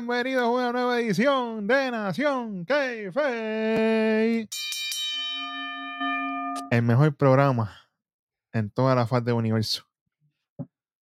Bienvenidos 0.00 0.44
a 0.44 0.48
una 0.48 0.70
nueva 0.70 1.00
edición 1.00 1.66
de 1.66 1.90
Nación 1.90 2.64
K-Fey. 2.64 4.48
El 6.70 6.82
mejor 6.82 7.16
programa 7.16 7.74
en 8.52 8.70
toda 8.70 8.94
la 8.94 9.08
faz 9.08 9.24
del 9.24 9.34
universo. 9.34 9.82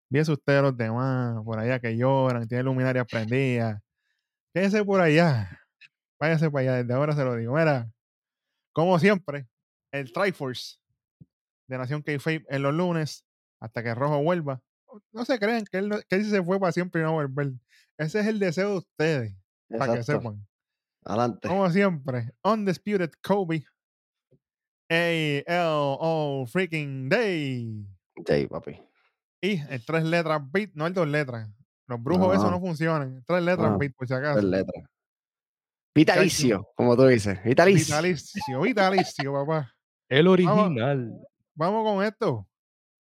Viese 0.08 0.32
usted 0.32 0.56
a 0.56 0.62
los 0.62 0.76
demás 0.78 1.42
por 1.44 1.58
allá 1.58 1.78
que 1.78 1.94
lloran, 1.94 2.48
tienen 2.48 2.64
luminarias 2.64 3.06
prendidas. 3.06 3.82
Quédese 4.54 4.82
por 4.82 5.02
allá. 5.02 5.60
Váyase 6.18 6.50
para 6.50 6.62
allá, 6.62 6.72
desde 6.82 6.94
ahora 6.94 7.14
se 7.14 7.22
lo 7.22 7.36
digo. 7.36 7.54
Mira, 7.54 7.90
como 8.72 8.98
siempre, 8.98 9.46
el 9.92 10.10
Triforce 10.10 10.78
de 11.68 11.76
Nación 11.76 12.00
K-Fey 12.00 12.46
en 12.48 12.62
los 12.62 12.72
lunes 12.72 13.26
hasta 13.60 13.82
que 13.82 13.94
Rojo 13.94 14.22
vuelva. 14.22 14.62
No 15.12 15.26
se 15.26 15.38
crean 15.38 15.66
que 15.70 15.76
él, 15.76 15.90
no- 15.90 16.00
que 16.08 16.16
él 16.16 16.24
se 16.24 16.42
fue 16.42 16.58
para 16.58 16.72
siempre 16.72 17.02
y 17.02 17.04
no 17.04 17.14
va 17.16 17.22
a 17.22 17.26
volver. 17.26 17.52
Ese 17.98 18.20
es 18.20 18.26
el 18.26 18.38
deseo 18.38 18.70
de 18.72 18.76
ustedes, 18.78 19.34
para 19.78 19.94
que 19.94 20.02
sepan. 20.02 20.46
Adelante. 21.04 21.48
Como 21.48 21.70
siempre, 21.70 22.32
Undisputed 22.44 23.10
Kobe. 23.22 23.64
A-L-O 24.88 26.46
freaking 26.46 27.08
Day. 27.08 27.86
Sí, 28.26 28.46
papi. 28.46 28.80
Y 29.40 29.60
el 29.68 29.84
tres 29.84 30.04
letras 30.04 30.40
beat, 30.50 30.70
no 30.74 30.86
el 30.86 30.94
dos 30.94 31.08
letras. 31.08 31.48
Los 31.88 32.02
brujos, 32.02 32.28
No, 32.28 32.34
eso 32.34 32.50
no. 32.50 32.60
funcionan. 32.60 33.22
Tres 33.26 33.42
letras 33.42 33.70
No, 33.72 33.78
beat, 33.78 33.94
por 33.94 34.06
si 34.06 34.14
Tres 34.14 34.28
acaso. 34.28 34.46
letras. 34.46 34.84
Vitalicio, 35.94 36.68
como 36.76 36.96
tú 36.96 37.06
dices. 37.06 37.42
Vitalicio. 37.44 37.94
Vitalicio, 37.96 38.60
vitalicio, 38.60 39.32
papá. 39.32 39.72
El 40.08 40.28
original. 40.28 41.10
Vamos 41.54 41.84
con 41.90 42.04
esto. 42.04 42.46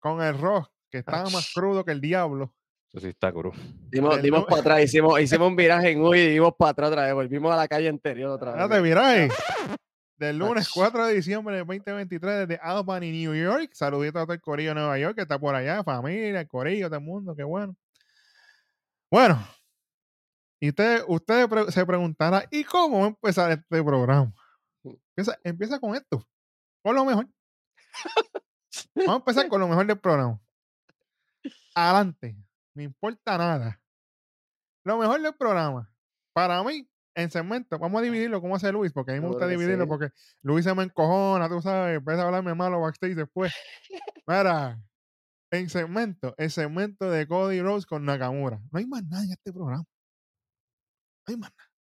Con 0.00 0.22
el 0.22 0.38
rock, 0.38 0.70
que 0.90 0.98
está 0.98 1.24
más 1.24 1.52
crudo 1.54 1.84
que 1.84 1.92
el 1.92 2.00
diablo. 2.00 2.54
Eso 2.92 3.00
sí 3.00 3.08
está 3.08 3.32
crudo. 3.32 3.52
Dimos, 3.90 4.22
dimos 4.22 4.44
para 4.44 4.60
atrás, 4.60 4.82
hicimos, 4.84 5.20
hicimos 5.20 5.48
un 5.48 5.56
viraje 5.56 5.90
en 5.90 6.00
Uy 6.00 6.18
y 6.18 6.28
dimos 6.30 6.54
para 6.58 6.70
atrás 6.70 6.90
otra 6.90 7.04
vez. 7.04 7.14
Volvimos 7.14 7.52
a 7.52 7.56
la 7.56 7.68
calle 7.68 7.88
anterior 7.88 8.30
otra 8.30 8.52
vez. 8.52 8.60
Date 8.60 8.80
viraje. 8.80 9.28
Del 10.18 10.38
lunes 10.38 10.66
Ach. 10.68 10.72
4 10.72 11.06
de 11.08 11.14
diciembre 11.14 11.56
del 11.56 11.66
2023 11.66 12.48
desde 12.48 12.62
Albany, 12.62 13.10
New 13.10 13.34
York. 13.34 13.70
Saludito 13.74 14.18
a 14.18 14.22
todo 14.22 14.32
el 14.32 14.40
corillo 14.40 14.70
de 14.70 14.76
Nueva 14.76 14.98
York 14.98 15.14
que 15.14 15.22
está 15.22 15.38
por 15.38 15.54
allá, 15.54 15.84
familia, 15.84 16.40
el 16.40 16.48
corillo, 16.48 16.86
todo 16.86 16.98
el 16.98 17.04
mundo, 17.04 17.36
qué 17.36 17.44
bueno. 17.44 17.76
Bueno, 19.10 19.38
y 20.58 20.70
usted, 20.70 21.04
usted 21.06 21.48
se 21.68 21.84
preguntará, 21.84 22.46
¿y 22.50 22.64
cómo 22.64 23.00
va 23.00 23.04
a 23.04 23.08
empezar 23.08 23.50
este 23.52 23.84
programa? 23.84 24.32
Empieza, 24.82 25.38
empieza 25.44 25.78
con 25.78 25.94
esto, 25.94 26.26
con 26.82 26.94
lo 26.94 27.04
mejor. 27.04 27.28
Vamos 28.94 29.12
a 29.12 29.16
empezar 29.16 29.48
con 29.48 29.60
lo 29.60 29.68
mejor 29.68 29.86
del 29.86 29.98
programa. 29.98 30.40
Adelante, 31.74 32.36
no 32.76 32.82
importa 32.82 33.38
nada. 33.38 33.80
Lo 34.84 34.98
mejor 34.98 35.20
del 35.20 35.34
programa, 35.34 35.90
para 36.32 36.62
mí, 36.62 36.88
en 37.14 37.30
segmento, 37.30 37.78
vamos 37.78 38.00
a 38.00 38.04
dividirlo 38.04 38.40
como 38.42 38.54
hace 38.54 38.70
Luis, 38.70 38.92
porque 38.92 39.12
a 39.12 39.14
mí 39.14 39.20
me 39.20 39.28
gusta 39.28 39.48
dividirlo, 39.48 39.84
sí. 39.84 39.88
porque 39.88 40.10
Luis 40.42 40.64
se 40.64 40.74
me 40.74 40.82
encojona, 40.82 41.48
tú 41.48 41.60
sabes, 41.62 41.96
empieza 41.96 42.22
a 42.22 42.26
hablarme 42.26 42.54
malo 42.54 42.80
backstage 42.82 43.14
después. 43.14 43.52
Mira, 44.26 44.78
en 45.50 45.70
segmento, 45.70 46.34
el 46.36 46.50
segmento 46.50 47.10
de 47.10 47.26
Cody 47.26 47.62
Rose 47.62 47.86
con 47.86 48.04
Nakamura. 48.04 48.60
No 48.70 48.78
hay 48.78 48.86
más 48.86 49.02
nada 49.04 49.24
en 49.24 49.32
este 49.32 49.52
programa. 49.52 49.84
No 51.26 51.32
hay 51.32 51.36
más 51.38 51.50
nada. 51.56 51.70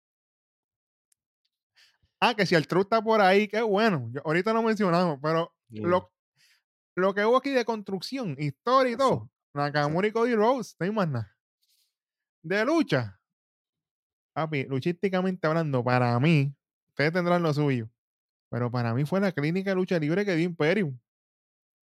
Ah, 2.20 2.34
que 2.34 2.46
si 2.46 2.54
el 2.54 2.66
True 2.66 2.82
está 2.82 3.02
por 3.02 3.20
ahí, 3.20 3.46
qué 3.46 3.60
bueno. 3.60 4.08
Yo- 4.10 4.22
ahorita 4.24 4.52
lo 4.54 4.62
mencionamos, 4.62 5.18
pero 5.22 5.54
lo, 5.90 6.10
lo 6.96 7.14
que 7.14 7.24
hubo 7.26 7.36
aquí 7.36 7.50
de 7.50 7.64
construcción, 7.66 8.36
historia 8.38 8.94
y 8.94 8.96
todo, 8.96 9.30
Nakamura 9.56 10.08
y 10.08 10.12
Cody 10.12 10.34
Rose, 10.34 10.74
no 10.78 10.84
hay 10.84 10.92
más 10.92 11.08
nada. 11.08 11.36
De 12.42 12.64
lucha, 12.64 13.20
papi, 14.32 14.64
luchísticamente 14.64 15.46
hablando, 15.46 15.82
para 15.82 16.18
mí, 16.20 16.54
ustedes 16.88 17.12
tendrán 17.12 17.42
lo 17.42 17.52
suyo, 17.52 17.90
pero 18.50 18.70
para 18.70 18.94
mí 18.94 19.04
fue 19.04 19.20
la 19.20 19.32
clínica 19.32 19.70
de 19.70 19.76
lucha 19.76 19.98
libre 19.98 20.24
que 20.24 20.36
dio 20.36 20.46
Imperium. 20.46 20.98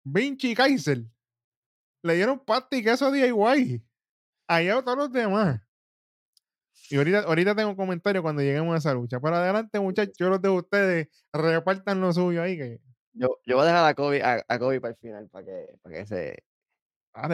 Vinci 0.05 0.55
Kaiser 0.55 1.05
le 2.03 2.15
dieron 2.15 2.39
pasta 2.39 2.77
y 2.77 2.83
queso 2.83 3.07
a 3.07 3.11
DIY. 3.11 3.85
Allá 4.49 4.83
todos 4.83 4.97
los 4.97 5.13
demás. 5.13 5.61
Y 6.91 6.97
ahorita, 6.97 7.21
ahorita 7.21 7.55
tengo 7.55 7.71
un 7.71 7.77
comentario 7.77 8.23
cuando 8.23 8.41
lleguemos 8.41 8.75
a 8.75 8.79
esa 8.79 8.95
lucha. 8.95 9.21
Para 9.21 9.43
adelante, 9.43 9.79
muchachos, 9.79 10.15
yo 10.19 10.31
los 10.31 10.41
de 10.41 10.49
ustedes 10.49 11.09
repartan 11.33 12.01
lo 12.01 12.13
suyo 12.13 12.43
ahí. 12.43 12.57
Que, 12.57 12.81
Yo, 13.13 13.39
yo 13.45 13.57
voy 13.57 13.65
a 13.65 13.67
dejar 13.67 13.85
a 13.85 13.95
Kobe, 13.95 14.23
a 14.23 14.59
Kobe 14.59 14.81
para 14.81 14.93
el 14.95 14.99
final, 14.99 15.29
para 15.29 15.45
que, 15.45 15.79
para 15.83 15.97
que 15.97 16.07
se, 16.07 16.45
ah, 17.15 17.29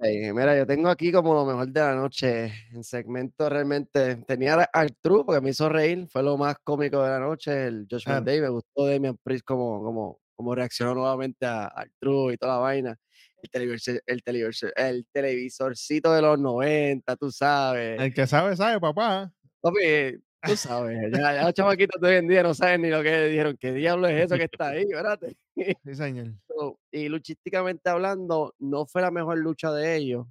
ahí. 0.00 0.32
Mira, 0.32 0.56
yo 0.56 0.66
tengo 0.66 0.88
aquí 0.88 1.10
como 1.12 1.34
lo 1.34 1.44
mejor 1.46 1.68
de 1.68 1.80
la 1.80 1.94
noche. 1.94 2.52
En 2.72 2.84
segmento 2.84 3.48
realmente 3.48 4.16
tenía 4.26 4.54
al 4.72 4.96
True 5.00 5.24
porque 5.24 5.40
me 5.40 5.50
hizo 5.50 5.68
reír. 5.68 6.06
Fue 6.08 6.22
lo 6.22 6.36
más 6.36 6.56
cómico 6.62 7.02
de 7.02 7.10
la 7.10 7.18
noche. 7.20 7.66
El 7.66 7.86
Joshua 7.90 8.12
Claro. 8.14 8.24
Day. 8.26 8.40
Me 8.40 8.48
gustó 8.48 8.86
Damian 8.86 9.16
Priest 9.22 9.44
como, 9.44 9.82
como, 9.82 10.20
como 10.36 10.54
reaccionó 10.54 10.94
nuevamente 10.94 11.46
a- 11.46 11.66
al 11.66 11.90
True 12.00 12.34
y 12.34 12.36
toda 12.36 12.54
la 12.54 12.58
vaina. 12.60 12.96
El 13.42 13.50
televisor, 13.50 14.02
el 14.06 14.22
televisor, 14.22 14.72
el 14.76 15.06
televisorcito 15.12 16.12
de 16.12 16.22
los 16.22 16.38
90, 16.38 17.16
tú 17.16 17.30
sabes. 17.30 18.00
El 18.00 18.14
que 18.14 18.26
sabe, 18.26 18.56
sabe, 18.56 18.80
papá. 18.80 19.30
Papi, 19.60 20.18
tú 20.52 20.56
sabes, 20.56 21.12
ya, 21.12 21.34
ya 21.34 21.44
los 21.44 21.54
chamaquitos 21.54 22.00
de 22.00 22.08
hoy 22.08 22.14
en 22.16 22.28
día 22.28 22.42
no 22.42 22.54
saben 22.54 22.82
ni 22.82 22.90
lo 22.90 23.02
que 23.02 23.28
dijeron. 23.28 23.56
¿Qué 23.58 23.72
diablo 23.72 24.06
es 24.08 24.24
eso 24.26 24.36
que 24.36 24.44
está 24.44 24.68
ahí? 24.68 24.82
Espérate. 24.82 25.36
Sí, 25.84 25.94
señor. 25.94 26.34
So, 26.48 26.78
y 26.90 27.08
luchísticamente 27.08 27.88
hablando, 27.88 28.54
no 28.58 28.86
fue 28.86 29.02
la 29.02 29.10
mejor 29.12 29.38
lucha 29.38 29.70
de 29.72 29.96
ellos, 29.96 30.26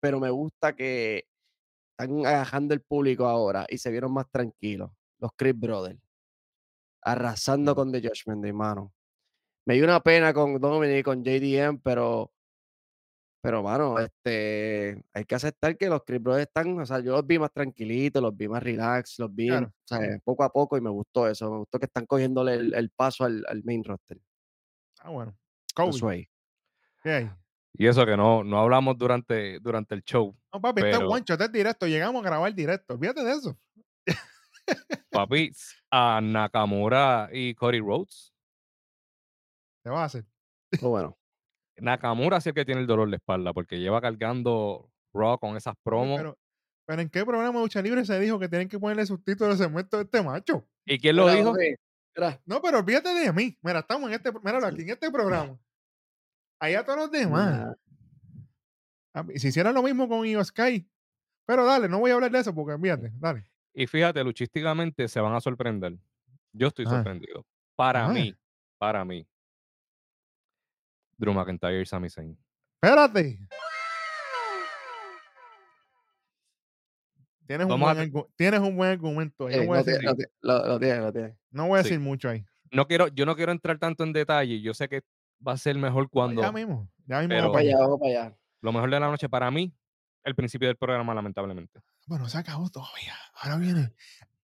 pero 0.00 0.18
me 0.20 0.30
gusta 0.30 0.74
que 0.74 1.24
están 1.98 2.26
agajando 2.26 2.74
el 2.74 2.80
público 2.82 3.26
ahora 3.26 3.66
y 3.68 3.78
se 3.78 3.90
vieron 3.90 4.12
más 4.12 4.26
tranquilos. 4.30 4.90
Los 5.20 5.30
Chris 5.36 5.58
Brothers. 5.58 6.00
Arrasando 7.02 7.72
Mm. 7.72 7.74
con 7.76 7.92
The 7.92 8.00
Judgment 8.02 8.42
Day, 8.42 8.52
mano. 8.52 8.92
Me 9.66 9.74
dio 9.74 9.84
una 9.84 10.00
pena 10.00 10.34
con 10.34 10.60
Dominic 10.60 10.98
y 10.98 11.02
con 11.04 11.22
JDM, 11.24 11.78
pero, 11.82 12.32
pero, 13.42 13.62
mano, 13.62 13.98
este, 13.98 15.02
hay 15.12 15.24
que 15.24 15.34
aceptar 15.34 15.76
que 15.76 15.88
los 15.88 16.02
Chris 16.04 16.22
Brothers 16.22 16.46
están, 16.46 16.78
o 16.80 16.86
sea, 16.86 17.00
yo 17.00 17.12
los 17.12 17.26
vi 17.26 17.38
más 17.38 17.52
tranquilitos, 17.52 18.22
los 18.22 18.36
vi 18.36 18.46
más 18.48 18.62
relax, 18.62 19.18
los 19.18 19.34
vi, 19.34 19.48
Claro. 19.48 19.66
o 19.66 19.72
sea, 19.84 20.18
poco 20.24 20.44
a 20.44 20.50
poco 20.52 20.76
y 20.78 20.80
me 20.80 20.90
gustó 20.90 21.26
eso. 21.28 21.50
Me 21.50 21.58
gustó 21.58 21.78
que 21.78 21.86
están 21.86 22.06
cogiéndole 22.06 22.54
el, 22.54 22.74
el 22.74 22.90
paso 22.90 23.24
al, 23.24 23.44
al 23.48 23.62
main 23.64 23.82
roster. 23.84 24.18
Ah, 25.00 25.10
bueno. 25.10 25.36
Kobe, 25.74 25.92
Sway. 25.92 26.28
¿qué 27.02 27.10
hay? 27.10 27.30
Y 27.74 27.86
eso 27.86 28.04
que 28.06 28.16
no, 28.16 28.44
no 28.44 28.60
hablamos 28.60 28.96
durante, 28.96 29.58
durante 29.60 29.94
el 29.94 30.02
show. 30.04 30.36
No, 30.52 30.60
papi, 30.60 30.80
este 30.82 30.90
es 30.92 30.96
Pero- 30.98 31.10
one 31.10 31.22
shot, 31.26 31.30
este 31.40 31.44
es 31.46 31.52
directo. 31.52 31.86
Llegamos 31.86 32.22
a 32.22 32.28
grabar 32.28 32.54
directo. 32.54 32.94
Olvídate 32.94 33.24
de 33.24 33.32
eso. 33.32 33.58
Papi, 35.10 35.50
a 35.90 36.20
Nakamura 36.22 37.28
y 37.32 37.54
Cody 37.54 37.80
Rhodes. 37.80 38.32
Te 39.82 39.90
vas 39.90 40.00
a 40.00 40.04
hacer. 40.04 40.24
Muy 40.80 40.90
bueno. 40.90 41.18
Nakamura 41.78 42.40
sí 42.40 42.48
es 42.48 42.52
el 42.52 42.54
que 42.54 42.64
tiene 42.64 42.80
el 42.80 42.86
dolor 42.86 43.08
de 43.10 43.16
espalda 43.16 43.52
porque 43.52 43.78
lleva 43.80 44.00
cargando 44.00 44.90
Raw 45.14 45.38
con 45.38 45.56
esas 45.56 45.74
promos. 45.82 46.18
Pero, 46.18 46.38
pero 46.86 47.02
¿en 47.02 47.08
qué 47.08 47.24
programa 47.24 47.58
de 47.58 47.64
lucha 47.64 47.82
libre 47.82 48.04
se 48.04 48.18
dijo 48.20 48.38
que 48.38 48.48
tienen 48.48 48.68
que 48.68 48.78
ponerle 48.78 49.06
subtítulos 49.06 49.52
al 49.52 49.66
segmento 49.66 49.96
de 49.96 50.04
este 50.04 50.22
macho? 50.22 50.66
¿Y 50.84 50.98
quién 50.98 51.16
lo 51.16 51.28
dijo? 51.30 51.54
No, 52.46 52.60
pero 52.60 52.80
olvídate 52.80 53.08
de 53.08 53.32
mí. 53.32 53.58
Mira, 53.62 53.80
estamos 53.80 54.08
en 54.08 54.14
este, 54.14 54.30
míralo 54.42 54.66
aquí, 54.66 54.82
en 54.82 54.90
este 54.90 55.10
programa. 55.10 55.58
Allá 56.60 56.84
todos 56.84 56.98
los 56.98 57.10
demás. 57.10 57.74
Papi, 59.12 59.38
Si 59.38 59.48
hicieran 59.48 59.74
lo 59.74 59.82
mismo 59.82 60.08
con 60.08 60.26
Io 60.26 60.44
Sky. 60.44 60.88
Pero 61.46 61.64
dale, 61.64 61.88
no 61.88 61.98
voy 61.98 62.10
a 62.10 62.14
hablar 62.14 62.30
de 62.30 62.38
eso 62.38 62.54
porque 62.54 62.74
olvídate. 62.74 63.10
Dale. 63.14 63.50
Y 63.74 63.86
fíjate, 63.86 64.22
luchísticamente 64.22 65.08
se 65.08 65.20
van 65.20 65.34
a 65.34 65.40
sorprender. 65.40 65.98
Yo 66.52 66.68
estoy 66.68 66.84
Ajá. 66.86 66.96
sorprendido. 66.96 67.44
Para 67.74 68.04
Ajá. 68.04 68.12
mí, 68.12 68.34
para 68.78 69.04
mí. 69.04 69.26
Drew 71.22 71.32
McIntyre 71.32 71.80
y 71.80 71.86
Sami 71.86 72.10
Zayn. 72.10 72.36
Espérate. 72.82 73.38
Tienes 77.46 77.66
un, 77.66 77.72
a 77.72 77.76
buen 77.94 78.12
tienes 78.36 78.60
un 78.60 78.76
buen 78.76 78.90
argumento 78.90 79.46
ahí. 79.46 79.54
eh, 79.54 79.60
No 79.60 79.66
voy 79.66 79.76
a 79.78 79.80
lo, 79.80 79.84
decir, 79.84 80.02
lo, 80.04 80.14
tiene, 80.14 80.30
lo- 80.40 80.66
lo 80.66 80.78
tiene, 80.80 80.98
lo 81.00 81.12
tiene. 81.12 81.36
no 81.50 81.68
voy 81.68 81.78
a 81.78 81.82
Sí. 81.82 81.90
decir 81.90 82.00
mucho 82.00 82.28
ahí. 82.28 82.44
No 82.72 82.86
quiero, 82.88 83.06
yo 83.08 83.24
no 83.26 83.36
quiero 83.36 83.52
entrar 83.52 83.78
tanto 83.78 84.02
en 84.04 84.12
detalle. 84.12 84.60
Yo 84.62 84.74
sé 84.74 84.88
que 84.88 85.02
va 85.46 85.52
a 85.52 85.56
ser 85.58 85.76
mejor 85.76 86.08
cuando 86.10 86.40
Ya 86.42 86.50
mismo. 86.50 86.88
Ya 87.06 87.18
mismo. 87.18 87.28
Pero- 87.28 87.42
vamos 87.42 87.52
para 87.52 87.62
allá. 87.68 87.78
vamos 87.78 88.00
para 88.00 88.10
allá. 88.10 88.36
lo 88.62 88.72
mejor 88.72 88.90
de 88.90 89.00
la 89.00 89.08
noche 89.08 89.28
para 89.28 89.50
mí, 89.50 89.72
el 90.24 90.34
principio 90.34 90.68
del 90.68 90.76
programa, 90.76 91.14
lamentablemente. 91.14 91.80
Bueno, 92.06 92.28
se 92.28 92.38
acabó 92.38 92.68
todavía. 92.70 93.14
Ahora 93.34 93.58
viene 93.58 93.92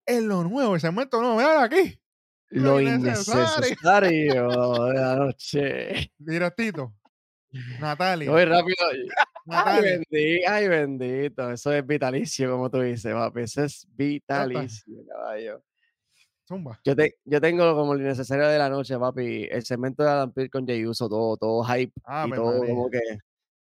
en 0.07 0.29
lo 0.29 0.43
nuevo, 0.45 0.75
el 0.75 0.81
segmento 0.81 1.21
nuevo. 1.21 1.37
Mira 1.37 1.63
aquí. 1.65 2.01
Lo 2.51 2.81
innecesario. 2.81 4.49
de 4.87 4.95
la 4.95 5.17
noche. 5.19 6.13
Directito. 6.19 6.95
Natalia. 7.81 8.31
Voy 8.31 8.45
rápido. 8.45 8.77
Ay, 9.51 9.83
bendito, 9.83 10.51
ay, 10.51 10.69
bendito. 10.69 11.51
Eso 11.51 11.73
es 11.73 11.87
vitalicio, 11.87 12.51
como 12.51 12.71
tú 12.71 12.81
dices, 12.81 13.13
papi. 13.13 13.41
Eso 13.43 13.65
es 13.65 13.87
vitalicio, 13.95 14.95
caballo. 15.09 15.63
Zumba. 16.47 16.81
Yo, 16.85 16.95
te, 16.97 17.17
yo 17.25 17.41
tengo 17.41 17.75
como 17.75 17.95
lo 17.95 18.01
innecesario 18.01 18.47
de 18.49 18.59
la 18.59 18.69
noche, 18.69 18.99
papi. 18.99 19.49
El 19.51 19.65
segmento 19.65 20.03
de 20.03 20.11
Adam 20.11 20.33
Pearce 20.33 20.51
con 20.51 20.67
Jey 20.67 20.85
Uso, 20.87 21.09
todo, 21.09 21.37
todo 21.37 21.65
hype 21.65 21.93
Ah, 22.05 22.25
y 22.27 22.29
Ave 22.29 22.37
todo 22.37 22.59
María. 22.61 22.75
como 22.75 22.91
que 22.91 23.01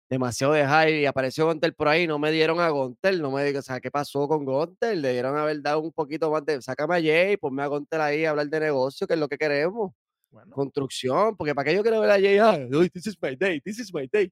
demasiado 0.09 0.53
de 0.53 0.65
hype 0.67 1.01
y 1.01 1.05
apareció 1.05 1.45
Gontel 1.45 1.73
por 1.73 1.87
ahí, 1.87 2.07
no 2.07 2.19
me 2.19 2.31
dieron 2.31 2.59
a 2.59 2.69
Gontel, 2.69 3.21
no 3.21 3.31
me 3.31 3.43
digan, 3.43 3.59
o 3.59 3.63
sea, 3.63 3.79
¿qué 3.79 3.89
pasó 3.91 4.27
con 4.27 4.45
Gontel? 4.45 5.01
Le 5.01 5.13
dieron 5.13 5.37
haber 5.37 5.61
dado 5.61 5.79
un 5.79 5.91
poquito 5.91 6.29
más 6.31 6.45
de, 6.45 6.61
sácame 6.61 6.95
a 6.97 7.01
Jay, 7.01 7.37
ponme 7.37 7.63
a 7.63 7.67
Gontel 7.67 8.01
ahí 8.01 8.25
a 8.25 8.31
hablar 8.31 8.47
de 8.47 8.59
negocio, 8.59 9.07
que 9.07 9.13
es 9.13 9.19
lo 9.19 9.27
que 9.27 9.37
queremos, 9.37 9.91
Bueno, 10.29 10.51
construcción, 10.55 11.35
porque 11.35 11.55
para 11.55 11.69
qué 11.69 11.75
yo 11.75 11.81
quiero 11.81 11.99
ver 12.01 12.11
a 12.11 12.15
Jay, 12.15 12.37
ah, 12.37 12.59
uy, 12.71 12.89
this 12.89 13.07
is 13.07 13.17
my 13.21 13.35
day, 13.35 13.59
this 13.61 13.79
is 13.79 13.93
my 13.93 14.07
day. 14.11 14.31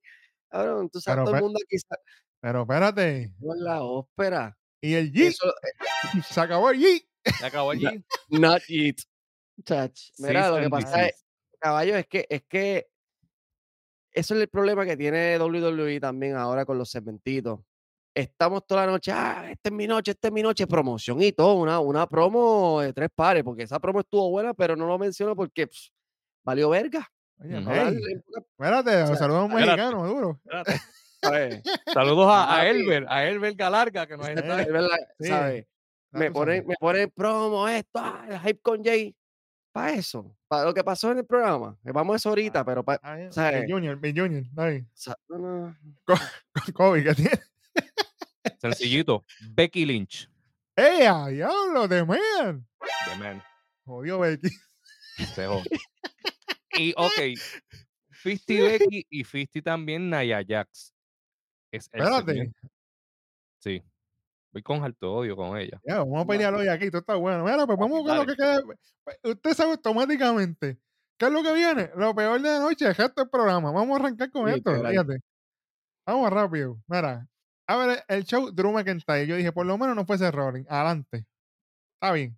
Cabrón, 0.49 0.89
tú 0.89 0.99
sabes, 0.99 1.17
Pero 1.17 1.25
todo 1.25 1.35
el 1.35 1.41
mundo 1.43 1.59
aquí 1.65 1.77
está 1.77 1.95
pero 2.41 2.63
espérate. 2.63 3.21
en 3.21 3.63
la 3.63 3.83
ópera. 3.83 4.57
Y 4.81 4.95
el 4.95 5.13
G, 5.13 5.27
Eso, 5.27 5.53
se 6.27 6.41
acabó 6.41 6.71
el 6.71 6.79
G. 6.79 7.05
Se 7.37 7.45
acabó 7.45 7.71
allí. 7.71 8.03
not 8.29 8.63
it. 8.67 8.99
Chach. 9.63 10.09
Mira, 10.17 10.49
lo 10.49 10.59
que 10.59 10.69
pasa 10.69 11.07
es, 11.07 11.23
caballo, 11.59 11.95
es 11.95 12.07
que, 12.07 12.25
es 12.27 12.41
que 12.49 12.89
eso 14.13 14.35
es 14.35 14.41
el 14.41 14.47
problema 14.49 14.85
que 14.85 14.97
tiene 14.97 15.37
WWE 15.39 15.99
también 15.99 16.35
ahora 16.35 16.65
con 16.65 16.77
los 16.77 16.89
segmentitos. 16.89 17.59
Estamos 18.13 18.65
toda 18.67 18.85
la 18.85 18.91
noche, 18.91 19.11
ah, 19.13 19.49
esta 19.49 19.69
es 19.69 19.73
mi 19.73 19.87
noche, 19.87 20.11
esta 20.11 20.27
es 20.27 20.33
mi 20.33 20.41
noche, 20.41 20.67
promoción 20.67 21.21
y 21.21 21.31
todo, 21.31 21.53
una, 21.53 21.79
una 21.79 22.07
promo 22.07 22.81
de 22.81 22.91
tres 22.91 23.09
pares, 23.15 23.43
porque 23.43 23.63
esa 23.63 23.79
promo 23.79 24.01
estuvo 24.01 24.29
buena, 24.29 24.53
pero 24.53 24.75
no 24.75 24.85
lo 24.85 24.99
menciono 24.99 25.33
porque 25.35 25.67
pff, 25.67 25.87
valió 26.43 26.69
verga. 26.69 27.07
Oye, 27.39 27.63
hey, 27.67 27.97
espérate, 28.35 29.03
O 29.03 29.07
sea, 29.07 29.15
saludos 29.15 29.41
a 29.41 29.43
un 29.45 29.51
espérate. 29.51 29.81
mexicano, 29.81 30.07
duro. 30.07 30.41
Saludos 31.93 32.27
a, 32.29 32.55
a. 32.59 32.67
Elber, 32.67 33.05
a 33.07 33.27
Elber 33.27 33.53
Galarga, 33.53 34.07
que 34.07 34.17
nos 34.17 34.27
está. 34.27 34.65
Sí, 35.19 35.65
Me 36.11 36.31
ponen, 36.31 36.65
me 36.67 36.75
ponen 36.79 37.09
promo, 37.11 37.67
esto, 37.67 37.99
ah, 37.99 38.25
el 38.29 38.39
hype 38.39 38.59
con 38.61 38.83
Jay. 38.83 39.15
Para 39.71 39.93
eso, 39.93 40.35
para 40.49 40.65
lo 40.65 40.73
que 40.73 40.83
pasó 40.83 41.11
en 41.11 41.19
el 41.19 41.25
programa. 41.25 41.77
que 41.83 41.91
Vamos 41.91 42.13
a 42.13 42.17
eso 42.17 42.29
ahorita, 42.29 42.65
pero 42.65 42.83
para. 42.83 42.99
Ah. 43.03 43.15
Mi 43.15 43.71
Junior, 43.71 43.97
mi 44.01 44.11
Junior. 44.13 44.43
Ahí. 44.57 44.85
no, 45.29 45.37
no. 45.37 45.77
Kobe, 46.73 47.03
¿qué 47.03 47.15
tiene? 47.15 47.39
Sencillito. 48.59 49.23
Becky 49.51 49.85
Lynch. 49.85 50.29
¡Eh, 50.75 51.07
a 51.07 51.27
diablo, 51.27 51.87
de 51.87 52.03
man! 52.05 52.67
The 53.05 53.15
man. 53.17 53.43
Jodió 53.85 54.19
Becky. 54.19 54.49
Se 55.35 55.47
jode. 55.47 55.69
Y 56.73 56.93
ok. 56.97 57.37
50 58.23 58.53
Becky 58.63 59.05
y 59.09 59.23
50 59.23 59.61
también 59.61 60.09
Naya 60.09 60.43
Jax. 60.47 60.93
Es 61.71 61.85
Espérate. 61.85 62.33
segmento. 62.33 62.69
Sí. 63.59 63.83
Voy 64.51 64.61
con 64.63 64.83
alto 64.83 65.13
odio 65.13 65.35
con 65.35 65.57
ella. 65.57 65.79
Ya, 65.83 65.99
vamos 65.99 66.23
a 66.23 66.27
pelear 66.27 66.53
hoy 66.53 66.67
aquí, 66.67 66.85
esto 66.85 66.97
está 66.99 67.15
bueno. 67.15 67.43
Mira, 67.45 67.65
pues 67.65 67.77
vamos 67.79 67.99
con 67.99 68.07
lo 68.07 68.13
dale. 68.15 68.25
que 68.27 68.35
queda. 68.35 68.61
Pues, 68.63 69.17
Usted 69.23 69.53
sabe 69.53 69.71
automáticamente. 69.71 70.77
¿Qué 71.17 71.25
es 71.27 71.31
lo 71.31 71.43
que 71.43 71.53
viene? 71.53 71.89
Lo 71.95 72.13
peor 72.15 72.41
de 72.41 72.49
la 72.49 72.59
noche, 72.59 72.87
el 72.87 72.95
resto 72.95 73.21
del 73.21 73.29
programa. 73.29 73.71
Vamos 73.71 73.97
a 73.97 74.01
arrancar 74.03 74.29
con 74.31 74.49
esto, 74.49 74.73
fíjate. 74.73 75.19
Vamos 76.05 76.29
rápido. 76.31 76.77
Mira, 76.87 77.27
a 77.67 77.75
ver, 77.77 78.03
el 78.07 78.23
show 78.25 78.51
Drew 78.51 78.71
McIntyre. 78.71 79.27
Yo 79.27 79.35
dije, 79.35 79.51
por 79.51 79.65
lo 79.65 79.77
menos 79.77 79.95
no 79.95 80.05
fuese 80.05 80.29
Rolling. 80.31 80.65
Adelante. 80.67 81.25
Está 81.95 82.11
bien. 82.11 82.37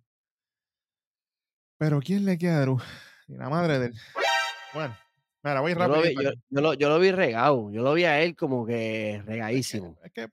Pero 1.78 2.00
¿quién 2.00 2.24
le 2.24 2.38
queda 2.38 2.58
a 2.58 2.60
Drew? 2.60 2.78
Y 3.26 3.36
la 3.36 3.48
madre 3.48 3.78
de 3.78 3.86
él. 3.86 3.94
Bueno, 4.74 4.96
mira, 5.42 5.60
voy 5.60 5.72
Yo 5.72 5.78
lo, 5.78 5.88
rápido. 5.88 6.02
vi, 6.02 6.24
yo, 6.24 6.30
yo 6.50 6.60
lo, 6.60 6.74
yo 6.74 6.88
lo 6.90 6.98
vi 7.00 7.10
regado. 7.10 7.70
Yo 7.72 7.82
lo 7.82 7.94
vi 7.94 8.04
a 8.04 8.20
él 8.20 8.36
como 8.36 8.66
que 8.66 9.22
regadísimo. 9.24 9.98
Es 10.04 10.12
que, 10.12 10.28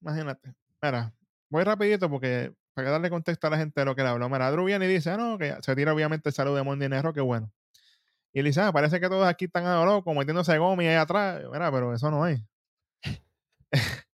imagínate. 0.00 0.52
Mira, 0.82 1.12
voy 1.48 1.64
rapidito 1.64 2.08
porque 2.08 2.52
para 2.74 2.90
darle 2.90 3.10
contexto 3.10 3.46
a 3.46 3.50
la 3.50 3.58
gente 3.58 3.80
de 3.80 3.84
lo 3.84 3.94
que 3.94 4.02
le 4.02 4.08
habló. 4.08 4.28
Mira, 4.28 4.50
Drew 4.50 4.64
viene 4.64 4.86
y 4.86 4.88
dice, 4.88 5.10
ah, 5.10 5.16
no, 5.16 5.38
que 5.38 5.56
se 5.60 5.76
tira 5.76 5.92
obviamente 5.92 6.28
el 6.28 6.34
saludo 6.34 6.56
de 6.56 6.88
Night 6.88 7.02
Raw, 7.02 7.12
qué 7.12 7.20
bueno. 7.20 7.50
Y 8.32 8.38
él 8.40 8.46
dice, 8.46 8.60
ah, 8.60 8.72
parece 8.72 9.00
que 9.00 9.08
todos 9.08 9.26
aquí 9.26 9.46
están 9.46 9.66
a 9.66 9.76
lo 9.76 9.86
loco, 9.86 10.14
metiéndose 10.14 10.56
gomi 10.56 10.86
ahí 10.86 10.94
atrás. 10.94 11.42
Mira, 11.52 11.70
pero 11.72 11.92
eso 11.92 12.10
no 12.10 12.26
es. 12.26 12.40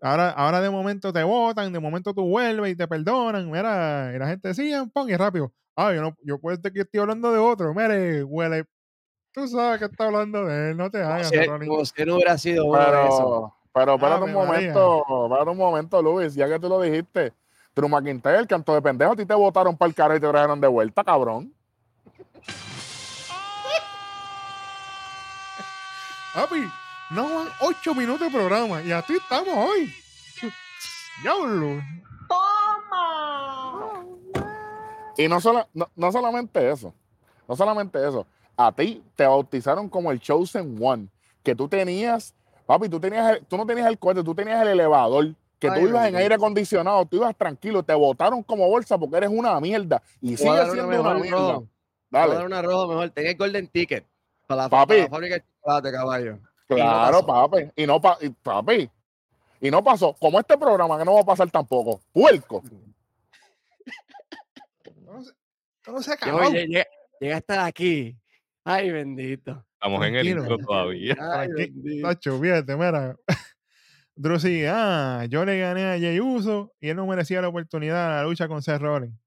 ahora, 0.00 0.30
ahora 0.30 0.60
de 0.60 0.70
momento 0.70 1.12
te 1.12 1.22
votan, 1.22 1.72
de 1.72 1.78
momento 1.78 2.14
tú 2.14 2.26
vuelves 2.26 2.72
y 2.72 2.76
te 2.76 2.88
perdonan. 2.88 3.50
Mira, 3.50 4.12
y 4.14 4.18
la 4.18 4.28
gente 4.28 4.48
decía, 4.48 4.86
pon 4.92 5.10
y 5.10 5.16
rápido. 5.16 5.52
Ah, 5.76 5.92
yo 5.92 6.00
no, 6.00 6.16
yo 6.22 6.40
puedo 6.40 6.56
ser 6.60 6.72
que 6.72 6.80
estoy 6.80 7.00
hablando 7.00 7.30
de 7.30 7.38
otro. 7.38 7.74
Mire, 7.74 8.24
huele. 8.24 8.64
Tú 9.32 9.46
sabes 9.46 9.78
que 9.78 9.84
está 9.84 10.06
hablando 10.06 10.46
de 10.46 10.70
él, 10.70 10.76
no 10.76 10.90
te 10.90 11.02
hagas, 11.02 11.30
como 11.30 11.84
si 11.84 12.04
no 12.04 12.16
hubiera 12.16 12.38
sido 12.38 12.72
de 12.72 13.06
esos. 13.06 13.52
Pero, 13.72 13.94
espérate 13.94 14.22
Ave 14.22 14.34
un 14.34 14.48
María. 14.48 14.72
momento, 14.72 15.24
espérate 15.26 15.50
un 15.50 15.56
momento, 15.58 16.02
Luis, 16.02 16.34
ya 16.34 16.48
que 16.48 16.58
tú 16.58 16.68
lo 16.68 16.80
dijiste. 16.80 17.32
Drew 17.74 17.88
McIntyre, 17.88 18.38
el 18.38 18.46
canto 18.48 18.74
de 18.74 18.82
pendejo, 18.82 19.12
a 19.12 19.16
ti 19.16 19.24
te 19.24 19.34
votaron 19.34 19.76
para 19.76 19.88
el 19.88 19.94
carro 19.94 20.16
y 20.16 20.20
te 20.20 20.28
trajeron 20.28 20.60
de 20.60 20.66
vuelta, 20.66 21.04
cabrón. 21.04 21.52
Papi, 26.34 26.68
no 27.10 27.22
van 27.34 27.48
ocho 27.60 27.94
minutos 27.94 28.30
de 28.32 28.38
programa 28.38 28.82
y 28.82 28.92
así 28.92 29.14
estamos 29.16 29.48
hoy. 29.56 29.92
Diablo. 31.22 31.82
Y 35.16 35.26
no, 35.26 35.40
sola- 35.40 35.66
no, 35.74 35.88
no 35.96 36.12
solamente 36.12 36.70
eso, 36.70 36.94
no 37.48 37.56
solamente 37.56 37.98
eso, 38.06 38.24
a 38.56 38.70
ti 38.70 39.02
te 39.16 39.26
bautizaron 39.26 39.88
como 39.88 40.12
el 40.12 40.20
Chosen 40.20 40.78
One, 40.80 41.08
que 41.42 41.56
tú 41.56 41.66
tenías, 41.68 42.34
papi, 42.68 42.86
tú, 42.90 43.00
tenías 43.00 43.32
el- 43.36 43.46
tú 43.46 43.56
no 43.56 43.64
tenías 43.64 43.86
el 43.86 43.98
cohete, 43.98 44.22
tú 44.22 44.34
tenías 44.34 44.60
el 44.60 44.68
elevador, 44.68 45.34
que 45.58 45.70
Ay, 45.70 45.80
tú 45.80 45.88
ibas 45.88 46.06
en 46.06 46.16
aire 46.16 46.34
acondicionado, 46.34 47.06
tú 47.06 47.16
ibas 47.16 47.34
tranquilo, 47.34 47.82
te 47.82 47.94
votaron 47.94 48.42
como 48.42 48.68
bolsa 48.68 48.98
porque 48.98 49.16
eres 49.16 49.30
una 49.30 49.58
mierda 49.58 50.02
y 50.20 50.28
una 50.42 50.64
siendo 50.66 50.74
una 50.74 50.86
mejor 50.86 51.20
mierda. 51.20 51.38
rojo. 51.38 51.60
Te 51.60 51.66
voy 51.66 51.66
a 52.12 52.20
Dale, 52.20 52.34
dar 52.34 52.46
una 52.46 52.62
roja 52.62 52.86
mejor. 52.88 53.10
Tenía 53.10 53.30
el 53.30 53.36
Golden 53.38 53.66
Ticket. 53.68 54.04
Para 54.46 54.62
la, 54.64 54.68
Papi. 54.68 54.88
para 54.94 55.02
la 55.04 55.08
fábrica 55.08 55.34
de 55.36 55.42
chocolate, 55.42 55.92
caballo. 55.92 56.38
claro, 56.66 57.24
papi, 57.26 57.70
y 57.76 57.86
no, 57.86 58.00
pa- 58.00 58.18
y, 58.20 58.28
papi, 58.28 58.90
y 59.60 59.70
no 59.70 59.82
pasó, 59.82 60.12
como 60.14 60.38
este 60.38 60.56
programa 60.58 60.98
que 60.98 61.04
no 61.06 61.14
va 61.14 61.20
a 61.20 61.24
pasar 61.24 61.50
tampoco, 61.50 62.00
puerco. 62.12 62.62
No 65.06 65.22
se, 65.24 65.32
no 65.90 66.02
se 66.02 66.12
acabó. 66.12 66.50
llegué, 66.50 66.86
llegué 67.18 67.32
hasta 67.34 67.64
aquí. 67.64 68.14
Ay, 68.70 68.90
bendito. 68.90 69.64
Estamos 69.80 70.06
en 70.06 70.14
el 70.14 70.28
intro 70.28 70.58
todavía. 70.58 71.16
Tacho, 72.02 72.38
fíjate, 72.38 72.76
mira. 72.76 73.16
Drew 74.14 74.38
sigue, 74.38 74.68
ah, 74.68 75.24
yo 75.30 75.46
le 75.46 75.58
gané 75.58 75.84
a 75.86 75.98
Jey 75.98 76.20
Uso 76.20 76.74
y 76.78 76.90
él 76.90 76.96
no 76.96 77.06
merecía 77.06 77.40
la 77.40 77.48
oportunidad 77.48 78.10
de 78.10 78.16
la 78.16 78.22
lucha 78.24 78.46
con 78.46 78.60
Seth 78.60 78.82
Rollins. 78.82 79.18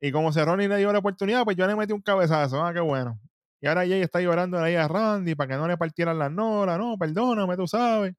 Y 0.00 0.12
como 0.12 0.32
Seth 0.32 0.44
Rollins 0.44 0.70
le 0.70 0.76
dio 0.76 0.92
la 0.92 1.00
oportunidad, 1.00 1.42
pues 1.42 1.56
yo 1.56 1.66
le 1.66 1.74
metí 1.74 1.92
un 1.92 2.00
cabezazo, 2.00 2.64
ah, 2.64 2.72
qué 2.72 2.78
bueno. 2.78 3.18
Y 3.60 3.66
ahora 3.66 3.80
Jay 3.80 4.02
está 4.02 4.20
llorando 4.20 4.56
ahí 4.60 4.76
a 4.76 4.86
Randy 4.86 5.34
para 5.34 5.48
que 5.48 5.56
no 5.56 5.66
le 5.66 5.76
partieran 5.76 6.20
las 6.20 6.30
nolas, 6.30 6.78
no, 6.78 6.96
perdóname, 6.96 7.56
tú 7.56 7.66
sabes. 7.66 8.14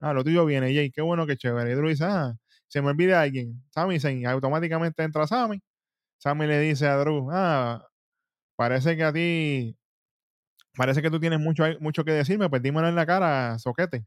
Ah, 0.00 0.12
lo 0.12 0.22
tuyo 0.22 0.44
viene, 0.44 0.74
Jay, 0.74 0.90
qué 0.90 1.00
bueno, 1.00 1.26
qué 1.26 1.38
chévere. 1.38 1.72
Y 1.72 1.74
Drew 1.76 1.88
dice, 1.88 2.04
ah, 2.04 2.34
se 2.68 2.82
me 2.82 2.88
olvida 2.88 3.22
alguien. 3.22 3.64
Sammy 3.70 3.98
Zayn, 3.98 4.26
automáticamente 4.26 5.02
entra 5.02 5.26
Sammy. 5.26 5.62
Sammy 6.18 6.46
le 6.46 6.60
dice 6.60 6.86
a 6.88 6.96
Drew, 6.98 7.30
ah, 7.32 7.88
parece 8.62 8.96
que 8.96 9.02
a 9.02 9.12
ti, 9.12 9.76
parece 10.76 11.02
que 11.02 11.10
tú 11.10 11.18
tienes 11.18 11.40
mucho, 11.40 11.64
mucho 11.80 12.04
que 12.04 12.12
decirme, 12.12 12.48
pues 12.48 12.62
dímelo 12.62 12.86
en 12.88 12.94
la 12.94 13.04
cara, 13.04 13.58
soquete. 13.58 14.06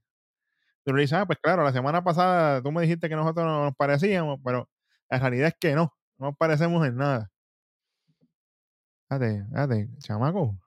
Drew 0.85 0.95
le 0.95 1.01
dice, 1.01 1.15
ah, 1.17 1.25
pues 1.25 1.39
claro, 1.41 1.61
la 1.65 1.73
semana 1.73 2.01
pasada 2.05 2.61
tú 2.61 2.71
me 2.71 2.81
dijiste 2.83 3.09
que 3.09 3.17
nosotros 3.17 3.45
no 3.45 3.65
nos 3.65 3.75
parecíamos, 3.75 4.39
pero 4.45 4.69
la 5.09 5.19
realidad 5.19 5.49
es 5.49 5.55
que 5.59 5.75
no, 5.75 5.93
no 6.17 6.27
nos 6.27 6.37
parecemos 6.37 6.87
en 6.87 6.95
nada. 6.95 7.29
Fíjate, 9.09 9.43
fíjate, 9.49 9.89
chamaco. 9.99 10.57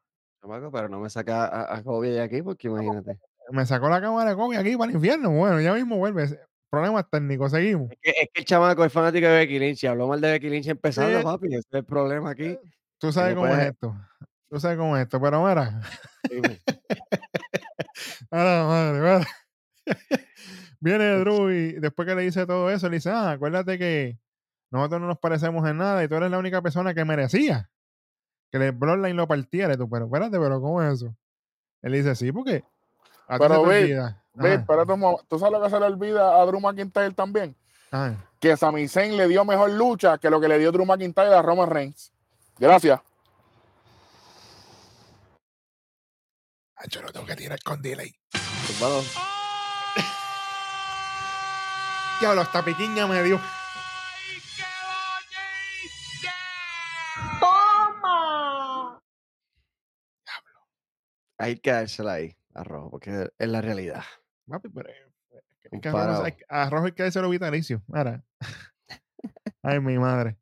Chamaco, 0.42 0.70
pero 0.70 0.88
no 0.90 1.00
me 1.00 1.08
saca 1.08 1.46
a, 1.46 1.76
a 1.76 1.82
Kobe 1.82 2.10
de 2.10 2.20
aquí 2.20 2.42
porque 2.42 2.68
imagínate. 2.68 3.18
Me 3.50 3.64
sacó 3.64 3.88
la 3.88 4.02
cámara 4.02 4.28
de 4.30 4.36
Kobe 4.36 4.58
aquí 4.58 4.76
para 4.76 4.90
el 4.90 4.96
infierno. 4.96 5.30
Bueno, 5.30 5.62
ya 5.62 5.72
mismo 5.72 5.96
vuelve. 5.96 6.38
Problemas 6.70 7.08
técnicos, 7.10 7.52
seguimos. 7.52 7.90
Es 7.92 7.98
que, 8.02 8.10
es 8.10 8.28
que 8.34 8.40
el 8.40 8.44
chamaco 8.44 8.84
es 8.84 8.92
fanático 8.92 9.26
de 9.26 9.38
Becky 9.38 9.58
Lynch 9.58 9.84
y 9.84 9.86
habló 9.86 10.06
mal 10.06 10.20
de 10.20 10.32
Becky 10.32 10.50
Lynch 10.50 10.66
empezando, 10.66 11.18
Sí. 11.18 11.24
papi. 11.24 11.46
Ese 11.46 11.58
es 11.60 11.66
el 11.70 11.84
problema 11.86 12.30
aquí. 12.30 12.58
Tú 12.98 13.12
sabes 13.12 13.34
cómo 13.34 13.46
es 13.48 13.66
esto. 13.66 13.96
Tú 14.48 14.60
sabes 14.60 14.78
cómo 14.78 14.96
es 14.96 15.02
esto, 15.04 15.20
pero 15.20 15.46
mira, 15.46 15.80
a 18.30 18.36
la 18.36 18.64
madre, 18.66 19.00
mira. 19.00 19.26
Viene 20.80 21.18
Drew 21.18 21.50
y 21.50 21.72
después 21.72 22.06
que 22.06 22.14
le 22.14 22.22
dice 22.22 22.46
todo 22.46 22.70
eso, 22.70 22.88
le 22.88 22.96
dice, 22.96 23.10
ah, 23.10 23.32
acuérdate 23.32 23.78
que 23.78 24.18
nosotros 24.70 25.00
no 25.00 25.08
nos 25.08 25.18
parecemos 25.18 25.68
en 25.68 25.78
nada 25.78 26.04
y 26.04 26.08
tú 26.08 26.14
eres 26.14 26.30
la 26.30 26.38
única 26.38 26.62
persona 26.62 26.94
que 26.94 27.04
merecía 27.04 27.68
que 28.50 28.58
el 28.58 28.72
Bloodline 28.72 29.16
lo 29.16 29.26
partiera. 29.26 29.76
Tú, 29.76 29.88
pero 29.88 30.06
espérate, 30.06 30.38
pero 30.38 30.60
¿cómo 30.60 30.82
es 30.82 30.94
eso? 30.94 31.14
Él 31.82 31.92
dice, 31.92 32.14
sí, 32.14 32.32
porque 32.32 32.64
a 33.26 33.38
Pero 33.38 33.64
ve. 33.64 33.94
Ve, 34.34 34.64
momento. 34.68 35.24
¿Tú 35.28 35.38
sabes 35.38 35.52
lo 35.52 35.62
que 35.62 35.70
se 35.70 35.80
le 35.80 35.86
olvida 35.86 36.40
a 36.40 36.46
Drew 36.46 36.60
McIntyre 36.60 37.12
también? 37.12 37.56
ajá. 37.90 38.24
Que 38.38 38.56
Sami 38.56 38.86
Zayn 38.86 39.16
le 39.16 39.26
dio 39.26 39.44
mejor 39.44 39.70
lucha 39.70 40.18
que 40.18 40.30
lo 40.30 40.40
que 40.40 40.46
le 40.46 40.60
dio 40.60 40.70
Drew 40.70 40.86
McIntyre 40.86 41.34
a 41.34 41.42
Roman 41.42 41.68
Reigns. 41.68 42.12
Gracias. 42.58 43.00
Ah, 46.76 46.84
Yo 46.88 47.02
lo 47.02 47.12
tengo 47.12 47.26
que 47.26 47.36
tirar 47.36 47.60
con 47.62 47.80
delay. 47.82 48.12
Tumbado. 48.66 49.02
Diablo, 52.20 52.40
hasta 52.42 52.64
piquiña 52.64 53.06
me 53.06 53.22
dio. 53.22 53.40
Hay 61.38 61.58
que 61.58 61.70
dársela 61.70 62.14
ahí. 62.14 62.34
a 62.54 62.64
Rojo, 62.64 62.90
porque 62.90 63.30
es 63.38 63.48
la 63.48 63.60
realidad. 63.60 64.02
Papi, 64.48 64.68
pero, 64.70 64.88
eh, 64.90 64.94
es 65.70 65.80
que 65.80 65.88
a 65.88 66.24
hay- 66.24 66.36
a 66.48 66.70
Rojo 66.70 66.86
hay 66.86 66.92
que 66.92 67.04
hacerlo 67.04 67.28
vitalicio. 67.28 67.82
Ahora. 67.92 68.22
Ay, 69.62 69.78
mi 69.80 69.98
madre. 69.98 70.36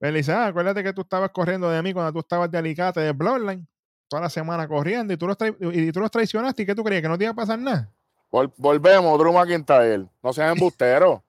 Él 0.00 0.14
dice, 0.14 0.32
ah, 0.32 0.46
acuérdate 0.46 0.82
que 0.82 0.92
tú 0.92 1.02
estabas 1.02 1.30
corriendo 1.30 1.70
de 1.70 1.82
mí 1.82 1.92
cuando 1.92 2.12
tú 2.12 2.18
estabas 2.20 2.50
de 2.50 2.58
alicate 2.58 3.00
de 3.00 3.12
Bloodline. 3.12 3.66
Toda 4.08 4.22
la 4.22 4.30
semana 4.30 4.66
corriendo 4.66 5.12
y 5.12 5.16
tú 5.16 5.26
los, 5.26 5.38
trai- 5.38 5.56
y 5.60 5.92
tú 5.92 6.00
los 6.00 6.10
traicionaste. 6.10 6.62
¿Y 6.62 6.66
qué 6.66 6.74
tú 6.74 6.82
creías? 6.82 7.02
¿Que 7.02 7.08
no 7.08 7.16
te 7.16 7.24
iba 7.24 7.32
a 7.32 7.36
pasar 7.36 7.58
nada? 7.58 7.90
Vol- 8.30 8.52
volvemos, 8.56 9.18
Drew 9.18 9.32
McIntyre. 9.32 10.06
No 10.22 10.32
seas 10.32 10.52
embustero. 10.56 11.22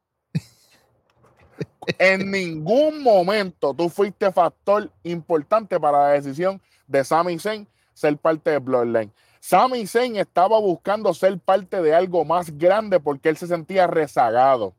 en 1.97 2.29
ningún 2.31 3.01
momento 3.03 3.73
tú 3.73 3.89
fuiste 3.89 4.31
factor 4.31 4.89
importante 5.03 5.79
para 5.79 5.99
la 6.03 6.07
decisión 6.09 6.61
de 6.87 7.03
Sami 7.03 7.37
Zayn 7.39 7.67
ser 7.93 8.17
parte 8.17 8.51
de 8.51 8.59
Bloodline. 8.59 9.11
Sami 9.39 9.85
Zayn 9.87 10.15
estaba 10.17 10.59
buscando 10.59 11.13
ser 11.13 11.39
parte 11.39 11.81
de 11.81 11.93
algo 11.95 12.23
más 12.25 12.55
grande 12.57 12.99
porque 12.99 13.29
él 13.29 13.37
se 13.37 13.47
sentía 13.47 13.87
rezagado. 13.87 14.73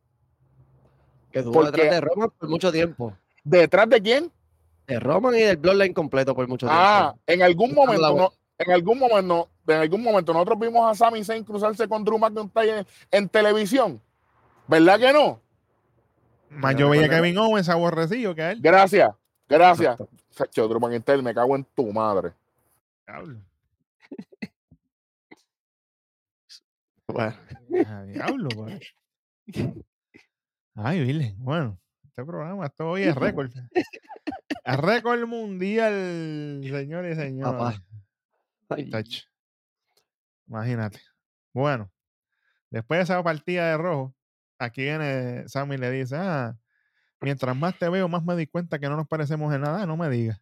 Que 1.33 1.41
estuvo 1.41 1.65
detrás 1.65 1.91
de 1.91 2.01
Roman 2.01 2.31
por 2.39 2.49
mucho 2.49 2.71
tiempo. 2.71 3.17
¿Detrás 3.45 3.89
de 3.89 4.01
quién? 4.01 4.31
De 4.87 4.99
Roman 5.01 5.35
y 5.35 5.41
del 5.41 5.57
Bloodline 5.57 5.95
completo 5.95 6.35
por 6.35 6.47
mucho 6.49 6.67
Ah, 6.71 7.13
tiempo. 7.15 7.23
en 7.27 7.43
algún 7.43 7.75
momento, 7.75 8.17
no- 8.17 8.33
en 8.59 8.71
algún 8.71 8.99
momento, 8.99 9.49
en 9.67 9.77
algún 9.77 10.03
momento 10.03 10.33
nosotros 10.33 10.59
vimos 10.59 10.89
a 10.91 10.95
Sami 10.95 11.25
Zayn 11.25 11.45
cruzarse 11.45 11.89
con 11.89 12.05
Drew 12.05 12.19
McIntyre 12.19 12.79
en, 12.81 12.87
en 13.11 13.29
televisión. 13.29 14.01
¿Verdad 14.69 14.99
que 15.01 15.13
no? 15.13 15.41
Más 16.51 16.77
yo 16.77 16.89
veía 16.91 17.07
a. 17.07 17.09
Kevin 17.09 17.39
Owens 17.39 17.69
aborrecido 17.69 18.35
que 18.35 18.43
a 18.43 18.51
él. 18.53 18.61
Gracias, 18.61 19.11
gracias. 19.49 19.97
Sacho, 20.31 20.69
Drew 20.69 20.81
McIntyre, 20.81 21.23
me 21.23 21.35
cago 21.35 21.57
en 21.57 21.65
tu 21.65 21.93
madre. 21.93 22.33
Diablo. 23.07 23.39
Bueno, 27.09 27.35
Ah, 27.87 28.03
diablo, 28.05 28.49
pues. 28.55 28.95
Ay, 30.75 31.05
Virgen. 31.05 31.35
Bueno, 31.39 31.79
este 32.13 32.27
programa, 32.27 32.67
esto 32.67 32.91
hoy 32.91 33.05
es 33.05 33.15
récord. 33.17 33.51
Es 34.65 34.77
récord 34.77 35.27
mundial, 35.27 36.61
señores 36.63 37.17
y 37.17 37.21
señores. 37.21 37.81
Imagínate. 40.47 41.01
Bueno, 41.55 41.91
después 42.71 42.99
de 42.99 43.05
esa 43.05 43.23
partida 43.23 43.71
de 43.71 43.79
rojo, 43.79 44.15
aquí 44.59 44.83
viene 44.83 45.49
Sammy 45.49 45.77
y 45.77 45.79
le 45.79 45.91
dice, 45.91 46.17
ah, 46.19 46.55
mientras 47.23 47.57
más 47.57 47.79
te 47.79 47.89
veo, 47.89 48.09
más 48.09 48.23
me 48.23 48.37
di 48.37 48.47
cuenta 48.47 48.79
que 48.79 48.91
no 48.91 48.97
nos 48.97 49.09
parecemos 49.09 49.55
en 49.55 49.63
nada, 49.63 49.87
no 49.87 49.97
me 49.97 50.11
digas. 50.11 50.39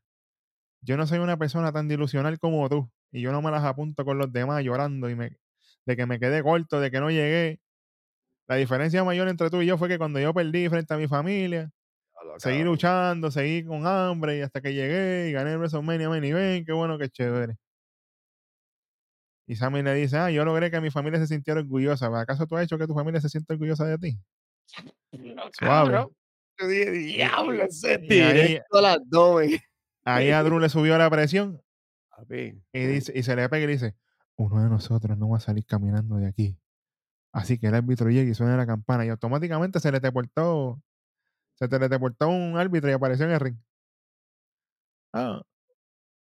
Yo 0.80 0.96
no 0.96 1.06
soy 1.06 1.20
una 1.20 1.36
persona 1.36 1.70
tan 1.70 1.86
dilusional 1.86 2.40
como 2.40 2.68
tú, 2.68 2.90
y 3.12 3.20
yo 3.20 3.30
no 3.30 3.42
me 3.42 3.52
las 3.52 3.62
apunto 3.62 4.04
con 4.04 4.18
los 4.18 4.32
demás 4.32 4.64
llorando 4.64 5.08
y 5.08 5.14
me, 5.14 5.38
de 5.86 5.96
que 5.96 6.06
me 6.06 6.18
quedé 6.18 6.42
corto, 6.42 6.80
de 6.80 6.90
que 6.90 6.98
no 6.98 7.10
llegué. 7.10 7.60
La 8.50 8.56
diferencia 8.56 9.04
mayor 9.04 9.28
entre 9.28 9.48
tú 9.48 9.62
y 9.62 9.66
yo 9.66 9.78
fue 9.78 9.88
que 9.88 9.96
cuando 9.96 10.18
yo 10.18 10.34
perdí 10.34 10.68
frente 10.68 10.92
a 10.92 10.96
mi 10.96 11.06
familia, 11.06 11.70
seguí 12.38 12.64
luchando, 12.64 13.30
seguí 13.30 13.64
con 13.64 13.86
hambre 13.86 14.38
y 14.38 14.40
hasta 14.40 14.60
que 14.60 14.74
llegué 14.74 15.28
y 15.28 15.32
gané 15.32 15.52
el 15.52 15.58
WrestleMania 15.58 16.08
Main 16.08 16.24
Event, 16.24 16.66
qué 16.66 16.72
bueno, 16.72 16.98
qué 16.98 17.08
chévere. 17.08 17.54
Y 19.46 19.54
Sammy 19.54 19.84
le 19.84 19.94
dice, 19.94 20.16
ah, 20.16 20.32
yo 20.32 20.44
logré 20.44 20.68
que 20.68 20.80
mi 20.80 20.90
familia 20.90 21.20
se 21.20 21.28
sintiera 21.28 21.60
orgullosa. 21.60 22.06
¿Acaso 22.20 22.44
tú 22.48 22.56
has 22.56 22.64
hecho 22.64 22.76
que 22.76 22.88
tu 22.88 22.94
familia 22.94 23.20
se 23.20 23.28
sienta 23.28 23.54
orgullosa 23.54 23.84
de 23.84 23.98
ti? 23.98 24.18
Suave. 25.52 25.92
Cabrón. 25.92 26.08
Yo 26.58 26.66
dije, 26.66 26.90
diablo, 26.90 27.62
ese 27.62 27.98
directo 27.98 28.78
al 28.78 28.86
abdomen. 28.86 29.60
Ahí 30.04 30.32
a 30.32 30.42
Drew 30.42 30.58
le 30.58 30.68
subió 30.68 30.98
la 30.98 31.08
presión 31.08 31.62
y, 32.28 32.80
dice, 32.84 33.12
y 33.14 33.22
se 33.22 33.36
le 33.36 33.48
pega 33.48 33.62
y 33.62 33.66
le 33.68 33.72
dice, 33.74 33.94
uno 34.34 34.60
de 34.60 34.68
nosotros 34.68 35.16
no 35.16 35.28
va 35.28 35.36
a 35.36 35.40
salir 35.40 35.64
caminando 35.64 36.16
de 36.16 36.26
aquí. 36.26 36.56
Así 37.32 37.58
que 37.58 37.68
el 37.68 37.74
árbitro 37.74 38.10
llega 38.10 38.30
y 38.30 38.34
suena 38.34 38.56
la 38.56 38.66
campana 38.66 39.04
y 39.06 39.08
automáticamente 39.08 39.78
se 39.80 39.92
le 39.92 40.00
teleportó, 40.00 40.82
se 41.54 41.68
teleportó 41.68 42.28
un 42.28 42.58
árbitro 42.58 42.90
y 42.90 42.92
apareció 42.92 43.26
en 43.26 43.32
el 43.32 43.40
ring. 43.40 43.56
Ah, 45.12 45.42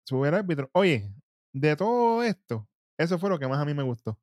sube 0.06 0.30
el 0.30 0.36
árbitro. 0.36 0.70
Oye, 0.74 1.12
de 1.54 1.76
todo 1.76 2.24
esto, 2.24 2.68
eso 2.98 3.18
fue 3.20 3.30
lo 3.30 3.40
que 3.40 3.48
más 3.48 3.60
a 3.60 3.66
mí 3.66 3.74
me 3.74 3.84
gustó. 3.84 4.18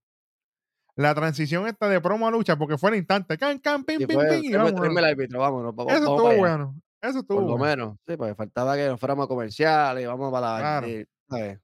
La 0.97 1.15
transición 1.15 1.67
esta 1.67 1.89
de 1.89 2.01
promo 2.01 2.29
a 2.29 2.31
lucha, 2.31 2.57
porque 2.57 2.79
fue 2.79 2.91
el 2.91 2.97
instante. 2.97 3.37
Can, 3.37 3.59
can, 3.59 3.85
pim, 3.85 3.99
sí, 3.99 4.07
pim, 4.07 4.19
pim, 4.19 4.45
y 4.45 4.55
vámonos. 4.55 4.97
el 4.97 5.05
árbitro, 5.05 5.41
vámonos. 5.41 5.75
Vamos, 5.75 5.93
Eso 5.93 6.03
vamos 6.05 6.21
estuvo 6.23 6.39
bueno. 6.39 6.81
Eso 7.03 7.19
estuvo 7.19 7.39
Por 7.41 7.51
lo 7.51 7.59
bueno. 7.59 7.85
menos. 7.87 7.99
Sí, 8.07 8.17
porque 8.17 8.35
faltaba 8.35 8.77
que 8.77 8.89
nos 8.89 9.01
fuéramos 9.01 9.27
comerciales 9.27 10.05
y 10.05 10.07
vamos 10.07 10.33
para 10.33 10.53
la. 10.53 10.59
Claro. 10.61 10.87
eh, 10.87 11.07
¿sabes? 11.29 11.61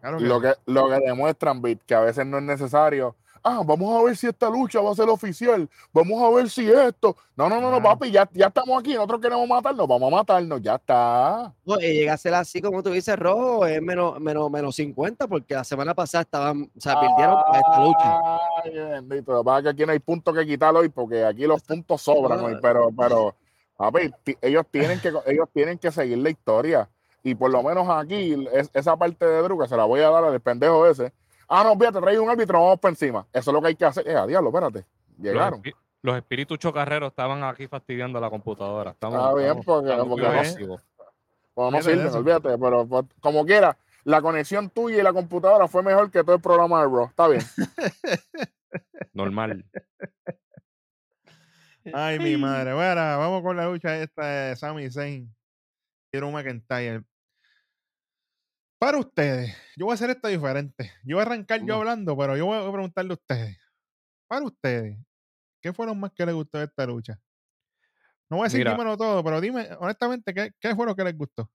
Claro 0.00 0.18
que 0.18 0.24
Lo 0.24 0.40
que, 0.40 0.54
lo 0.66 0.88
que 0.88 0.98
demuestran, 1.06 1.62
Bit, 1.62 1.82
que 1.84 1.94
a 1.94 2.00
veces 2.00 2.26
no 2.26 2.38
es 2.38 2.42
necesario. 2.44 3.16
Ah, 3.44 3.62
vamos 3.64 4.00
a 4.00 4.04
ver 4.04 4.16
si 4.16 4.28
esta 4.28 4.48
lucha 4.48 4.80
va 4.80 4.92
a 4.92 4.94
ser 4.94 5.08
oficial. 5.08 5.68
Vamos 5.92 6.22
a 6.22 6.30
ver 6.36 6.48
si 6.48 6.70
esto. 6.70 7.16
No, 7.36 7.48
no, 7.48 7.60
no, 7.60 7.70
no, 7.72 7.82
papi, 7.82 8.10
ya, 8.12 8.28
ya 8.32 8.46
estamos 8.46 8.78
aquí. 8.78 8.94
Nosotros 8.94 9.20
queremos 9.20 9.48
matarnos. 9.48 9.88
Vamos 9.88 10.12
a 10.12 10.16
matarnos. 10.16 10.62
Ya 10.62 10.76
está. 10.76 11.52
No, 11.64 11.74
y 11.80 11.92
llega 11.92 12.12
a 12.12 12.16
ser 12.16 12.34
así 12.34 12.62
como 12.62 12.82
tú 12.84 12.90
dices, 12.90 13.18
rojo, 13.18 13.66
es 13.66 13.82
menos, 13.82 14.20
menos, 14.20 14.48
menos 14.50 14.76
50, 14.76 15.26
porque 15.26 15.54
la 15.54 15.64
semana 15.64 15.92
pasada 15.92 16.22
estaban, 16.22 16.70
o 16.76 16.80
sea, 16.80 17.00
perdieron 17.00 17.36
esta 17.52 17.84
lucha. 17.84 18.20
Ay, 18.64 18.70
bendito. 18.78 19.32
Lo 19.32 19.40
que 19.40 19.44
pasa 19.44 19.58
es 19.58 19.62
que 19.64 19.68
aquí 19.70 19.86
no 19.86 19.92
hay 19.92 19.98
punto 19.98 20.32
que 20.32 20.46
quitar 20.46 20.74
hoy 20.76 20.88
porque 20.88 21.24
aquí 21.24 21.44
los 21.46 21.62
puntos 21.62 22.00
sobran 22.00 22.38
hoy. 22.40 22.56
Pero, 22.62 22.90
pero, 22.96 23.34
papi, 23.76 24.12
ellos 24.40 24.64
tienen 24.70 25.00
que, 25.00 25.08
ellos 25.26 25.48
tienen 25.52 25.78
que 25.78 25.90
seguir 25.90 26.18
la 26.18 26.30
historia. 26.30 26.88
Y 27.24 27.34
por 27.34 27.50
lo 27.50 27.62
menos 27.62 27.88
aquí, 27.88 28.46
es- 28.52 28.70
esa 28.72 28.96
parte 28.96 29.24
de 29.26 29.42
Drew 29.42 29.58
que 29.60 29.66
se 29.68 29.76
la 29.76 29.84
voy 29.84 30.00
a 30.00 30.10
dar 30.10 30.22
al 30.24 30.40
pendejo 30.40 30.86
ese. 30.86 31.12
Ah, 31.54 31.62
no, 31.64 31.76
fíjate, 31.78 32.00
trae 32.00 32.18
un 32.18 32.30
árbitro, 32.30 32.60
vamos 32.62 32.80
para 32.80 32.92
encima. 32.92 33.26
Eso 33.32 33.50
es 33.50 33.54
lo 33.54 33.60
que 33.60 33.68
hay 33.68 33.74
que 33.76 33.84
hacer. 33.84 34.08
Eh, 34.08 34.16
a 34.16 34.26
diablo, 34.26 34.48
espérate. 34.48 34.86
Los, 35.18 35.18
Llegaron. 35.18 35.62
los 36.00 36.16
espíritus 36.16 36.58
chocarreros 36.58 37.10
estaban 37.10 37.44
aquí 37.44 37.66
fastidiando 37.68 38.18
la 38.20 38.30
computadora. 38.30 38.92
Estamos, 38.92 39.18
Está 39.18 39.34
bien, 39.34 39.46
estamos- 39.58 39.64
porque- 39.66 39.90
estamos 39.90 40.08
porque 40.08 40.28
bien 40.56 40.68
no-. 40.68 40.76
Pues 41.54 41.72
no 41.72 41.82
sirven, 41.82 42.06
eso. 42.06 42.18
olvídate. 42.18 42.56
Pero 42.58 42.86
pues, 42.86 43.04
como 43.20 43.44
quiera, 43.44 43.76
la 44.04 44.22
conexión 44.22 44.70
tuya 44.70 45.00
y 45.00 45.02
la 45.02 45.12
computadora 45.12 45.68
fue 45.68 45.82
mejor 45.82 46.10
que 46.10 46.24
todo 46.24 46.34
el 46.36 46.40
programa 46.40 46.78
de 46.80 46.84
Raw. 46.86 47.04
Está 47.10 47.28
bien. 47.28 47.42
Normal. 49.12 49.64
Ay, 51.92 52.18
mi 52.18 52.36
madre. 52.36 52.72
Bueno, 52.74 52.94
vamos 52.94 53.42
con 53.42 53.56
la 53.56 53.66
lucha 53.66 53.98
esta 53.98 54.24
de 54.26 54.56
Sami 54.56 54.90
Zayn 54.90 55.34
y 56.12 56.16
Drew 56.16 56.30
McIntyre. 56.30 57.02
Para 58.82 58.98
ustedes, 58.98 59.56
yo 59.76 59.84
voy 59.84 59.92
a 59.92 59.94
hacer 59.94 60.10
esto 60.10 60.26
diferente. 60.26 60.90
Yo 61.04 61.14
voy 61.14 61.22
a 61.22 61.26
arrancar 61.26 61.64
yo 61.64 61.76
hablando, 61.76 62.16
pero 62.16 62.36
yo 62.36 62.46
voy 62.46 62.58
a 62.58 62.72
preguntarle 62.72 63.12
a 63.12 63.14
ustedes. 63.14 63.56
Para 64.26 64.44
ustedes, 64.44 64.98
¿qué 65.60 65.72
fue 65.72 65.86
lo 65.86 65.94
más 65.94 66.10
que 66.12 66.26
les 66.26 66.34
gustó 66.34 66.58
de 66.58 66.64
esta 66.64 66.84
lucha? 66.84 67.16
No 68.28 68.38
voy 68.38 68.40
a 68.40 68.44
decir 68.46 68.58
Mira. 68.58 68.72
dímelo 68.72 68.96
todo, 68.96 69.22
pero 69.22 69.40
dime 69.40 69.68
honestamente, 69.78 70.34
¿qué, 70.34 70.50
qué 70.58 70.74
fue 70.74 70.84
lo 70.84 70.96
que 70.96 71.04
les 71.04 71.16
gustó? 71.16 71.48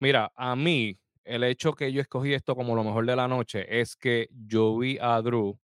Mira, 0.00 0.32
a 0.34 0.56
mí, 0.56 0.98
el 1.22 1.44
hecho 1.44 1.72
que 1.72 1.92
yo 1.92 2.00
escogí 2.00 2.34
esto 2.34 2.56
como 2.56 2.74
lo 2.74 2.82
mejor 2.82 3.06
de 3.06 3.14
la 3.14 3.28
noche 3.28 3.64
es 3.80 3.94
que 3.94 4.26
yo 4.32 4.76
vi 4.76 4.98
a 5.00 5.22
Drew, 5.22 5.56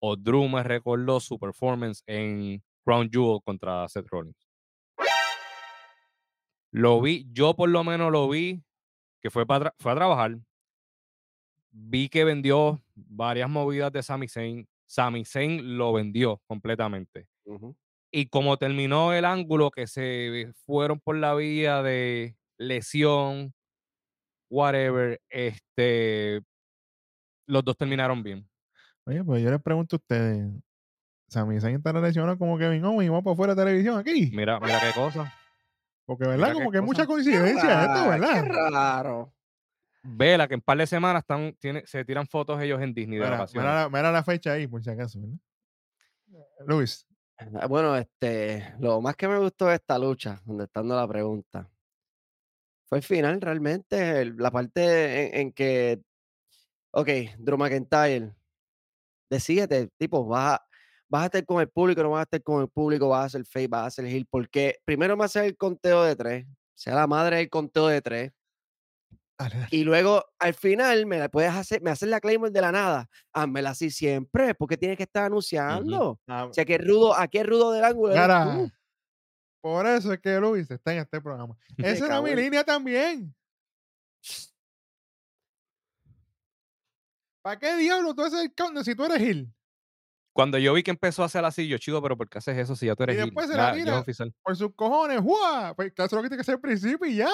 o 0.00 0.16
Drew 0.16 0.48
me 0.48 0.64
recordó 0.64 1.20
su 1.20 1.38
performance 1.38 2.02
en 2.04 2.60
Crown 2.84 3.08
Jewel 3.12 3.38
contra 3.44 3.86
Seth 3.86 4.08
Rollins. 4.08 4.48
Lo 6.72 7.00
vi, 7.00 7.28
yo 7.30 7.54
por 7.54 7.68
lo 7.68 7.84
menos 7.84 8.10
lo 8.10 8.28
vi, 8.28 8.60
que 9.20 9.30
fue, 9.30 9.46
para 9.46 9.72
fue 9.78 9.92
a 9.92 9.94
trabajar. 9.94 10.36
Vi 11.76 12.08
que 12.08 12.24
vendió 12.24 12.80
varias 12.94 13.50
movidas 13.50 13.90
de 13.92 14.02
Sami 14.02 14.28
Zayn. 14.28 14.66
Sami 14.86 15.24
Zayn 15.24 15.76
lo 15.76 15.92
vendió 15.92 16.40
completamente. 16.46 17.26
Y 18.12 18.26
como 18.26 18.56
terminó 18.56 19.12
el 19.12 19.24
ángulo 19.24 19.72
que 19.72 19.88
se 19.88 20.52
fueron 20.66 21.00
por 21.00 21.16
la 21.16 21.34
vía 21.34 21.82
de 21.82 22.36
lesión, 22.58 23.52
whatever, 24.48 25.20
este, 25.28 26.42
los 27.48 27.64
dos 27.64 27.76
terminaron 27.76 28.22
bien. 28.22 28.48
Oye, 29.06 29.24
pues 29.24 29.42
yo 29.42 29.50
les 29.50 29.60
pregunto 29.60 29.96
a 29.96 29.98
ustedes. 29.98 30.48
Sami 31.28 31.60
Zayn 31.60 31.76
está 31.76 31.92
lesionado 31.92 32.38
como 32.38 32.56
Kevin 32.56 32.84
Owens 32.84 33.08
y 33.08 33.10
va 33.12 33.20
para 33.20 33.34
fuera 33.34 33.54
de 33.56 33.62
televisión 33.64 33.98
aquí. 33.98 34.30
Mira, 34.32 34.60
mira 34.60 34.78
qué 34.80 34.92
cosa. 34.94 35.34
Porque, 36.06 36.24
¿verdad? 36.28 36.48
mira 36.48 36.52
Como 36.54 36.70
que 36.70 36.78
hay 36.78 36.84
mucha 36.84 37.04
cosa. 37.06 37.14
coincidencia 37.14 37.80
esto, 37.82 37.94
Ah, 37.96 38.08
¿verdad? 38.10 38.42
Qué 38.44 38.48
raro. 38.70 39.33
Vela 40.06 40.46
que 40.46 40.54
en 40.54 40.60
par 40.60 40.76
de 40.76 40.86
semanas 40.86 41.22
están, 41.22 41.54
tiene, 41.58 41.82
se 41.86 42.04
tiran 42.04 42.26
fotos 42.26 42.60
ellos 42.60 42.80
en 42.80 42.92
Disney 42.92 43.18
de 43.18 43.24
Mira, 43.24 43.46
mira 43.54 43.74
la, 43.74 43.88
mira 43.88 44.12
la 44.12 44.22
fecha 44.22 44.52
ahí, 44.52 44.66
por 44.66 44.82
si 44.84 44.90
acaso, 44.90 45.18
¿verdad? 45.20 45.36
Luis. 46.66 47.06
Ah, 47.38 47.66
Bueno, 47.66 47.96
este, 47.96 48.74
lo 48.78 49.00
más 49.00 49.16
que 49.16 49.26
me 49.28 49.38
gustó 49.38 49.66
de 49.66 49.76
esta 49.76 49.98
lucha, 49.98 50.40
donde 50.44 50.64
estando 50.64 50.94
la 50.94 51.08
pregunta, 51.08 51.70
fue 52.86 52.98
el 52.98 53.04
final 53.04 53.40
realmente, 53.40 54.20
el- 54.20 54.36
la 54.36 54.50
parte 54.50 55.28
en, 55.36 55.40
en 55.40 55.52
que, 55.52 56.02
ok, 56.92 57.08
Drew 57.38 57.58
McIntyre, 57.58 58.34
decídete, 59.30 59.88
tipo, 59.98 60.26
vas 60.26 60.54
a, 60.60 60.66
vas 61.08 61.22
a 61.22 61.26
estar 61.26 61.44
con 61.46 61.60
el 61.60 61.68
público, 61.68 62.02
no 62.02 62.10
vas 62.10 62.20
a 62.20 62.24
estar 62.24 62.42
con 62.42 62.62
el 62.62 62.68
público, 62.68 63.08
vas 63.08 63.22
a 63.22 63.26
hacer 63.26 63.44
face, 63.46 63.68
vas 63.68 63.82
a 63.82 63.86
hacer 63.86 64.06
heel, 64.06 64.26
porque 64.30 64.76
primero 64.84 65.16
va 65.16 65.26
a 65.26 65.28
ser 65.28 65.44
el 65.44 65.56
conteo 65.56 66.04
de 66.04 66.16
tres, 66.16 66.46
sea 66.74 66.94
la 66.94 67.06
madre 67.06 67.36
del 67.38 67.50
conteo 67.50 67.88
de 67.88 68.02
tres. 68.02 68.32
Y 69.70 69.84
luego, 69.84 70.24
al 70.38 70.54
final, 70.54 71.06
me 71.06 71.18
la 71.18 71.28
puedes 71.28 71.52
hacer, 71.52 71.82
me 71.82 71.90
haces 71.90 72.08
la 72.08 72.20
Claymore 72.20 72.52
de 72.52 72.60
la 72.60 72.72
nada. 72.72 73.08
Házmela 73.32 73.70
así 73.70 73.90
siempre, 73.90 74.54
porque 74.54 74.76
tienes 74.76 74.96
que 74.96 75.02
estar 75.02 75.24
anunciando. 75.24 76.20
Ah, 76.26 76.46
O 76.46 76.52
sea, 76.52 76.64
que 76.64 76.78
rudo, 76.78 77.14
aquí 77.14 77.38
es 77.38 77.46
rudo 77.46 77.72
del 77.72 77.84
ángulo. 77.84 78.14
Cara, 78.14 78.70
por 79.60 79.86
eso 79.86 80.12
es 80.12 80.20
que 80.20 80.38
Luis 80.38 80.70
está 80.70 80.92
en 80.92 81.00
este 81.00 81.20
programa. 81.20 81.56
Esa 81.78 82.06
era 82.06 82.22
mi 82.22 82.34
línea 82.34 82.62
también. 82.64 83.34
¿Para 87.42 87.58
qué 87.58 87.76
diablo 87.76 88.14
tú 88.14 88.22
haces 88.22 88.40
el 88.40 88.54
counter 88.54 88.84
si 88.84 88.94
tú 88.94 89.04
eres 89.04 89.18
Gil? 89.18 89.52
Cuando 90.34 90.58
yo 90.58 90.72
vi 90.74 90.82
que 90.82 90.90
empezó 90.90 91.22
a 91.22 91.26
hacer 91.26 91.44
así, 91.44 91.68
yo 91.68 91.78
chido, 91.78 92.02
pero 92.02 92.16
¿por 92.16 92.28
qué 92.28 92.38
haces 92.38 92.58
eso 92.58 92.74
si 92.74 92.86
ya 92.86 92.96
tú 92.96 93.04
eres 93.04 93.16
heel? 93.16 93.26
después 93.26 93.46
se 93.48 93.56
la 93.56 93.72
tira. 93.72 94.04
Por 94.42 94.56
sus 94.56 94.74
cojones, 94.74 95.20
¡juá! 95.20 95.74
Pues 95.76 95.92
que 95.92 96.02
eso 96.02 96.06
es 96.06 96.12
lo 96.12 96.22
que 96.22 96.28
tiene 96.28 96.40
que 96.40 96.44
ser 96.44 96.54
al 96.56 96.60
principio 96.60 97.06
y 97.06 97.16
ya. 97.16 97.30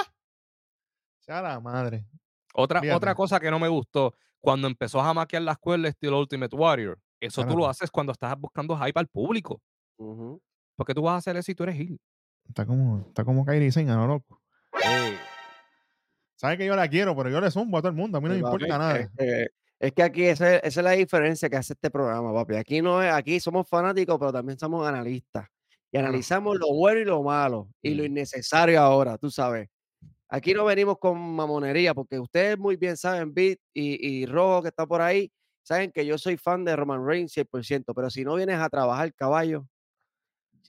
Sea 1.20 1.42
la 1.42 1.60
madre. 1.60 2.06
Otra, 2.54 2.80
Fíjate. 2.80 2.96
otra 2.96 3.14
cosa 3.14 3.38
que 3.38 3.50
no 3.50 3.58
me 3.58 3.68
gustó, 3.68 4.14
cuando 4.40 4.66
empezó 4.66 5.00
a 5.00 5.04
jamaquear 5.04 5.42
la 5.42 5.52
escuela 5.52 5.88
estilo 5.88 6.18
Ultimate 6.18 6.54
Warrior, 6.56 6.98
eso 7.20 7.46
tú 7.46 7.56
lo 7.56 7.68
haces 7.68 7.90
cuando 7.90 8.12
estás 8.12 8.34
buscando 8.38 8.76
hype 8.78 8.98
al 8.98 9.06
público. 9.06 9.60
Ujú. 9.98 10.40
¿Por 10.76 10.86
qué 10.86 10.94
tú 10.94 11.02
vas 11.02 11.14
a 11.14 11.16
hacer 11.18 11.36
eso 11.36 11.46
si 11.46 11.54
tú 11.54 11.62
eres 11.64 11.76
heel? 11.78 12.00
Está 12.48 12.64
como, 12.66 13.04
está 13.08 13.24
como 13.24 13.44
Kairi 13.44 13.70
Singh, 13.70 13.86
¿no, 13.88 14.06
loco? 14.06 14.40
Eh, 14.84 15.16
Sabe 16.36 16.56
que 16.56 16.64
yo 16.66 16.74
la 16.74 16.88
quiero, 16.88 17.14
pero 17.14 17.28
yo 17.28 17.40
le 17.40 17.50
zumbo 17.50 17.76
a 17.78 17.82
todo 17.82 17.90
el 17.90 17.96
mundo. 17.96 18.16
A 18.16 18.20
mí 18.22 18.28
no 18.28 18.34
me 18.34 18.40
importa 18.40 18.78
nada. 18.78 18.96
Es 18.98 19.10
que, 19.16 19.46
es 19.78 19.92
que 19.92 20.02
aquí 20.02 20.24
esa, 20.24 20.54
es- 20.56 20.60
esa 20.64 20.80
es 20.80 20.84
la 20.84 20.90
diferencia 20.92 21.50
que 21.50 21.56
hace 21.58 21.74
este 21.74 21.90
programa, 21.90 22.32
papi. 22.32 22.56
Aquí 22.56 22.80
no 22.80 23.02
es, 23.02 23.12
aquí 23.12 23.38
somos 23.40 23.68
fanáticos, 23.68 24.18
pero 24.18 24.32
también 24.32 24.58
somos 24.58 24.88
analistas. 24.88 25.46
Y 25.92 25.98
analizamos 25.98 26.58
lo 26.58 26.72
bueno 26.72 27.00
y 27.00 27.04
lo 27.04 27.22
malo 27.22 27.68
y 27.82 27.94
lo 27.94 28.04
innecesario 28.04 28.80
ahora, 28.80 29.18
tú 29.18 29.30
sabes. 29.30 29.68
Aquí 30.32 30.54
no 30.54 30.64
venimos 30.64 30.98
con 30.98 31.18
mamonería, 31.18 31.92
porque 31.92 32.18
ustedes 32.18 32.56
muy 32.56 32.76
bien 32.76 32.96
saben, 32.96 33.34
Beat 33.34 33.58
y, 33.74 34.22
y 34.22 34.26
Rojo 34.26 34.62
que 34.62 34.68
está 34.68 34.86
por 34.86 35.00
ahí, 35.02 35.30
saben 35.62 35.90
que 35.90 36.06
yo 36.06 36.16
soy 36.18 36.36
fan 36.36 36.64
de 36.64 36.76
Roman 36.76 37.04
Reigns 37.04 37.32
100%, 37.36 37.92
pero 37.94 38.10
si 38.10 38.24
no 38.24 38.36
vienes 38.36 38.58
a 38.60 38.68
trabajar 38.68 39.12
caballo, 39.14 39.66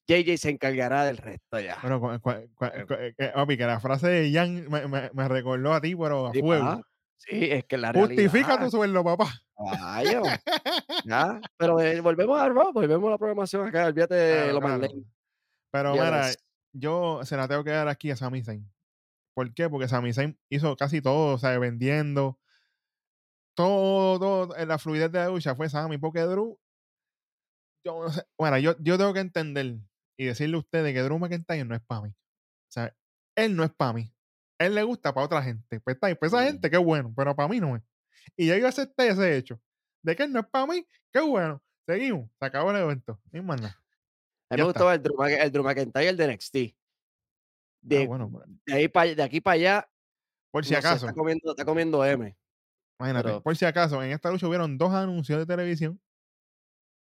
JJ 0.08 0.38
se 0.38 0.50
encargará 0.50 1.06
del 1.06 1.18
resto 1.18 1.60
ya. 1.60 1.78
Bueno, 1.82 2.02
cua- 2.02 2.20
cua- 2.20 2.50
cua- 2.56 2.72
Eh. 2.74 3.14
eh, 3.20 3.58
que- 3.58 3.66
la 3.66 3.80
frase 3.80 4.08
de 4.08 4.32
Jan 4.34 4.68
me, 4.68 4.88
me- 4.88 5.12
me 5.14 5.28
recordó 5.28 5.74
a 5.74 5.80
ti, 5.82 5.96
pero 5.96 6.28
a 6.28 6.32
Sí, 6.32 6.40
fuego. 6.42 6.66
pa. 6.66 6.82
Sí, 7.18 7.52
es 7.52 7.66
que 7.66 7.78
la 7.78 7.94
Justifica 7.94 8.48
realidad, 8.48 8.66
tu 8.66 8.72
sueldo, 8.72 9.04
papá. 9.04 9.32
caballo. 9.56 10.24
Ya, 11.06 11.40
pero 11.58 11.80
eh, 11.80 12.02
volvemos 12.02 12.40
a 12.40 12.50
Raw, 12.50 12.74
volvemos 12.74 13.08
a 13.08 13.12
la 13.12 13.18
programación 13.20 13.68
acá, 13.68 13.86
olvídate 13.86 14.16
de 14.16 14.34
Claro, 14.38 14.54
lo 14.54 14.60
claro. 14.60 14.78
más 14.80 14.92
lento. 14.92 15.08
Pero 15.72 15.92
mira, 15.94 16.32
yo 16.74 17.20
se 17.24 17.38
la 17.38 17.48
tengo 17.48 17.64
que 17.64 17.70
dar 17.70 17.88
aquí 17.88 18.10
a 18.12 18.16
Sami 18.16 18.44
Zayn. 18.44 18.68
¿Por 19.34 19.54
qué? 19.54 19.70
Porque 19.70 19.88
Sami 19.88 20.14
Zayn 20.14 20.38
hizo 20.50 20.76
casi 20.76 21.02
todo, 21.02 21.36
o 21.36 21.38
sea, 21.38 21.58
vendiendo. 21.60 22.40
Todo, 23.56 24.20
todo, 24.20 24.66
la 24.66 24.78
fluidez 24.78 25.12
de 25.12 25.20
la 25.20 25.28
lucha 25.28 25.56
fue 25.56 25.70
Sami, 25.70 25.98
porque 25.98 26.22
Drew, 26.22 26.58
yo 27.86 28.04
no 28.04 28.10
sé, 28.10 28.24
bueno, 28.38 28.58
yo, 28.58 28.76
yo 28.80 28.98
tengo 28.98 29.14
que 29.14 29.20
entender 29.20 29.78
y 30.18 30.26
decirle 30.26 30.56
a 30.56 30.60
ustedes 30.60 30.94
que 30.94 31.02
Drew 31.02 31.20
McIntyre 31.20 31.66
no 31.66 31.76
es 31.76 31.82
para 31.82 32.02
mí. 32.02 32.10
O 32.10 32.72
sea, 32.72 32.96
él 33.36 33.56
no 33.56 33.64
es 33.64 33.72
para 33.72 33.94
mí. 33.94 34.14
Él 34.60 34.76
le 34.76 34.84
gusta 34.84 35.14
para 35.14 35.26
otra 35.26 35.42
gente. 35.42 35.80
Pues 35.80 35.96
está 35.96 36.08
bien, 36.08 36.18
pues 36.20 36.32
esa 36.32 36.44
gente, 36.44 36.70
qué 36.70 36.78
bueno, 36.78 37.14
pero 37.16 37.36
para 37.36 37.50
mí 37.50 37.60
no 37.60 37.76
es. 37.76 37.84
Y 38.38 38.48
ya 38.48 38.58
yo 38.58 38.68
acepté 38.68 39.10
ese 39.10 39.36
hecho. 39.36 39.60
De 40.04 40.16
que 40.16 40.24
él 40.24 40.32
no 40.32 40.40
es 40.40 40.48
para 40.48 40.68
mí, 40.68 40.88
qué 41.12 41.20
bueno. 41.22 41.62
Seguimos, 41.88 42.30
se 42.40 42.46
acabó 42.46 42.72
el 42.72 42.78
evento. 42.78 43.20
Ni 43.32 43.42
más 43.42 43.60
nada. 43.60 43.82
A 44.50 44.56
mí 44.56 44.62
me 44.62 44.68
gustaba 44.68 44.94
el 44.94 45.02
Drew, 45.02 45.24
el 45.24 45.52
Drew 45.52 45.64
McIntyre 45.64 46.10
el 46.10 46.18
de 46.18 46.34
NXT. 46.34 46.56
De, 47.82 48.04
Ah, 48.04 48.08
bueno, 48.08 48.32
de, 48.66 48.74
ahí 48.74 48.88
pa- 48.88 49.06
de 49.06 49.24
aquí 49.24 49.42
para 49.42 49.56
allá, 49.56 49.90
por 50.52 50.64
si 50.66 50.74
no 50.74 50.82
sé, 50.82 50.88
acaso. 50.88 51.08
está, 51.08 51.18
comiendo, 51.18 51.50
está 51.52 51.66
comiendo 51.66 52.06
M. 52.06 52.36
Imagínate, 53.00 53.24
Pero- 53.30 53.42
por 53.42 53.56
si 53.58 53.66
acaso, 53.66 54.02
en 54.04 54.12
esta 54.12 54.30
lucha 54.30 54.48
hubieron 54.48 54.78
dos 54.78 54.94
anuncios 54.94 55.40
de 55.40 55.46
televisión 55.48 56.00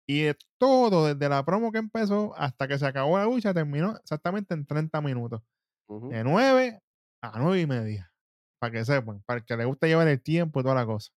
y 0.07 0.21
de 0.23 0.37
todo, 0.57 1.05
desde 1.13 1.27
la 1.29 1.43
promo 1.43 1.71
que 1.71 1.77
empezó 1.79 2.33
hasta 2.37 2.67
que 2.67 2.79
se 2.79 2.85
acabó 2.85 3.17
la 3.17 3.25
lucha, 3.25 3.53
terminó 3.53 3.95
exactamente 3.97 4.53
en 4.53 4.65
30 4.65 5.01
minutos. 5.01 5.41
De 5.87 6.23
9 6.23 6.81
a 7.21 7.39
9 7.39 7.61
y 7.61 7.67
media. 7.67 8.11
Para 8.59 8.71
que 8.71 8.85
sepan, 8.85 9.21
para 9.25 9.39
el 9.39 9.45
que 9.45 9.55
le 9.57 9.65
gusta 9.65 9.87
llevar 9.87 10.07
el 10.07 10.21
tiempo 10.21 10.59
y 10.59 10.63
toda 10.63 10.75
la 10.75 10.85
cosa. 10.85 11.11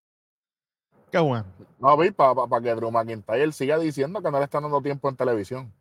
Qué 1.11 1.19
bueno. 1.19 1.45
No, 1.79 1.97
vi, 1.99 2.11
para 2.11 2.35
que 2.63 2.75
Drew 2.75 2.91
McIntyre 2.91 3.53
siga 3.53 3.79
diciendo 3.79 4.23
que 4.23 4.31
no 4.31 4.39
le 4.39 4.45
están 4.45 4.63
dando 4.63 4.81
tiempo 4.81 5.09
en 5.09 5.17
televisión. 5.17 5.73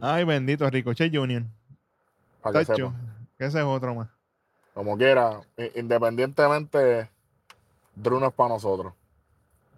Ay, 0.00 0.24
bendito 0.24 0.68
Ricochet 0.68 1.14
Junior. 1.14 1.44
Para 2.40 2.64
que. 2.64 2.82
Que 3.42 3.48
ese 3.48 3.58
es 3.58 3.64
otro 3.64 3.92
más. 3.94 4.08
Como 4.72 4.96
quiera, 4.96 5.40
independientemente, 5.74 7.10
Drew 7.96 8.20
no 8.20 8.28
es 8.28 8.32
para 8.32 8.50
nosotros. 8.50 8.92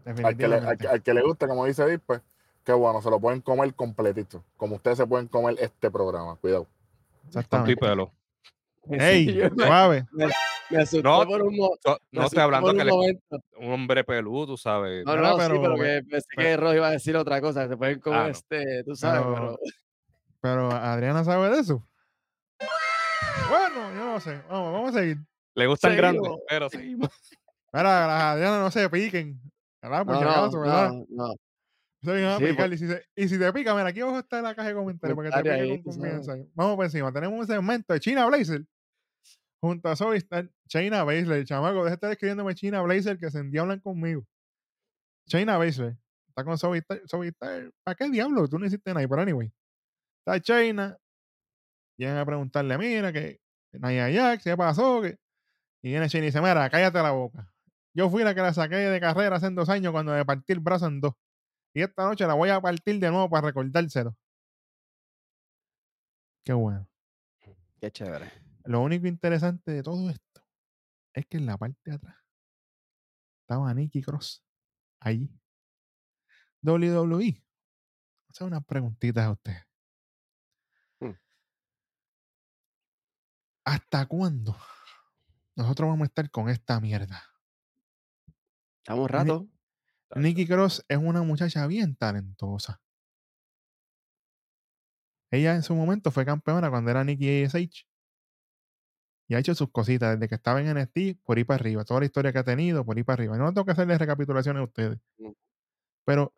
Al 0.05 0.15
que, 0.15 0.21
le, 0.23 0.27
al, 0.27 0.37
Definitivamente. 0.37 0.77
que- 0.85 0.89
al 0.89 1.03
que 1.03 1.15
le 1.15 1.23
guste, 1.23 1.49
como 1.49 1.65
dice 1.65 1.87
Dick, 1.89 2.03
pues, 2.05 2.21
qué 2.63 2.73
bueno, 2.75 3.01
se 3.01 3.09
lo 3.09 3.19
pueden 3.19 3.41
comer 3.41 3.73
completito. 3.75 4.45
Como 4.59 4.77
ustedes 4.77 4.99
se 4.99 5.07
pueden 5.07 5.29
comer 5.29 5.57
este 5.61 5.91
programa. 5.91 6.37
Cuidado. 6.37 6.65
con 6.65 6.71
tu 6.71 7.25
y 7.25 7.29
Exactamente. 7.41 7.77
pelo. 7.77 8.13
Ey, 8.91 9.25
Sí, 9.29 9.33
yo 9.35 9.51
me, 9.51 9.65
suave. 9.67 10.07
me 10.13 10.79
asusté 10.83 11.03
No, 11.03 11.25
por 11.27 11.43
un, 11.43 11.57
mo- 11.57 11.75
So- 11.83 11.99
me 12.13 12.21
No 12.21 12.27
estoy 12.27 12.43
hablando 12.43 12.67
por 12.69 12.77
que 12.77 12.81
un 12.83 12.87
le- 12.87 12.93
momento. 12.93 13.41
un 13.61 13.73
hombre 13.73 14.05
peludo, 14.05 14.47
tú 14.49 14.57
sabes. 14.59 15.07
No, 15.07 15.17
no, 15.17 15.33
sí, 15.33 15.35
pero- 15.49 15.63
pero 15.63 15.77
que 15.77 16.03
pensé 16.11 16.27
que 16.37 16.43
pero- 16.43 16.61
Rojo 16.63 16.75
iba 16.75 16.89
a 16.89 16.91
decir 16.91 17.17
otra 17.17 17.41
cosa, 17.41 17.63
que 17.63 17.71
se 17.71 17.77
pueden 17.79 17.99
comer 18.01 18.19
Ah, 18.21 18.25
no. 18.25 18.29
este, 18.29 18.85
tú 18.85 18.95
sabes, 18.95 19.23
Pero- 19.23 19.35
pero... 19.35 19.59
Pero 20.43 20.71
Adriana 20.73 21.25
sabe 21.25 21.49
de 21.49 21.61
eso. 21.61 21.83
Bueno, 23.49 23.91
yo 23.95 24.05
no 24.05 24.21
sé. 24.21 24.41
Vamos, 24.49 24.73
vamos 24.73 24.97
a 24.97 25.01
seguir. 25.01 25.19
Le 25.55 25.67
gustan 25.67 25.97
grandes, 25.97 26.23
Seguimos. 26.23 26.43
pero 26.49 26.71
seguimos. 26.71 27.11
Mira, 27.73 28.07
las 28.07 28.23
Adrianas 28.23 28.61
no 28.61 28.71
se 28.71 28.89
piquen. 28.91 29.41
¿Verdad? 29.83 30.07
Por 30.07 30.15
No, 30.15 30.21
si 30.21 30.27
acaso, 30.27 30.61
¿verdad? 30.61 30.93
no, 30.93 31.07
no. 31.11 31.35
Se 32.03 32.39
Sí, 32.39 32.45
picar. 32.53 32.69
pues. 32.69 32.83
Y, 32.83 32.85
si 32.87 32.91
se- 32.93 33.05
y 33.17 33.29
si 33.29 33.39
te 33.39 33.53
pica, 33.53 33.75
mira, 33.75 33.89
aquí 33.89 34.01
abajo 34.01 34.19
está 34.19 34.43
la 34.43 34.55
caja 34.55 34.69
de 34.69 34.75
comentarios 34.75 35.17
para 35.17 35.29
que 35.29 35.35
te 35.37 35.43
Comentario 35.43 35.63
pique 35.65 35.73
ahí, 35.73 35.83
con 35.83 35.93
tú 35.95 35.99
confianza. 36.01 36.33
sabes. 36.33 36.47
Vamos 36.55 36.77
por 36.77 36.85
encima. 36.85 37.13
Tenemos 37.13 37.39
un 37.41 37.47
segmento 37.47 37.93
de 37.93 38.01
China 38.01 38.27
Blazer 38.27 38.65
junto 39.61 39.89
a 39.89 39.97
Sovistar. 39.97 40.51
China 40.69 41.03
Blazer, 41.05 41.45
chamaco, 41.45 41.77
deja 41.79 41.89
de 41.91 41.95
estar 41.95 42.11
escribiéndome 42.13 42.55
China 42.55 42.83
Blazer 42.83 43.19
que 43.19 43.31
se 43.31 43.39
endiablan 43.39 43.81
conmigo. 43.81 44.25
China 45.29 45.57
Blazer. 45.59 45.97
Está 46.29 46.45
con 46.45 46.59
Sovistar. 46.59 47.01
Sovistar. 47.07 47.71
¿Para 47.83 47.95
qué 47.95 48.09
diablo? 48.11 48.47
Tú 48.49 48.59
no 48.59 48.67
hiciste 48.67 48.93
nada. 48.93 49.07
Pero 49.09 49.23
anyway. 49.23 49.51
Está 50.27 50.41
China. 50.41 50.97
Llegan 51.97 52.19
a 52.19 52.27
preguntarle, 52.27 52.77
mira, 52.79 53.13
que 53.13 53.41
Naya 53.73 54.11
Jax, 54.13 54.45
¿qué 54.45 54.57
pasó? 54.57 55.05
Y 55.07 55.17
viene 55.83 56.09
China 56.09 56.25
y 56.25 56.27
dice, 56.27 56.41
mira, 56.41 56.69
cállate 56.71 57.03
la 57.03 57.13
boca. 57.13 57.53
Yo 57.95 58.11
fui 58.11 58.25
la 58.25 58.35
que 58.35 58.41
la 58.41 58.53
saqué 58.53 58.77
de 58.77 59.01
carrera 59.01 59.37
hace 59.37 59.51
dos 59.51 59.69
años 59.69 59.93
cuando 59.93 60.13
me 60.13 60.25
partí 60.25 60.53
el 60.53 60.61
brazo 60.61 60.87
en 60.87 61.01
dos. 61.01 61.15
Y 61.75 61.83
esta 61.83 62.05
noche 62.05 62.27
la 62.27 62.35
voy 62.35 62.51
a 62.51 62.61
partir 62.61 62.99
de 62.99 63.11
nuevo 63.11 63.29
para 63.31 63.49
recordárselo. 63.49 64.17
Qué 66.45 66.53
bueno. 66.53 66.89
Qué 67.81 67.91
chévere. 67.91 68.31
Lo 68.65 68.81
único 68.81 69.07
interesante 69.07 69.73
de 69.73 69.83
todo 69.83 70.11
esto 70.11 70.43
es 71.13 71.27
que 71.27 71.37
en 71.37 71.47
la 71.47 71.57
parte 71.57 71.79
de 71.85 71.97
atrás 71.97 72.17
estaba 73.43 73.73
Nikki 73.75 74.03
Cross. 74.03 74.43
Allí. 75.01 75.31
WWE. 76.63 77.45
Hacer 78.31 78.47
unas 78.47 78.65
preguntitas 78.65 79.25
a 79.25 79.33
ustedes. 79.33 79.63
¿Hasta 83.65 84.07
cuándo 84.07 84.57
nosotros 85.57 85.89
vamos 85.89 86.03
a 86.03 86.09
estar 86.09 86.31
con 86.31 86.49
esta 86.49 86.81
mierda? 86.81 87.23
Estamos 88.83 89.11
rato. 89.11 89.49
Nikki 90.15 90.47
Cross 90.47 90.85
es 90.89 90.99
una 90.99 91.23
muchacha 91.23 91.67
bien 91.67 91.97
talentosa. 91.97 92.81
Ella 95.31 95.55
en 95.55 95.63
su 95.63 95.75
momento 95.75 96.11
fue 96.11 96.25
campeona 96.25 96.71
cuando 96.71 96.91
era 96.91 97.03
Nikki 97.03 97.45
ASH. 97.45 97.87
Y 99.27 99.35
ha 99.35 99.39
hecho 99.39 99.55
sus 99.55 99.71
cositas 99.71 100.15
desde 100.15 100.29
que 100.29 100.35
estaba 100.35 100.61
en 100.61 100.77
NXT 100.77 101.23
por 101.25 101.39
ir 101.39 101.47
para 101.47 101.61
arriba. 101.61 101.85
Toda 101.85 102.01
la 102.01 102.07
historia 102.07 102.33
que 102.33 102.39
ha 102.39 102.45
tenido 102.45 102.85
por 102.85 102.99
ir 102.99 103.05
para 103.05 103.15
arriba. 103.15 103.39
No 103.39 103.53
tengo 103.53 103.65
que 103.65 103.73
hacerle 103.73 103.97
recapitulaciones 103.97 104.61
a 104.61 104.65
ustedes. 104.65 104.99
Mm. 105.19 105.31
Pero, 106.05 106.35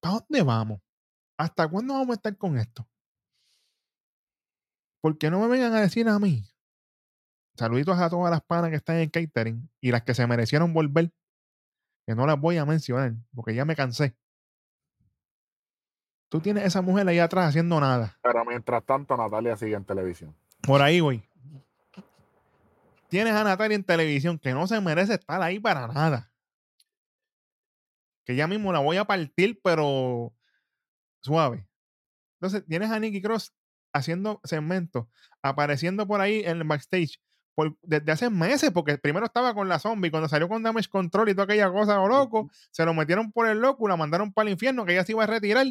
¿para 0.00 0.20
dónde 0.20 0.42
vamos? 0.42 0.80
¿Hasta 1.36 1.68
cuándo 1.68 1.94
vamos 1.94 2.10
a 2.10 2.14
estar 2.14 2.36
con 2.36 2.56
esto? 2.56 2.88
Porque 5.00 5.30
no 5.30 5.40
me 5.40 5.48
vengan 5.48 5.74
a 5.74 5.80
decir 5.80 6.08
a 6.08 6.18
mí. 6.18 6.44
Saluditos 7.56 7.98
a 7.98 8.08
todas 8.08 8.30
las 8.30 8.42
panas 8.42 8.70
que 8.70 8.76
están 8.76 8.96
en 8.96 9.10
catering 9.10 9.68
y 9.80 9.90
las 9.90 10.02
que 10.02 10.14
se 10.14 10.26
merecieron 10.26 10.72
volver. 10.72 11.10
Que 12.06 12.14
no 12.14 12.26
las 12.26 12.40
voy 12.40 12.56
a 12.56 12.64
mencionar 12.64 13.14
porque 13.34 13.54
ya 13.54 13.64
me 13.64 13.76
cansé. 13.76 14.16
Tú 16.28 16.40
tienes 16.40 16.64
esa 16.64 16.80
mujer 16.80 17.08
ahí 17.08 17.18
atrás 17.18 17.48
haciendo 17.48 17.80
nada. 17.80 18.16
Pero 18.22 18.44
mientras 18.44 18.84
tanto, 18.84 19.16
Natalia 19.16 19.56
sigue 19.56 19.74
en 19.74 19.84
televisión. 19.84 20.34
Por 20.62 20.80
ahí, 20.80 21.00
güey. 21.00 21.28
Tienes 23.08 23.34
a 23.34 23.42
Natalia 23.42 23.74
en 23.74 23.84
televisión 23.84 24.38
que 24.38 24.54
no 24.54 24.66
se 24.68 24.80
merece 24.80 25.14
estar 25.14 25.42
ahí 25.42 25.58
para 25.58 25.88
nada. 25.88 26.32
Que 28.24 28.36
ya 28.36 28.46
mismo 28.46 28.72
la 28.72 28.78
voy 28.78 28.96
a 28.96 29.04
partir, 29.04 29.60
pero 29.62 30.32
suave. 31.20 31.68
Entonces, 32.40 32.64
tienes 32.66 32.90
a 32.90 33.00
Nicky 33.00 33.20
Cross 33.20 33.52
haciendo 33.92 34.40
segmentos, 34.44 35.06
apareciendo 35.42 36.06
por 36.06 36.20
ahí 36.20 36.42
en 36.44 36.58
el 36.58 36.64
backstage, 36.64 37.20
por- 37.54 37.76
desde 37.82 38.12
hace 38.12 38.30
meses, 38.30 38.70
porque 38.70 38.96
primero 38.98 39.26
estaba 39.26 39.54
con 39.54 39.68
la 39.68 39.78
zombie, 39.78 40.10
cuando 40.10 40.28
salió 40.28 40.48
con 40.48 40.62
Damage 40.62 40.88
Control 40.88 41.28
y 41.28 41.32
toda 41.34 41.44
aquella 41.44 41.70
cosa 41.70 42.00
o 42.00 42.08
loco, 42.08 42.50
se 42.70 42.84
lo 42.84 42.94
metieron 42.94 43.32
por 43.32 43.46
el 43.48 43.58
loco, 43.58 43.88
la 43.88 43.96
mandaron 43.96 44.32
para 44.32 44.48
el 44.48 44.52
infierno, 44.52 44.84
que 44.84 44.92
ella 44.92 45.04
se 45.04 45.12
iba 45.12 45.24
a 45.24 45.26
retirar. 45.26 45.66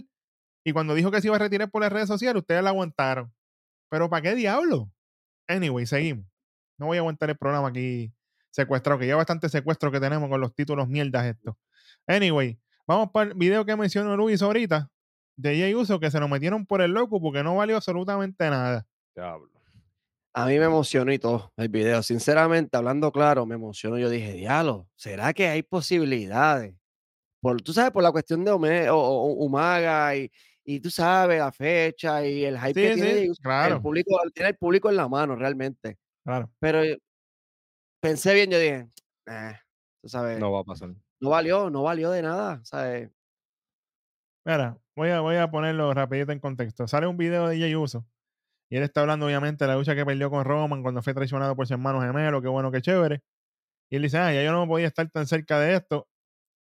Y 0.64 0.74
cuando 0.74 0.94
dijo 0.94 1.10
que 1.10 1.22
se 1.22 1.28
iba 1.28 1.38
a 1.38 1.40
retirar 1.40 1.70
por 1.72 1.82
las 1.82 1.92
redes 1.92 2.08
sociales, 2.08 2.42
ustedes 2.42 2.62
la 2.64 2.70
aguantaron. 2.70 3.34
Pero 3.90 4.10
¿para 4.10 4.22
qué 4.22 4.36
diablo? 4.36 4.92
Anyway, 5.48 5.86
seguimos. 5.86 6.26
No 6.78 6.88
voy 6.88 6.98
a 6.98 7.00
aguantar 7.00 7.30
el 7.30 7.38
programa 7.38 7.70
aquí 7.70 8.14
secuestrado, 8.52 9.00
que 9.00 9.08
ya 9.08 9.16
bastante 9.16 9.50
secuestro 9.50 9.92
que 9.92 10.00
tenemos 10.00 10.30
con 10.30 10.40
los 10.42 10.54
títulos 10.54 10.88
mierdas 10.88 11.26
estos. 11.26 11.56
Anyway, 12.08 12.60
vamos 12.86 13.10
para 13.12 13.32
el 13.32 13.38
video 13.38 13.66
que 13.66 13.76
mencionó 13.76 14.16
Luis 14.18 14.42
ahorita 14.42 14.90
de 15.42 15.58
Jay 15.60 15.74
Uso, 15.74 16.00
que 16.00 16.12
se 16.12 16.20
nos 16.20 16.30
metieron 16.30 16.66
por 16.66 16.82
el 16.82 16.92
loco 16.92 17.22
porque 17.22 17.44
no 17.44 17.56
valió 17.56 17.78
absolutamente 17.78 18.50
nada. 18.50 18.86
Diablo. 19.16 19.50
A 20.34 20.46
mí 20.46 20.60
me 20.60 20.66
emocionó 20.66 21.12
y 21.12 21.20
todo 21.20 21.52
el 21.58 21.70
video. 21.70 22.04
Sinceramente, 22.04 22.78
hablando 22.78 23.12
claro, 23.12 23.46
me 23.46 23.56
emocionó. 23.56 23.98
Yo 23.98 24.10
dije, 24.10 24.34
diablo, 24.34 24.88
¿será 24.96 25.34
que 25.34 25.48
hay 25.48 25.64
posibilidades? 25.64 26.76
Por, 27.42 27.62
tú 27.62 27.72
sabes, 27.74 27.92
por 27.92 28.04
la 28.04 28.12
cuestión 28.12 28.44
de 28.44 28.52
Ome- 28.52 28.90
o- 28.90 28.98
o- 28.98 29.34
Umaga 29.46 30.16
y, 30.16 30.30
y 30.64 30.80
tú 30.82 30.90
sabes 30.92 31.40
la 31.40 31.52
fecha 31.52 32.26
y 32.26 32.44
el 32.44 32.60
hype 32.60 32.74
que 32.74 32.94
Sí, 32.96 33.02
tiene. 33.02 33.20
sí, 33.24 33.30
Uso, 33.30 33.42
claro. 33.42 33.76
El 33.78 33.82
público, 33.82 34.18
tiene 34.34 34.50
el 34.50 34.58
público 34.58 34.90
en 34.90 34.98
la 34.98 35.08
mano 35.08 35.36
realmente. 35.36 35.98
Claro. 36.24 36.52
Pero 36.60 36.82
pensé 38.02 38.34
bien, 38.34 38.52
yo 38.52 38.60
dije, 38.60 38.88
"Eh, 39.28 39.54
tú 40.02 40.10
sabes, 40.10 40.38
no. 40.40 40.48
No 40.48 40.52
va 40.52 40.60
a 40.62 40.64
pasar. 40.64 40.90
valió, 41.22 41.70
no 41.70 41.84
valió 41.84 42.12
de 42.12 42.22
nada. 42.22 42.60
¿sabes? 42.64 43.10
Mira, 44.46 44.78
voy 45.00 45.36
a, 45.36 45.44
a 45.44 45.52
ponerlo 45.52 45.94
rapidito 45.94 46.32
en 46.32 46.40
contexto. 46.40 46.88
Sale 46.88 47.08
un 47.08 47.18
video 47.18 47.48
de 47.48 47.60
Jay 47.60 47.76
Uso 47.76 48.06
y 48.70 48.78
él 48.78 48.84
está 48.84 49.02
hablando 49.02 49.26
obviamente 49.26 49.66
de 49.66 49.70
la 49.70 49.78
lucha 49.78 49.96
que 49.96 50.06
perdió 50.06 50.30
con 50.30 50.46
Roman 50.46 50.84
cuando 50.84 51.02
fue 51.02 51.14
traicionado 51.14 51.56
por 51.56 51.68
su 51.68 51.74
hermano 51.74 52.02
gemelo, 52.02 52.42
qué 52.42 52.48
bueno, 52.48 52.72
qué 52.72 52.82
chévere. 52.82 53.22
Y 53.90 53.98
él 53.98 54.04
dice, 54.04 54.18
ah, 54.20 54.34
ya 54.34 54.44
yo 54.44 54.52
no 54.52 54.68
podía 54.68 54.88
estar 54.88 55.10
tan 55.12 55.28
cerca 55.28 55.60
de 55.60 55.76
esto 55.76 56.08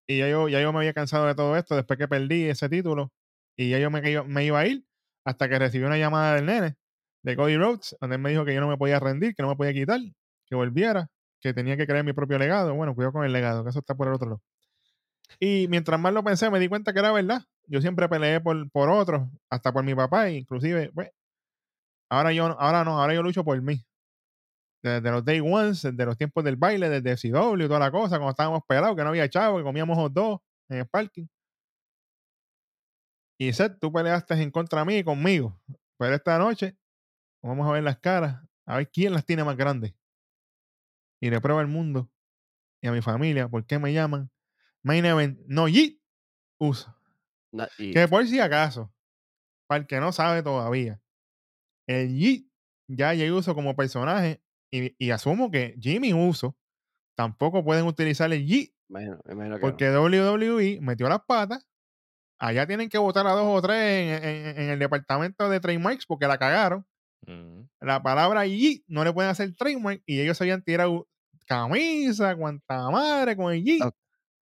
y 0.08 0.20
ya 0.20 0.30
yo, 0.30 0.50
ya 0.50 0.62
yo 0.62 0.72
me 0.74 0.80
había 0.80 0.94
cansado 0.94 1.28
de 1.28 1.36
todo 1.36 1.58
esto 1.58 1.76
después 1.76 1.98
que 1.98 2.08
perdí 2.08 2.46
ese 2.46 2.70
título 2.70 3.12
y 3.58 3.70
ya 3.72 3.80
yo 3.80 3.90
me, 3.92 4.02
me 4.26 4.46
iba 4.46 4.60
a 4.60 4.68
ir 4.68 4.86
hasta 5.26 5.50
que 5.50 5.60
recibí 5.60 5.86
una 5.86 5.98
llamada 5.98 6.36
del 6.36 6.46
nene 6.46 6.76
de 7.24 7.36
Cody 7.36 7.58
Rhodes, 7.58 7.96
donde 8.00 8.18
él 8.18 8.22
me 8.22 8.30
dijo 8.30 8.46
que 8.46 8.54
yo 8.54 8.62
no 8.62 8.68
me 8.68 8.78
podía 8.78 9.00
rendir, 9.00 9.34
que 9.34 9.42
no 9.42 9.50
me 9.50 9.56
podía 9.56 9.74
quitar, 9.74 10.00
que 10.46 10.56
volviera, 10.56 11.10
que 11.42 11.54
tenía 11.54 11.76
que 11.76 11.88
crear 11.88 12.06
mi 12.06 12.14
propio 12.14 12.38
legado. 12.38 12.76
Bueno, 12.76 12.94
cuidado 12.94 13.14
con 13.14 13.26
el 13.26 13.34
legado, 13.34 13.64
que 13.64 13.72
eso 13.72 13.80
está 13.80 13.96
por 13.96 14.08
el 14.08 14.14
otro 14.14 14.30
lado. 14.30 14.42
Y 15.40 15.68
mientras 15.70 16.00
más 16.00 16.14
lo 16.14 16.24
pensé, 16.24 16.52
me 16.52 16.60
di 16.60 16.68
cuenta 16.68 16.94
que 16.94 17.00
era 17.00 17.12
verdad. 17.12 17.42
Yo 17.68 17.82
siempre 17.82 18.08
peleé 18.10 18.42
por, 18.42 18.70
por 18.72 18.90
otros, 18.90 19.28
hasta 19.50 19.72
por 19.74 19.84
mi 19.84 19.96
papá, 19.96 20.28
e 20.30 20.38
inclusive, 20.38 20.92
pues, 20.94 21.10
ahora 22.10 22.32
yo, 22.34 22.46
ahora 22.60 22.84
no, 22.84 23.00
ahora 23.02 23.14
yo 23.14 23.24
lucho 23.24 23.44
por 23.44 23.60
mí. 23.62 23.84
Desde 24.84 25.12
los 25.12 25.26
day 25.26 25.40
ones, 25.40 25.82
desde 25.82 26.06
los 26.06 26.18
tiempos 26.18 26.44
del 26.44 26.58
baile, 26.58 26.90
desde 26.90 27.16
CW 27.32 27.68
toda 27.68 27.80
la 27.80 27.92
cosa, 27.92 28.18
cuando 28.18 28.32
estábamos 28.32 28.62
pelados, 28.68 28.96
que 28.96 29.04
no 29.04 29.10
había 29.10 29.30
chavo, 29.30 29.58
que 29.58 29.64
comíamos 29.64 29.98
hot 29.98 30.14
dos 30.14 30.40
en 30.70 30.80
el 30.80 30.88
parking. 30.88 31.26
Y 33.40 33.52
Seth, 33.52 33.80
tú 33.80 33.92
peleaste 33.92 34.34
en 34.36 34.52
contra 34.52 34.80
de 34.80 34.86
mí 34.86 34.98
y 34.98 35.04
conmigo. 35.04 35.60
Pero 35.98 36.16
esta 36.16 36.38
noche 36.38 36.78
vamos 37.44 37.68
a 37.68 37.72
ver 37.72 37.84
las 37.84 37.98
caras, 38.00 38.42
a 38.66 38.78
ver 38.78 38.90
quién 38.90 39.14
las 39.14 39.26
tiene 39.26 39.44
más 39.44 39.58
grandes. 39.58 39.94
Y 41.22 41.30
le 41.30 41.42
prueba 41.42 41.62
al 41.62 41.68
mundo 41.68 42.10
y 42.82 42.88
a 42.88 42.92
mi 42.92 43.02
familia 43.02 43.48
por 43.48 43.66
qué 43.66 43.80
me 43.80 43.94
llaman 43.94 44.30
Main 44.84 45.06
Event 45.06 45.40
No 45.48 45.68
Yeet 45.68 46.00
Uso. 46.60 46.95
Y- 47.78 47.92
Que 47.94 48.08
por 48.08 48.26
si 48.28 48.40
acaso, 48.40 48.94
para 49.68 49.82
el 49.82 49.88
que 49.88 50.00
no 50.00 50.12
sabe 50.12 50.44
todavía, 50.44 51.02
el 51.88 52.16
Yeet 52.18 52.46
ya 52.88 53.08
Jay 53.10 53.30
Uso 53.32 53.56
como 53.56 53.76
personaje 53.76 54.42
y, 54.72 54.96
y 55.04 55.12
asumo 55.12 55.50
que 55.52 55.76
Jimmy 55.80 56.14
Uso 56.14 56.56
tampoco 57.18 57.64
pueden 57.64 57.86
utilizar 57.86 58.32
el 58.34 58.46
Yeet 58.46 58.72
imagino- 58.90 59.20
me 59.26 59.34
imagino 59.34 59.56
que 59.56 59.62
no. 59.62 59.68
porque 59.72 59.90
WWE 59.90 60.80
metió 60.82 61.08
las 61.10 61.22
patas. 61.26 61.66
Allá 62.40 62.68
tienen 62.68 62.90
que 62.90 62.98
votar 62.98 63.26
a 63.28 63.32
dos 63.32 63.46
o 63.48 63.62
tres 63.62 63.78
en, 64.22 64.24
en- 64.24 64.62
en 64.64 64.70
el 64.72 64.80
departamento 64.80 65.50
de 65.50 65.60
trademarks 65.60 66.06
porque 66.06 66.28
la 66.28 66.38
cagaron. 66.38 66.86
Mm. 67.26 67.62
La 67.82 68.04
palabra 68.04 68.46
Yeet 68.46 68.84
no 68.88 69.04
le 69.04 69.14
pueden 69.14 69.32
hacer 69.32 69.56
trademark 69.56 70.04
y 70.06 70.20
ellos 70.20 70.38
se 70.38 70.44
habían 70.44 70.62
tirado 70.62 71.08
camisa, 71.48 72.36
cuanta 72.36 72.90
madre 72.92 73.36
con 73.38 73.54
el 73.54 73.64
Yeet. 73.64 73.84
Ok. 73.84 73.96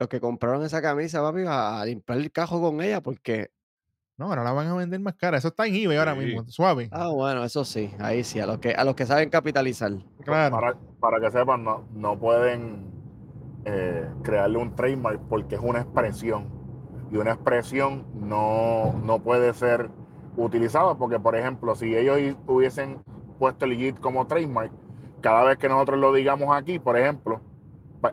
Los 0.04 0.10
que 0.10 0.20
compraron 0.20 0.64
esa 0.66 0.82
camisa, 0.82 1.22
papi, 1.22 1.44
a, 1.48 1.80
a 1.80 1.86
limpiar 1.86 2.18
el 2.18 2.30
cajo 2.30 2.60
con 2.62 2.82
ella 2.82 3.00
porque, 3.02 3.52
No, 4.18 4.26
ahora 4.26 4.44
la 4.44 4.52
van 4.52 4.68
a 4.68 4.76
vender 4.76 5.00
más 5.00 5.16
cara. 5.16 5.38
Eso 5.38 5.48
está 5.48 5.66
en 5.66 5.76
eBay 5.76 5.98
ahora 5.98 6.14
Sí. 6.14 6.20
mismo, 6.20 6.44
suave. 6.48 6.90
ah, 6.92 7.08
bueno, 7.08 7.44
eso 7.46 7.64
sí, 7.64 7.90
ahí 8.00 8.24
sí, 8.26 8.40
a 8.42 8.46
los 8.46 8.60
que, 8.60 8.72
a 8.74 8.84
los 8.84 8.96
que 8.96 9.06
saben 9.06 9.30
capitalizar. 9.30 9.92
claro. 10.26 10.56
Para, 10.58 10.76
para 11.00 11.20
que 11.22 11.32
sepan, 11.32 11.64
no, 11.64 11.88
no 11.94 12.20
pueden 12.20 12.92
eh, 13.66 14.06
crearle 14.24 14.58
un 14.58 14.76
trademark 14.76 15.22
porque 15.30 15.56
es 15.56 15.62
una 15.62 15.80
expresión. 15.80 16.50
Y 17.12 17.16
una 17.18 17.32
expresión 17.32 18.06
no, 18.14 18.92
no 19.06 19.20
puede 19.20 19.54
ser 19.54 19.90
utilizada 20.36 20.96
porque, 20.96 21.18
por 21.20 21.36
ejemplo, 21.38 21.76
si 21.76 21.96
ellos 21.96 22.36
hubiesen 22.46 23.02
puesto 23.40 23.64
el 23.66 23.78
JIT 23.78 24.00
como 24.02 24.28
trademark, 24.28 24.72
cada 25.22 25.44
vez 25.46 25.58
que 25.58 25.70
nosotros 25.70 25.98
lo 26.00 26.12
digamos 26.14 26.54
aquí, 26.56 26.78
por 26.78 26.98
ejemplo, 26.98 27.40
pues, 27.40 27.53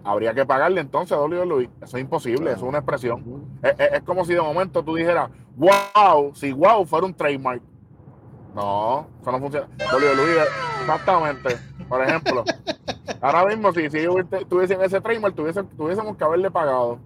habría 0.04 0.34
que 0.34 0.44
pagarle 0.46 0.80
entonces 0.80 1.16
a 1.16 1.20
WWE. 1.20 1.70
Eso 1.82 1.96
es 1.96 2.02
imposible, 2.02 2.50
eso 2.50 2.60
es 2.60 2.68
una 2.68 2.78
expresión. 2.78 3.24
Es, 3.62 3.74
es- 3.78 3.92
es 3.94 4.00
como 4.02 4.24
si 4.24 4.34
de 4.34 4.40
momento 4.40 4.82
tú 4.84 4.94
dijeras, 4.94 5.30
wow, 5.56 6.34
si 6.34 6.52
wow 6.52 6.84
fuera 6.84 7.06
un 7.06 7.14
trademark. 7.14 7.62
No, 8.54 9.06
eso 9.20 9.32
no 9.32 9.38
funciona. 9.38 9.68
WWE, 9.92 10.42
exactamente. 10.80 11.56
Por 11.88 12.02
ejemplo, 12.02 12.44
ahora 13.20 13.46
mismo, 13.46 13.72
si, 13.72 13.88
si 13.90 13.98
ellos 13.98 14.16
tuviesen 14.48 14.80
ese 14.82 15.00
trademark, 15.00 15.34
tuviesen, 15.34 15.66
tuviésemos 15.68 16.16
que 16.16 16.24
haberle 16.24 16.50
pagado. 16.50 16.98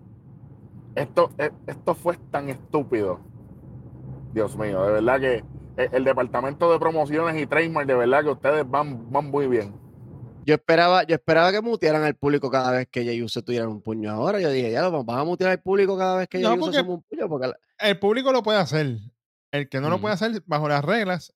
Esto, 0.94 1.30
e- 1.38 1.52
esto 1.66 1.94
fue 1.94 2.16
tan 2.30 2.48
estúpido. 2.48 3.18
Dios 4.32 4.56
mío, 4.56 4.84
de 4.84 4.92
verdad 4.92 5.20
que 5.20 5.44
el, 5.76 5.88
el 5.92 6.04
departamento 6.04 6.70
de 6.72 6.78
promociones 6.78 7.40
y 7.40 7.46
trademark, 7.46 7.86
de 7.86 7.94
verdad 7.94 8.22
que 8.24 8.30
ustedes 8.30 8.68
van, 8.70 9.10
van 9.10 9.30
muy 9.30 9.46
bien. 9.46 9.74
Yo 10.46 10.54
esperaba, 10.54 11.04
yo 11.04 11.14
esperaba 11.14 11.50
que 11.52 11.60
mutearan 11.60 12.02
al 12.02 12.14
público 12.16 12.50
cada 12.50 12.70
vez 12.72 12.88
que 12.90 13.02
Jey 13.04 13.22
Uso 13.22 13.42
tuviera 13.42 13.68
un 13.68 13.80
puño. 13.80 14.10
Ahora 14.10 14.40
yo 14.40 14.50
dije, 14.50 14.70
ya 14.70 14.82
lo 14.82 15.04
van 15.04 15.18
a 15.18 15.24
mutear 15.24 15.50
al 15.50 15.60
público 15.62 15.96
cada 15.96 16.18
vez 16.18 16.28
que 16.28 16.38
No, 16.40 16.50
Jey 16.50 16.58
Uso 16.58 16.84
un 16.84 17.02
puño. 17.02 17.28
Porque 17.28 17.46
la- 17.48 17.58
El 17.78 17.98
público 17.98 18.32
lo 18.32 18.42
puede 18.42 18.58
hacer. 18.58 18.98
El 19.52 19.68
que 19.68 19.80
no 19.80 19.88
lo 19.88 20.00
puede 20.00 20.14
hacer 20.14 20.42
bajo 20.46 20.68
las 20.68 20.84
reglas 20.84 21.32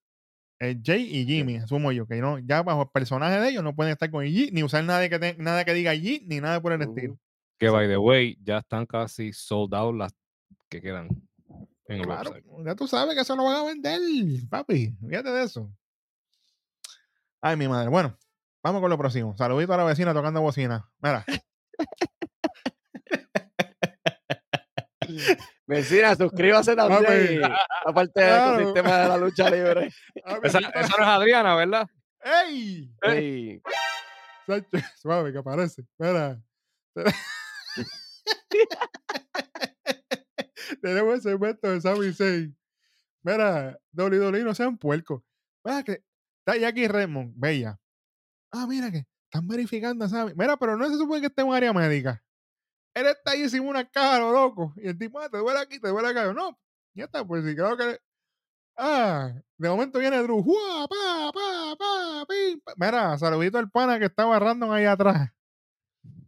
es 0.59 0.77
Jay 0.85 1.03
y 1.05 1.25
Jimmy, 1.25 1.57
asumo 1.57 1.93
yo, 1.93 2.07
que 2.07 2.17
no, 2.17 2.39
ya 2.41 2.63
bajo 2.65 2.83
el 2.83 2.89
personaje 2.89 3.39
de 3.41 3.49
ellos 3.51 3.63
no 3.63 3.77
pueden 3.77 3.93
estar 3.93 4.11
con 4.11 4.25
el 4.25 4.33
Yeet, 4.33 4.53
ni 4.53 4.65
usar 4.65 4.83
nada 4.83 5.09
que, 5.09 5.19
te- 5.21 5.37
nada 5.39 5.65
que 5.65 5.73
diga 5.73 5.95
Yeet, 5.95 6.25
ni 6.27 6.41
nada 6.41 6.61
por 6.61 6.73
el 6.73 6.83
estilo. 6.83 7.17
Que 7.59 7.69
by 7.71 7.87
the 7.87 7.97
way, 7.97 8.37
ya 8.43 8.59
están 8.59 8.85
casi 8.85 9.33
sold 9.33 9.73
out 9.75 9.95
las 9.95 10.13
que 10.69 10.81
quedan 10.83 11.09
en 11.87 12.01
el 12.01 12.07
Claro, 12.07 12.31
website. 12.33 12.67
ya 12.67 12.75
tú 12.75 12.89
sabes 12.89 13.15
que 13.15 13.21
eso 13.21 13.37
lo 13.37 13.45
van 13.45 13.55
a 13.57 13.65
vender, 13.65 14.01
papi. 14.51 14.93
Fíjate 15.09 15.31
de 15.31 15.45
eso. 15.45 15.71
Ay, 17.41 17.57
mi 17.57 17.69
madre. 17.69 17.89
Bueno, 17.89 18.17
vamos 18.69 18.81
con 18.83 18.91
lo 18.91 18.99
próximo. 18.99 19.37
Saludito 19.37 19.73
a 19.73 19.77
la 19.79 19.85
vecina 19.85 20.13
tocando 20.15 20.41
bocina. 20.41 20.89
Mira, 21.01 21.25
Vecina, 25.67 26.15
suscríbase 26.15 26.75
también. 26.77 27.43
Aparte 27.85 28.21
del 28.21 28.29
Claro. 28.31 28.55
ecosistema 28.61 28.97
de 28.99 29.09
la 29.09 29.17
lucha 29.17 29.51
libre. 29.51 29.91
Esa, 30.43 30.59
esa 30.59 30.97
no 30.97 31.03
es 31.03 31.09
Adriana, 31.09 31.55
¿verdad? 31.55 31.87
¡Ey! 32.23 32.91
Ey, 33.03 33.63
Sacho, 34.47 34.67
Suave, 34.97 35.33
que 35.33 35.39
aparece. 35.39 35.83
Mira. 35.99 36.41
Tenemos 40.83 41.15
el 41.15 41.23
segmento 41.23 41.71
de 41.71 41.81
Sammy 41.81 42.13
Zayn. 42.13 42.57
Mira, 43.23 43.79
WWE 43.93 44.43
no 44.45 44.55
sean 44.55 44.77
puercos. 44.79 45.23
Mira 45.65 45.83
que 45.83 46.03
está 46.41 46.57
Jackie 46.59 46.89
Redmond, 46.89 47.35
bella. 47.37 47.79
Ah, 48.53 48.67
mira 48.67 48.91
que 48.91 49.05
están 49.25 49.47
verificando 49.47 50.09
Sammy. 50.09 50.33
Mira, 50.37 50.57
pero 50.57 50.77
no 50.77 50.89
se 50.89 50.97
supone 50.97 51.21
que 51.21 51.27
esté 51.27 51.43
en 51.43 51.49
un 51.49 51.55
área 51.55 51.73
médica. 51.73 52.23
Él 52.95 53.07
está 53.07 53.33
ahí 53.33 53.49
sin 53.49 53.67
una 53.67 53.89
caja, 53.89 54.19
lo 54.19 54.33
loco. 54.33 54.73
Y 54.77 54.89
el 54.89 54.99
tipo, 54.99 55.21
ah, 55.21 55.29
te 55.29 55.39
duele 55.39 55.61
aquí, 55.61 55.79
te 55.79 55.89
duele 55.89 56.09
acá. 56.09 56.25
Yo, 56.25 56.33
no, 56.33 56.59
ya 56.95 57.05
está, 57.05 57.25
pues 57.25 57.45
sí, 57.45 57.55
creo 57.55 57.77
que. 57.77 57.99
Ah, 58.77 59.33
de 59.57 59.69
momento 59.69 59.99
viene 59.99 60.23
Drew. 60.23 60.43
¡Jua! 60.43 60.89
¡Pa, 60.89 61.33
pa, 61.33 61.77
pa, 61.77 62.27
pim, 62.27 62.61
pa! 62.61 62.75
Mira, 62.77 63.19
saludito 63.19 63.59
al 63.59 63.71
pana 63.71 63.99
que 63.99 64.07
estaba 64.07 64.39
random 64.39 64.71
ahí 64.71 64.85
atrás. 64.85 65.31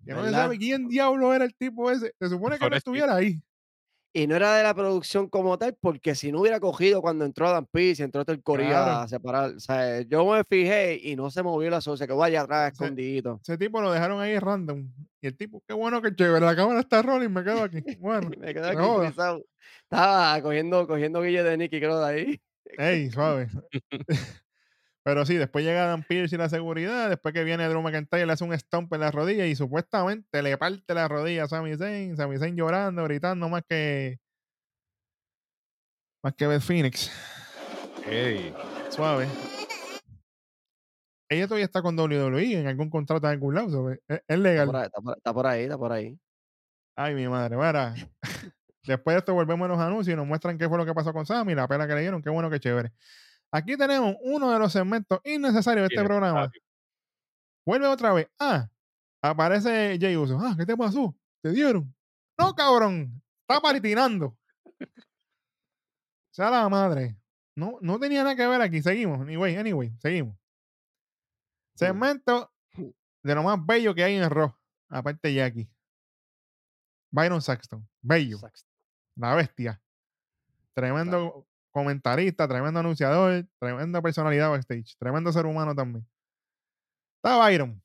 Que 0.04 0.14
no 0.14 0.24
se 0.24 0.30
sabe 0.32 0.58
quién 0.58 0.88
diablo 0.88 1.32
era 1.32 1.44
el 1.44 1.54
tipo 1.54 1.90
ese. 1.90 2.14
Se 2.18 2.28
supone 2.28 2.58
que 2.58 2.68
no 2.68 2.76
estuviera 2.76 3.14
ahí. 3.14 3.42
Y 4.12 4.26
no 4.26 4.34
era 4.34 4.56
de 4.56 4.64
la 4.64 4.74
producción 4.74 5.28
como 5.28 5.56
tal, 5.56 5.76
porque 5.80 6.16
si 6.16 6.32
no 6.32 6.40
hubiera 6.40 6.58
cogido 6.58 7.00
cuando 7.00 7.24
entró 7.24 7.46
Adam 7.46 7.64
Pearce 7.70 8.02
y 8.02 8.04
entró 8.04 8.24
todo 8.24 8.34
el 8.34 8.42
Claro. 8.42 8.92
a 9.02 9.08
separar. 9.08 9.50
O 9.54 9.60
sea, 9.60 10.00
yo 10.00 10.26
me 10.26 10.42
fijé 10.42 10.98
y 11.00 11.14
no 11.14 11.30
se 11.30 11.44
movió 11.44 11.70
la 11.70 11.80
socia, 11.80 12.08
que 12.08 12.12
vaya 12.12 12.40
atrás 12.40 12.72
escondidito. 12.72 13.40
Ese 13.42 13.56
tipo 13.56 13.80
lo 13.80 13.92
dejaron 13.92 14.20
ahí 14.20 14.36
random. 14.38 14.90
Y 15.22 15.26
el 15.28 15.36
tipo, 15.36 15.62
qué 15.66 15.74
bueno 15.74 16.02
que 16.02 16.12
chévere. 16.14 16.44
La 16.44 16.56
cámara 16.56 16.80
está 16.80 17.02
rolling, 17.02 17.28
me 17.28 17.44
quedo 17.44 17.62
aquí. 17.62 17.82
Bueno, 18.00 18.30
Me 18.38 18.52
quedé 18.52 18.74
no 18.74 19.00
aquí. 19.02 19.14
Estaba 19.84 20.42
cogiendo, 20.42 20.86
cogiendo 20.88 21.22
guille 21.22 21.42
de 21.44 21.56
Nicky, 21.56 21.78
creo, 21.78 22.00
de 22.00 22.06
ahí. 22.12 22.40
ey, 22.78 23.10
suave. 23.10 23.48
Pero 25.02 25.24
sí, 25.24 25.36
después 25.36 25.64
llega 25.64 25.86
Dan 25.86 26.02
Pierce 26.02 26.34
y 26.34 26.38
la 26.38 26.48
seguridad. 26.50 27.08
Después 27.08 27.32
que 27.32 27.42
viene 27.44 27.66
Drew 27.68 27.80
McIntyre, 27.82 28.26
le 28.26 28.32
hace 28.34 28.44
un 28.44 28.52
stomp 28.58 28.92
en 28.92 29.00
la 29.00 29.10
rodilla 29.10 29.46
y 29.46 29.56
supuestamente 29.56 30.42
le 30.42 30.58
parte 30.58 30.92
la 30.92 31.08
rodilla 31.08 31.44
a 31.44 31.48
Sami 31.48 31.76
Zayn. 31.76 32.16
Sami 32.16 32.36
Zayn 32.38 32.54
llorando, 32.56 33.04
gritando 33.04 33.48
más 33.48 33.62
que. 33.68 34.18
Más 36.22 36.34
que 36.34 36.46
Beth 36.46 36.60
Phoenix. 36.60 37.10
Ey, 38.06 38.54
Suave. 38.90 39.26
Ella 41.30 41.46
todavía 41.46 41.64
está 41.64 41.80
con 41.80 41.98
WWE 41.98 42.58
en 42.60 42.66
algún 42.66 42.90
contrato 42.90 43.26
en 43.26 43.32
algún 43.34 43.54
lado. 43.54 43.90
Es, 43.90 44.00
es 44.08 44.16
Está 44.18 44.36
legal. 44.36 44.66
por, 44.66 44.76
ahí, 44.76 44.84
está 44.86 45.00
por- 45.00 45.16
está 45.16 45.32
por 45.34 45.46
ahí, 45.46 45.62
está 45.62 45.78
por 45.78 45.92
ahí. 45.92 46.18
Ay, 46.96 47.14
mi 47.14 47.26
madre. 47.28 47.56
Mira. 47.56 47.94
Después 48.84 49.14
de 49.14 49.18
esto 49.18 49.34
volvemos 49.34 49.64
a 49.66 49.68
los 49.68 49.78
anuncios 49.78 50.12
y 50.12 50.16
nos 50.16 50.26
muestran 50.26 50.58
qué 50.58 50.68
fue 50.68 50.76
lo 50.76 50.84
que 50.84 50.92
pasó 50.94 51.12
con 51.12 51.24
Sammy, 51.26 51.54
la 51.54 51.68
pela 51.68 51.86
que 51.86 51.94
le 51.94 52.00
dieron. 52.00 52.22
Qué 52.22 52.30
bueno, 52.30 52.50
qué 52.50 52.58
chévere. 52.58 52.92
Aquí 53.52 53.76
tenemos 53.76 54.14
uno 54.22 54.50
de 54.52 54.58
los 54.58 54.72
segmentos 54.72 55.20
innecesarios 55.24 55.88
de 55.88 55.94
este 55.94 56.04
programa. 56.06 56.50
Vuelve 57.66 57.86
otra 57.86 58.12
vez. 58.12 58.28
Ah, 58.38 58.68
aparece 59.22 59.98
Jay 60.00 60.16
Uso. 60.16 60.38
Ah, 60.40 60.54
¿qué 60.56 60.64
te 60.64 60.76
pasó? 60.76 61.14
¿Te 61.42 61.50
dieron? 61.50 61.92
No, 62.38 62.54
cabrón. 62.54 63.20
Está 63.42 63.60
patinando. 63.60 64.36
Sea 66.30 66.50
la 66.50 66.68
madre. 66.68 67.16
No, 67.56 67.78
no 67.80 67.98
tenía 67.98 68.22
nada 68.22 68.36
que 68.36 68.46
ver 68.46 68.60
aquí. 68.62 68.80
Seguimos. 68.82 69.20
Anyway, 69.20 69.56
anyway, 69.56 69.92
seguimos. 69.98 70.36
Segmento 71.74 72.52
de 73.22 73.34
lo 73.34 73.42
más 73.42 73.64
bello 73.66 73.94
que 73.94 74.04
hay 74.04 74.14
en 74.16 74.22
el 74.22 74.30
rock. 74.30 74.56
Aparte 74.88 75.28
de 75.28 75.34
Jackie. 75.34 75.68
Byron 77.10 77.42
Saxton. 77.42 77.86
Bello. 78.00 78.38
Sax- 78.38 78.64
La 79.16 79.34
bestia. 79.34 79.82
Tremendo 80.74 81.46
comentarista, 81.72 82.46
tremendo 82.48 82.80
anunciador, 82.80 83.46
tremenda 83.58 84.02
personalidad 84.02 84.50
backstage, 84.50 84.96
tremendo 84.98 85.32
ser 85.32 85.46
humano 85.46 85.74
también. 85.74 86.06
Está 87.22 87.38
Byron. 87.38 87.82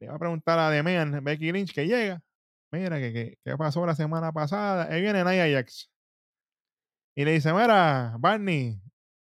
Le 0.00 0.08
va 0.08 0.16
a 0.16 0.18
preguntar 0.18 0.58
a 0.58 0.70
Demian 0.70 1.22
Becky 1.22 1.52
Lynch 1.52 1.72
que 1.72 1.86
llega. 1.86 2.20
Mira, 2.72 2.98
que, 2.98 3.12
que- 3.12 3.38
¿qué 3.44 3.56
pasó 3.56 3.86
la 3.86 3.94
semana 3.94 4.32
pasada? 4.32 4.88
Ahí 4.92 5.00
viene 5.00 5.22
Nia 5.24 5.46
Jax. 5.48 5.90
Y 7.16 7.24
le 7.24 7.32
dice, 7.32 7.52
mira, 7.52 8.16
Barney, 8.18 8.80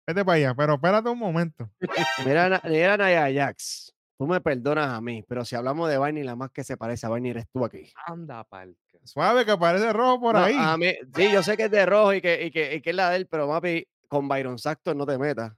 vete 0.08 0.26
para 0.26 0.38
allá, 0.38 0.56
pero 0.56 0.74
espérate 0.74 1.10
un 1.10 1.20
momento. 1.20 1.70
Mira, 2.26 2.60
mira 2.66 2.98
Nia 2.98 3.32
Jax. 3.46 3.94
Tú 4.20 4.26
me 4.26 4.42
perdonas 4.42 4.90
a 4.94 5.00
mí, 5.00 5.24
pero 5.28 5.46
si 5.46 5.56
hablamos 5.56 5.88
de 5.88 5.98
Barney, 6.00 6.24
la 6.24 6.36
más 6.36 6.50
que 6.50 6.64
se 6.64 6.76
parece 6.76 7.06
a 7.06 7.10
Barney 7.10 7.30
eres 7.30 7.46
tú 7.54 7.64
aquí. 7.64 7.94
Anda 8.08 8.44
palca. 8.46 8.76
Suave 9.08 9.46
que 9.46 9.52
aparece 9.52 9.92
rojo 9.94 10.20
por 10.20 10.36
No, 10.36 10.44
ahí. 10.44 10.56
a 10.60 10.78
mí- 10.78 10.94
sí, 11.16 11.32
yo 11.32 11.42
sé 11.42 11.56
que 11.56 11.64
es 11.66 11.72
de 11.72 11.86
rojo 11.86 12.14
y 12.14 12.22
que, 12.22 12.46
y 12.46 12.52
que, 12.52 12.76
y 12.76 12.82
que 12.82 12.90
es 12.90 12.96
la 12.96 13.10
de 13.10 13.18
él, 13.18 13.28
pero 13.28 13.48
papi, 13.48 13.88
con 14.10 14.28
Byron 14.28 14.60
Saxton 14.60 14.98
no 14.98 15.06
te 15.06 15.18
metas. 15.18 15.54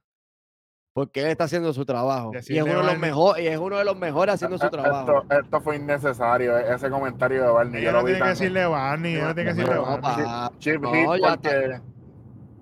Porque 0.92 1.22
él 1.22 1.28
está 1.28 1.44
haciendo 1.44 1.72
su 1.72 1.84
trabajo. 1.84 2.32
Y 2.48 2.56
es, 2.58 2.62
uno 2.62 2.78
de 2.80 2.82
los 2.84 2.98
mejores, 2.98 3.44
y 3.44 3.48
es 3.48 3.58
uno 3.58 3.78
de 3.78 3.84
los 3.84 3.96
mejores 3.96 4.34
haciendo 4.34 4.58
su 4.58 4.68
trabajo. 4.70 5.22
Esto, 5.22 5.34
esto 5.40 5.60
fue 5.60 5.76
innecesario, 5.76 6.58
e- 6.58 6.74
ese 6.74 6.90
comentario 6.90 7.42
de 7.42 7.50
Barney. 7.50 7.82
yo 7.82 7.92
no 7.92 8.04
tiene 8.04 8.20
que 8.20 8.28
decirle 8.28 8.66
Barney, 8.66 9.14
ella 9.14 9.26
no 9.28 9.34
tiene 9.34 9.50
que 9.50 9.56
decirle 9.56 9.76
No, 9.76 9.98
Barney. 9.98 10.26
Chip 10.58 10.80
No, 10.80 10.90
porque, 11.20 11.80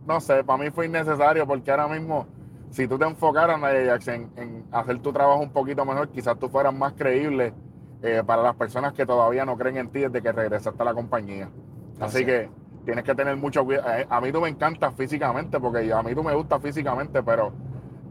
no 0.07 0.20
sé, 0.20 0.44
para 0.44 0.62
mí 0.62 0.70
fue 0.70 0.87
innecesario 0.87 1.46
porque 1.46 1.70
ahora 1.70 1.88
mismo, 1.88 2.27
si 2.70 2.87
tú 2.87 2.98
te 2.98 3.05
enfocaras, 3.05 3.59
en, 4.09 4.31
en 4.37 4.64
hacer 4.72 4.98
tu 5.01 5.12
trabajo 5.12 5.40
un 5.40 5.51
poquito 5.53 5.85
mejor, 5.85 6.09
quizás 6.11 6.38
tú 6.38 6.48
fueras 6.48 6.74
más 6.74 6.92
creíble 6.92 7.53
eh, 8.03 8.23
para 8.27 8.43
las 8.43 8.55
personas 8.57 8.93
que 8.93 9.07
todavía 9.07 9.45
no 9.45 9.57
creen 9.57 9.77
en 9.79 9.91
ti 9.91 10.01
desde 10.01 10.23
que 10.23 10.33
regresaste 10.33 10.83
a 10.83 10.85
la 10.85 10.95
compañía. 10.95 11.51
Así 12.01 12.19
Así 12.19 12.25
que 12.25 12.51
tienes 12.85 13.05
que 13.05 13.15
tener 13.15 13.37
mucho 13.37 13.65
cuidado. 13.65 13.89
Eh, 13.99 14.07
A 14.09 14.21
mí 14.21 14.33
tú 14.33 14.41
me 14.41 14.49
encantas 14.49 14.95
físicamente, 14.95 15.59
porque 15.61 15.93
a 15.93 16.03
mí 16.03 16.15
tú 16.15 16.23
me 16.23 16.35
gusta 16.35 16.61
físicamente, 16.61 17.23
pero 17.23 17.53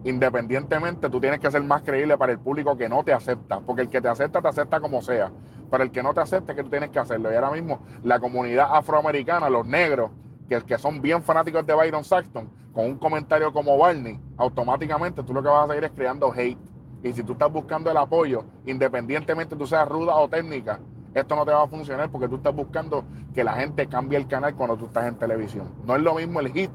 independientemente 0.03 1.09
tú 1.09 1.19
tienes 1.19 1.39
que 1.39 1.51
ser 1.51 1.63
más 1.63 1.81
creíble 1.81 2.17
para 2.17 2.31
el 2.31 2.39
público 2.39 2.77
que 2.77 2.87
no 2.89 3.03
te 3.03 3.13
acepta, 3.13 3.59
porque 3.59 3.83
el 3.83 3.89
que 3.89 4.01
te 4.01 4.07
acepta 4.07 4.41
te 4.41 4.47
acepta 4.47 4.79
como 4.79 5.01
sea, 5.01 5.31
pero 5.69 5.83
el 5.83 5.91
que 5.91 6.03
no 6.03 6.13
te 6.13 6.21
acepta 6.21 6.51
es 6.51 6.55
que 6.57 6.63
tú 6.63 6.69
tienes 6.69 6.89
que 6.89 6.99
hacerlo. 6.99 7.31
Y 7.31 7.35
ahora 7.35 7.51
mismo 7.51 7.79
la 8.03 8.19
comunidad 8.19 8.67
afroamericana, 8.71 9.49
los 9.49 9.65
negros, 9.65 10.11
que, 10.49 10.61
que 10.61 10.77
son 10.77 11.01
bien 11.01 11.23
fanáticos 11.23 11.65
de 11.65 11.73
Byron 11.73 12.03
Saxton, 12.03 12.49
con 12.73 12.85
un 12.85 12.97
comentario 12.97 13.51
como 13.51 13.77
Barney, 13.77 14.19
automáticamente 14.37 15.23
tú 15.23 15.33
lo 15.33 15.41
que 15.41 15.49
vas 15.49 15.65
a 15.65 15.67
seguir 15.69 15.85
es 15.85 15.91
creando 15.91 16.31
hate. 16.33 16.57
Y 17.03 17.13
si 17.13 17.23
tú 17.23 17.33
estás 17.33 17.51
buscando 17.51 17.91
el 17.91 17.97
apoyo, 17.97 18.43
independientemente 18.65 19.55
tú 19.55 19.67
seas 19.67 19.87
ruda 19.87 20.15
o 20.15 20.27
técnica, 20.27 20.79
esto 21.13 21.35
no 21.35 21.45
te 21.45 21.51
va 21.51 21.63
a 21.63 21.67
funcionar 21.67 22.09
porque 22.09 22.27
tú 22.27 22.35
estás 22.35 22.55
buscando 22.55 23.03
que 23.33 23.43
la 23.43 23.53
gente 23.53 23.87
cambie 23.87 24.17
el 24.17 24.27
canal 24.27 24.55
cuando 24.55 24.77
tú 24.77 24.85
estás 24.85 25.05
en 25.07 25.15
televisión. 25.15 25.67
No 25.85 25.95
es 25.95 26.01
lo 26.01 26.15
mismo 26.15 26.39
el 26.39 26.51
hit 26.51 26.71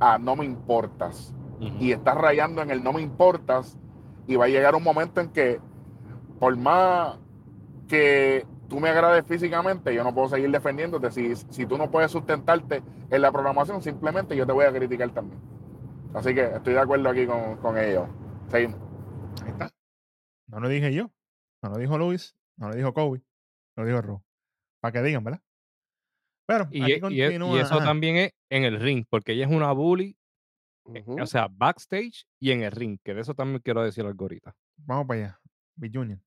a 0.00 0.18
no 0.18 0.36
me 0.36 0.44
importas 0.44 1.34
y 1.60 1.90
estás 1.90 2.16
rayando 2.16 2.62
en 2.62 2.70
el 2.70 2.84
no 2.84 2.92
me 2.92 3.02
importas 3.02 3.76
y 4.26 4.36
va 4.36 4.44
a 4.44 4.48
llegar 4.48 4.74
un 4.74 4.84
momento 4.84 5.20
en 5.20 5.28
que 5.30 5.60
por 6.38 6.56
más 6.56 7.18
que 7.88 8.46
tú 8.68 8.78
me 8.78 8.90
agrades 8.90 9.24
físicamente, 9.26 9.94
yo 9.94 10.04
no 10.04 10.14
puedo 10.14 10.28
seguir 10.28 10.50
defendiéndote. 10.50 11.10
Si, 11.10 11.34
si 11.34 11.66
tú 11.66 11.78
no 11.78 11.90
puedes 11.90 12.10
sustentarte 12.10 12.82
en 13.10 13.22
la 13.22 13.32
programación, 13.32 13.82
simplemente 13.82 14.36
yo 14.36 14.46
te 14.46 14.52
voy 14.52 14.66
a 14.66 14.72
criticar 14.72 15.10
también. 15.10 15.40
Así 16.14 16.34
que 16.34 16.44
estoy 16.44 16.74
de 16.74 16.80
acuerdo 16.80 17.08
aquí 17.08 17.26
con, 17.26 17.56
con 17.56 17.78
ellos. 17.78 18.06
Seguimos. 18.48 18.87
Ahí 19.44 19.50
está. 19.50 19.70
No 20.46 20.60
lo 20.60 20.68
dije 20.68 20.92
yo. 20.92 21.12
No 21.62 21.70
lo 21.70 21.78
dijo 21.78 21.98
Luis. 21.98 22.36
No 22.56 22.68
lo 22.68 22.74
dijo 22.74 22.92
Kobe. 22.92 23.22
Lo 23.76 23.84
dijo 23.84 24.00
Ro. 24.02 24.24
Para 24.80 24.92
que 24.92 25.02
digan, 25.02 25.24
¿verdad? 25.24 25.40
Pero 26.46 26.68
Y, 26.70 26.82
aquí 26.82 26.92
e- 26.92 27.12
y 27.12 27.22
e- 27.22 27.32
y 27.34 27.58
eso 27.58 27.74
ajá. 27.74 27.84
también 27.84 28.16
es 28.16 28.32
en 28.50 28.64
el 28.64 28.80
ring, 28.80 29.04
porque 29.08 29.32
ella 29.32 29.44
es 29.46 29.50
una 29.52 29.72
bully, 29.72 30.16
eh, 30.94 31.04
o 31.06 31.26
sea, 31.26 31.48
backstage 31.50 32.24
y 32.40 32.52
en 32.52 32.62
el 32.62 32.72
ring, 32.72 32.98
que 33.04 33.12
de 33.14 33.20
eso 33.20 33.34
también 33.34 33.60
quiero 33.62 33.82
decir 33.82 34.06
algo 34.06 34.24
ahorita. 34.24 34.54
Vamos 34.76 35.06
para 35.06 35.20
allá. 35.20 35.40
Big 35.76 35.92
Junior. 35.94 36.18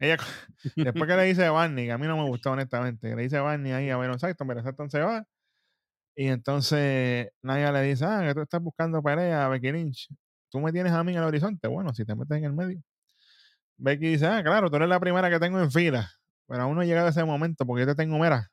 Ella, 0.00 0.16
después 0.76 1.08
que 1.08 1.16
le 1.16 1.22
dice 1.24 1.44
a 1.46 1.52
Barney, 1.52 1.86
que 1.86 1.92
a 1.92 1.98
mí 1.98 2.06
no 2.06 2.16
me 2.16 2.28
gustó 2.28 2.50
honestamente, 2.50 3.14
le 3.14 3.22
dice 3.22 3.36
a 3.36 3.42
Barney 3.42 3.72
ahí 3.72 3.90
a 3.90 3.96
Byron 3.96 4.18
Saxton, 4.18 4.48
pero 4.48 4.62
Saxton 4.62 4.90
se 4.90 5.00
va. 5.00 5.24
Y 6.16 6.26
entonces 6.26 7.30
Naya 7.42 7.70
le 7.70 7.82
dice, 7.82 8.04
ah, 8.04 8.22
que 8.26 8.34
tú 8.34 8.40
estás 8.40 8.60
buscando 8.60 9.00
pelea, 9.02 9.46
Becky 9.48 9.70
Lynch. 9.70 10.08
Tú 10.50 10.60
me 10.60 10.72
tienes 10.72 10.92
a 10.92 11.04
mí 11.04 11.12
en 11.12 11.18
el 11.18 11.24
horizonte. 11.24 11.68
Bueno, 11.68 11.94
si 11.94 12.04
te 12.04 12.14
metes 12.14 12.38
en 12.38 12.44
el 12.44 12.52
medio. 12.52 12.82
Becky 13.76 14.08
dice, 14.08 14.26
ah, 14.26 14.42
claro, 14.42 14.70
tú 14.70 14.76
eres 14.76 14.88
la 14.88 14.98
primera 14.98 15.30
que 15.30 15.38
tengo 15.38 15.60
en 15.60 15.70
fila. 15.70 16.10
Pero 16.46 16.62
aún 16.62 16.74
no 16.74 16.80
ha 16.80 16.84
llegado 16.84 17.08
ese 17.08 17.24
momento 17.24 17.66
porque 17.66 17.82
yo 17.82 17.86
te 17.86 17.94
tengo, 17.94 18.18
mira, 18.18 18.50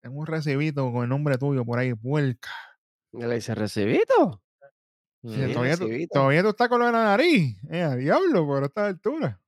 tengo 0.00 0.20
un 0.20 0.26
recibito 0.26 0.92
con 0.92 1.02
el 1.04 1.08
nombre 1.08 1.38
tuyo 1.38 1.64
por 1.64 1.78
ahí, 1.78 1.94
puerca. 1.94 2.50
Le 3.12 3.34
dice, 3.34 3.54
¿recibito? 3.54 4.42
Sí, 5.22 5.34
Sí, 5.34 5.52
todavía, 5.52 5.76
tú, 5.76 5.88
todavía 6.12 6.42
tú 6.42 6.48
estás 6.50 6.68
con 6.68 6.78
lo 6.78 6.86
de 6.86 6.92
la 6.92 7.04
nariz. 7.04 7.56
Eh, 7.70 7.82
a 7.82 7.96
diablo, 7.96 8.46
por 8.46 8.62
esta 8.62 8.86
altura. 8.86 9.40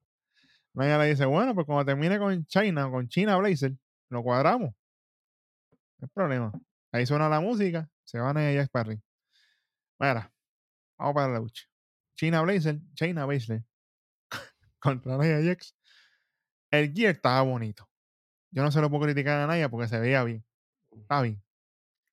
Naya 0.75 0.99
le 0.99 1.11
dice, 1.11 1.25
bueno, 1.27 1.55
pues 1.55 1.67
cuando 1.67 1.85
termine 1.85 2.19
con 2.19 2.45
China 2.47 2.89
o 2.89 2.91
con 2.91 3.09
China 3.09 3.37
Blazer, 3.37 3.73
lo 4.09 4.23
cuadramos. 4.23 4.71
No 5.99 6.07
hay 6.07 6.09
problema. 6.13 6.53
Ahí 6.93 7.07
suena 7.07 7.29
la 7.29 7.41
música, 7.41 7.89
se 8.05 8.19
van 8.19 8.37
a 8.37 8.51
ella 8.51 8.67
arriba. 8.73 9.01
Mira, 9.99 10.33
vamos 11.01 11.15
para 11.15 11.33
la 11.33 11.39
lucha. 11.41 11.65
China 12.17 12.43
Blazer, 12.43 12.79
China 12.95 13.25
Blazer 13.27 13.65
contra 14.81 15.17
Naya 15.17 15.41
Jax. 15.43 15.75
El 16.71 16.93
gear 16.93 17.15
estaba 17.17 17.43
bonito. 17.43 17.89
Yo 18.53 18.63
no 18.63 18.71
se 18.71 18.81
lo 18.81 18.91
puedo 18.91 19.05
criticar 19.05 19.39
a 19.41 19.47
Naya 19.47 19.69
porque 19.69 19.89
se 19.89 19.99
veía 19.99 20.23
bien. 20.25 20.45
Está 20.93 21.23
bien. 21.23 21.43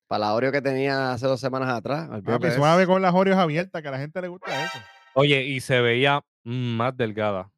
Para 0.08 0.20
la 0.20 0.34
Oreo 0.34 0.50
que 0.50 0.62
tenía 0.62 1.12
hace 1.12 1.26
dos 1.26 1.40
semanas 1.40 1.68
atrás. 1.68 2.08
Papi, 2.24 2.50
suave 2.52 2.86
con 2.86 3.02
las 3.02 3.14
Oreos 3.14 3.36
abiertas, 3.38 3.82
que 3.82 3.88
a 3.88 3.90
la 3.90 3.98
gente 3.98 4.20
le 4.22 4.28
gusta 4.28 4.64
eso. 4.64 4.78
Oye, 5.14 5.44
y 5.44 5.60
se 5.60 5.80
veía 5.80 6.24
más 6.44 6.96
delgada. 6.96 7.52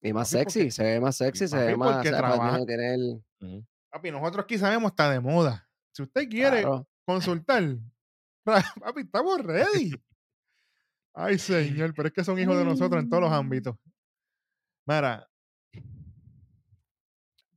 Y 0.00 0.12
más 0.12 0.30
Papi, 0.32 0.38
sexy, 0.44 0.58
porque- 0.60 0.70
se 0.70 0.82
ve 0.84 1.00
más 1.00 1.16
sexy, 1.16 1.48
se 1.48 1.56
ve 1.58 1.76
más. 1.76 1.92
porque 1.94 2.08
o 2.08 2.12
sea, 2.12 2.18
trabaja- 2.18 2.56
tiene- 2.64 2.66
tiene 2.66 2.94
el-. 2.94 3.66
Papi, 3.90 4.10
nosotros 4.10 4.44
aquí 4.44 4.58
sabemos 4.58 4.92
está 4.92 5.10
de 5.10 5.20
moda. 5.20 5.68
Si 5.92 6.02
usted 6.02 6.28
quiere 6.28 6.62
claro. 6.62 6.88
consultar, 7.04 7.62
papi, 8.80 9.00
estamos 9.02 9.40
ready. 9.42 9.92
Ay, 11.14 11.38
señor, 11.38 11.94
pero 11.94 12.08
es 12.08 12.14
que 12.14 12.24
son 12.24 12.38
hijos 12.38 12.56
de 12.58 12.64
nosotros 12.64 13.00
en 13.02 13.08
todos 13.08 13.22
los 13.22 13.32
ámbitos. 13.32 13.76
Mira, 14.86 15.30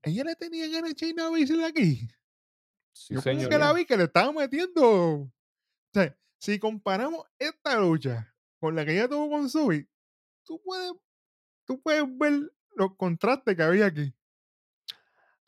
ella 0.04 0.24
le 0.24 0.36
tenía 0.36 0.67
ganas 0.70 0.91
a 0.91 0.93
China 0.96 1.30
Baszler 1.30 1.65
aquí. 1.65 2.08
Sí, 2.93 3.15
Yo 3.15 3.22
señor. 3.22 3.50
que 3.50 3.58
la 3.58 3.74
vi 3.74 3.86
que 3.86 3.98
le 3.98 4.04
estaba 4.06 4.32
metiendo. 4.32 5.22
O 5.22 5.32
sea, 5.93 6.15
si 6.39 6.60
comparamos 6.60 7.26
esta 7.39 7.80
lucha 7.80 8.34
con 8.60 8.76
la 8.76 8.86
que 8.86 8.93
ella 8.93 9.08
tuvo 9.10 9.30
con 9.30 9.50
Subi, 9.50 9.88
tú 10.43 10.62
puedes, 10.63 10.93
tú 11.65 11.82
puedes 11.82 12.04
ver 12.17 12.52
los 12.76 12.96
contrastes 12.96 13.56
que 13.56 13.63
había 13.63 13.88
aquí. 13.88 14.13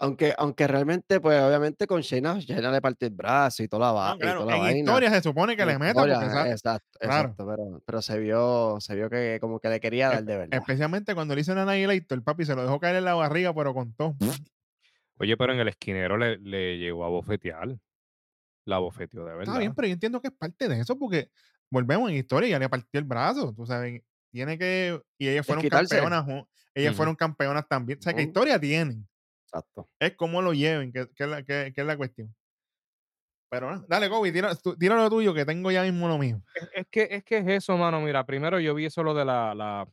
Aunque, 0.01 0.33
aunque 0.37 0.65
realmente, 0.65 1.19
pues 1.19 1.41
obviamente 1.41 1.85
con 1.85 1.99
Shayna, 1.99 2.39
Shayna 2.39 2.71
le 2.71 2.79
parte 2.81 3.07
el 3.07 3.11
brazo 3.11 3.63
y 3.63 3.67
toda 3.67 3.87
la, 3.87 3.91
va- 3.91 4.09
No, 4.11 4.15
y 4.15 4.19
claro, 4.19 4.39
toda 4.41 4.51
la 4.51 4.55
en 4.57 4.61
vaina. 4.63 4.79
historia 4.79 5.09
se 5.11 5.21
supone 5.21 5.55
que 5.57 5.61
En 5.63 5.67
le 5.67 5.77
meta 5.77 5.89
historia, 5.91 6.19
porque 6.21 6.29
sa- 6.31 6.49
Exacto, 6.49 6.99
claro. 6.99 7.19
exacto, 7.29 7.45
pero, 7.47 7.81
pero 7.85 8.01
se 8.01 8.17
vio, 8.19 8.77
se 8.79 8.95
vio 8.95 9.09
que 9.09 9.39
como 9.41 9.59
que 9.59 9.67
le 9.67 9.81
quería 9.81 10.07
dar 10.09 10.23
de 10.23 10.37
verdad. 10.37 10.57
Especialmente 10.57 11.13
cuando 11.15 11.35
le 11.35 11.41
hizo 11.41 11.51
en 11.51 11.57
Annihilator, 11.57 12.17
el 12.17 12.23
papi 12.23 12.45
se 12.45 12.55
lo 12.55 12.61
dejó 12.63 12.79
caer 12.79 12.95
en 12.95 13.03
la 13.05 13.13
barriga, 13.15 13.53
pero 13.53 13.73
con 13.73 13.93
todo. 13.93 14.15
Oye, 15.17 15.35
pero 15.35 15.51
en 15.51 15.59
el 15.59 15.67
esquinero 15.67 16.17
le, 16.17 16.37
le 16.37 16.77
llegó 16.77 17.03
a 17.03 17.09
bofetear. 17.09 17.75
La 18.65 18.77
bofeteó 18.77 19.21
de 19.25 19.31
verdad. 19.31 19.43
Está 19.55 19.59
bien, 19.59 19.73
pero 19.75 19.87
yo 19.89 19.93
entiendo 19.95 20.21
que 20.21 20.29
es 20.29 20.33
parte 20.33 20.69
de 20.69 20.79
eso, 20.79 20.97
porque 20.97 21.29
volvemos 21.69 22.09
en 22.09 22.15
historia, 22.17 22.47
ya 22.49 22.59
le 22.59 22.69
partió 22.69 22.99
el 22.99 23.03
brazo, 23.05 23.51
tú 23.53 23.65
sabes. 23.65 24.01
Tiene 24.31 24.57
que. 24.57 24.97
Y 25.17 25.27
ellas 25.27 25.45
fueron 25.45 25.67
campeonas. 25.67 26.25
Ellas 26.73 26.95
fueron 26.95 27.15
campeonas 27.15 27.67
también. 27.67 27.99
O 27.99 28.01
sea, 28.01 28.13
¿qué 28.13 28.21
Ujú. 28.21 28.29
historia 28.29 28.59
tienen? 28.59 29.08
Exacto. 29.51 29.89
Es 29.99 30.15
cómo 30.15 30.41
lo 30.41 30.53
lleven, 30.53 30.91
que, 30.91 31.07
que 31.15 31.23
es, 31.23 31.29
la, 31.29 31.43
que- 31.43 31.71
que 31.73 31.81
es 31.81 31.87
la 31.87 31.97
cuestión. 31.97 32.33
Pero 33.51 33.83
dale, 33.87 34.09
Kobe, 34.09 34.31
tira, 34.31 34.53
tú- 34.55 34.75
tira 34.77 34.95
lo 34.95 35.09
tuyo, 35.09 35.33
que 35.33 35.43
tengo 35.45 35.71
ya 35.71 35.81
mismo 35.81 36.07
lo 36.07 36.19
mío. 36.19 36.41
Es, 36.53 36.69
es 36.73 36.87
que, 36.91 37.07
es 37.09 37.23
que 37.23 37.37
es 37.39 37.47
eso, 37.47 37.75
mano. 37.77 37.99
Mira, 37.99 38.23
primero 38.25 38.59
yo 38.59 38.75
vi 38.75 38.85
eso 38.85 39.01
lo 39.01 39.15
de 39.15 39.25
la, 39.25 39.55
la- 39.55 39.87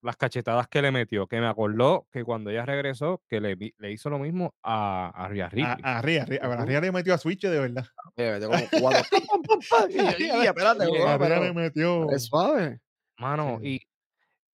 las 0.00 0.16
cachetadas 0.16 0.68
que 0.68 0.80
le 0.82 0.92
metió, 0.92 1.26
que 1.26 1.40
me 1.40 1.48
acordó 1.48 2.06
que 2.12 2.22
cuando 2.22 2.50
ella 2.50 2.64
regresó, 2.66 3.22
que 3.28 3.40
le, 3.40 3.56
le 3.78 3.90
hizo 3.90 4.10
lo 4.10 4.18
mismo 4.20 4.54
a, 4.62 5.08
a 5.14 5.28
Rhea 5.28 5.46
A, 5.46 5.48
Ripley. 5.48 5.74
a 5.82 6.02
Rhea, 6.02 6.24
Rhea- 6.26 6.40
a. 6.44 6.64
Rhea 6.66 6.80
le 6.82 6.92
metió 6.92 7.14
a 7.14 7.18
Switch 7.18 7.40
de 7.42 7.58
verdad. 7.58 7.86
Oye, 8.14 8.30
metió 8.32 8.48
como 8.50 8.62
cuatro. 8.80 9.02
pam, 9.10 9.22
pam, 9.26 9.40
pam, 9.42 9.58
pam, 9.70 9.90
y 9.90 10.28
yo, 10.28 10.42
"Y, 10.42 10.46
espérate, 10.46 10.84
Oye, 10.86 11.00
bro, 11.00 11.08
a 11.08 11.18
Rhea 11.18 11.28
pero 11.28 11.42
le 11.42 11.52
metió. 11.52 12.10
es 12.12 12.26
suave. 12.26 12.80
Mano, 13.18 13.58
Sí. 13.60 13.80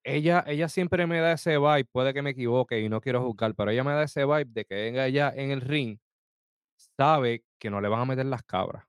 Ella, 0.04 0.44
ella 0.46 0.68
siempre 0.68 1.06
me 1.06 1.20
da 1.20 1.32
ese 1.32 1.58
vibe, 1.58 1.84
puede 1.86 2.14
que 2.14 2.22
me 2.22 2.30
equivoque 2.30 2.80
y 2.80 2.88
no 2.88 3.00
quiero 3.00 3.22
juzgar, 3.22 3.54
pero 3.54 3.70
ella 3.70 3.84
me 3.84 3.92
da 3.92 4.02
ese 4.04 4.24
vibe 4.24 4.46
de 4.46 4.64
que 4.64 4.74
venga 4.74 5.06
ella 5.06 5.32
en 5.34 5.50
el 5.50 5.60
ring, 5.60 5.98
sabe 6.96 7.44
que 7.58 7.70
no 7.70 7.80
le 7.80 7.88
van 7.88 8.00
a 8.00 8.04
meter 8.04 8.26
las 8.26 8.42
cabras, 8.42 8.84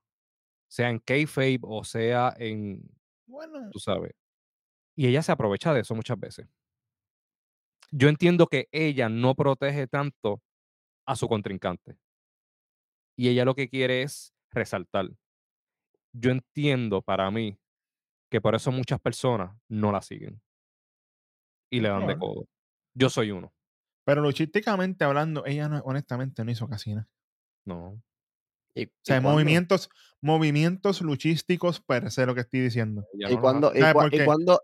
sea 0.68 0.90
en 0.90 0.98
kayfabe 0.98 1.60
o 1.62 1.84
sea 1.84 2.34
en, 2.38 2.82
Bueno, 3.26 3.70
tú 3.70 3.78
sabes. 3.78 4.12
Y 4.96 5.06
ella 5.06 5.22
se 5.22 5.32
aprovecha 5.32 5.72
de 5.72 5.80
eso 5.80 5.94
muchas 5.94 6.18
veces. 6.18 6.46
Yo 7.90 8.08
entiendo 8.08 8.46
que 8.46 8.68
ella 8.72 9.08
no 9.08 9.34
protege 9.34 9.86
tanto 9.86 10.42
a 11.06 11.16
su 11.16 11.28
contrincante. 11.28 11.96
Y 13.16 13.28
ella 13.28 13.44
lo 13.44 13.54
que 13.54 13.68
quiere 13.68 14.02
es 14.02 14.32
resaltar. 14.50 15.10
Yo 16.12 16.30
entiendo 16.30 17.02
para 17.02 17.30
mí 17.30 17.58
que 18.30 18.40
por 18.40 18.54
eso 18.54 18.72
muchas 18.72 19.00
personas 19.00 19.54
no 19.68 19.92
la 19.92 20.00
siguen. 20.02 20.40
Y 21.72 21.80
le 21.80 21.88
dan 21.88 22.06
de 22.06 22.18
codo. 22.18 22.44
Yo 22.94 23.08
soy 23.10 23.30
uno. 23.30 23.52
pero 24.04 24.20
luchísticamente 24.20 25.04
hablando, 25.04 25.46
ella 25.46 25.68
no, 25.68 25.78
honestamente 25.84 26.44
no 26.44 26.50
hizo 26.50 26.68
casi 26.68 26.94
nada. 26.94 27.08
No. 27.64 28.00
¿Y, 28.74 28.86
O 28.86 28.90
sea, 29.02 29.18
y 29.18 29.20
movimientos, 29.20 29.88
movimientos 30.20 31.00
luchísticos 31.02 31.80
per 31.80 32.10
se, 32.10 32.26
lo 32.26 32.34
que 32.34 32.40
estoy 32.42 32.60
diciendo. 32.60 33.06
¿Y 33.14 33.24
no 33.36 33.40
hace. 33.40 33.72
¿Y, 33.74 33.80
¿Sabes 33.80 33.94
cua- 33.94 34.02
por 34.02 34.14
y 34.14 34.18
qué? 34.18 34.24
cuándo? 34.24 34.60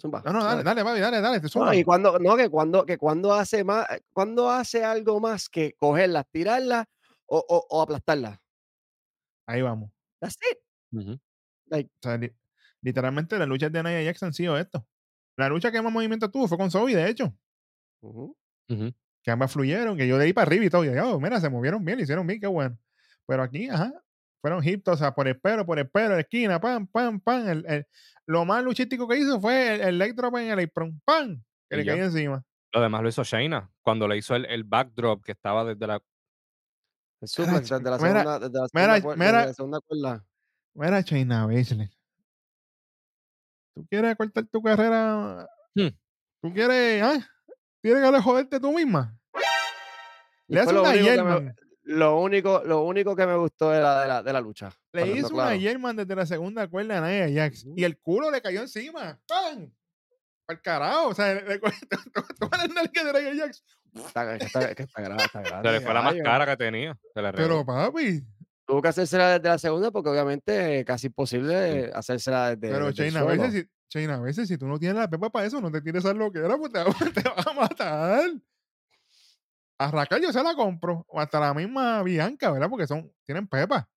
Zumba, 0.00 0.22
No, 0.24 0.32
no, 0.32 0.44
dale, 0.44 0.62
dale. 0.62 0.82
dale, 0.82 0.84
papi, 0.84 1.00
dale, 1.00 1.20
dale, 1.20 1.40
te 1.40 1.58
No, 1.58 1.74
y 1.74 1.84
cuando, 1.84 2.18
no, 2.18 2.36
que 2.36 2.48
cuando, 2.48 2.86
que 2.86 2.96
cuando 2.98 3.32
hace 3.34 3.64
más, 3.64 3.86
cuando 4.12 4.50
hace 4.50 4.84
algo 4.84 5.20
más 5.20 5.48
que 5.48 5.74
cogerlas, 5.74 6.24
tirarlas 6.30 6.86
o, 7.26 7.38
o, 7.48 7.66
o 7.68 7.82
aplastarlas. 7.82 8.38
Ahí 9.46 9.60
vamos. 9.62 9.90
That's 10.20 10.36
it. 10.50 10.58
Ujú. 10.92 11.18
Like, 11.66 11.90
O 11.90 12.02
sea, 12.02 12.16
li- 12.16 12.32
literalmente 12.82 13.38
las 13.38 13.48
luchas 13.48 13.72
de 13.72 13.82
Nia 13.82 14.04
Jax 14.04 14.22
han 14.22 14.32
sido 14.32 14.56
esto. 14.58 14.86
La 15.40 15.48
lucha 15.48 15.72
que 15.72 15.80
más 15.82 15.92
movimiento 15.92 16.30
tuvo 16.30 16.46
fue 16.48 16.58
con 16.58 16.70
Zoe, 16.70 16.94
de 16.94 17.08
hecho. 17.08 17.34
Que 19.22 19.30
ambas 19.30 19.52
fluyeron, 19.52 19.96
que 19.96 20.06
yo 20.08 20.16
de 20.18 20.24
ahí 20.26 20.32
para 20.32 20.46
arriba 20.46 20.64
y 20.64 20.70
todo. 20.70 20.84
Y 20.84 20.94
yo, 20.94 21.14
"Oh, 21.14 21.20
mira, 21.20 21.40
se 21.40 21.50
movieron 21.50 21.84
bien, 21.84 21.98
lo 21.98 22.02
hicieron 22.04 22.26
bien, 22.26 22.40
qué 22.40 22.46
bueno. 22.46 22.78
Pero 23.26 23.42
aquí, 23.42 23.68
ajá, 23.68 23.92
fueron 24.40 24.66
hits, 24.66 24.88
o 24.88 24.96
sea, 24.96 25.14
por 25.14 25.28
el 25.28 25.38
pelo, 25.40 25.66
por 25.66 25.78
el 25.78 25.88
pelo, 25.90 26.16
esquina, 26.18 26.60
pam, 26.60 26.86
pam, 26.86 27.20
pam. 27.20 27.48
El, 27.48 27.66
el- 27.66 27.86
lo 28.26 28.44
más 28.44 28.62
luchístico 28.64 29.06
que 29.08 29.18
hizo 29.18 29.40
fue 29.40 29.74
el, 29.74 29.80
el 29.82 29.98
leg 29.98 30.14
drop 30.14 30.36
en 30.36 30.50
el 30.50 30.64
apron, 30.64 31.00
pam, 31.04 31.42
que 31.68 31.76
Y 31.76 31.78
le 31.78 31.86
caía 31.86 32.04
encima. 32.04 32.44
Lo 32.72 32.80
demás 32.80 33.02
lo 33.02 33.08
hizo 33.08 33.24
Shayna 33.24 33.70
cuando 33.82 34.06
le 34.08 34.16
hizo 34.16 34.36
el, 34.36 34.46
el 34.46 34.64
backdrop 34.64 35.24
que 35.24 35.32
estaba 35.32 35.64
desde 35.64 35.86
la. 35.86 35.94
El 37.20 37.28
Cacho, 37.60 37.78
desde 37.78 37.90
la 37.90 37.98
segunda, 37.98 38.38
desde 38.38 38.58
la 38.58 38.68
mira, 38.72 38.94
segunda, 38.96 39.16
mira. 39.16 39.38
desde 39.38 39.46
la 39.48 39.54
segunda 39.54 39.80
cuerda. 39.80 40.24
Mira, 40.74 41.00
Shayna 41.02 41.46
Baszler. 41.46 41.90
¿Tú 43.80 43.86
quieres 43.88 44.14
cortar 44.14 44.44
tu 44.44 44.62
carrera? 44.62 45.48
Hmm. 45.74 45.88
¿Tú 46.42 46.52
quieres, 46.52 47.02
ah? 47.02 47.26
¿Quieres 47.82 48.10
que 48.10 48.20
joderte 48.20 48.60
tú 48.60 48.72
misma? 48.74 49.16
Le 50.48 50.60
hace 50.60 50.78
una 50.78 50.92
que 50.92 50.98
me, 50.98 51.04
German. 51.04 51.56
lo, 51.84 52.20
único, 52.20 52.62
lo 52.66 52.82
único 52.82 53.16
que 53.16 53.26
me 53.26 53.36
gustó 53.36 53.70
de 53.70 53.80
la, 53.80 54.02
de 54.02 54.08
la, 54.08 54.22
de 54.22 54.32
la 54.34 54.40
lucha. 54.42 54.70
Le 54.92 55.06
hizo 55.12 55.28
una 55.28 55.44
claro. 55.44 55.60
German 55.60 55.96
desde 55.96 56.14
la 56.14 56.26
segunda 56.26 56.68
cuerda 56.68 56.98
a 56.98 57.08
Nia 57.08 57.42
Jax. 57.42 57.66
Y 57.74 57.84
el 57.84 57.96
culo 57.98 58.30
le 58.30 58.42
cayó 58.42 58.60
encima. 58.60 59.18
¡Pam! 59.26 59.72
Al 60.48 60.60
carajo. 60.60 61.08
O 61.08 61.14
sea, 61.14 61.32
le, 61.34 61.42
le 61.42 61.58
toda 61.58 62.58
la 62.58 62.66
nalga 62.66 63.12
de 63.12 63.32
Nia 63.32 63.44
Jax. 63.46 63.64
Está, 63.94 64.38
que 64.38 64.44
está, 64.44 64.74
que 64.74 64.82
está 64.82 65.00
grave, 65.00 65.22
está 65.22 65.42
Se 65.42 65.48
grande. 65.48 65.72
le 65.72 65.80
fue 65.80 65.94
la 65.94 66.00
caballo. 66.00 66.22
máscara 66.22 66.46
que 66.46 66.56
tenía. 66.58 66.98
Se 67.14 67.22
le 67.22 67.32
Pero 67.32 67.64
papi. 67.64 68.22
Tuvo 68.70 68.82
que 68.82 68.88
hacérsela 68.88 69.30
desde 69.30 69.48
la 69.48 69.58
segunda 69.58 69.90
porque 69.90 70.10
obviamente 70.10 70.84
casi 70.84 71.08
imposible 71.08 71.90
hacérsela 71.92 72.54
desde, 72.54 72.72
Pero 72.72 72.86
desde 72.86 73.10
Shayna, 73.10 73.20
a 73.20 73.24
veces, 73.24 73.66
si, 73.88 74.04
a 74.04 74.20
veces 74.20 74.46
si 74.46 74.56
tú 74.56 74.68
no 74.68 74.78
tienes 74.78 74.96
la 74.96 75.10
pepa 75.10 75.28
para 75.28 75.44
eso, 75.44 75.60
no 75.60 75.72
te 75.72 75.80
tires 75.80 76.04
a 76.04 76.14
lo 76.14 76.30
que 76.30 76.38
era, 76.38 76.56
pues 76.56 76.70
te, 76.72 76.78
te 77.20 77.28
vas 77.28 77.46
a 77.48 77.52
matar. 77.52 78.30
A 79.76 79.90
Raquel 79.90 80.22
yo 80.22 80.32
se 80.32 80.40
la 80.40 80.54
compro. 80.54 81.04
O 81.08 81.18
hasta 81.18 81.40
la 81.40 81.52
misma 81.52 82.00
Bianca, 82.04 82.52
¿verdad? 82.52 82.70
Porque 82.70 82.86
son, 82.86 83.12
tienen 83.24 83.48
pepa. 83.48 83.90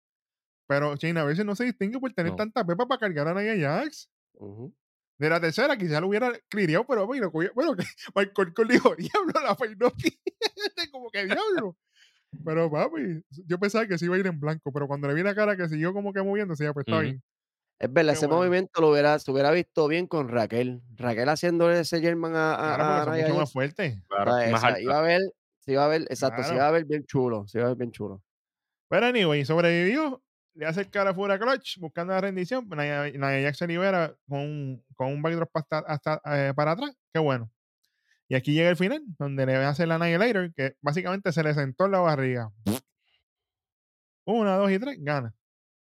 Pero 0.69 0.95
Shayna 0.95 1.23
a 1.23 1.25
veces 1.25 1.45
no 1.45 1.57
se 1.57 1.65
distingue 1.65 1.99
por 1.99 2.13
tener 2.13 2.31
No. 2.31 2.37
tanta 2.37 2.65
pepa 2.65 2.87
para 2.87 3.01
cargar 3.01 3.27
a 3.27 3.35
Nia 3.35 3.57
Jax. 3.59 4.09
Ujú. 4.35 4.73
De 5.19 5.29
la 5.29 5.41
tercera 5.41 5.77
quizá 5.77 6.01
lo 6.01 6.07
hubiera 6.07 6.33
cliriado, 6.49 6.87
pero 6.87 7.09
bueno, 7.09 7.33
que 7.33 7.51
Michael 8.15 8.55
Cole 8.55 8.75
dijo, 8.75 8.95
diablo, 8.95 9.33
la 9.43 9.57
peinó 9.57 9.93
como 10.93 11.11
que 11.11 11.25
diablo. 11.25 11.77
Pero 12.45 12.71
papi, 12.71 13.23
yo 13.47 13.59
pensaba 13.59 13.87
que 13.87 13.99
se 13.99 14.07
iba 14.07 14.17
a 14.17 14.19
ir 14.19 14.27
en 14.27 14.41
blanco, 14.41 14.73
pero 14.73 14.87
cuando 14.89 15.09
le 15.09 15.15
vi 15.15 15.23
la 15.23 15.35
cara 15.35 15.57
que 15.57 15.69
siguió 15.69 15.93
como 15.93 16.13
que 16.13 16.23
moviéndose, 16.23 16.65
ya 16.65 16.73
pues 16.73 16.85
está 16.85 17.01
Ujú. 17.01 17.01
bien. 17.01 17.23
Es 17.81 17.93
verdad, 17.93 18.13
Qué 18.13 18.19
ese 18.19 18.29
bueno. 18.29 18.29
movimiento 18.29 18.81
lo 18.81 18.91
hubiera, 18.93 19.19
se 19.19 19.31
hubiera 19.33 19.51
visto 19.53 19.89
bien 19.89 20.07
con 20.09 20.29
Raquel. 20.29 20.83
Raquel 20.97 21.29
haciéndole 21.29 21.81
ese 21.81 22.01
German 22.01 22.35
a, 22.37 22.55
a, 22.55 22.75
Claro, 22.75 23.03
a 23.03 23.07
mucho 23.11 23.35
más 23.35 23.51
Jax. 23.51 23.53
fuertes. 23.53 23.99
Claro, 24.09 24.33
O 24.33 24.35
sea, 24.35 24.49
más 24.49 24.65
alta. 24.65 24.81
iba 24.81 24.99
a 24.99 25.03
ver, 25.03 25.21
se 25.61 25.73
iba 25.73 25.85
a 25.85 25.89
ver, 25.89 26.03
exacto, 26.05 26.45
se 26.45 26.55
Claro. 26.55 26.57
iba 26.57 26.69
a 26.69 26.73
ver 26.73 26.85
bien 26.87 27.05
chulo, 27.07 27.47
se 27.49 27.59
iba 27.59 27.67
a 27.69 27.71
ver 27.71 27.79
bien 27.79 27.93
chulo. 27.93 28.23
Pero 28.89 29.07
anyway, 29.07 29.45
sobrevivió. 29.45 30.23
Le 30.55 30.67
hace 30.67 30.81
el 30.81 30.91
cara 30.91 31.15
fuera 31.15 31.39
clutch, 31.39 31.79
buscando 31.79 32.13
la 32.13 32.21
rendición. 32.21 32.69
Nia, 32.69 33.05
Nia 33.11 33.41
Jax 33.43 33.59
se 33.59 33.67
libera 33.69 34.17
con 34.29 34.41
un, 34.41 34.85
con 34.97 35.09
un 35.13 35.23
backdrop 35.23 35.49
hasta, 35.55 35.79
hasta, 35.79 36.21
eh, 36.51 36.55
para 36.55 36.73
atrás. 36.73 36.91
Qué 37.13 37.21
bueno. 37.21 37.51
Y 38.31 38.37
aquí 38.37 38.55
llega 38.55 38.71
el 38.71 38.77
final, 38.77 39.03
donde 39.19 39.45
le 39.45 39.57
hace 39.57 39.83
el 39.83 39.91
Annihilator, 39.91 40.55
que 40.55 40.77
básicamente 40.81 41.33
se 41.33 41.43
le 41.43 41.53
sentó 41.53 41.87
en 41.87 41.91
la 41.91 41.99
barriga. 41.99 42.53
Una, 44.25 44.57
dos 44.57 44.71
y 44.71 44.79
tres, 44.79 44.99
gana. 45.01 45.35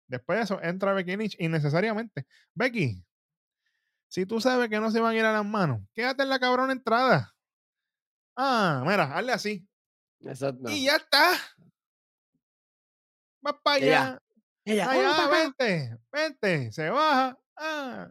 Después 0.08 0.36
de 0.36 0.42
eso, 0.42 0.60
entra 0.60 0.92
Becky 0.92 1.16
Lynch 1.16 1.36
innecesariamente. 1.38 2.26
Becky, 2.54 3.04
si 4.08 4.26
tú 4.26 4.40
sabes 4.40 4.68
que 4.68 4.80
no 4.80 4.90
se 4.90 4.98
van 4.98 5.14
a 5.14 5.18
ir 5.18 5.24
a 5.24 5.32
las 5.32 5.46
manos, 5.46 5.80
quédate 5.94 6.24
en 6.24 6.28
la 6.28 6.40
cabrona 6.40 6.72
entrada. 6.72 7.32
Ah, 8.36 8.82
mira, 8.84 9.16
hazle 9.16 9.32
así. 9.32 9.68
Exacto. 10.18 10.68
Y 10.70 10.86
ya 10.86 10.96
está. 10.96 11.30
Vas 13.42 13.54
para 13.62 13.76
allá. 13.76 14.22
Ella, 14.64 14.90
Allá, 14.90 15.02
"Vamos 15.02 15.16
pa' 15.16 15.24
acá". 15.26 15.38
vente, 15.38 15.98
vente. 16.12 16.72
Se 16.72 16.90
baja. 16.90 17.38
Ah. 17.56 18.10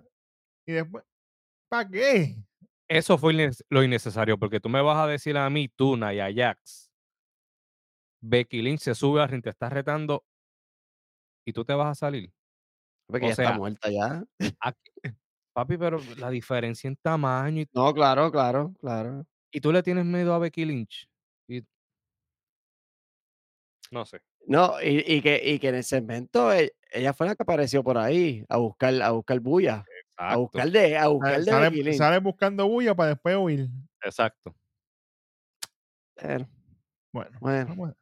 Y 0.66 0.72
después, 0.72 1.04
¿para 1.68 1.90
qué? 1.90 2.38
Eso 2.90 3.20
fue 3.20 3.34
lo 3.70 3.84
innecesario, 3.84 4.38
porque 4.40 4.60
tú 4.60 4.68
me 4.68 4.82
vas 4.82 4.98
a 4.98 5.08
decir 5.08 5.38
a 5.38 5.48
mí, 5.50 5.70
tú, 5.70 5.96
Naya 5.96 6.28
Jax, 6.34 6.90
Becky 8.22 8.62
Lynch 8.64 8.80
se 8.82 8.96
sube 8.96 9.22
al 9.22 9.30
ring, 9.30 9.44
te 9.44 9.52
está 9.52 9.70
retando 9.70 10.26
y 11.46 11.54
tú 11.54 11.64
te 11.64 11.74
vas 11.74 11.88
a 11.92 11.96
salir. 11.96 12.32
Porque 13.08 13.26
o 13.26 13.28
ella 13.28 13.32
está 13.34 13.44
sea, 13.44 13.58
muerta 13.58 13.90
ya. 13.92 14.24
Aquí- 14.60 14.92
papi, 15.54 15.78
pero 15.78 16.00
la 16.18 16.30
diferencia 16.32 16.88
en 16.88 16.96
tamaño 16.96 17.62
y, 17.62 17.70
No, 17.74 17.94
claro, 17.94 18.32
claro, 18.32 18.74
claro. 18.80 19.26
y 19.52 19.62
tú 19.62 19.72
le 19.72 19.84
tienes 19.84 20.06
miedo 20.06 20.34
a 20.34 20.40
Becky 20.40 20.66
Lynch. 20.66 21.08
Y, 21.48 21.62
no 23.92 24.06
sé. 24.06 24.22
No, 24.48 24.82
y, 24.82 25.04
y 25.06 25.22
que, 25.22 25.42
y 25.44 25.60
que 25.60 25.70
en 25.70 25.76
el 25.76 25.84
segmento 25.84 26.52
e- 26.54 26.74
ella 26.92 27.14
fue 27.14 27.28
la 27.28 27.36
que 27.36 27.44
apareció 27.44 27.84
por 27.84 27.98
ahí 27.98 28.44
a 28.50 28.58
buscar, 28.58 29.00
a 29.02 29.12
buscar 29.12 29.40
bulla, 29.40 29.84
a 30.20 30.36
buscar 30.36 30.70
de, 30.70 30.98
a 30.98 31.08
buscar 31.08 31.42
de 31.42 31.94
Sale, 31.94 32.20
buscando 32.20 32.68
bulla 32.68 32.94
para 32.94 33.12
después 33.12 33.38
huir. 33.38 33.70
Exacto. 34.04 34.54
Pero, 36.16 36.46
Bueno, 37.14 37.38
Bueno. 37.40 37.66
Vamos, 37.70 37.90
a, 37.90 37.96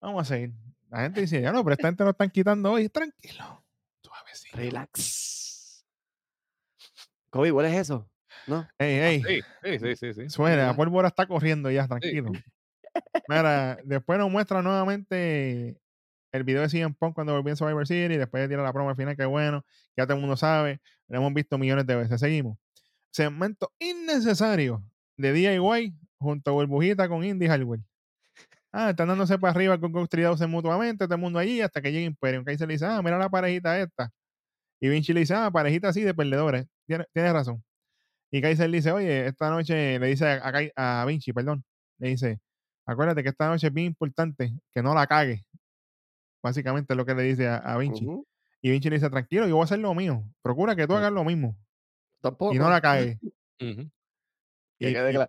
vamos 0.00 0.22
a 0.22 0.24
seguir. 0.24 0.52
La 0.88 1.00
gente 1.00 1.20
dice, 1.20 1.40
ya 1.40 1.52
no, 1.52 1.64
pero 1.64 1.74
esta 1.74 1.88
gente 1.88 2.04
lo 2.04 2.10
están 2.10 2.30
quitando 2.30 2.70
hoy. 2.70 2.88
Tranquilo. 2.88 3.64
Suavecito. 4.02 4.56
relax. 4.56 5.84
Kobe, 7.30 7.52
¿cuál 7.52 7.66
es 7.66 7.74
eso? 7.74 8.08
No. 8.46 8.68
Ey, 8.78 8.98
ey. 8.98 9.22
Sí, 9.22 9.40
sí, 9.62 9.78
sí, 9.78 9.96
sí. 9.96 10.14
sí. 10.14 10.30
Suena, 10.30 10.66
la 10.66 10.76
pólvora 10.76 11.08
está 11.08 11.26
corriendo 11.26 11.70
ya, 11.70 11.88
tranquilo. 11.88 12.30
Mira, 13.28 13.78
después 13.84 14.18
nos 14.18 14.30
muestra 14.30 14.62
nuevamente 14.62 15.81
el 16.32 16.44
video 16.44 16.62
de 16.62 16.68
CM 16.68 16.94
Punk 16.98 17.14
cuando 17.14 17.34
volvió 17.34 17.50
en 17.50 17.56
Survivor 17.56 17.86
City, 17.86 18.16
después 18.16 18.48
tira 18.48 18.62
la 18.62 18.72
promo 18.72 18.90
al 18.90 18.96
final, 18.96 19.16
que 19.16 19.24
bueno, 19.26 19.64
ya 19.96 20.06
todo 20.06 20.14
el 20.16 20.20
mundo 20.20 20.36
sabe, 20.36 20.80
lo 21.08 21.18
hemos 21.18 21.34
visto 21.34 21.58
millones 21.58 21.86
de 21.86 21.96
veces. 21.96 22.20
Seguimos. 22.20 22.58
Segmento 23.10 23.72
innecesario 23.78 24.82
de 25.16 25.32
DIY 25.32 25.94
junto 26.18 26.50
a 26.50 26.54
Burbujita 26.54 27.08
con 27.08 27.24
Indy 27.24 27.46
Hardware. 27.46 27.80
Ah, 28.72 28.90
están 28.90 29.08
dándose 29.08 29.38
para 29.38 29.52
arriba 29.52 29.78
con 29.78 29.92
Ghost 29.92 30.10
3000 30.10 30.48
mutuamente, 30.48 31.04
todo 31.04 31.14
el 31.16 31.20
mundo 31.20 31.38
allí, 31.38 31.60
hasta 31.60 31.82
que 31.82 31.92
llega 31.92 32.06
Imperium, 32.06 32.44
que 32.44 32.52
ahí 32.52 32.56
le 32.56 32.66
dice, 32.68 32.86
ah, 32.86 33.02
mira 33.02 33.18
la 33.18 33.28
parejita 33.28 33.78
esta. 33.78 34.10
Y 34.80 34.88
Vinci 34.88 35.12
le 35.12 35.20
dice, 35.20 35.34
ah, 35.34 35.50
parejita 35.50 35.88
así 35.90 36.02
de 36.02 36.14
perdedores. 36.14 36.66
Tienes, 36.86 37.06
razón. 37.14 37.62
Y 38.30 38.42
Kaiser 38.42 38.70
le 38.70 38.78
dice, 38.78 38.92
oye, 38.92 39.26
esta 39.26 39.50
noche, 39.50 39.98
le 39.98 40.06
dice 40.08 40.26
a, 40.26 41.02
a 41.02 41.04
Vinci, 41.06 41.32
perdón, 41.32 41.64
le 41.98 42.08
dice, 42.10 42.40
acuérdate 42.86 43.22
que 43.22 43.30
esta 43.30 43.48
noche 43.48 43.68
es 43.68 43.74
bien 43.74 43.88
importante, 43.88 44.52
que 44.72 44.82
no 44.82 44.94
la 44.94 45.06
cague. 45.06 45.44
Básicamente 46.42 46.92
es 46.92 46.96
lo 46.96 47.04
que 47.06 47.14
le 47.14 47.22
dice 47.22 47.46
a, 47.48 47.56
a 47.56 47.78
Vinci. 47.78 48.04
Ujú, 48.04 48.26
Y 48.60 48.70
Vinci 48.70 48.90
le 48.90 48.96
dice, 48.96 49.08
tranquilo, 49.10 49.46
yo 49.48 49.54
voy 49.56 49.62
a 49.62 49.64
hacer 49.64 49.78
lo 49.78 49.94
mío. 49.94 50.24
Procura 50.42 50.74
que 50.76 50.86
tú 50.86 50.92
Ujú. 50.94 50.98
hagas 50.98 51.12
lo 51.12 51.24
mismo 51.24 51.56
Tampoco. 52.20 52.54
y 52.54 52.58
no 52.58 52.68
la 52.70 52.80
cagues. 52.82 53.18
Ujú. 53.60 53.90
Que 54.78 54.88
y, 54.88 54.90
y- 54.90 54.92
claro. 54.92 55.28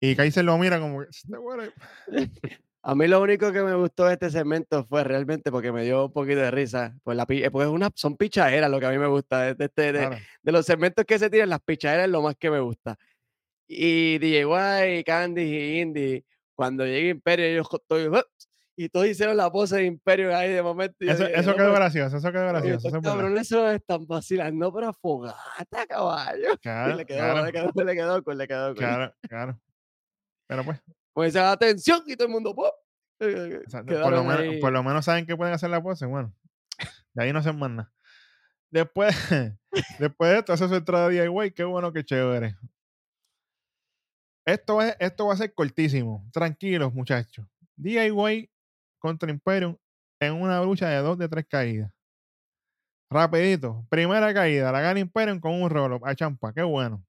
y 0.00 0.16
Kaiser 0.16 0.44
lo 0.44 0.56
mira 0.58 0.80
como. 0.80 1.02
A 2.86 2.94
mí 2.94 3.06
lo 3.08 3.22
único 3.22 3.50
que 3.50 3.62
me 3.62 3.74
gustó 3.74 4.04
de 4.04 4.12
este 4.12 4.28
segmento 4.28 4.84
fue 4.84 5.02
realmente 5.04 5.50
porque 5.50 5.72
me 5.72 5.84
dio 5.84 6.04
un 6.06 6.12
poquito 6.12 6.40
de 6.40 6.50
risa. 6.50 6.94
Pues 7.02 7.16
la, 7.16 7.24
pi- 7.24 7.42
eh, 7.42 7.50
porque 7.50 7.66
es 7.66 7.72
una, 7.72 7.90
son 7.94 8.14
pichaderas 8.14 8.70
lo 8.70 8.78
que 8.78 8.84
a 8.84 8.90
mí 8.90 8.98
me 8.98 9.06
gusta. 9.06 9.40
De, 9.40 9.54
de 9.54 9.64
este- 9.64 9.92
de- 9.92 9.98
Claro. 10.00 10.16
de 10.42 10.52
los 10.52 10.66
segmentos 10.66 11.04
que 11.06 11.18
se 11.18 11.30
tiran, 11.30 11.48
las 11.48 11.60
pichaderas 11.60 12.04
es 12.04 12.10
lo 12.10 12.20
más 12.20 12.36
que 12.36 12.50
me 12.50 12.60
gusta. 12.60 12.98
Y 13.66 14.18
DIY, 14.18 15.02
Candy 15.04 15.40
y 15.42 15.80
Indy, 15.80 16.24
cuando 16.54 16.84
llegue 16.84 17.08
Imperio, 17.08 17.64
todos, 17.88 18.10
"Ah", 18.22 18.24
y 18.76 18.88
todos 18.88 19.06
hicieron 19.06 19.36
la 19.36 19.50
pose 19.50 19.76
de 19.76 19.84
Imperio 19.84 20.36
ahí 20.36 20.52
de 20.52 20.62
momento. 20.62 20.96
Eso, 21.00 21.24
dije, 21.26 21.38
eso 21.38 21.50
"No, 21.50 21.56
quedó 21.56 21.66
pero- 21.66 21.74
gracioso, 21.74 22.16
eso 22.16 22.32
quedó 22.32 22.48
gracioso. 22.48 22.76
estos 22.76 22.84
eso 22.88 22.96
es 22.96 23.02
verdad. 23.02 23.16
cabrones 23.18 23.48
se 23.48 23.54
lo 23.56 23.70
están 23.70 24.06
vacilando, 24.06 24.72
pero 24.72 24.92
fogata, 24.94 25.86
caballo. 25.86 26.48
Y 26.54 26.58
Claro, 26.58 26.96
le 26.96 27.06
quedó, 27.06 27.18
claro, 27.18 27.44
le 27.46 27.52
quedó, 27.52 27.84
le 27.84 27.94
quedó, 27.94 28.24
cool, 28.24 28.38
le 28.38 28.48
quedó. 28.48 28.66
cool. 28.68 28.76
claro, 28.76 29.14
claro. 29.28 29.60
Pero 30.48 30.64
pues, 30.64 30.82
Pues 31.14 31.36
atención 31.36 32.02
y 32.06 32.16
todo 32.16 32.26
el 32.26 32.32
mundo, 32.32 32.54
¡pop! 32.54 32.74
Eh, 33.20 33.62
o 33.66 33.70
sea, 33.70 33.84
por, 33.84 34.10
lo 34.12 34.24
menos, 34.24 34.56
por 34.60 34.72
lo 34.72 34.82
menos 34.82 35.04
saben 35.04 35.24
que 35.26 35.36
pueden 35.36 35.54
hacer 35.54 35.70
la 35.70 35.80
pose. 35.82 36.04
Bueno, 36.06 36.34
de 37.14 37.22
ahí 37.22 37.32
no 37.32 37.38
hacen 37.38 37.56
más 37.58 37.70
nada. 37.70 37.92
Después, 38.72 39.14
después 40.00 40.30
de 40.32 40.38
esto, 40.38 40.52
hace 40.52 40.66
su 40.68 40.74
entrada 40.74 41.08
de 41.08 41.22
DIY. 41.22 41.52
Qué 41.52 41.62
bueno, 41.62 41.92
qué 41.92 42.04
chévere. 42.04 42.56
Esto, 44.46 44.82
es, 44.82 44.96
esto 44.98 45.26
va 45.26 45.34
a 45.34 45.36
ser 45.36 45.54
cortísimo. 45.54 46.28
Tranquilos, 46.32 46.92
muchachos. 46.92 47.46
DIY 47.76 48.50
contra 49.04 49.30
Imperium 49.30 49.76
en 50.18 50.32
una 50.32 50.62
lucha 50.62 50.88
de 50.88 50.96
dos 50.96 51.18
de 51.18 51.28
tres 51.28 51.44
caídas. 51.46 51.92
Rapidito. 53.10 53.86
Primera 53.90 54.32
caída. 54.32 54.72
La 54.72 54.80
gana 54.80 54.98
Imperium 54.98 55.40
con 55.40 55.60
un 55.60 55.68
roll 55.68 56.00
a 56.02 56.14
champa. 56.14 56.54
Qué 56.54 56.62
bueno. 56.62 57.04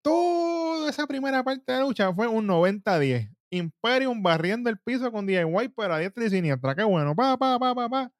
Toda 0.00 0.88
esa 0.88 1.08
primera 1.08 1.42
parte 1.42 1.72
de 1.72 1.78
la 1.78 1.84
lucha 1.84 2.14
fue 2.14 2.28
un 2.28 2.46
90-10. 2.46 3.28
Imperium 3.50 4.22
barriendo 4.22 4.70
el 4.70 4.78
piso 4.78 5.10
con 5.10 5.26
DIY, 5.26 5.70
pero 5.76 5.94
a 5.94 5.98
diestra 5.98 6.24
y 6.24 6.30
siniestra. 6.30 6.76
Qué 6.76 6.84
bueno. 6.84 7.16
Pa, 7.16 7.36
pa, 7.36 7.58
pa, 7.58 7.74
pa, 7.74 7.88
pa. 7.88 8.12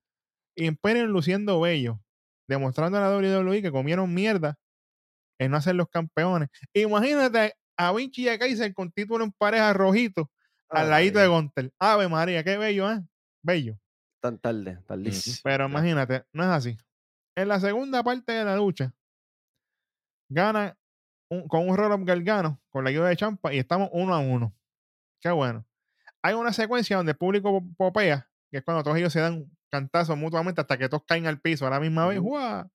Imperium 0.56 1.06
luciendo 1.06 1.60
bello. 1.60 2.00
Demostrando 2.48 2.98
a 2.98 3.02
la 3.02 3.16
WWE 3.16 3.62
que 3.62 3.70
comieron 3.70 4.12
mierda 4.12 4.58
en 5.38 5.52
no 5.52 5.56
hacer 5.56 5.76
los 5.76 5.88
campeones. 5.88 6.48
Imagínate 6.74 7.54
a 7.76 7.92
Vinci 7.92 8.22
y 8.22 8.28
a 8.28 8.40
Kaiser 8.40 8.74
con 8.74 8.90
título 8.90 9.24
en 9.24 9.30
pareja 9.30 9.72
rojito 9.72 10.28
al 10.70 10.90
ladito 10.90 11.18
de 11.18 11.24
Ay, 11.24 11.30
Gunter. 11.30 11.72
Ave 11.78 12.08
María, 12.08 12.42
qué 12.44 12.56
bello, 12.58 12.90
¿eh? 12.90 13.02
Bello. 13.42 13.78
Tan 14.20 14.38
tarde, 14.38 14.78
tardísimo. 14.86 15.36
Pero 15.44 15.66
imagínate, 15.66 16.24
no 16.32 16.42
es 16.42 16.48
así. 16.50 16.76
En 17.36 17.48
la 17.48 17.60
segunda 17.60 18.02
parte 18.02 18.32
de 18.32 18.44
la 18.44 18.56
lucha, 18.56 18.92
gana 20.28 20.76
un- 21.28 21.46
con 21.48 21.68
un 21.68 21.76
roll-up 21.76 22.04
Gargano, 22.04 22.60
con 22.70 22.84
la 22.84 22.90
ayuda 22.90 23.08
de 23.08 23.16
Champa, 23.16 23.52
y 23.52 23.58
estamos 23.58 23.88
uno 23.92 24.14
a 24.14 24.18
uno. 24.18 24.54
Qué 25.20 25.30
bueno. 25.30 25.64
Hay 26.22 26.34
una 26.34 26.52
secuencia 26.52 26.96
donde 26.96 27.12
el 27.12 27.18
público 27.18 27.52
po- 27.62 27.74
popea, 27.76 28.28
que 28.50 28.58
es 28.58 28.64
cuando 28.64 28.82
todos 28.82 28.96
ellos 28.96 29.12
se 29.12 29.20
dan 29.20 29.50
cantazos 29.70 30.16
mutuamente 30.16 30.60
hasta 30.60 30.76
que 30.78 30.88
todos 30.88 31.04
caen 31.06 31.26
al 31.26 31.40
piso 31.40 31.66
a 31.66 31.70
la 31.70 31.80
misma 31.80 32.06
vez. 32.06 32.18
¡guau! 32.20 32.68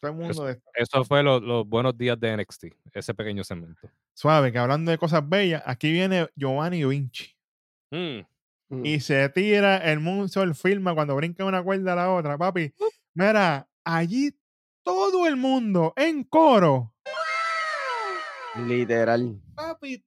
Todo 0.00 0.10
el 0.10 0.16
mundo 0.16 0.44
de 0.44 0.60
Eso 0.74 1.04
fue 1.04 1.22
lo- 1.22 1.40
los 1.40 1.66
buenos 1.66 1.96
días 1.96 2.18
de 2.20 2.32
NXT, 2.36 2.66
ese 2.92 3.14
pequeño 3.14 3.42
segmento. 3.44 3.88
suave, 4.14 4.52
que 4.52 4.58
hablando 4.58 4.90
de 4.90 4.98
cosas 4.98 5.26
bellas, 5.28 5.62
aquí 5.66 5.90
viene 5.92 6.28
Giovanni 6.36 6.84
Vinci. 6.84 7.35
Mm, 7.90 8.20
Mm. 8.68 8.84
y 8.84 8.98
se 9.00 9.28
tira 9.28 9.76
el 9.78 10.00
moonsault 10.00 10.56
filma 10.56 10.92
cuando 10.94 11.14
brinca 11.14 11.44
una 11.44 11.62
cuerda 11.62 11.92
a 11.92 11.96
la 11.96 12.10
otra, 12.12 12.36
papi. 12.36 12.72
Mira, 13.14 13.68
allí 13.84 14.36
todo 14.82 15.26
el 15.28 15.36
mundo 15.36 15.92
en 15.96 16.24
coro, 16.24 16.92
Literal. 18.66 19.40
papi, 19.54 20.04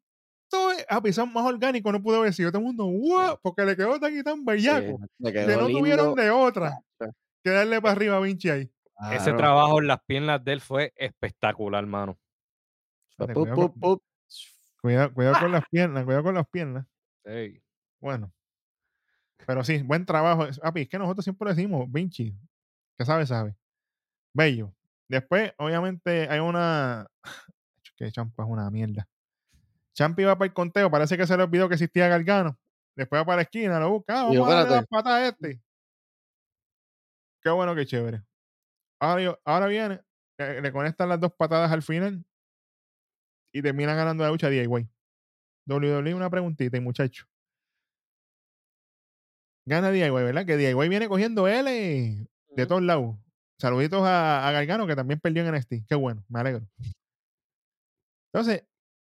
todo, 0.49 0.71
papi, 0.89 1.13
son 1.13 1.31
más 1.31 1.45
orgánicos, 1.45 1.91
no 1.93 2.01
pude 2.01 2.31
sido 2.33 2.51
todo 2.51 2.59
el 2.59 2.65
mundo, 2.65 2.85
¡wow! 2.87 3.39
Porque 3.41 3.63
le 3.65 3.75
quedó 3.77 3.99
tan 3.99 4.17
y 4.17 4.23
tan 4.23 4.39
Sí, 4.39 4.43
bellaco 4.45 4.99
le 5.19 5.31
que 5.33 5.45
quedó 5.45 5.61
no 5.61 5.67
tuvieron 5.67 6.07
lindo. 6.07 6.21
de 6.21 6.29
otra 6.31 6.79
que 7.43 7.49
darle 7.51 7.79
para 7.81 7.93
arriba 7.93 8.17
a 8.17 8.19
Vinci 8.19 8.49
ahí. 8.49 8.69
Ese 9.13 9.31
trabajo 9.31 9.79
en 9.79 9.87
las 9.87 10.03
piernas 10.03 10.43
de 10.43 10.51
él 10.53 10.59
fue 10.61 10.91
espectacular, 10.97 11.85
mano. 11.85 12.19
Espérate, 13.11 13.33
Pup, 13.33 13.45
cuidado, 13.77 14.01
cuidado- 14.81 15.13
cuidado 15.13 15.39
con 15.39 15.51
las 15.53 15.63
piernas, 15.69 16.03
cuidado 16.03 16.23
con 16.23 16.35
las 16.35 16.47
piernas. 16.49 16.85
Bueno, 18.01 18.31
pero 19.45 19.63
sí, 19.63 19.81
buen 19.83 20.05
trabajo. 20.05 20.45
Papi, 20.61 20.81
es 20.81 20.89
que 20.89 20.99
nosotros 20.99 21.23
siempre 21.23 21.49
decimos, 21.49 21.91
Vinci, 21.91 22.35
que 22.97 23.05
sabe, 23.05 23.25
sabe. 23.25 23.55
Bello. 24.33 24.73
Después, 25.07 25.53
obviamente, 25.57 26.27
hay 26.29 26.39
una. 26.39 27.07
Que 27.97 28.09
Champa 28.11 28.43
es 28.43 28.49
una 28.49 28.69
mierda. 28.69 29.05
Champa 29.93 30.21
iba 30.21 30.37
para 30.37 30.47
el 30.47 30.53
conteo, 30.53 30.89
parece 30.89 31.17
que 31.17 31.27
se 31.27 31.35
le 31.35 31.43
olvidó 31.43 31.67
que 31.67 31.75
existía 31.75 32.07
Gargano. 32.07 32.57
Después 32.95 33.21
va 33.21 33.25
para 33.25 33.35
la 33.37 33.41
esquina, 33.41 33.79
lo 33.79 33.89
busca. 33.91 34.21
ah, 34.21 34.29
yo, 34.31 34.41
vamos 34.41 34.53
a 34.53 34.55
darle 34.55 34.71
las 34.71 34.83
espérate. 34.83 34.87
patas 34.89 35.13
a 35.13 35.27
este. 35.27 35.61
Qué 37.41 37.49
bueno, 37.49 37.75
qué 37.75 37.85
chévere. 37.85 38.23
Ahora, 38.99 39.39
ahora 39.45 39.67
viene, 39.67 40.01
eh, 40.37 40.61
le 40.61 40.71
conectan 40.71 41.09
las 41.09 41.19
dos 41.19 41.33
patadas 41.33 41.71
al 41.71 41.81
final 41.81 42.23
y 43.53 43.61
termina 43.61 43.93
ganando 43.95 44.23
la 44.23 44.31
lucha 44.31 44.49
DIY. 44.49 44.89
WWE, 45.67 46.13
una 46.13 46.29
preguntita, 46.29 46.77
y 46.77 46.79
muchacho. 46.81 47.28
Gana 49.69 49.91
DIY, 49.91 50.09
¿verdad? 50.09 50.47
Que 50.47 50.57
DIY 50.57 50.89
viene 50.89 51.07
cogiendo 51.07 51.47
L 51.47 52.27
de 52.55 52.65
todos 52.65 52.81
lados. 52.81 53.15
Saluditos 53.59 54.01
a, 54.01 54.47
a 54.47 54.51
Gargano, 54.51 54.87
que 54.87 54.95
también 54.95 55.19
perdió 55.19 55.45
en 55.45 55.53
NXT. 55.53 55.85
Qué 55.87 55.93
bueno, 55.93 56.25
me 56.27 56.39
alegro. 56.39 56.67
Entonces, 58.33 58.65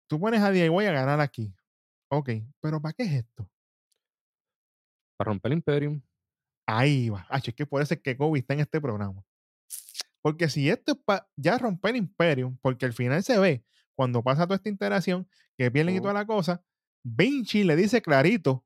tú 0.10 0.20
pones 0.20 0.41
a 0.41 0.49
DIY 0.49 0.88
a 0.88 0.91
ganar 0.91 1.22
aquí. 1.22 1.53
Ok, 2.10 2.32
pero 2.60 2.82
¿para 2.82 2.93
qué 2.93 3.03
es 3.03 3.12
esto? 3.12 3.47
Para 5.16 5.30
romper 5.30 5.51
el 5.51 5.60
Imperium. 5.60 6.01
Ahí 6.66 7.10
va. 7.10 7.28
Ah, 7.30 7.38
es 7.38 7.53
que 7.53 7.64
eso 7.64 7.93
es 7.93 8.01
que 8.01 8.18
Kobe 8.18 8.39
está 8.39 8.55
en 8.55 8.62
este 8.62 8.82
programa. 8.82 9.24
Porque 10.24 10.49
si 10.49 10.72
esto 10.72 10.93
es 10.93 10.97
para 11.05 11.30
ya 11.36 11.60
romper 11.60 11.95
Imperium, 11.95 12.58
porque 12.64 12.88
al 12.88 12.93
final 12.93 13.22
se 13.22 13.38
ve, 13.38 13.64
cuando 13.95 14.24
pasa 14.24 14.47
toda 14.47 14.55
esta 14.55 14.70
interacción, 14.70 15.30
que 15.55 15.70
pierden 15.70 15.97
y 15.97 16.01
toda 16.01 16.14
la 16.14 16.26
cosa, 16.26 16.64
Vinci 17.03 17.64
le 17.64 17.76
dice 17.76 18.01
clarito 18.01 18.66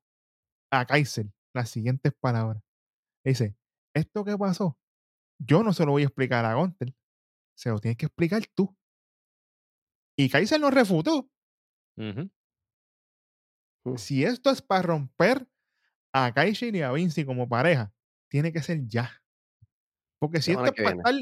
a 0.71 0.85
Kaiser 0.85 1.29
las 1.53 1.69
siguientes 1.69 2.13
palabras. 2.19 2.63
Dice, 3.23 3.55
esto 3.93 4.23
que 4.23 4.37
pasó, 4.37 4.77
yo 5.39 5.63
no 5.63 5.73
se 5.73 5.85
lo 5.85 5.91
voy 5.91 6.03
a 6.03 6.05
explicar 6.05 6.45
a 6.45 6.55
Gunter, 6.55 6.93
se 7.55 7.69
lo 7.69 7.79
tienes 7.79 7.97
que 7.97 8.07
explicar 8.07 8.43
tú. 8.53 8.75
Y 10.17 10.29
Kaiser 10.29 10.59
no 10.59 10.69
refutó. 10.69 11.29
Si 13.97 14.23
esto 14.23 14.49
es 14.49 14.61
para 14.61 14.81
romper 14.83 15.47
a 16.13 16.33
Kaiser 16.33 16.75
y 16.75 16.81
a 16.81 16.91
Vinci 16.91 17.25
como 17.25 17.47
pareja, 17.47 17.93
tiene 18.29 18.51
que 18.51 18.61
ser 18.61 18.85
ya. 18.87 19.21
Porque 20.19 20.41
si 20.41 20.51
esto 20.51 20.65
es 20.65 20.73
para 20.73 20.95
estar 20.95 21.15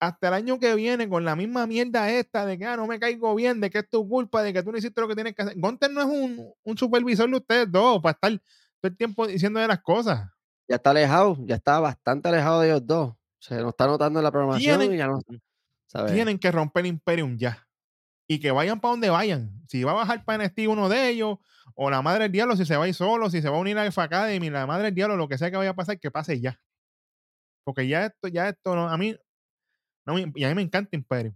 hasta 0.00 0.28
el 0.28 0.34
año 0.34 0.58
que 0.58 0.74
viene 0.74 1.08
con 1.08 1.24
la 1.24 1.36
misma 1.36 1.66
mierda 1.66 2.10
esta 2.10 2.46
de 2.46 2.58
que 2.58 2.64
ah, 2.64 2.76
no 2.76 2.86
me 2.86 2.98
caigo 2.98 3.34
bien, 3.34 3.60
de 3.60 3.68
que 3.70 3.78
es 3.78 3.88
tu 3.88 4.08
culpa, 4.08 4.42
de 4.42 4.52
que 4.52 4.62
tú 4.62 4.72
no 4.72 4.78
hiciste 4.78 5.00
lo 5.00 5.08
que 5.08 5.14
tienes 5.14 5.34
que 5.34 5.42
hacer. 5.42 5.58
Gunter 5.58 5.90
no 5.90 6.00
es 6.00 6.06
un, 6.06 6.54
un 6.62 6.78
supervisor 6.78 7.28
de 7.28 7.36
ustedes 7.36 7.70
dos 7.70 8.00
para 8.00 8.12
estar 8.12 8.42
todo 8.80 8.90
el 8.90 8.96
tiempo 8.96 9.26
diciendo 9.26 9.60
de 9.60 9.68
las 9.68 9.80
cosas. 9.80 10.28
Ya 10.68 10.76
está 10.76 10.90
alejado, 10.90 11.36
ya 11.40 11.56
está 11.56 11.80
bastante 11.80 12.28
alejado 12.28 12.60
de 12.60 12.68
ellos 12.68 12.86
dos. 12.86 13.14
Se 13.38 13.56
nos 13.60 13.70
está 13.70 13.86
notando 13.86 14.20
en 14.20 14.24
la 14.24 14.30
programación 14.30 14.78
Tienen- 14.78 14.94
y 14.94 14.98
ya 14.98 15.06
no. 15.06 15.20
¿sabes? 15.86 16.12
Tienen 16.12 16.38
que 16.38 16.50
romper 16.52 16.86
Imperium 16.86 17.36
ya. 17.36 17.66
Y 18.28 18.38
que 18.38 18.52
vayan 18.52 18.80
para 18.80 18.92
donde 18.92 19.10
vayan. 19.10 19.50
Si 19.68 19.82
va 19.82 19.90
a 19.92 19.94
bajar 19.94 20.24
para 20.24 20.44
NXT 20.44 20.68
uno 20.68 20.88
de 20.88 21.08
ellos, 21.08 21.38
o 21.74 21.90
la 21.90 22.00
madre 22.02 22.24
del 22.24 22.32
diablo, 22.32 22.56
si 22.56 22.64
se 22.64 22.76
va 22.76 22.84
a 22.84 22.88
ir 22.88 22.94
solo, 22.94 23.28
si 23.30 23.42
se 23.42 23.48
va 23.48 23.56
a 23.56 23.60
unir 23.60 23.76
a 23.78 23.82
Alpha 23.82 24.04
Academy, 24.04 24.50
la 24.50 24.66
madre 24.66 24.84
del 24.84 24.94
diablo, 24.94 25.16
lo 25.16 25.28
que 25.28 25.36
sea 25.38 25.50
que 25.50 25.56
vaya 25.56 25.70
a 25.70 25.74
pasar, 25.74 25.98
que 25.98 26.10
pase 26.10 26.40
ya. 26.40 26.60
Porque 27.64 27.88
ya 27.88 28.06
esto, 28.06 28.28
ya 28.28 28.48
esto, 28.48 28.76
no, 28.76 28.88
a 28.88 28.96
mí, 28.96 29.16
no 30.06 30.18
y 30.18 30.44
a 30.44 30.48
mí 30.48 30.54
me 30.54 30.62
encanta 30.62 30.96
Imperium. 30.96 31.34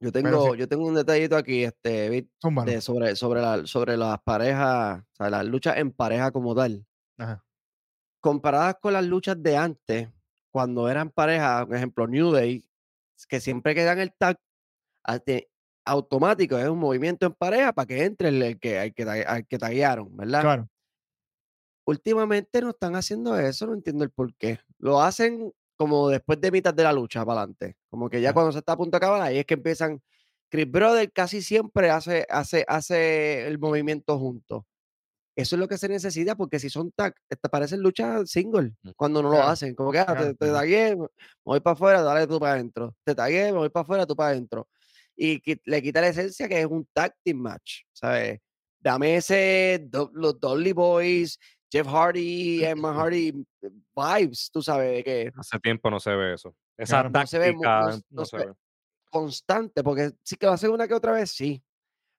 Yo 0.00 0.12
tengo, 0.12 0.52
sí. 0.52 0.58
yo 0.58 0.68
tengo 0.68 0.84
un 0.86 0.94
detallito 0.94 1.36
aquí, 1.36 1.64
este, 1.64 2.08
Vic, 2.10 2.28
Zúmbalo. 2.42 2.70
de 2.70 2.80
sobre, 2.80 3.16
sobre, 3.16 3.40
la- 3.40 3.66
sobre 3.66 3.96
las 3.96 4.20
parejas, 4.22 5.00
o 5.00 5.14
sea, 5.16 5.30
las 5.30 5.44
luchas 5.46 5.78
en 5.78 5.90
pareja 5.92 6.30
como 6.30 6.54
tal. 6.54 6.86
Ajá. 7.18 7.42
Comparadas 8.20 8.76
con 8.80 8.92
las 8.92 9.04
luchas 9.04 9.42
de 9.42 9.56
antes, 9.56 10.08
cuando 10.50 10.88
eran 10.88 11.10
pareja, 11.10 11.64
por 11.66 11.76
ejemplo, 11.76 12.06
New 12.06 12.30
Day, 12.32 12.62
que 13.28 13.40
siempre 13.40 13.74
quedan 13.74 13.98
el 13.98 14.12
tag 14.12 14.38
ate- 15.04 15.48
automático, 15.86 16.58
es 16.58 16.68
un 16.68 16.78
movimiento 16.78 17.24
en 17.26 17.32
pareja 17.34 17.72
para 17.72 17.86
que 17.86 18.04
entre 18.04 18.28
el, 18.28 18.42
el 18.42 18.58
que, 18.60 18.78
al 18.78 18.92
que, 18.94 19.02
al 19.04 19.46
que 19.46 19.58
taguearon, 19.58 20.14
¿verdad? 20.16 20.40
Claro. 20.42 20.68
Últimamente 21.86 22.60
no 22.60 22.70
están 22.70 22.96
haciendo 22.96 23.38
eso, 23.38 23.66
no 23.66 23.74
entiendo 23.74 24.02
el 24.04 24.10
por 24.10 24.34
qué. 24.34 24.58
Lo 24.78 25.00
hacen 25.00 25.52
como 25.76 26.08
después 26.08 26.40
de 26.40 26.50
mitad 26.50 26.74
de 26.74 26.82
la 26.82 26.92
lucha 26.92 27.24
para 27.24 27.40
adelante. 27.40 27.76
Como 27.90 28.08
que 28.10 28.20
ya 28.20 28.32
cuando 28.32 28.52
se 28.52 28.58
está 28.58 28.72
a 28.72 28.76
punto 28.76 28.92
de 28.92 28.96
acabar, 28.98 29.22
ahí 29.22 29.38
es 29.38 29.46
que 29.46 29.54
empiezan. 29.54 30.00
Chris 30.48 30.70
Brother 30.70 31.10
casi 31.12 31.42
siempre 31.42 31.90
hace, 31.90 32.24
hace, 32.30 32.64
hace 32.68 33.46
el 33.48 33.58
movimiento 33.58 34.18
juntos. 34.18 34.62
Eso 35.36 35.56
es 35.56 35.60
lo 35.60 35.68
que 35.68 35.76
se 35.76 35.88
necesita, 35.88 36.34
porque 36.34 36.58
si 36.58 36.70
son 36.70 36.92
tag, 36.92 37.14
te 37.28 37.48
parecen 37.50 37.80
luchas 37.80 38.30
single 38.30 38.72
Mm. 38.82 38.90
cuando 38.96 39.22
no 39.22 39.30
lo 39.30 39.42
hacen. 39.42 39.74
Como 39.74 39.92
que 39.92 39.98
ah, 39.98 40.06
claro, 40.06 40.24
te, 40.28 40.34
te 40.34 40.50
tagué, 40.52 40.96
me 40.96 41.06
voy 41.44 41.60
para 41.60 41.74
afuera, 41.74 42.02
dale 42.02 42.26
tú 42.26 42.38
para 42.40 42.52
adentro. 42.54 42.94
Te 43.04 43.14
tagué, 43.14 43.52
me 43.52 43.58
voy 43.58 43.68
para 43.68 43.82
afuera, 43.82 44.06
tú 44.06 44.16
para 44.16 44.30
adentro. 44.30 44.68
Y 45.14 45.40
qui- 45.42 45.60
le 45.64 45.82
quita 45.82 46.00
la 46.00 46.08
esencia 46.08 46.48
que 46.48 46.60
es 46.60 46.66
un 46.66 46.86
tag 46.92 47.14
team 47.22 47.38
match, 47.38 47.82
¿sabes? 47.92 48.38
Dame 48.78 49.16
ese, 49.16 49.84
do- 49.90 50.10
los 50.14 50.40
Dolly 50.40 50.72
Boys, 50.72 51.38
Jeff 51.72 51.86
Hardy, 51.86 52.64
Emma 52.64 52.94
Hardy 52.94 53.32
vibes, 53.96 54.50
tú 54.52 54.62
sabes, 54.62 54.92
de 54.96 55.04
que 55.04 55.32
Hace 55.36 55.58
tiempo 55.58 55.90
no 55.90 55.98
se 56.00 56.14
ve 56.14 56.34
eso. 56.34 56.54
Esa 56.76 57.02
Claro. 57.02 57.10
No 57.10 57.26
se 57.26 57.38
ve 57.38 57.54
no 57.54 58.02
no, 58.10 58.24
se 58.24 58.36
ve. 58.36 58.52
constante, 59.10 59.82
porque 59.82 60.12
sí 60.22 60.36
que 60.36 60.46
lo 60.46 60.52
hacen 60.52 60.70
una 60.70 60.86
que 60.86 60.94
otra 60.94 61.12
vez, 61.12 61.30
sí. 61.30 61.62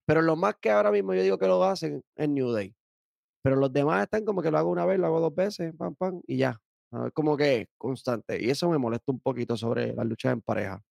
Pero 0.06 0.22
lo 0.22 0.36
más 0.36 0.56
que 0.60 0.70
ahora 0.72 0.92
mismo 0.92 1.14
yo 1.14 1.22
digo 1.22 1.38
que 1.38 1.48
lo 1.48 1.64
hacen 1.64 2.02
es 2.16 2.30
New 2.30 2.52
Day. 2.52 2.74
Pero 3.44 3.56
los 3.56 3.72
demás 3.72 4.04
están 4.04 4.26
como 4.26 4.42
que 4.42 4.52
lo 4.52 4.58
hago 4.58 4.70
una 4.70 4.86
vez, 4.86 5.00
lo 5.00 5.08
hago 5.08 5.20
dos 5.20 5.36
veces, 5.36 5.74
pam, 5.78 5.96
pam, 5.96 6.22
y 6.28 6.38
ya. 6.38 6.60
Ah, 6.92 7.10
Como 7.14 7.36
que 7.38 7.68
constante. 7.78 8.42
Y 8.42 8.50
eso 8.50 8.70
me 8.70 8.78
molesta 8.78 9.12
un 9.12 9.20
poquito 9.20 9.56
sobre 9.58 9.94
las 9.94 10.06
luchas 10.06 10.34
en 10.34 10.42
pareja. 10.42 10.82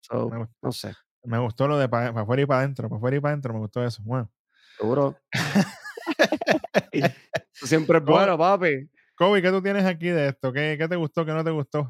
So, 0.00 0.28
Me 0.30 0.46
no 0.62 0.72
sé. 0.72 0.94
Me 1.24 1.38
gustó 1.38 1.66
lo 1.66 1.78
de 1.78 1.88
para 1.88 2.08
afuera 2.20 2.42
y 2.42 2.46
para 2.46 2.60
adentro, 2.60 2.88
para 2.88 2.98
afuera 2.98 3.16
y 3.16 3.20
para 3.20 3.32
adentro, 3.32 3.54
me 3.54 3.60
gustó 3.60 3.84
eso. 3.84 4.02
Bueno, 4.04 4.30
Seguro. 4.78 5.16
Eso 7.54 7.66
siempre 7.66 7.98
es 7.98 8.04
No, 8.04 8.12
bueno, 8.12 8.38
papi. 8.38 8.88
Kobe, 9.16 9.40
¿qué 9.42 9.50
tú 9.50 9.62
tienes 9.62 9.84
aquí 9.84 10.08
de 10.08 10.28
esto? 10.28 10.52
¿Qué, 10.52 10.76
qué 10.78 10.88
te 10.88 10.96
gustó, 10.96 11.24
qué 11.24 11.32
no 11.32 11.44
te 11.44 11.50
gustó? 11.50 11.88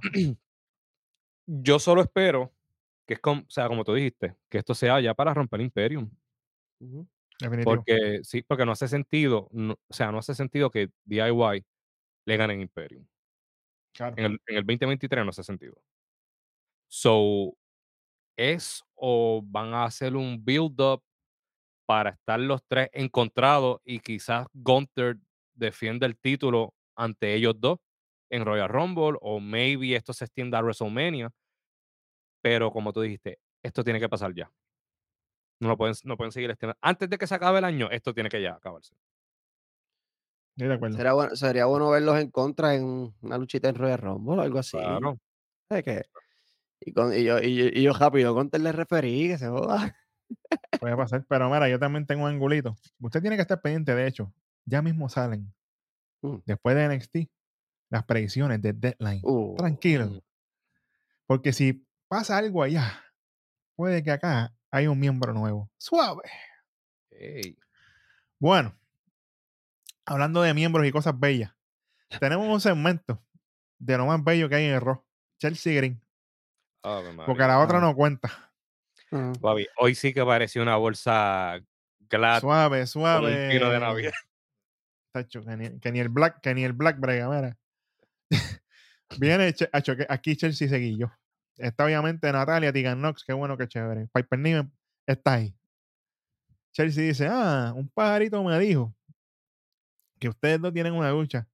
Yo 1.47 1.79
solo 1.79 2.03
espero 2.03 2.53
que 3.07 3.15
es 3.15 3.21
como, 3.21 3.43
o 3.43 3.51
sea, 3.51 3.69
como 3.69 3.85
tú 3.85 3.95
dijiste, 3.95 4.35
que 4.49 4.59
esto 4.59 4.75
sea 4.75 5.01
ya 5.01 5.15
para 5.15 5.35
romper 5.35 5.61
Imperium. 5.61 6.11
Definitivo. 6.81 7.65
Porque 7.65 8.21
sí, 8.23 8.43
porque 8.43 8.65
no 8.65 8.73
hace 8.73 8.89
sentido, 8.89 9.49
no- 9.53 9.75
o 9.89 9.93
sea, 9.95 10.11
no 10.12 10.19
hace 10.19 10.35
sentido 10.35 10.71
que 10.71 10.91
DIY 11.05 11.65
le 12.27 12.37
ganen 12.37 12.61
Imperium. 12.61 13.07
Claro. 13.95 14.15
En 14.19 14.25
el, 14.25 14.41
en 14.47 14.57
el 14.57 14.62
2023 14.65 15.25
no 15.25 15.31
hace 15.31 15.43
sentido. 15.45 15.75
So, 16.89 17.57
es 18.37 18.83
o 18.95 19.43
van 19.45 19.75
a 19.75 19.85
hacer 19.85 20.17
un 20.17 20.45
build-up 20.45 21.03
para 21.87 22.11
estar 22.11 22.41
los 22.41 22.62
tres 22.67 22.89
encontrados 22.93 23.81
y 23.85 24.01
quizás 24.01 24.47
Gunther 24.53 25.19
defienda 25.55 26.07
el 26.07 26.16
título 26.16 26.74
ante 26.96 27.34
ellos 27.34 27.55
dos 27.59 27.78
en 28.30 28.44
Royal 28.44 28.68
Rumble 28.68 29.18
o 29.20 29.40
maybe 29.40 29.94
esto 29.96 30.12
se 30.12 30.24
extienda 30.24 30.59
a 30.59 30.62
WrestleMania. 30.62 31.30
Pero 32.42 32.70
como 32.72 32.92
tú 32.92 33.00
dijiste, 33.00 33.38
esto 33.62 33.82
tiene 33.84 34.00
que 34.00 34.09
pasar 34.09 34.34
ya. 34.34 34.50
No 35.61 35.68
lo 35.68 35.76
pueden, 35.76 35.94
no 36.05 36.16
pueden 36.16 36.32
seguir 36.32 36.50
extendiendo. 36.50 36.78
Antes 36.82 37.09
de 37.09 37.16
que 37.16 37.26
se 37.26 37.34
acabe 37.34 37.59
el 37.59 37.64
año, 37.64 37.88
esto 37.90 38.12
tiene 38.12 38.28
que 38.28 38.42
ya 38.42 38.55
acabarse. 38.55 38.94
De 40.57 40.72
acuerdo. 40.72 40.96
Sería 40.96 41.12
bueno, 41.14 41.36
sería 41.36 41.64
bueno 41.66 41.90
verlos 41.90 42.18
en 42.20 42.30
contra 42.30 42.74
en 42.74 43.12
una 43.22 43.38
luchita 43.38 43.68
en 43.68 43.74
Royal 43.74 43.98
Rumble 43.98 44.36
o 44.38 44.40
algo 44.40 44.59
así. 44.59 44.76
Claro. 44.76 45.18
¿Sabes 45.68 45.84
qué? 45.84 46.02
Y, 46.80 46.92
con, 46.92 47.12
y, 47.14 47.24
yo, 47.24 47.38
y, 47.40 47.57
yo- 47.57 47.66
y 47.72 47.82
yo 47.82 47.92
rápido, 47.94 48.34
contra 48.34 48.61
le 48.61 48.70
referí, 48.72 49.28
que 49.28 49.38
se 49.38 49.48
joda. 49.48 49.96
Puede 50.78 50.96
pasar. 50.96 51.24
Pero 51.28 51.48
mira, 51.50 51.68
yo 51.68 51.78
también 51.78 52.07
tengo 52.07 52.24
un 52.24 52.30
angulito. 52.30 52.76
Usted 53.00 53.20
tiene 53.20 53.36
que 53.36 53.42
estar 53.42 53.61
pendiente, 53.61 53.94
de 53.94 54.07
hecho. 54.07 54.32
Ya 54.67 54.83
mismo 54.83 55.09
salen. 55.09 55.53
Mm. 56.23 56.37
Después 56.47 56.75
de 56.77 56.89
NXT, 56.89 57.17
las 57.91 58.05
predicciones 58.05 58.61
de 58.62 58.73
Deadline. 58.73 59.21
Uh, 59.23 59.55
Tranquilo. 59.57 60.07
Mm. 60.07 60.21
Porque 61.27 61.53
si 61.53 61.87
pasa 62.09 62.39
algo 62.39 62.62
allá, 62.62 63.03
puede 63.77 64.03
que 64.03 64.11
acá 64.11 64.55
hay 64.71 64.87
un 64.87 64.99
miembro 64.99 65.33
nuevo. 65.33 65.71
Suave. 65.79 66.23
Bueno, 68.39 68.75
hablando 70.05 70.43
de 70.43 70.53
miembros 70.55 70.87
y 70.87 70.93
cosas 70.93 71.19
bellas, 71.19 71.55
tenemos 72.21 72.47
un 72.49 72.61
segmento 72.61 73.23
de 73.79 73.97
lo 73.97 74.07
más 74.07 74.23
bello 74.23 74.49
que 74.49 74.57
hay 74.57 74.65
en 74.67 74.75
el 74.75 74.81
Raw. 74.81 75.03
Chelsea 75.39 75.75
Green. 75.75 76.01
Ave 76.83 77.15
Porque 77.27 77.43
la 77.43 77.61
otra 77.61 77.79
Ah. 77.79 77.81
no 77.81 77.95
cuenta. 77.95 78.31
Papi, 79.41 79.67
hoy 79.79 79.95
sí 79.95 80.12
que 80.12 80.25
parecía 80.25 80.61
una 80.62 80.77
bolsa 80.77 81.61
glad 82.01 82.41
Suave, 82.41 82.81
un 82.81 82.87
suave. 82.87 83.51
pino 83.51 83.71
de 83.71 83.81
Navidad. 83.81 84.12
Tacho, 85.15 85.45
que, 85.45 85.93
ni, 85.93 86.01
el 86.01 86.09
Black, 86.09 86.41
que 86.41 86.53
ni 86.55 86.65
el 86.65 86.73
Black 86.73 86.99
brega, 86.99 87.29
mira. 87.29 87.57
Viene, 89.21 89.55
aquí 90.09 90.37
Chelsea 90.37 90.69
seguillo. 90.69 91.12
Está 91.57 91.85
obviamente 91.85 92.33
Natalia, 92.33 92.73
Tegan 92.73 92.99
Knox, 92.99 93.23
qué 93.25 93.33
bueno, 93.33 93.57
qué 93.57 93.69
chévere. 93.69 94.09
Piper 94.12 94.39
Niven 94.41 94.73
está 95.07 95.35
ahí. 95.35 95.57
Chelsea 96.73 97.05
dice, 97.05 97.29
ah, 97.31 97.73
un 97.77 97.89
pajarito 97.89 98.43
me 98.43 98.59
dijo 98.59 98.93
que 100.19 100.29
ustedes 100.29 100.61
dos 100.61 100.73
tienen 100.73 100.95
una 100.95 101.12
lucha. 101.12 101.47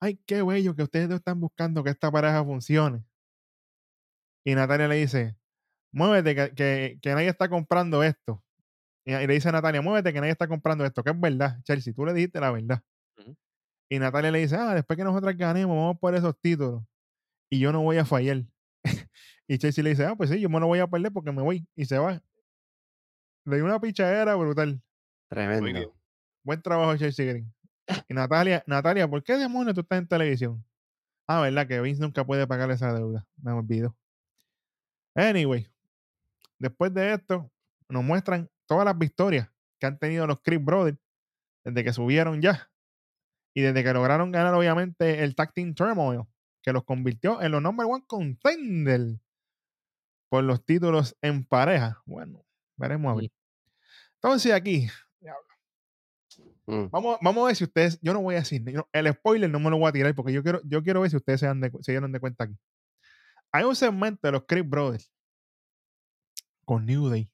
Ay, 0.00 0.18
qué 0.26 0.42
bello 0.42 0.74
que 0.74 0.82
ustedes 0.82 1.08
dos 1.08 1.18
están 1.18 1.38
buscando 1.38 1.84
que 1.84 1.90
esta 1.90 2.10
pareja 2.10 2.44
funcione. 2.44 3.04
Y 4.44 4.56
Natalia 4.56 4.88
le 4.88 4.96
dice, 4.96 5.36
muévete, 5.92 6.34
que, 6.34 6.54
que, 6.56 6.98
que 7.00 7.14
nadie 7.14 7.28
está 7.28 7.48
comprando 7.48 8.02
esto. 8.02 8.42
Y, 9.04 9.14
y 9.14 9.26
le 9.28 9.34
dice 9.34 9.48
a 9.48 9.52
Natalia, 9.52 9.80
muévete, 9.80 10.12
que 10.12 10.20
nadie 10.20 10.32
está 10.32 10.48
comprando 10.48 10.84
esto, 10.84 11.04
que 11.04 11.10
es 11.10 11.20
verdad, 11.20 11.62
Chelsea, 11.62 11.94
tú 11.94 12.04
le 12.04 12.12
dijiste 12.12 12.40
la 12.40 12.50
verdad. 12.50 12.82
Y 13.88 13.98
Natalia 13.98 14.30
le 14.30 14.40
dice, 14.40 14.56
ah, 14.56 14.74
después 14.74 14.96
que 14.96 15.04
nosotras 15.04 15.36
ganemos, 15.36 15.76
vamos 15.76 15.98
por 15.98 16.14
esos 16.14 16.38
títulos. 16.40 16.82
Y 17.48 17.60
yo 17.60 17.72
no 17.72 17.82
voy 17.82 17.98
a 17.98 18.04
fallar. 18.04 18.44
y 19.48 19.58
Chelsea 19.58 19.84
le 19.84 19.90
dice, 19.90 20.04
ah, 20.04 20.16
pues 20.16 20.30
sí, 20.30 20.40
yo 20.40 20.48
me 20.48 20.58
lo 20.58 20.66
voy 20.66 20.80
a 20.80 20.86
perder 20.86 21.12
porque 21.12 21.30
me 21.30 21.42
voy. 21.42 21.66
Y 21.76 21.84
se 21.84 21.98
va. 21.98 22.20
Le 23.44 23.56
dio 23.56 23.64
una 23.64 23.80
pichadera 23.80 24.34
brutal. 24.34 24.82
Tremendo. 25.28 25.94
Buen 26.42 26.62
trabajo, 26.62 26.96
Chelsea 26.96 27.26
Green. 27.26 27.52
Y 28.08 28.14
Natalia, 28.14 28.64
Natalia, 28.66 29.08
¿por 29.08 29.22
qué 29.22 29.36
demonios 29.36 29.74
tú 29.74 29.82
estás 29.82 29.98
en 29.98 30.08
televisión? 30.08 30.64
Ah, 31.28 31.40
¿verdad? 31.40 31.66
Que 31.66 31.80
Vince 31.80 32.02
nunca 32.02 32.24
puede 32.24 32.46
pagar 32.46 32.70
esa 32.70 32.92
deuda. 32.92 33.26
Me 33.36 33.52
olvido. 33.52 33.96
Anyway, 35.14 35.68
después 36.58 36.92
de 36.92 37.14
esto, 37.14 37.50
nos 37.88 38.04
muestran 38.04 38.50
todas 38.66 38.84
las 38.84 38.98
victorias 38.98 39.48
que 39.78 39.86
han 39.86 39.98
tenido 39.98 40.26
los 40.26 40.40
Chris 40.40 40.62
Brothers 40.62 40.98
desde 41.64 41.84
que 41.84 41.92
subieron 41.92 42.40
ya. 42.42 42.68
Y 43.56 43.62
desde 43.62 43.82
que 43.82 43.92
lograron 43.92 44.30
ganar, 44.32 44.52
obviamente, 44.54 45.24
el 45.24 45.34
Tag 45.34 45.52
Team 45.54 45.74
Turmoil, 45.74 46.22
que 46.62 46.72
los 46.72 46.84
convirtió 46.84 47.40
en 47.40 47.52
los 47.52 47.62
number 47.62 47.86
one 47.88 48.04
contender 48.06 49.18
por 50.28 50.44
los 50.44 50.64
títulos 50.64 51.16
en 51.22 51.44
pareja. 51.44 52.02
Bueno, 52.04 52.44
veremos 52.76 53.12
a 53.12 53.16
ver. 53.16 53.30
Entonces 54.16 54.52
aquí, 54.52 54.88
Mm. 56.68 56.88
Vamos, 56.90 57.18
vamos 57.22 57.44
a 57.44 57.46
ver 57.46 57.54
si 57.56 57.62
ustedes, 57.62 57.96
yo 58.02 58.12
no 58.12 58.20
voy 58.20 58.34
a 58.34 58.38
decir, 58.38 58.60
yo- 58.68 58.88
el 58.92 59.12
spoiler 59.12 59.48
no 59.48 59.60
me 59.60 59.70
lo 59.70 59.78
voy 59.78 59.88
a 59.88 59.92
tirar 59.92 60.12
porque 60.16 60.32
yo 60.32 60.42
quiero, 60.42 60.60
yo 60.64 60.82
quiero 60.82 61.00
ver 61.00 61.10
si 61.10 61.16
ustedes 61.16 61.38
se, 61.38 61.46
dan 61.46 61.60
de 61.60 61.70
cu- 61.70 61.80
se 61.80 61.92
dieron 61.92 62.10
de 62.10 62.18
cuenta 62.18 62.42
aquí. 62.42 62.58
Hay 63.52 63.62
un 63.64 63.76
segmento 63.76 64.26
de 64.26 64.32
los 64.32 64.44
Chris 64.48 64.68
Brothers 64.68 65.12
con 66.64 66.84
New 66.84 67.08
Day. 67.08 67.30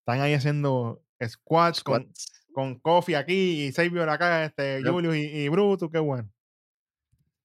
Están 0.00 0.20
ahí 0.22 0.32
haciendo 0.32 1.04
squats, 1.22 1.82
con, 1.84 2.04
Squats. 2.04 2.45
Con 2.56 2.76
Kofi 2.80 3.12
aquí 3.14 3.66
y 3.66 3.70
Xavier 3.72 4.08
acá, 4.08 4.46
este, 4.46 4.78
Yep. 4.82 4.90
Julius 4.90 5.14
y, 5.16 5.20
y 5.20 5.48
Brutus, 5.50 5.90
qué 5.92 5.98
bueno. 5.98 6.26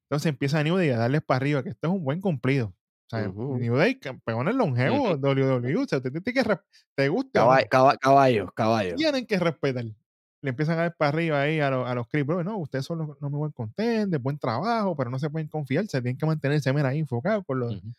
Entonces 0.05 0.27
empieza 0.29 0.63
New 0.63 0.77
Day 0.77 0.89
a 0.91 0.97
darles 0.97 1.21
para 1.21 1.35
arriba, 1.35 1.61
que 1.63 1.69
esto 1.69 1.87
es 1.89 1.93
un 1.93 2.01
buen 2.05 2.21
cumplido. 2.21 2.67
O 2.67 3.09
sea. 3.09 3.27
New 3.27 3.75
Day, 3.75 3.95
campeones 3.99 4.55
longevos, 4.55 5.19
WWE, 5.19 5.75
o 5.75 5.85
sea, 5.85 5.99
te, 5.99 6.11
te, 6.11 6.33
que 6.33 6.43
res- 6.43 6.59
te 6.95 7.09
gusta. 7.09 7.41
o 7.45 7.49
no, 7.49 8.95
tienen 8.95 9.25
que 9.25 9.37
respetar. 9.37 9.83
Le 9.83 10.49
empiezan 10.49 10.79
a 10.79 10.83
dar 10.83 10.95
para 10.95 11.09
arriba 11.09 11.41
ahí 11.41 11.59
a, 11.59 11.69
los- 11.69 11.85
a 11.89 11.93
los. 11.93 12.07
No, 12.45 12.57
ustedes 12.59 12.85
son 12.85 12.99
los 12.99 13.21
no 13.21 13.29
me 13.29 13.37
buen 13.37 13.51
contender, 13.51 14.17
buen 14.21 14.39
trabajo, 14.39 14.95
pero 14.95 15.09
no 15.09 15.19
se 15.19 15.29
pueden 15.29 15.49
confiar, 15.49 15.85
se 15.87 16.01
tienen 16.01 16.17
que 16.17 16.25
mantenerse 16.25 16.71
mira, 16.71 16.87
ahí 16.87 16.99
enfocados 16.99 17.43
con 17.45 17.59
los 17.59 17.75
Ujú. 17.75 17.93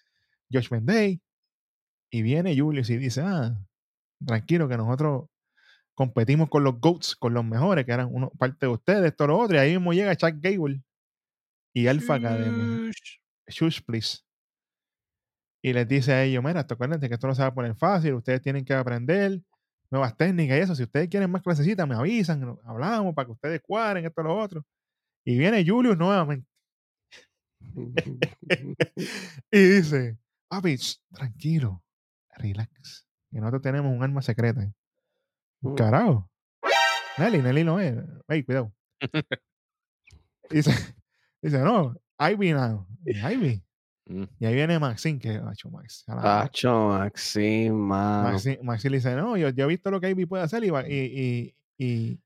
Judgment 0.50 0.86
Day. 0.86 1.20
Y 2.10 2.22
viene 2.22 2.58
Julius 2.58 2.88
y 2.88 2.96
dice, 2.96 3.20
ah, 3.22 3.54
tranquilo 4.24 4.66
que 4.66 4.78
nosotros 4.78 5.24
competimos 6.02 6.48
con 6.48 6.64
los 6.64 6.80
GOATs, 6.80 7.14
con 7.14 7.32
los 7.32 7.44
mejores, 7.44 7.84
que 7.86 7.92
eran 7.92 8.08
uno, 8.10 8.30
parte 8.30 8.66
de 8.66 8.72
ustedes, 8.72 9.04
esto, 9.04 9.28
lo 9.28 9.38
otro. 9.38 9.56
Y 9.56 9.60
ahí 9.60 9.70
mismo 9.70 9.92
llega 9.92 10.16
Chuck 10.16 10.34
Gable 10.40 10.82
y 11.72 11.86
Alpha 11.86 12.16
Academy. 12.16 12.90
Shush. 13.46 13.82
Please. 13.82 14.18
Y 15.62 15.72
les 15.72 15.86
dice 15.86 16.12
a 16.12 16.24
ellos, 16.24 16.42
mira, 16.42 16.66
acuérdense 16.68 17.08
que 17.08 17.14
esto 17.14 17.28
no 17.28 17.36
se 17.36 17.42
va 17.42 17.48
a 17.48 17.54
poner 17.54 17.76
fácil, 17.76 18.14
ustedes 18.14 18.42
tienen 18.42 18.64
que 18.64 18.74
aprender 18.74 19.40
nuevas 19.90 20.16
técnicas 20.16 20.58
y 20.58 20.60
eso. 20.60 20.74
Si 20.74 20.82
ustedes 20.82 21.08
quieren 21.08 21.30
más 21.30 21.42
clasecitas, 21.42 21.86
me 21.86 21.94
avisan, 21.94 22.58
hablamos 22.64 23.14
para 23.14 23.26
que 23.26 23.32
ustedes 23.32 23.60
cuadren 23.62 24.04
esto 24.04 24.24
lo 24.24 24.36
otro. 24.36 24.66
Y 25.24 25.38
viene 25.38 25.64
Julius 25.64 25.96
nuevamente 25.96 26.48
y 29.52 29.58
dice, 29.58 30.18
papi, 30.48 30.76
tranquilo, 31.12 31.80
relax, 32.38 33.06
que 33.30 33.38
nosotros 33.38 33.62
tenemos 33.62 33.94
un 33.94 34.02
arma 34.02 34.20
secreta. 34.20 34.68
Mm. 35.62 35.74
Carajo. 35.74 36.28
Nelly, 37.18 37.42
Nelly 37.42 37.64
no 37.64 37.80
es. 37.80 37.94
Ey, 38.28 38.42
cuidado. 38.42 38.72
dice, 40.50 40.72
dice, 41.40 41.58
no, 41.58 41.94
Ivy 42.18 42.52
now. 42.52 42.86
Ivy. 43.06 43.62
Mm. 44.06 44.24
Y 44.40 44.46
ahí 44.46 44.54
viene 44.54 44.78
Maxine, 44.78 45.18
que 45.18 45.40
macho, 45.40 45.70
Max. 45.70 46.04
a 46.08 46.16
la 46.16 46.22
Tacho, 46.22 46.88
Maxim, 46.88 47.74
mano. 47.74 48.30
Maxi, 48.30 48.58
Maxi 48.62 48.88
le 48.88 48.96
dice, 48.96 49.14
no, 49.14 49.36
yo, 49.36 49.50
yo 49.50 49.64
he 49.64 49.68
visto 49.68 49.90
lo 49.90 50.00
que 50.00 50.10
Ivy 50.10 50.26
puede 50.26 50.42
hacer 50.42 50.64
y, 50.64 50.68
y, 50.68 50.74
y, 50.98 51.54
y, 51.78 52.20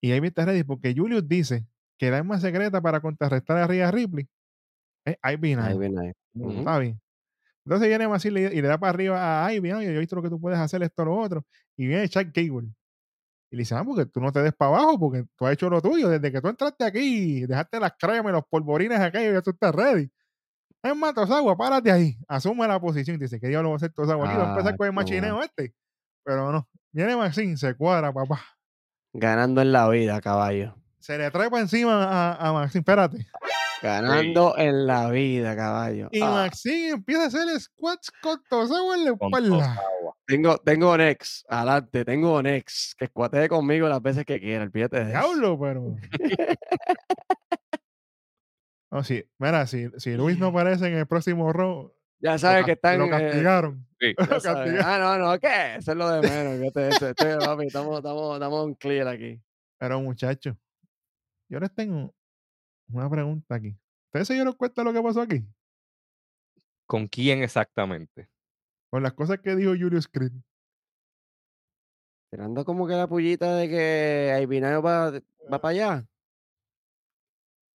y 0.00 0.12
Ivy 0.12 0.28
está 0.28 0.44
ready 0.44 0.64
porque 0.64 0.94
Julius 0.94 1.26
dice 1.28 1.64
que 1.98 2.10
la 2.10 2.18
arma 2.18 2.40
secreta 2.40 2.80
para 2.80 3.00
contrarrestar 3.00 3.58
a 3.58 3.66
Rhea 3.66 3.90
Ripley 3.90 4.28
es 5.04 5.16
Ivy 5.22 5.54
now. 5.54 5.64
Ahí 5.66 5.78
viene 5.78 6.14
ahí. 6.34 6.96
Entonces 7.64 7.88
viene 7.88 8.06
Maxi 8.08 8.28
y 8.28 8.30
le, 8.30 8.62
da 8.62 8.78
para 8.78 8.90
arriba 8.90 9.46
a 9.46 9.52
Ivy, 9.52 9.70
¿no? 9.70 9.82
yo 9.82 9.90
he 9.90 9.98
visto 9.98 10.16
lo 10.16 10.22
que 10.22 10.28
tú 10.28 10.40
puedes 10.40 10.58
hacer, 10.58 10.82
esto, 10.82 11.04
lo 11.04 11.16
otro. 11.16 11.44
Y 11.76 11.86
viene 11.86 12.08
Chuck 12.08 12.28
Gable. 12.34 12.68
Y 13.50 13.56
le 13.56 13.60
dice, 13.62 13.74
ah, 13.74 13.84
porque 13.84 14.06
tú 14.06 14.20
no 14.20 14.32
te 14.32 14.42
des 14.42 14.52
para 14.54 14.72
abajo, 14.76 14.98
porque 14.98 15.24
tú 15.36 15.46
has 15.46 15.52
hecho 15.54 15.70
lo 15.70 15.80
tuyo. 15.80 16.08
Desde 16.08 16.30
que 16.30 16.40
tú 16.40 16.48
entraste 16.48 16.84
aquí, 16.84 17.46
dejaste 17.46 17.80
las 17.80 17.92
cremas 17.98 18.30
y 18.30 18.32
los 18.32 18.44
polvorines 18.50 18.98
y 18.98 19.32
ya 19.32 19.42
tú 19.42 19.50
estás 19.50 19.74
ready. 19.74 20.10
Es 20.82 20.94
más, 20.94 21.14
Tosagua, 21.14 21.56
párate 21.56 21.90
ahí. 21.90 22.18
Asume 22.28 22.68
la 22.68 22.78
posición. 22.78 23.18
Dice, 23.18 23.40
¿qué 23.40 23.48
diablo 23.48 23.70
va 23.70 23.74
a 23.74 23.78
hacer 23.78 23.92
Tosagua 23.92 24.28
aquí? 24.28 24.36
Va 24.36 24.48
a 24.48 24.50
empezar 24.50 24.74
Ah, 24.74 24.76
con 24.76 24.86
el 24.86 24.92
machineo 24.92 25.42
este. 25.42 25.74
Pero 26.22 26.52
no. 26.52 26.68
Viene 26.92 27.16
Maxine, 27.16 27.56
se 27.56 27.74
cuadra, 27.74 28.12
papá. 28.12 28.40
Ganando 29.14 29.62
en 29.62 29.72
la 29.72 29.88
vida, 29.88 30.20
caballo. 30.20 30.74
Se 30.98 31.16
le 31.16 31.30
trepa 31.30 31.60
encima 31.60 32.04
a, 32.04 32.48
a 32.48 32.52
Maxine. 32.52 32.80
Espérate. 32.80 33.26
Ganando 33.84 34.56
en 34.56 34.86
la 34.86 35.10
vida, 35.10 35.54
caballo. 35.54 36.08
Y 36.10 36.22
Ah, 36.22 36.30
Maxine 36.30 36.88
empieza 36.88 37.24
a 37.24 37.26
hacer 37.26 37.60
squats 37.60 38.10
con 38.22 38.42
Tosagua 38.48 38.96
en 38.96 39.04
la 39.04 39.10
espalda. 39.12 39.48
Tosawa. 39.58 40.16
tengo, 40.26 40.56
tengo 40.58 40.96
Nex, 40.96 41.44
adelante, 41.50 42.04
tengo 42.04 42.42
Nex, 42.42 42.94
que 42.98 43.04
escuatee 43.04 43.46
conmigo 43.48 43.86
las 43.86 44.00
veces 44.00 44.24
que 44.24 44.40
quiera, 44.40 44.64
olvídate 44.64 44.96
de 44.96 45.02
eso. 45.02 45.10
Diablo, 45.10 45.58
pero. 45.60 45.96
No, 48.90 49.02
sí. 49.02 49.24
Mira, 49.38 49.66
si, 49.66 49.88
si 49.96 50.14
Luis 50.14 50.38
no 50.38 50.46
aparece 50.48 50.86
en 50.86 50.94
el 50.94 51.06
próximo 51.08 51.52
row, 51.52 51.92
Ya 52.20 52.38
sabes 52.38 52.64
que 52.64 52.72
están. 52.72 52.98
lo 53.00 53.06
eh, 53.06 53.10
castigaron. 53.10 53.86
Sí. 53.98 54.14
ya 54.18 54.24
Lo 54.24 54.40
castigaron. 54.40 54.80
Ah, 54.84 54.98
no, 54.98 55.18
no, 55.32 55.38
¿qué? 55.40 55.74
Eso 55.78 55.90
es 55.92 55.96
lo 55.98 56.08
de 56.10 56.20
menos. 56.28 56.54
olvídate 56.54 56.80
de 56.80 56.88
eso. 56.90 57.08
Estoy, 57.08 57.34
papi, 57.44 57.66
estamos, 57.66 57.96
estamos, 57.96 58.34
estamos 58.34 58.68
en 58.68 58.74
clear 58.74 59.08
aquí. 59.08 59.40
Pero 59.78 60.00
muchachos, 60.00 60.54
yo 61.48 61.58
les 61.58 61.74
tengo 61.74 62.14
una 62.88 63.10
pregunta 63.10 63.54
aquí. 63.54 63.76
¿Ustedes 64.06 64.28
se 64.28 64.34
dieron 64.34 64.54
cuenta 64.54 64.82
de 64.82 64.84
lo 64.84 64.92
que 64.92 65.02
pasó 65.02 65.20
aquí? 65.20 65.44
¿Con 66.86 67.08
quién 67.08 67.42
exactamente? 67.42 68.28
Con 68.90 69.02
las 69.02 69.14
cosas 69.14 69.40
que 69.40 69.56
dijo 69.56 69.70
Julius 69.70 70.08
Creed. 70.08 70.32
Tirando 72.30 72.64
como 72.64 72.86
que 72.86 72.94
la 72.94 73.08
pullita 73.08 73.56
de 73.56 73.68
que 73.68 74.32
Aibinayo 74.34 74.82
va, 74.82 75.10
va 75.10 75.60
para 75.60 75.68
allá. 75.68 76.08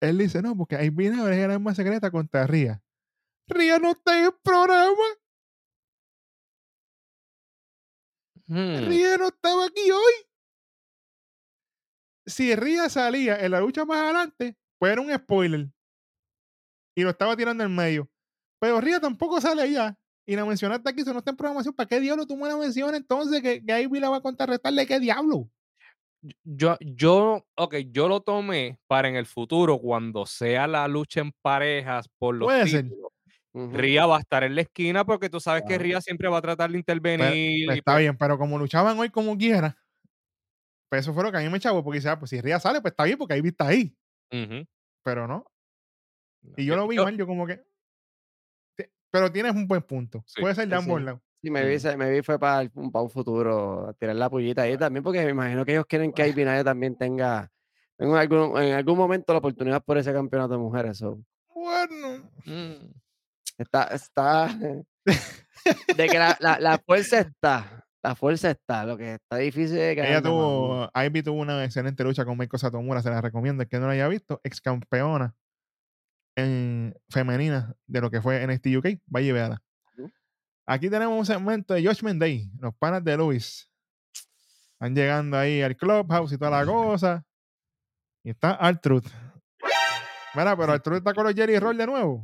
Él 0.01 0.17
dice, 0.17 0.41
no, 0.41 0.55
porque 0.55 0.75
ahí 0.75 0.89
viene 0.89 1.21
a 1.21 1.33
el 1.33 1.51
arma 1.51 1.75
secreta 1.75 2.09
contra 2.09 2.47
Ría. 2.47 2.81
Ría 3.47 3.79
no 3.79 3.91
está 3.91 4.19
en 4.19 4.25
el 4.25 4.33
programa. 4.41 5.03
Hmm, 8.47 8.87
Ría 8.87 9.17
no 9.17 9.27
estaba 9.27 9.65
aquí 9.65 9.91
hoy. 9.91 10.13
Si 12.25 12.55
Ría 12.55 12.89
salía 12.89 13.43
en 13.43 13.51
la 13.51 13.59
lucha 13.59 13.85
más 13.85 13.97
adelante, 13.99 14.57
pues 14.79 14.91
era 14.93 15.01
un 15.01 15.13
spoiler. 15.13 15.69
Y 16.95 17.03
lo 17.03 17.11
estaba 17.11 17.35
tirando 17.37 17.63
en 17.63 17.75
medio. 17.75 18.09
Pero 18.59 18.81
Ría 18.81 18.99
tampoco 18.99 19.39
sale 19.39 19.61
allá. 19.61 19.97
Y 20.25 20.35
la 20.35 20.45
mencionaste 20.45 20.89
aquí, 20.89 21.03
si 21.03 21.11
no 21.11 21.19
está 21.19 21.31
en 21.31 21.37
programación. 21.37 21.73
¿Para 21.73 21.87
qué 21.87 21.99
diablo 21.99 22.25
tú 22.25 22.35
me 22.37 22.47
la 22.47 22.57
mencionas 22.57 22.95
entonces 22.95 23.41
que, 23.41 23.63
que 23.63 23.81
Ivy 23.81 23.99
la 23.99 24.09
va 24.09 24.17
a 24.17 24.21
contrarrestarle? 24.21 24.85
¿Qué 24.85 24.99
diablo? 24.99 25.49
Yo, 26.43 26.77
yo, 26.81 27.45
ok, 27.55 27.75
yo 27.91 28.07
lo 28.09 28.21
tomé 28.21 28.77
para 28.87 29.07
en 29.07 29.15
el 29.15 29.25
futuro, 29.25 29.79
cuando 29.79 30.25
sea 30.25 30.67
la 30.67 30.87
lucha 30.87 31.21
en 31.21 31.31
parejas 31.41 32.09
por 32.17 32.35
los 32.35 32.47
Puede 32.47 32.67
ser. 32.67 32.83
títulos. 32.83 33.11
Ría 33.53 34.05
va 34.05 34.17
a 34.17 34.19
estar 34.19 34.43
en 34.43 34.55
la 34.55 34.61
esquina 34.61 35.05
porque 35.05 35.29
tú 35.29 35.39
sabes 35.39 35.63
que. 35.67 35.77
Ría 35.77 36.01
siempre 36.01 36.27
va 36.27 36.37
a 36.37 36.41
tratar 36.41 36.69
de 36.69 36.77
intervenir. 36.77 37.65
Pues 37.65 37.77
está 37.77 37.93
pues, 37.93 38.01
bien, 38.01 38.17
pero 38.17 38.37
como 38.37 38.59
luchaban 38.59 38.99
hoy 38.99 39.09
como 39.09 39.35
quiera, 39.37 39.75
pues 40.89 41.01
eso 41.01 41.13
fue 41.13 41.23
lo 41.23 41.31
que 41.31 41.37
a 41.37 41.41
mí 41.41 41.49
me 41.49 41.59
chavo, 41.59 41.83
porque 41.83 42.01
pues 42.01 42.29
si 42.29 42.41
Ría 42.41 42.59
sale, 42.59 42.81
pues 42.81 42.91
está 42.91 43.05
bien, 43.05 43.17
porque 43.17 43.37
Ivy 43.37 43.49
está 43.49 43.67
ahí. 43.67 43.95
Ujú. 44.31 44.65
Pero 45.03 45.27
no. 45.27 45.45
No, 46.41 46.53
Y 46.57 46.65
yo 46.65 46.75
lo 46.75 46.87
vi 46.87 46.95
yo- 46.97 47.03
mal, 47.03 47.17
yo 47.17 47.27
como 47.27 47.45
que. 47.47 47.61
Pero 49.11 49.31
tienes 49.31 49.53
un 49.55 49.67
buen 49.67 49.81
punto. 49.81 50.23
Sí, 50.27 50.39
Puede 50.41 50.53
ser 50.55 50.67
de 50.67 50.75
sí, 50.77 50.81
ambos 50.83 50.99
sí. 50.99 51.05
lados. 51.05 51.21
Sí, 51.41 51.49
me 51.49 51.65
vi, 51.67 51.79
se- 51.79 51.95
me 51.97 52.11
vi 52.11 52.21
fue 52.21 52.37
para 52.37 52.69
un, 52.75 52.91
pa' 52.91 53.01
un 53.01 53.09
futuro 53.09 53.95
tirar 53.99 54.15
la 54.15 54.29
pullita 54.29 54.63
ahí 54.63 54.77
también, 54.77 55.03
porque 55.03 55.23
me 55.23 55.31
imagino 55.31 55.63
que 55.65 55.71
ellos 55.71 55.85
quieren 55.87 56.11
que 56.11 56.21
Aibinayo 56.23 56.63
también 56.65 56.95
tenga, 56.97 57.49
tenga 57.97 58.11
en, 58.23 58.31
algún, 58.31 58.61
en 58.61 58.73
algún 58.73 58.97
momento 58.97 59.31
la 59.33 59.39
oportunidad 59.39 59.81
por 59.83 59.97
ese 59.97 60.11
campeonato 60.13 60.53
de 60.53 60.59
mujeres. 60.59 60.97
so, 60.97 61.17
Bueno. 61.53 62.29
Mm, 62.45 62.91
Está, 63.57 63.83
está. 63.85 64.47
De 65.97 66.07
que 66.07 66.19
la, 66.19 66.37
la, 66.39 66.59
la 66.59 66.77
fuerza 66.77 67.19
está. 67.19 67.85
La 68.01 68.15
fuerza 68.15 68.51
está. 68.51 68.85
Lo 68.85 68.97
que 68.97 69.15
está 69.15 69.37
difícil 69.37 69.77
es 69.77 69.95
que. 69.95 70.07
Ella 70.07 70.21
tuvo. 70.21 70.89
Ivy 70.95 71.23
tuvo 71.23 71.41
una 71.41 71.63
excelente 71.63 72.03
lucha 72.03 72.25
con 72.25 72.37
Meiko 72.37 72.57
Satomura, 72.57 73.01
se 73.01 73.09
la 73.09 73.21
recomiendo. 73.21 73.63
El 73.63 73.69
que 73.69 73.79
no 73.79 73.87
la 73.87 73.93
haya 73.93 74.07
visto, 74.07 74.39
ex 74.43 74.61
campeona 74.61 75.35
en 76.35 76.95
femenina 77.09 77.75
de 77.87 78.01
lo 78.01 78.09
que 78.09 78.21
fue 78.21 78.45
NXT 78.45 78.67
UK. 78.77 79.01
Vaya 79.07 79.27
y 79.27 79.31
véala. 79.31 79.61
Aquí 80.65 80.89
tenemos 80.89 81.17
un 81.17 81.25
segmento 81.25 81.73
de 81.73 81.83
Judgment 81.83 82.21
Day, 82.21 82.49
los 82.59 82.75
panas 82.75 83.03
de 83.03 83.17
Luis. 83.17 83.71
Están 84.73 84.95
llegando 84.95 85.35
ahí 85.35 85.61
al 85.61 85.75
clubhouse 85.75 86.31
y 86.31 86.37
toda 86.37 86.51
la 86.51 86.65
cosa. 86.65 87.25
Y 88.23 88.29
está 88.29 88.51
Artruth. 88.51 89.07
Mira, 90.35 90.55
pero 90.55 90.71
Artruth 90.73 90.97
está 90.97 91.13
con 91.13 91.25
los 91.25 91.33
Jerry 91.33 91.57
Roll 91.57 91.75
de 91.75 91.87
nuevo. 91.87 92.23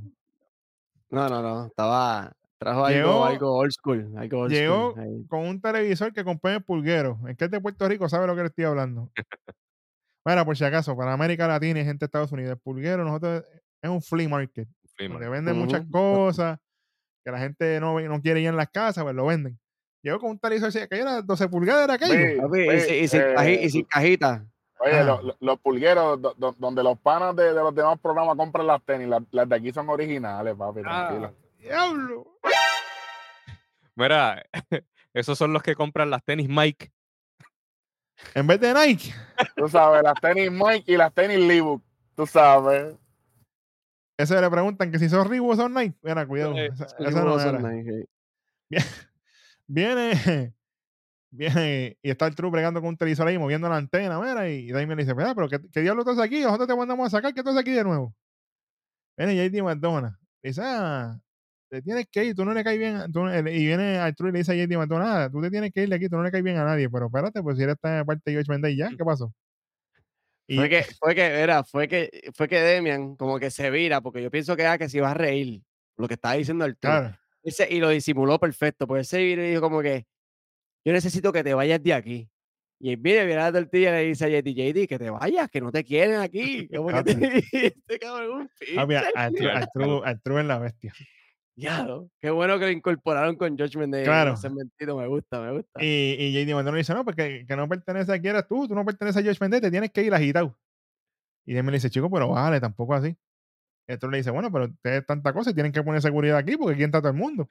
No, 1.10 1.28
no, 1.28 1.42
no. 1.42 1.66
Estaba. 1.66 2.32
Trajo 2.58 2.88
Llegó- 2.88 3.10
algo, 3.10 3.26
algo 3.26 3.58
old 3.58 3.72
school. 3.72 4.14
Algo 4.18 4.40
old 4.42 4.52
llegó 4.52 4.92
school. 4.92 5.26
con 5.28 5.42
un 5.42 5.62
televisor 5.62 6.14
que 6.14 6.24
compré 6.24 6.52
en 6.52 6.58
el 6.58 6.64
pulguero. 6.64 7.20
El 7.28 7.36
que 7.36 7.46
es 7.46 7.52
de 7.52 7.60
Puerto 7.60 7.88
Rico 7.88 8.08
sabe 8.08 8.28
lo 8.28 8.36
que 8.36 8.42
le 8.42 8.48
estoy 8.48 8.66
hablando. 8.66 9.10
Mira, 10.26 10.44
por 10.46 10.58
si 10.58 10.64
acaso, 10.64 10.96
para 10.98 11.14
América 11.14 11.48
Latina 11.48 11.80
y 11.82 11.86
gente 11.86 12.00
de 12.00 12.06
Estados 12.08 12.32
Unidos, 12.32 12.52
el 12.54 12.58
pulguero 12.58 13.04
nosotros 13.04 13.44
es 13.82 13.90
un 13.90 14.02
flea 14.02 14.28
market. 14.30 14.68
sí, 14.98 15.08
donde 15.08 15.28
venden 15.30 15.58
muchas 15.58 15.84
cosas 15.92 16.58
que 17.24 17.32
la 17.32 17.38
gente 17.40 17.80
no, 17.82 18.00
no 18.00 18.22
quiere 18.22 18.40
ir 18.40 18.48
en 18.48 18.56
las 18.56 18.70
casas, 18.70 19.04
pues 19.04 19.16
lo 19.16 19.26
venden. 19.26 19.60
Llegó 20.02 20.20
con 20.20 20.30
un 20.32 20.40
televisor 20.40 20.70
así, 20.70 20.80
que 20.88 21.00
era 21.00 21.22
12 21.22 21.50
pulgadas, 21.50 21.84
era 21.86 21.94
aquello. 21.96 22.14
Y, 22.56 22.80
sin- 22.80 23.04
y 23.04 23.08
sin, 23.08 23.22
eh, 23.22 23.34
caji- 23.36 23.60
y 23.64 23.70
sin 23.70 23.84
cajita. 23.86 24.46
Oye, 24.80 25.00
Ah. 25.00 25.04
lo- 25.04 25.22
lo- 25.22 25.38
los 25.40 25.60
pulgueros, 25.60 26.22
do- 26.22 26.34
do- 26.38 26.56
donde 26.58 26.84
los 26.84 26.98
panas 27.00 27.36
de, 27.36 27.46
de 27.46 27.54
los 27.56 27.74
demás 27.76 28.00
programas 28.00 28.36
compran 28.38 28.68
las 28.68 28.82
tenis, 28.84 29.08
las, 29.08 29.24
las 29.32 29.50
de 29.50 29.56
aquí 29.56 29.72
son 29.74 29.90
originales, 29.90 30.56
papi, 30.56 30.82
tranquilo. 30.82 31.34
Diablo. 31.66 32.38
Mira, 33.96 34.44
esos 35.14 35.38
son 35.38 35.54
los 35.54 35.64
que 35.64 35.76
compran 35.76 36.10
las 36.10 36.24
tenis 36.24 36.48
Mike. 36.50 36.92
En 38.34 38.48
vez 38.48 38.60
de 38.60 38.74
Nike, 38.74 39.14
Tú 39.58 39.68
sabes, 39.68 40.02
las 40.04 40.16
tenis 40.22 40.50
Mike 40.52 40.92
y 40.92 40.98
las 40.98 41.14
tenis 41.14 41.38
Leebook, 41.40 41.84
tú 42.16 42.26
sabes. 42.26 42.96
ese 44.18 44.40
le 44.40 44.50
preguntan 44.50 44.90
que 44.92 45.00
si 45.00 45.10
son 45.10 45.30
Reebok 45.30 45.52
o 45.52 45.56
son 45.56 45.74
Nike. 45.74 45.98
Mira, 46.02 46.26
cuidado. 46.26 46.56
Eh, 46.56 46.68
esa- 46.74 46.86
esa 47.00 47.24
no 47.24 47.40
son 47.40 47.56
era. 47.58 47.72
nice, 47.72 48.08
sí. 48.70 48.78
Viene, 49.68 50.54
viene 51.32 51.98
y 52.04 52.10
está 52.12 52.28
el 52.28 52.36
true 52.36 52.52
bregando 52.52 52.80
con 52.82 52.90
un 52.90 52.98
televisor 52.98 53.28
ahí, 53.28 53.38
moviendo 53.40 53.68
la 53.68 53.78
antena, 53.78 54.20
mira, 54.20 54.48
y 54.48 54.68
Damien 54.72 54.96
le 54.98 55.04
dice, 55.04 55.16
mira, 55.16 55.34
pero 55.34 55.50
¿qué, 55.50 55.60
qué 55.74 55.82
diablo 55.82 56.04
estás 56.04 56.20
aquí? 56.20 56.42
¿Nosotros 56.42 56.68
te 56.68 56.76
mandamos 56.76 57.08
a 57.08 57.10
sacar? 57.18 57.34
¿Qué 57.34 57.40
estás 57.40 57.58
aquí 57.58 57.72
de 57.72 57.84
nuevo? 57.84 58.14
Viene 59.18 59.36
JD 59.36 59.64
McDonough. 59.64 60.14
Dice, 60.44 60.62
ah, 60.64 61.20
te 61.70 61.82
tienes 61.82 62.06
que 62.12 62.26
ir, 62.26 62.36
tú 62.36 62.46
no 62.46 62.54
le 62.54 62.64
caes 62.64 62.78
bien. 62.80 63.12
tú 63.12 63.28
y 63.28 63.42
viene 63.42 64.14
true 64.14 64.30
y 64.30 64.32
le 64.34 64.40
dice 64.40 64.52
a 64.52 64.56
JD 64.56 64.78
McDonough, 64.78 65.08
ah, 65.08 65.30
tú 65.32 65.42
te 65.42 65.50
tienes 65.50 65.72
que 65.72 65.84
ir 65.84 65.90
de 65.90 65.96
aquí, 65.96 66.08
tú 66.10 66.16
no 66.18 66.24
le 66.24 66.32
caes 66.32 66.44
bien 66.44 66.58
a 66.58 66.64
nadie. 66.66 66.90
Pero 66.90 67.08
espérate, 67.08 67.42
pues 67.42 67.58
si 67.58 67.64
eres 67.64 67.76
esta 67.76 68.04
parte 68.06 68.32
de 68.32 68.44
George 68.44 68.62
Day, 68.62 68.76
¿ya? 68.78 68.90
¿Qué 68.98 69.04
pasó? 69.04 69.34
Y 70.48 70.58
Fue 70.58 70.70
que, 70.70 70.84
fue 71.00 71.16
que, 71.16 71.22
era, 71.26 71.64
fue 71.64 71.88
que, 71.88 72.32
fue 72.36 72.48
que 72.48 72.60
Demian 72.60 73.16
como 73.16 73.40
que 73.40 73.50
se 73.50 73.70
vira, 73.72 74.02
porque 74.02 74.22
yo 74.22 74.30
pienso 74.30 74.56
que 74.56 74.62
era 74.62 74.78
que 74.78 74.88
se 74.90 74.98
iba 74.98 75.10
a 75.10 75.16
reír, 75.16 75.62
lo 75.98 76.08
que 76.08 76.14
estaba 76.14 76.36
diciendo 76.36 76.66
el 76.66 76.78
claro, 76.78 77.18
Ese- 77.44 77.68
y 77.74 77.80
lo 77.80 77.90
disimuló 77.90 78.40
perfecto, 78.40 78.86
porque 78.86 79.00
él 79.00 79.06
se 79.06 79.24
vira 79.24 79.44
y 79.44 79.50
dijo 79.50 79.62
como 79.62 79.82
que, 79.82 80.06
yo 80.86 80.94
necesito 80.94 81.34
que 81.34 81.44
te 81.44 81.54
vayas 81.56 81.82
de 81.82 81.94
aquí. 81.94 82.30
Y 82.80 82.92
él 82.92 82.98
viene, 82.98 83.26
viene 83.26 83.42
a 83.42 83.50
la 83.52 83.60
tortilla 83.60 83.90
y 83.90 84.04
le 84.04 84.10
dice 84.10 84.26
a 84.26 84.30
JD, 84.30 84.54
JD, 84.54 84.88
que 84.88 85.00
te 85.00 85.10
vayas, 85.10 85.50
que 85.50 85.62
no 85.62 85.72
te 85.72 85.84
quieren 85.84 86.18
aquí. 86.20 86.68
Como 86.76 86.90
que 86.90 87.16
te, 87.16 87.38
este 87.80 88.00
cabrón 88.00 88.32
un 88.32 88.48
true- 89.74 90.02
al 90.04 90.22
true 90.22 90.42
es 90.42 90.46
la 90.48 90.60
bestia. 90.60 90.94
Diablo, 91.56 92.10
Qué 92.20 92.30
bueno 92.30 92.60
que 92.60 92.66
lo 92.66 92.72
incorporaron 92.72 93.38
con 93.38 93.58
Judgment 93.58 93.94
Day. 93.94 94.04
Claro. 94.04 94.34
Ese 94.34 94.50
mentito 94.50 94.98
me 94.98 95.08
gusta, 95.08 95.40
me 95.40 95.54
gusta. 95.54 95.82
Y, 95.82 96.16
y 96.20 96.34
JD 96.34 96.54
McDonough 96.54 96.78
dice, 96.78 96.94
no, 96.94 97.06
porque 97.06 97.46
que 97.48 97.56
no 97.56 97.70
pertenece 97.70 98.12
aquí 98.12 98.28
eres 98.28 98.46
tú, 98.48 98.68
tú 98.68 98.76
no 98.76 98.84
perteneces 98.84 99.22
a 99.22 99.24
George 99.24 99.48
Day, 99.48 99.62
te 99.62 99.72
tienes 99.72 99.92
que 99.92 100.04
ir 100.04 100.14
agitado. 100.14 100.58
Y 101.46 101.54
Damien 101.54 101.72
le 101.72 101.78
dice, 101.78 101.90
chico, 101.90 102.10
pero 102.10 102.30
vale, 102.30 102.60
tampoco 102.60 102.94
así. 102.94 103.16
Y 103.88 103.98
true 103.98 104.12
le 104.12 104.18
dice, 104.18 104.32
bueno, 104.32 104.52
pero 104.52 104.66
ustedes 104.66 105.06
tanta 105.06 105.32
cosa 105.32 105.52
y 105.52 105.54
tienen 105.54 105.72
que 105.72 105.84
poner 105.84 106.02
seguridad 106.02 106.38
aquí 106.38 106.58
porque 106.58 106.74
aquí 106.74 106.84
entra 106.84 107.02
todo 107.02 107.12
el 107.12 107.18
mundo. 107.18 107.50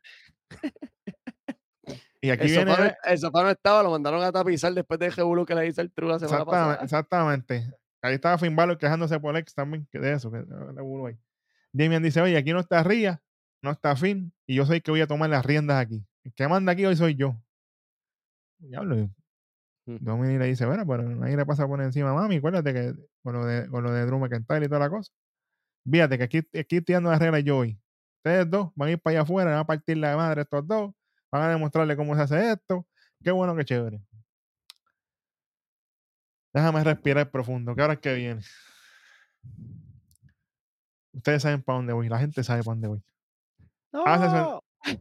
Y 2.20 2.30
aquí 2.30 2.46
el, 2.46 2.50
viene... 2.52 2.70
sofá 2.70 2.84
no, 2.84 2.94
el 3.04 3.18
sofá 3.18 3.42
no 3.42 3.50
estaba, 3.50 3.82
lo 3.82 3.90
mandaron 3.90 4.22
a 4.22 4.32
tapizar 4.32 4.72
después 4.72 4.98
del 4.98 5.12
revolú 5.12 5.44
que 5.44 5.54
le 5.54 5.66
hizo 5.66 5.82
el 5.82 5.92
True 5.92 6.08
la 6.08 6.18
semana 6.18 6.44
pasada. 6.44 6.78
exactamente. 6.82 7.70
Ahí 8.00 8.14
estaba 8.14 8.38
Finn 8.38 8.56
Balor 8.56 8.78
quejándose 8.78 9.20
por 9.20 9.36
ex 9.36 9.54
también, 9.54 9.86
que 9.90 9.98
de 9.98 10.12
eso, 10.12 10.30
que 10.30 10.38
buró 10.80 11.06
ahí. 11.06 11.18
Damian 11.72 12.02
dice, 12.02 12.20
oye, 12.20 12.36
aquí 12.36 12.52
no 12.52 12.60
está 12.60 12.82
Ría, 12.82 13.20
no 13.64 13.70
está 13.70 13.96
Finn, 13.96 14.32
y 14.46 14.54
yo 14.54 14.66
soy 14.66 14.76
el 14.76 14.82
que 14.82 14.90
voy 14.90 15.00
a 15.00 15.06
tomar 15.06 15.30
las 15.30 15.44
riendas 15.44 15.80
aquí. 15.80 16.04
El 16.22 16.34
que 16.34 16.46
manda 16.46 16.72
aquí 16.72 16.84
hoy 16.84 16.96
soy 16.96 17.16
yo. 17.16 17.34
Diablo. 18.58 18.96
Mm. 19.86 19.96
Dominic 20.00 20.38
le 20.38 20.46
dice, 20.46 20.66
bueno, 20.66 20.86
pero 20.86 21.02
nadie 21.02 21.36
le 21.36 21.46
pasa 21.46 21.66
por 21.66 21.80
encima 21.80 22.14
mami, 22.14 22.36
acuérdate 22.36 22.72
que 22.72 22.94
con 23.22 23.32
lo 23.34 23.44
de, 23.44 23.68
con 23.68 23.82
lo 23.82 23.90
de 23.90 24.04
Drew 24.06 24.18
McIntyre 24.18 24.66
y 24.66 24.68
toda 24.68 24.80
la 24.80 24.90
cosa. 24.90 25.10
Fíjate 25.90 26.18
que 26.18 26.24
aquí, 26.24 26.38
aquí 26.38 26.76
estoy 26.76 26.94
dando 26.94 27.10
las 27.10 27.18
reglas 27.18 27.42
yo 27.42 27.58
hoy. 27.58 27.78
Ustedes 28.18 28.50
dos 28.50 28.70
van 28.74 28.88
a 28.88 28.92
ir 28.92 29.00
para 29.00 29.12
allá 29.12 29.22
afuera, 29.22 29.50
van 29.50 29.60
a 29.60 29.66
partir 29.66 29.96
la 29.96 30.16
madre 30.16 30.42
estos 30.42 30.66
dos, 30.66 30.94
van 31.32 31.42
a 31.42 31.48
demostrarle 31.48 31.96
cómo 31.96 32.14
se 32.14 32.22
hace 32.22 32.52
esto. 32.52 32.86
Qué 33.22 33.30
bueno, 33.30 33.56
qué 33.56 33.64
chévere. 33.64 34.00
Déjame 36.52 36.84
respirar 36.84 37.30
profundo, 37.30 37.74
que 37.74 37.80
ahora 37.80 37.94
es 37.94 38.00
que 38.00 38.14
viene. 38.14 38.42
Ustedes 41.12 41.42
saben 41.42 41.62
para 41.62 41.76
dónde 41.76 41.92
voy, 41.94 42.08
la 42.08 42.18
gente 42.18 42.44
sabe 42.44 42.62
para 42.62 42.74
dónde 42.74 42.88
voy. 42.88 43.04
Hace 44.04 44.28
su-. 44.28 44.98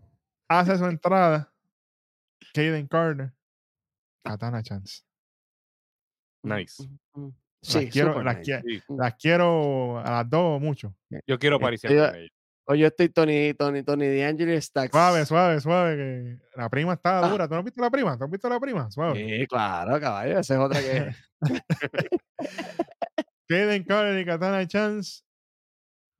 Hace 0.49 0.77
su 0.77 0.85
entrada. 0.87 1.51
Kaden 2.53 2.87
Carter. 2.87 3.31
Katana 4.25 4.61
Chance. 4.63 5.03
Nice. 6.43 6.83
Las 7.61 7.85
quiero, 7.91 8.21
las, 8.21 8.37
nice. 8.39 8.51
qui- 8.61 8.81
Sí. 8.81 8.83
las 8.97 9.15
quiero 9.15 9.99
a 9.99 10.11
las 10.11 10.29
dos 10.29 10.59
mucho. 10.61 10.95
Yo 11.25 11.39
quiero 11.39 11.55
Eh, 11.57 11.59
pariciar 11.59 11.93
ella- 11.93 12.09
con 12.11 12.19
ella. 12.19 12.29
Oye, 12.65 12.79
yo 12.81 12.87
estoy 12.87 13.09
Tony, 13.09 13.53
Tony, 13.55 13.83
Tony 13.83 14.07
D'Angelo 14.07 14.59
Stacks. 14.61 14.91
Suave, 14.91 15.25
suave, 15.25 15.59
suave. 15.59 15.95
Que 15.97 16.39
la 16.57 16.69
prima 16.69 16.93
está 16.93 17.19
Ah. 17.19 17.29
dura. 17.29 17.45
¿Tú 17.47 17.53
no 17.55 17.59
has 17.59 17.65
visto 17.65 17.81
la 17.81 17.89
prima? 17.89 18.17
¿Tú 18.17 18.23
has 18.23 18.29
visto 18.31 18.47
la 18.49 18.59
prima? 18.59 18.89
Suave. 18.89 19.15
Sí, 19.39 19.47
claro, 19.47 19.99
caballo. 19.99 20.39
Esa 20.39 20.53
es 20.53 20.59
otra 20.61 20.79
que. 20.79 21.13
Kaden 23.49 23.83
Carter 23.83 24.19
y 24.19 24.25
Katana 24.25 24.65
Chance 24.67 25.23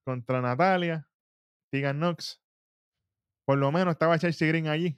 contra 0.06 0.42
Natalia. 0.42 1.08
Tegan 1.72 1.98
Knox. 1.98 2.42
Por 3.46 3.58
lo 3.58 3.72
menos 3.72 3.94
estaba 3.94 4.18
Chelsea 4.20 4.48
Green 4.48 4.68
allí. 4.68 4.98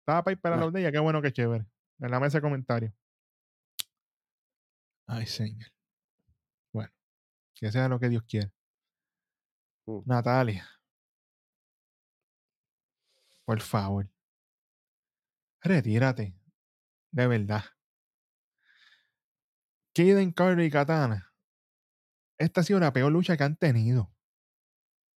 Estaba 0.00 0.22
para 0.24 0.32
ir 0.32 0.40
para 0.40 0.56
Ah. 0.56 0.70
la. 0.70 0.92
Qué 0.92 0.98
bueno, 0.98 1.22
qué 1.22 1.32
chévere. 1.32 1.66
En 2.00 2.10
la 2.10 2.20
mesa 2.20 2.38
de 2.38 2.42
comentarios. 2.42 2.92
Ay, 5.06 5.26
señor. 5.26 5.70
Bueno, 6.72 6.92
que 7.54 7.70
sea 7.70 7.88
lo 7.88 7.98
que 7.98 8.08
Dios 8.08 8.22
quiera. 8.24 8.52
Mm. 9.86 10.00
Natalia. 10.04 10.68
Por 13.44 13.60
favor. 13.60 14.08
Retírate. 15.62 16.34
De 17.12 17.26
verdad. 17.26 17.64
Kaden 19.94 20.32
Carter 20.32 20.64
y 20.64 20.70
Katana. 20.70 21.32
Esta 22.38 22.60
ha 22.60 22.64
sido 22.64 22.78
la 22.80 22.92
peor 22.92 23.10
lucha 23.10 23.36
que 23.36 23.44
han 23.44 23.56
tenido. 23.56 24.12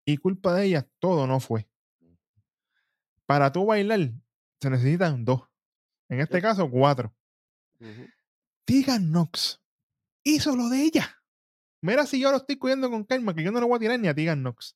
Y 0.06 0.18
culpa 0.18 0.54
de 0.56 0.66
ellas, 0.66 0.86
todo 1.00 1.28
no 1.28 1.40
fue. 1.40 1.69
Para 3.30 3.52
tú 3.52 3.64
bailar, 3.64 4.12
se 4.60 4.70
necesitan 4.72 5.24
dos. 5.24 5.44
En 6.10 6.20
este 6.20 6.42
caso, 6.42 6.68
cuatro. 6.68 7.16
Tegan 8.66 9.12
Knox 9.12 9.62
hizo 10.24 10.56
lo 10.56 10.68
de 10.68 10.82
ella. 10.82 11.16
Mira 11.84 12.08
si 12.08 12.20
yo 12.20 12.32
lo 12.32 12.38
estoy 12.38 12.58
cuidando 12.58 12.90
con 12.90 13.04
calma, 13.04 13.36
que 13.36 13.44
yo 13.44 13.52
no 13.52 13.60
le 13.60 13.68
voy 13.68 13.76
a 13.76 13.80
tirar 13.80 14.00
ni 14.00 14.08
a 14.08 14.16
Tegan 14.16 14.42
Knox. 14.42 14.76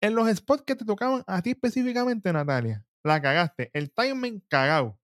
En 0.00 0.14
los 0.14 0.34
spots 0.34 0.62
que 0.62 0.74
te 0.74 0.86
tocaban 0.86 1.22
a 1.26 1.42
ti 1.42 1.50
específicamente, 1.50 2.32
Natalia, 2.32 2.82
la 3.04 3.20
cagaste. 3.20 3.68
El 3.74 3.92
timing 3.92 4.40
cagado. 4.48 4.98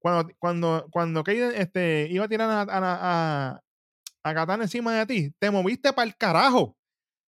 Cuando, 0.00 0.34
cuando, 0.40 0.88
cuando 0.90 1.22
Kaden, 1.22 1.54
este, 1.54 2.08
iba 2.10 2.24
a 2.24 2.28
tirar 2.28 2.50
a, 2.50 2.62
a, 2.62 2.66
a, 3.52 3.62
a 4.24 4.34
Katana 4.34 4.64
encima 4.64 4.92
de 4.92 5.06
ti, 5.06 5.34
te 5.38 5.52
moviste 5.52 5.92
para 5.92 6.08
el 6.08 6.16
carajo. 6.16 6.76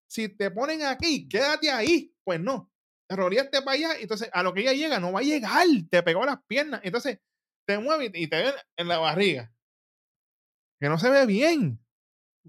Si 0.09 0.30
te 0.30 0.50
ponen 0.50 0.82
aquí, 0.84 1.28
quédate 1.28 1.70
ahí. 1.70 2.14
Pues 2.24 2.40
no. 2.40 2.70
Te 3.09 3.16
rodeaste 3.16 3.62
para 3.62 3.72
allá. 3.72 3.88
Entonces, 4.00 4.28
a 4.32 4.42
lo 4.42 4.52
que 4.52 4.61
ella 4.61 4.72
llega, 4.72 5.00
no 5.00 5.12
va 5.12 5.20
a 5.20 5.22
llegar. 5.22 5.66
Te 5.90 6.02
pegó 6.02 6.24
las 6.26 6.42
piernas. 6.46 6.80
Entonces, 6.84 7.18
te 7.66 7.78
mueve 7.78 8.11
y 8.14 8.26
te 8.28 8.42
ven 8.42 8.54
en 8.76 8.88
la 8.88 8.98
barriga. 8.98 9.52
Que 10.80 10.88
no 10.88 10.98
se 10.98 11.11
ve 11.11 11.26
bien. 11.26 11.80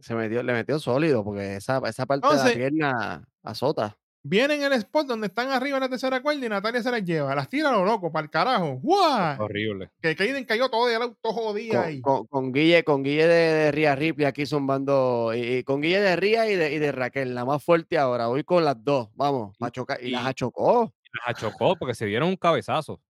Se 0.02 0.16
metió, 0.16 0.44
le 0.44 0.54
metió 0.54 0.80
sólido 0.80 1.24
porque 1.24 1.58
esa, 1.58 1.82
esa 1.86 2.06
parte 2.06 2.28
de 2.28 2.36
la 2.36 2.54
pierna 2.54 3.28
azota. 3.44 3.99
Viene 4.22 4.56
en 4.56 4.64
el 4.64 4.74
spot 4.74 5.08
donde 5.08 5.28
están 5.28 5.50
arriba 5.50 5.78
en 5.78 5.82
la 5.84 5.90
tercera 5.90 6.22
cuerda 6.22 6.46
y 6.46 6.50
Natalia 6.50 6.84
se 6.84 6.92
las 6.92 7.04
lleva. 7.06 7.34
Las 7.34 7.48
tira 7.48 7.70
a 7.70 7.72
lo 7.72 7.86
loco, 7.86 8.12
para 8.12 8.26
el 8.26 8.30
carajo. 8.30 8.74
¡Guau! 8.82 9.42
Horrible. 9.42 9.92
Que 10.02 10.14
Kaden 10.16 10.44
cayó 10.44 10.70
todo 10.70 10.88
de 10.88 10.96
auto 10.96 11.32
jodida 11.32 11.84
ahí. 11.86 12.02
Con, 12.02 12.52
Guille, 12.52 12.84
con 12.84 13.02
Guille 13.02 13.26
de, 13.28 13.54
de 13.54 13.72
Ría 13.72 13.96
Ripley 13.96 14.28
aquí 14.28 14.46
zumbando. 14.46 15.32
Y, 15.34 15.40
y 15.60 15.64
con 15.64 15.80
Guille 15.82 16.02
de 16.02 16.16
Ría 16.18 16.50
y 16.52 16.56
de, 16.56 16.74
y 16.74 16.80
de 16.80 16.92
Raquel, 16.92 17.34
la 17.34 17.46
más 17.46 17.64
fuerte 17.64 17.98
ahora. 17.98 18.28
Voy 18.28 18.44
con 18.44 18.66
las 18.66 18.84
dos. 18.84 19.08
Vamos, 19.16 19.56
Y- 19.58 19.72
chocar. 19.72 20.04
Y 20.04 20.12
las 20.12 20.24
y- 20.24 20.28
achocó. 20.28 20.94
Las 21.14 21.38
achocó 21.38 21.76
porque 21.78 21.96
se 21.96 22.06
dieron 22.06 22.28
un 22.28 22.36
cabezazo. 22.36 23.02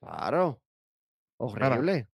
Claro. 0.00 0.60
Horrible. 1.38 2.08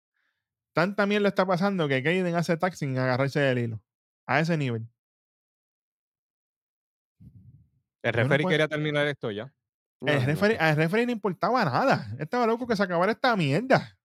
Tan 0.73 0.95
también 0.95 1.23
le 1.23 1.29
está 1.31 1.45
pasando 1.45 1.89
que 1.89 2.03
Kaden 2.03 2.35
hace 2.37 2.57
taxi 2.57 2.87
sin 2.87 2.97
agarrarse 2.97 3.41
del 3.41 3.59
hilo. 3.59 3.81
A 4.27 4.39
ese 4.41 4.57
nivel. 4.57 4.87
El 8.07 8.13
no 8.13 8.23
referee 8.23 8.43
puedo- 8.45 8.53
quería 8.53 8.69
terminar 8.69 9.07
esto 9.07 9.31
ya. 9.31 9.53
El 10.03 10.23
referee, 10.25 10.59
al 10.59 10.77
referee 10.77 11.07
no 11.07 11.13
importaba 11.13 11.65
nada. 11.65 12.07
Estaba 12.19 12.47
loco 12.47 12.67
que 12.67 12.77
se 12.77 12.83
acabara 12.83 13.13
esta 13.13 13.35
mierda. 13.35 13.99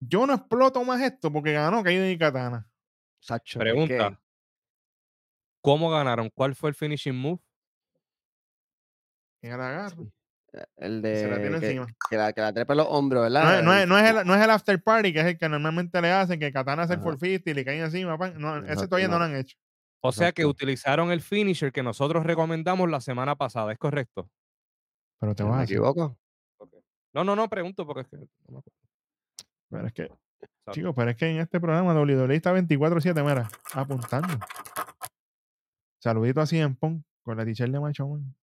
Yo 0.00 0.26
no 0.26 0.34
exploto 0.34 0.84
más 0.84 1.00
esto 1.00 1.32
porque 1.32 1.52
ganó 1.52 1.82
Kaiden 1.82 2.10
y 2.10 2.18
Katana. 2.18 2.68
Sacho, 3.20 3.58
Pregunta. 3.58 4.20
¿Cómo 5.62 5.90
ganaron? 5.90 6.30
¿Cuál 6.30 6.54
fue 6.54 6.70
el 6.70 6.74
finishing 6.76 7.16
move? 7.16 7.40
Eh, 9.42 10.64
el 10.76 10.98
y 10.98 11.02
se 11.02 11.28
la 11.28 11.36
de 11.36 11.40
tiene 11.42 11.60
que, 11.60 11.66
encima. 11.66 11.86
que 12.10 12.16
la, 12.16 12.32
que 12.32 12.40
la 12.40 12.52
trepa 12.52 12.72
en 12.74 12.78
los 12.78 12.86
hombros, 12.90 13.22
¿verdad? 13.22 13.58
es, 13.58 13.64
no, 13.64 13.72
es, 13.74 13.82
El- 13.82 13.88
no 13.88 13.98
es 13.98 14.10
el, 14.10 14.26
no 14.26 14.34
es 14.34 14.42
el 14.42 14.50
after 14.50 14.82
party, 14.82 15.12
que 15.12 15.20
es 15.20 15.26
el 15.26 15.38
que 15.38 15.48
normalmente 15.48 16.00
le 16.00 16.10
hacen, 16.12 16.38
que 16.38 16.52
Katana 16.52 16.82
hace 16.82 16.94
el. 16.94 17.00
450 17.00 17.50
y 17.50 17.54
le 17.54 17.64
caen 17.64 17.82
encima. 17.84 18.16
pan. 18.18 18.34
No, 18.38 18.56
ese 18.64 18.86
todavía 18.86 19.08
no. 19.08 19.18
lo 19.18 19.24
han 19.24 19.36
hecho. 19.36 19.56
O 20.08 20.12
sea 20.12 20.32
que 20.32 20.46
utilizaron 20.46 21.10
el 21.10 21.20
finisher 21.20 21.72
que 21.72 21.82
nosotros 21.82 22.24
recomendamos 22.24 22.88
la 22.90 23.00
semana 23.00 23.36
pasada, 23.36 23.72
¿es 23.72 23.78
correcto? 23.78 24.30
Pero 25.18 25.34
te 25.34 25.44
¿Me 25.44 25.50
vas 25.50 25.58
a 25.58 25.60
decir. 25.62 25.76
equivoco? 25.76 26.18
No, 27.12 27.24
no, 27.24 27.34
no, 27.34 27.48
pregunto 27.48 27.86
porque 27.86 28.02
es 28.02 28.08
que 28.08 28.16
no 28.16 28.26
me 28.48 28.58
acuerdo. 28.58 28.78
Pero 29.70 29.86
es 29.86 29.92
que, 29.92 30.02
Exacto. 30.02 30.72
chicos, 30.72 30.94
pero 30.94 31.10
es 31.10 31.16
que 31.16 31.30
en 31.30 31.38
este 31.38 31.60
programa 31.60 31.94
WWE 31.94 32.34
está 32.36 32.52
24-7, 32.52 33.24
mira, 33.24 33.48
apuntando. 33.72 34.38
Saludito 35.98 36.40
así 36.40 36.58
en 36.58 36.76
Pong 36.76 37.02
con 37.22 37.36
la 37.36 37.44
t-shirt 37.44 37.72
de 37.72 37.80
Macho 37.80 38.06
Man. 38.06 38.34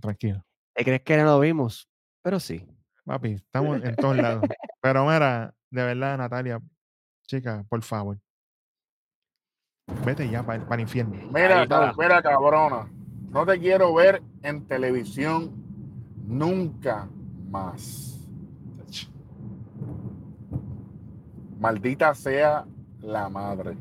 Tranquilo. 0.00 0.44
¿Te 0.74 0.84
crees 0.84 1.02
que 1.02 1.16
no 1.16 1.24
lo 1.24 1.40
vimos? 1.40 1.88
Pero 2.22 2.38
sí. 2.38 2.64
Papi, 3.04 3.32
estamos 3.32 3.82
en 3.82 3.96
todos 3.96 4.16
lados. 4.16 4.42
Pero 4.82 5.06
mira, 5.06 5.54
de 5.70 5.82
verdad, 5.82 6.18
Natalia, 6.18 6.60
chica, 7.26 7.64
por 7.68 7.82
favor. 7.82 8.18
Vete 10.04 10.28
ya 10.28 10.42
para 10.42 10.62
el 10.74 10.80
infierno. 10.80 11.14
Mira, 11.32 11.62
está. 11.62 11.92
mira, 11.98 12.22
cabrona. 12.22 12.88
No 13.30 13.46
te 13.46 13.58
quiero 13.58 13.94
ver 13.94 14.22
en 14.42 14.66
televisión 14.66 15.52
nunca 16.26 17.08
más. 17.48 18.20
Maldita 21.58 22.14
sea 22.14 22.66
la 23.00 23.28
madre. 23.28 23.76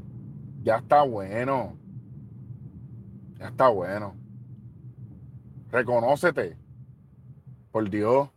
Ya 0.64 0.78
está 0.78 1.04
bueno. 1.04 1.78
Ya 3.38 3.48
está 3.48 3.68
bueno. 3.68 4.16
Reconócete. 5.72 6.58
Por 7.72 7.90
Dios. 7.90 8.30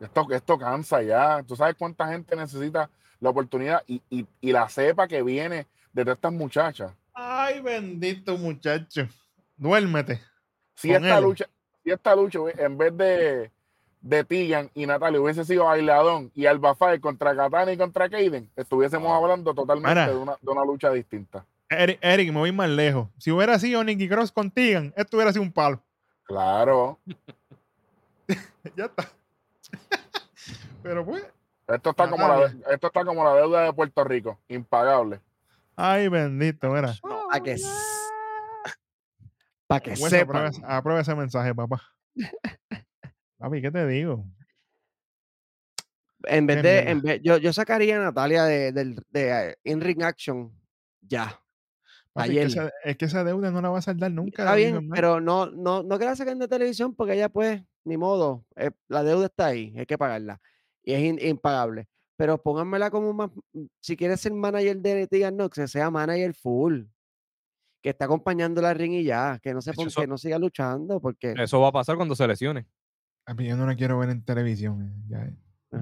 Esto, 0.00 0.26
esto 0.30 0.58
cansa 0.58 1.02
ya. 1.02 1.42
¿Tú 1.44 1.56
sabes 1.56 1.76
cuánta 1.76 2.08
gente 2.08 2.34
necesita 2.36 2.90
la 3.22 3.30
oportunidad 3.30 3.82
y, 3.86 4.02
y- 4.10 4.26
y 4.40 4.52
la 4.52 4.68
cepa 4.68 5.08
que 5.08 5.22
viene 5.22 5.66
de 5.92 6.12
estas 6.12 6.32
muchachas? 6.32 6.92
Ay, 7.14 7.60
bendito 7.60 8.36
muchacho. 8.36 9.08
Duérmete. 9.56 10.20
Si 10.74 10.92
esta 10.92 11.18
él. 11.18 11.24
lucha, 11.24 11.46
si 11.84 11.90
esta 11.90 12.16
lucha 12.16 12.38
en 12.58 12.76
vez 12.76 12.96
de, 12.96 13.50
de 14.00 14.24
Tegan 14.24 14.70
y 14.74 14.86
Natalia 14.86 15.20
hubiese 15.20 15.44
sido 15.44 15.64
Bailadón 15.66 16.32
y 16.34 16.46
Alba 16.46 16.74
Fire 16.74 17.00
contra 17.00 17.36
Katana 17.36 17.72
y 17.72 17.76
contra 17.76 18.08
Kaden, 18.08 18.50
estuviésemos 18.56 19.10
hablando 19.12 19.54
totalmente 19.54 20.00
de 20.10 20.16
una, 20.16 20.32
de 20.40 20.50
una 20.50 20.64
lucha 20.64 20.90
distinta. 20.90 21.46
Eric, 21.68 21.98
Eric, 22.02 22.32
me 22.32 22.38
voy 22.40 22.52
más 22.52 22.68
lejos. 22.68 23.08
Si 23.18 23.30
hubiera 23.30 23.58
sido 23.58 23.82
Nicky 23.84 24.08
Cross 24.08 24.32
con 24.32 24.50
Tegan, 24.50 24.92
esto 24.96 25.16
hubiera 25.16 25.32
sido 25.32 25.42
un 25.42 25.52
palo. 25.52 25.80
Claro. 26.24 26.98
ya 28.76 28.86
está. 28.86 29.08
Pero 30.82 31.04
pues, 31.04 31.24
Esto 31.72 31.90
está, 31.90 32.10
como 32.10 32.28
la, 32.28 32.46
esto 32.70 32.86
está 32.86 33.04
como 33.04 33.24
la 33.24 33.34
deuda 33.34 33.62
de 33.64 33.72
Puerto 33.72 34.04
Rico, 34.04 34.38
impagable. 34.48 35.20
ay, 35.76 36.08
bendito, 36.08 36.68
mira. 36.70 36.94
Para 37.00 37.42
que, 37.42 37.56
para 39.66 39.80
que 39.80 39.90
Hueso, 39.90 40.08
sepan. 40.08 40.46
aprueba, 40.46 40.76
aprueba 40.76 41.00
ese 41.00 41.14
mensaje, 41.14 41.54
papá. 41.54 41.80
Papi, 43.38 43.62
¿qué 43.62 43.70
te 43.70 43.86
digo? 43.86 44.26
En 46.24 46.46
vez 46.46 46.62
de, 46.62 46.78
en 46.90 47.00
vez, 47.00 47.20
yo, 47.24 47.38
yo 47.38 47.52
sacaría 47.52 47.96
a 47.96 48.04
Natalia 48.04 48.44
de, 48.44 48.70
del- 48.72 49.02
de, 49.08 49.50
eh, 49.50 49.56
In 49.64 49.80
Ring 49.80 50.02
Action 50.02 50.52
ya. 51.00 51.40
Papi, 52.12 52.28
es, 52.28 52.34
que 52.34 52.40
ayer. 52.40 52.46
esa, 52.46 52.70
es 52.84 52.96
que 52.98 53.04
esa 53.06 53.24
deuda 53.24 53.50
no 53.50 53.62
la 53.62 53.70
va 53.70 53.78
a 53.78 53.82
saldar 53.82 54.12
nunca. 54.12 54.42
Está 54.42 54.54
bien, 54.54 54.88
pero 54.90 55.20
no, 55.20 55.46
no, 55.46 55.82
no 55.82 55.98
que 55.98 56.04
la 56.04 56.14
saquen 56.14 56.38
de 56.38 56.46
televisión 56.46 56.94
porque 56.94 57.14
ella 57.14 57.30
pues, 57.30 57.62
ni 57.84 57.96
modo, 57.96 58.44
eh, 58.56 58.70
la 58.88 59.02
deuda 59.02 59.26
está 59.26 59.46
ahí, 59.46 59.74
hay 59.76 59.86
que 59.86 59.96
pagarla 59.96 60.40
y 60.82 60.92
es 60.92 61.00
in- 61.02 61.18
impagable. 61.20 61.86
Pero 62.16 62.40
pónganmela 62.40 62.90
como 62.90 63.12
más, 63.12 63.30
mm, 63.52 63.64
si 63.80 63.96
quieres 63.96 64.20
ser 64.20 64.32
manager 64.32 64.76
de 64.78 65.06
Tegan 65.06 65.36
Nox, 65.36 65.56
que 65.58 65.68
sea 65.68 65.90
manager 65.90 66.34
full, 66.34 66.82
que 67.82 67.90
está 67.90 68.04
acompañando 68.04 68.62
la 68.62 68.74
ring 68.74 68.92
y 68.92 69.04
ya, 69.04 69.38
que 69.42 69.52
no 69.52 69.60
se 69.60 69.70
De 69.70 69.72
hecho, 69.74 69.80
pon- 69.82 69.88
eso- 69.88 70.00
que 70.02 70.06
no 70.06 70.18
siga 70.18 70.38
luchando 70.38 71.00
porque 71.00 71.34
Eso 71.36 71.60
va 71.60 71.68
a 71.68 71.72
pasar 71.72 71.96
cuando 71.96 72.14
se 72.14 72.26
lesione. 72.28 72.66
Papi, 73.24 73.46
yo 73.46 73.56
no 73.56 73.66
la 73.66 73.74
quiero 73.76 73.98
ver 73.98 74.10
en 74.10 74.24
televisión. 74.24 74.82
eh, 74.82 75.06
ya, 75.08 75.26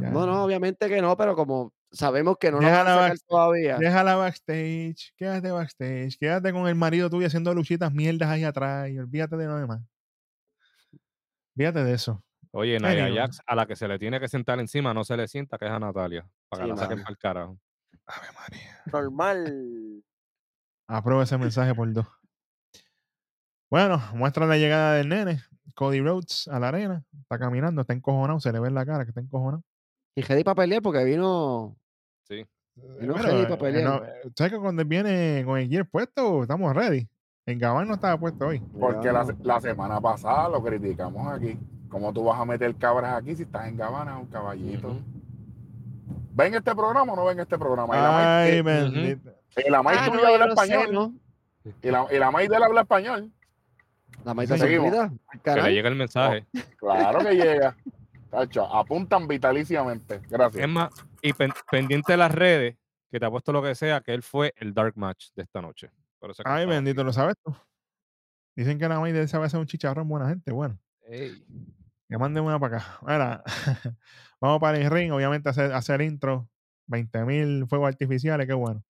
ya. 0.00 0.10
no, 0.10 0.24
no, 0.26 0.44
obviamente 0.44 0.88
que 0.88 1.02
no, 1.02 1.16
pero 1.16 1.34
como 1.34 1.72
sabemos 1.90 2.36
que 2.38 2.50
no 2.52 2.60
la 2.60 2.70
van 2.70 2.86
a 2.86 2.94
sacar 2.94 3.18
todavía. 3.26 3.78
Déjala 3.78 4.14
backstage, 4.16 5.12
quédate 5.16 5.50
backstage, 5.50 6.16
quédate 6.18 6.52
con 6.52 6.68
el 6.68 6.74
marido 6.74 7.10
tuyo 7.10 7.26
haciendo 7.26 7.52
luchitas 7.54 7.92
mierdas 7.92 8.28
ahí 8.28 8.44
atrás 8.44 8.88
y 8.90 8.98
olvídate 8.98 9.36
de 9.36 9.46
lo 9.46 9.56
demás. 9.56 9.80
Olvídate 11.56 11.82
de 11.84 11.92
eso. 11.94 12.22
Oye, 12.52 12.78
Naya 12.80 13.04
Anyway. 13.04 13.18
Jax, 13.18 13.40
a 13.46 13.54
la 13.54 13.66
que 13.66 13.76
se 13.76 13.86
le 13.86 13.98
tiene 13.98 14.18
que 14.18 14.28
sentar 14.28 14.58
encima, 14.58 14.92
no 14.92 15.04
se 15.04 15.16
le 15.16 15.28
sienta, 15.28 15.56
que 15.56 15.66
es 15.66 15.70
a 15.70 15.78
Natalia. 15.78 16.26
Para 16.48 16.64
que 16.64 16.70
la 16.70 16.76
saquen 16.76 16.98
para 17.00 17.10
el 17.10 17.18
carajo. 17.18 17.58
Ave 18.06 18.26
María. 18.34 18.82
Normal. 18.92 20.02
Aprueba 20.88 21.22
ese 21.22 21.38
mensaje 21.38 21.74
por 21.74 21.92
dos. 21.92 22.06
Bueno, 23.70 24.02
muestra 24.14 24.46
la 24.46 24.56
llegada 24.56 24.94
del 24.94 25.08
nene, 25.08 25.40
Cody 25.76 26.00
Rhodes, 26.00 26.48
a 26.48 26.58
la 26.58 26.68
arena. 26.68 27.04
Está 27.22 27.38
caminando, 27.38 27.82
está 27.82 27.92
encojonado, 27.92 28.40
se 28.40 28.50
le 28.52 28.58
ve 28.58 28.66
en 28.68 28.74
la 28.74 28.84
cara 28.84 29.04
que 29.04 29.10
está 29.10 29.20
encojonado. 29.20 29.62
Y 30.16 30.22
ready 30.22 30.42
para 30.42 30.56
pelear 30.56 30.82
porque 30.82 31.04
vino. 31.04 31.76
Sí. 32.26 32.44
No 32.74 33.12
Bueno, 33.12 33.22
ready 33.22 33.46
pa' 33.46 33.54
eh, 33.54 33.58
pelear. 33.58 33.84
no, 33.84 34.04
eh, 34.04 34.22
¿Sabes 34.36 34.52
que 34.54 34.58
cuando 34.58 34.84
viene 34.84 35.44
con 35.46 35.56
el 35.56 35.68
gear 35.68 35.88
puesto, 35.88 36.42
estamos 36.42 36.74
ready? 36.74 37.08
En 37.46 37.60
Gabán 37.60 37.86
no 37.86 37.94
estaba 37.94 38.18
puesto 38.18 38.48
hoy. 38.48 38.58
Porque 38.58 39.12
la 39.12 39.60
semana 39.60 40.00
pasada 40.00 40.48
lo 40.48 40.62
criticamos 40.62 41.32
aquí. 41.32 41.56
¿Cómo 41.90 42.12
tú 42.12 42.24
vas 42.24 42.40
a 42.40 42.44
meter 42.44 42.74
cabras 42.76 43.16
aquí 43.20 43.36
si 43.36 43.42
estás 43.42 43.66
en 43.66 43.76
Gabana, 43.76 44.16
un 44.18 44.26
caballito? 44.26 44.88
Ujú. 44.88 45.00
¿Ven 46.32 46.54
este 46.54 46.74
programa 46.74 47.12
o 47.12 47.16
no 47.16 47.24
ven 47.26 47.40
este 47.40 47.58
programa? 47.58 47.96
Y 47.96 48.00
la 48.00 48.10
May- 48.12 48.50
Ay, 48.52 48.62
bendito. 48.62 49.30
y 49.56 49.70
la 49.70 49.82
May 49.82 49.96
Ah, 49.98 50.06
no, 50.08 50.26
habla 50.26 50.44
sé, 50.46 50.50
español. 50.52 50.92
¿no? 50.92 51.14
Y 51.82 51.90
la, 51.90 52.06
y 52.10 52.18
la 52.18 52.30
May 52.30 52.48
de 52.48 52.56
él 52.56 52.62
habla 52.62 52.80
español. 52.82 53.30
La 54.24 54.34
maíz 54.34 54.48
se 54.50 54.58
Seguimos. 54.58 54.88
cuida. 54.90 55.12
al 55.28 55.40
Que 55.40 55.62
le 55.62 55.72
llegue 55.74 55.88
el 55.88 55.94
mensaje. 55.96 56.46
Claro 56.78 57.18
que 57.20 57.34
llega. 57.34 57.76
Tacho, 58.30 58.64
apuntan 58.66 59.26
vitaliciamente. 59.26 60.20
Gracias. 60.28 60.62
Es 60.64 60.68
más, 60.70 60.90
y 61.22 61.32
pen- 61.32 61.52
pendiente 61.70 62.12
de 62.12 62.16
las 62.18 62.30
redes, 62.32 62.76
que 63.10 63.18
te 63.18 63.26
apuesto 63.26 63.50
lo 63.52 63.62
que 63.62 63.74
sea, 63.74 64.00
que 64.02 64.12
él 64.14 64.22
fue 64.22 64.52
el 64.58 64.72
dark 64.74 64.92
match 64.96 65.28
de 65.34 65.42
esta 65.42 65.60
noche. 65.60 65.90
Ay, 66.44 66.66
bendito, 66.66 67.02
¿lo 67.02 67.12
sabes 67.12 67.34
tú? 67.42 67.54
Dicen 68.54 68.78
que 68.78 68.88
la 68.88 69.00
May 69.00 69.26
sabe 69.26 69.46
hacer 69.46 69.58
un 69.58 69.66
chicharrón 69.66 70.06
buena 70.08 70.28
gente. 70.28 70.52
Bueno, 70.52 70.78
aquí. 71.06 71.14
Ey. 71.14 71.44
Que 72.10 72.18
manden 72.18 72.44
una 72.44 72.58
para 72.58 72.78
acá. 72.78 72.98
Vamos 74.40 74.60
para 74.60 74.78
el 74.78 74.90
ring, 74.90 75.12
obviamente 75.12 75.48
hacer, 75.48 75.72
hacer 75.72 76.02
intro. 76.02 76.48
20.000 76.88 77.68
fuegos 77.68 77.86
artificiales, 77.86 78.48
qué 78.48 78.52
bueno. 78.52 78.82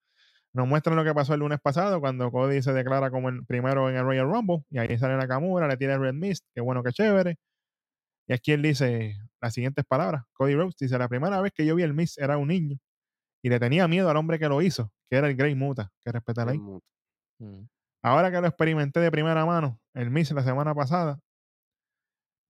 Nos 0.54 0.66
muestran 0.66 0.96
lo 0.96 1.04
que 1.04 1.12
pasó 1.12 1.34
el 1.34 1.40
lunes 1.40 1.60
pasado 1.60 2.00
cuando 2.00 2.32
Cody 2.32 2.62
se 2.62 2.72
declara 2.72 3.10
como 3.10 3.28
el 3.28 3.44
primero 3.44 3.90
en 3.90 3.96
el 3.96 4.04
Royal 4.04 4.24
Rumble 4.24 4.64
y 4.70 4.78
ahí 4.78 4.98
sale 4.98 5.16
Nakamura, 5.18 5.68
le 5.68 5.76
tira 5.76 5.94
el 5.94 6.00
Red 6.00 6.14
Mist, 6.14 6.46
qué 6.54 6.62
bueno, 6.62 6.82
qué 6.82 6.92
chévere. 6.92 7.38
Y 8.26 8.32
aquí 8.32 8.52
él 8.52 8.62
dice 8.62 9.18
las 9.40 9.52
siguientes 9.52 9.84
palabras. 9.84 10.24
Cody 10.32 10.54
Rhodes 10.54 10.76
dice, 10.78 10.96
la 10.98 11.08
primera 11.08 11.40
vez 11.42 11.52
que 11.52 11.66
yo 11.66 11.74
vi 11.74 11.82
el 11.82 11.92
Mist 11.92 12.18
era 12.18 12.38
un 12.38 12.48
niño 12.48 12.78
y 13.42 13.50
le 13.50 13.60
tenía 13.60 13.86
miedo 13.86 14.08
al 14.08 14.16
hombre 14.16 14.38
que 14.38 14.48
lo 14.48 14.62
hizo, 14.62 14.90
que 15.10 15.16
era 15.16 15.28
el 15.28 15.36
Grey 15.36 15.54
Muta, 15.54 15.92
que 16.02 16.10
respeta 16.10 16.46
la 16.46 16.52
ley. 16.52 16.60
Mm. 17.38 17.66
Ahora 18.02 18.30
que 18.30 18.40
lo 18.40 18.46
experimenté 18.46 19.00
de 19.00 19.10
primera 19.10 19.44
mano, 19.44 19.78
el 19.92 20.10
Miss 20.10 20.30
la 20.32 20.42
semana 20.42 20.74
pasada, 20.74 21.20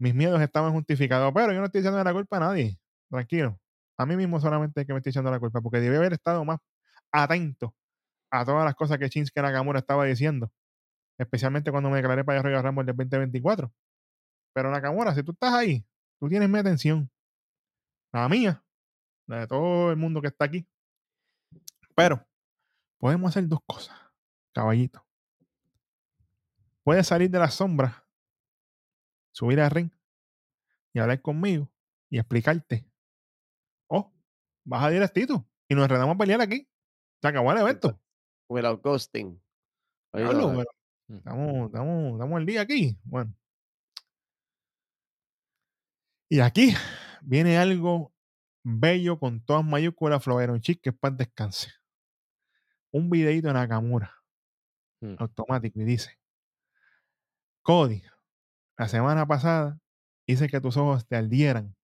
mis 0.00 0.14
miedos 0.14 0.40
estaban 0.40 0.72
justificados, 0.72 1.32
pero 1.34 1.52
yo 1.52 1.60
no 1.60 1.66
estoy 1.66 1.82
echando 1.82 2.02
la 2.02 2.12
culpa 2.12 2.38
a 2.38 2.40
nadie. 2.40 2.78
Tranquilo. 3.08 3.58
A 3.98 4.06
mí 4.06 4.16
mismo 4.16 4.40
solamente 4.40 4.86
que 4.86 4.92
me 4.92 4.98
estoy 4.98 5.10
echando 5.10 5.30
la 5.30 5.38
culpa, 5.38 5.60
porque 5.60 5.78
debí 5.78 5.96
haber 5.96 6.14
estado 6.14 6.44
más 6.44 6.58
atento 7.12 7.74
a 8.30 8.44
todas 8.44 8.64
las 8.64 8.74
cosas 8.74 8.98
que 8.98 9.08
Shinsuke 9.08 9.42
Nakamura 9.42 9.80
estaba 9.80 10.04
diciendo, 10.06 10.50
especialmente 11.18 11.70
cuando 11.70 11.90
me 11.90 11.96
declaré 11.96 12.24
para 12.24 12.42
Royal 12.42 12.62
Rumble 12.62 12.84
del 12.84 12.96
2024. 12.96 13.72
Pero 14.54 14.70
Nakamura, 14.70 15.14
si 15.14 15.22
tú 15.22 15.32
estás 15.32 15.52
ahí, 15.52 15.84
tú 16.18 16.28
tienes 16.28 16.48
mi 16.48 16.58
atención. 16.58 17.10
La 18.12 18.28
mía, 18.28 18.64
la 19.26 19.40
de 19.40 19.46
todo 19.46 19.90
el 19.90 19.96
mundo 19.96 20.20
que 20.22 20.28
está 20.28 20.46
aquí. 20.46 20.66
Pero 21.94 22.26
podemos 22.98 23.30
hacer 23.30 23.46
dos 23.46 23.60
cosas, 23.66 23.96
caballito 24.54 25.04
puedes 26.90 27.06
salir 27.06 27.30
de 27.30 27.38
la 27.38 27.50
sombra, 27.50 28.04
subir 29.32 29.60
al 29.60 29.70
ring 29.70 29.90
y 30.92 30.98
hablar 30.98 31.20
conmigo 31.22 31.70
y 32.10 32.18
explicarte. 32.18 32.84
Oh, 33.88 34.12
baja 34.64 34.90
directito 34.90 35.46
y 35.68 35.74
nos 35.74 35.84
enredamos 35.84 36.14
a 36.14 36.18
pelear 36.18 36.40
aquí. 36.40 36.68
Se 37.22 37.28
acabó 37.28 37.52
el 37.52 37.58
evento. 37.58 38.00
Without 38.48 38.82
ghosting. 38.82 39.40
Diablo, 40.12 40.62
eh, 40.62 40.64
Mm. 41.08 41.16
estamos, 41.16 41.66
estamos, 41.66 42.12
estamos 42.12 42.36
al 42.36 42.46
día 42.46 42.60
aquí. 42.60 42.96
Bueno. 43.04 43.34
Y 46.28 46.40
aquí 46.40 46.72
viene 47.22 47.58
algo 47.58 48.12
bello 48.62 49.18
con 49.18 49.44
todas 49.44 49.64
mayúsculas, 49.64 50.22
Floveron 50.22 50.60
Chic, 50.60 50.80
que 50.80 50.90
es 50.90 50.96
para 50.96 51.16
descanse. 51.16 51.72
Un 52.92 53.10
videito 53.10 53.48
de 53.48 53.54
Nakamura, 53.54 54.14
Mm. 55.00 55.14
automático, 55.18 55.80
y 55.80 55.84
dice: 55.84 56.18
Cody, 57.62 58.02
la 58.80 58.88
semana 58.88 59.26
pasada 59.26 59.78
hice 60.26 60.48
que 60.48 60.58
tus 60.58 60.78
ojos 60.78 61.06
te 61.06 61.14
ardieran, 61.14 61.76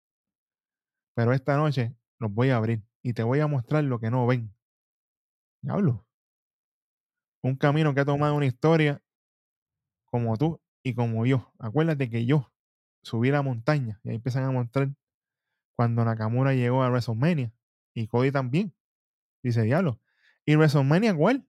pero 1.15 1.35
esta 1.35 1.59
noche 1.59 1.95
los 2.19 2.33
voy 2.33 2.49
a 2.49 2.57
abrir 2.57 2.83
y 3.03 3.13
te 3.13 3.23
voy 3.23 3.41
a 3.41 3.47
mostrar 3.47 3.85
lo 3.85 4.01
que 4.01 4.11
no 4.11 4.27
ven. 4.27 4.51
Diablo. 5.61 6.07
Un 7.43 7.57
camino 7.57 7.93
que 7.93 8.01
ha 8.01 8.07
tomado 8.07 8.35
una 8.35 8.47
historia 8.47 9.03
como 10.07 10.39
tú 10.39 10.59
y 10.83 10.95
como 10.95 11.27
yo. 11.27 11.53
Acuérdate 11.59 12.09
que 12.09 12.25
yo 12.25 12.51
subí 13.03 13.31
la 13.31 13.43
montaña 13.43 14.01
y 14.03 14.09
ahí 14.09 14.15
empiezan 14.15 14.45
a 14.45 14.51
mostrar 14.51 14.89
cuando 15.77 16.03
Nakamura 16.03 16.55
llegó 16.55 16.83
a 16.83 16.89
WrestleMania 16.89 17.53
y 17.93 18.07
Cody 18.07 18.33
también. 18.33 18.75
Dice, 19.43 19.61
diablo. 19.65 20.01
¿Y 20.47 20.57
WrestleMania 20.57 21.15
cuál? 21.15 21.47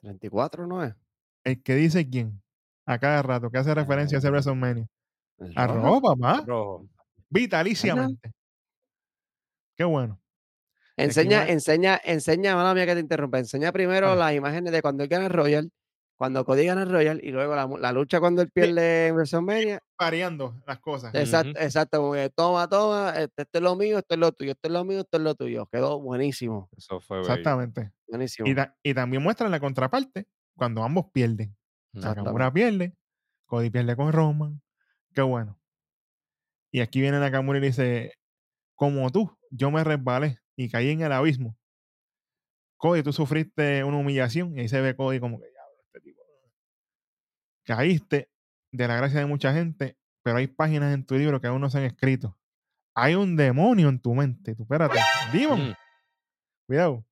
34 0.00 0.66
no 0.66 0.82
es. 0.82 0.96
El 1.44 1.62
que 1.62 1.76
dice 1.76 2.10
quién. 2.10 2.41
A 2.86 2.98
cada 2.98 3.22
rato, 3.22 3.50
que 3.50 3.58
hace 3.58 3.74
referencia 3.74 4.18
a 4.18 4.20
ese 4.20 4.30
WrestleMania. 4.30 4.86
A 5.56 5.66
rojo. 5.66 6.00
Papá. 6.02 6.42
Rojo. 6.46 6.86
Vitaliciamente. 7.30 8.32
Qué 9.76 9.84
bueno. 9.84 10.20
Enseña, 10.96 11.46
enseña, 11.48 12.00
enseña, 12.04 12.54
mala 12.54 12.74
mía 12.74 12.86
que 12.86 12.94
te 12.94 13.00
interrumpa. 13.00 13.38
Enseña 13.38 13.72
primero 13.72 14.08
Dale. 14.08 14.18
las 14.20 14.34
imágenes 14.34 14.72
de 14.72 14.82
cuando 14.82 15.02
él 15.04 15.08
gana 15.08 15.26
el 15.26 15.32
Royal, 15.32 15.70
cuando 16.16 16.44
Cody 16.44 16.66
gana 16.66 16.82
el 16.82 16.90
Royal 16.90 17.18
y 17.22 17.30
luego 17.30 17.56
la, 17.56 17.92
lucha 17.92 18.20
cuando 18.20 18.42
él 18.42 18.50
pierde 18.52 19.06
en 19.08 19.14
WrestleMania. 19.14 19.80
Variando 19.98 20.62
las 20.66 20.78
cosas. 20.80 21.14
Exacto, 21.14 21.50
Ujú. 21.52 21.58
exacto. 21.62 21.98
como 21.98 22.12
que 22.12 22.30
toma, 22.30 22.68
toma, 22.68 23.10
este, 23.16 23.42
esto 23.42 23.58
es 23.58 23.62
lo 23.62 23.74
mío, 23.74 23.98
esto 23.98 24.14
es 24.14 24.20
lo 24.20 24.32
tuyo, 24.32 24.52
esto 24.52 24.68
es 24.68 24.72
lo 24.72 24.84
mío, 24.84 25.00
esto 25.00 25.16
es 25.16 25.22
lo 25.22 25.34
tuyo. 25.34 25.66
Quedó 25.72 25.98
buenísimo, 26.00 26.68
Eso 26.76 27.00
fue 27.00 27.18
bello. 27.18 27.30
Exactamente. 27.30 27.92
buenísimo. 28.06 28.46
Y, 28.48 28.54
ta- 28.54 28.76
y 28.82 28.92
también 28.92 29.22
muestran 29.22 29.50
la 29.50 29.58
contraparte 29.60 30.26
cuando 30.56 30.84
ambos 30.84 31.06
pierden. 31.12 31.56
Nakamura 31.92 32.52
pierde, 32.52 32.94
Cody 33.46 33.70
pierde 33.70 33.96
con 33.96 34.12
Roman. 34.12 34.62
Qué 35.14 35.22
bueno. 35.22 35.58
Y 36.70 36.80
aquí 36.80 37.00
viene 37.00 37.18
Nakamura 37.20 37.58
y 37.58 37.62
dice, 37.62 38.14
como 38.74 39.10
tú, 39.10 39.36
yo 39.50 39.70
me 39.70 39.84
resbalé 39.84 40.38
y 40.56 40.70
caí 40.70 40.90
en 40.90 41.02
el 41.02 41.12
abismo. 41.12 41.56
Cody, 42.78 43.02
tú 43.02 43.12
sufriste 43.12 43.84
una 43.84 43.98
humillación 43.98 44.56
y 44.56 44.60
ahí 44.60 44.68
se 44.68 44.80
ve 44.80 44.96
Cody 44.96 45.20
como 45.20 45.38
que, 45.38 45.46
"Diablo, 45.48 45.76
este 45.86 46.00
tipo. 46.00 46.22
Caíste 47.64 48.30
de 48.72 48.88
la 48.88 48.96
gracia 48.96 49.20
de 49.20 49.26
mucha 49.26 49.52
gente, 49.52 49.96
pero 50.22 50.38
hay 50.38 50.46
páginas 50.46 50.94
en 50.94 51.04
tu 51.04 51.14
libro 51.16 51.40
que 51.40 51.46
aún 51.46 51.60
no 51.60 51.70
se 51.70 51.78
han 51.78 51.84
escrito. 51.84 52.38
Hay 52.94 53.14
un 53.14 53.36
demonio 53.36 53.88
en 53.88 54.00
tu 54.00 54.14
mente. 54.14 54.54
Tú, 54.54 54.62
espérate, 54.62 54.98
demon, 55.32 55.70
Mm. 55.70 55.74
cuidado. 56.66 57.06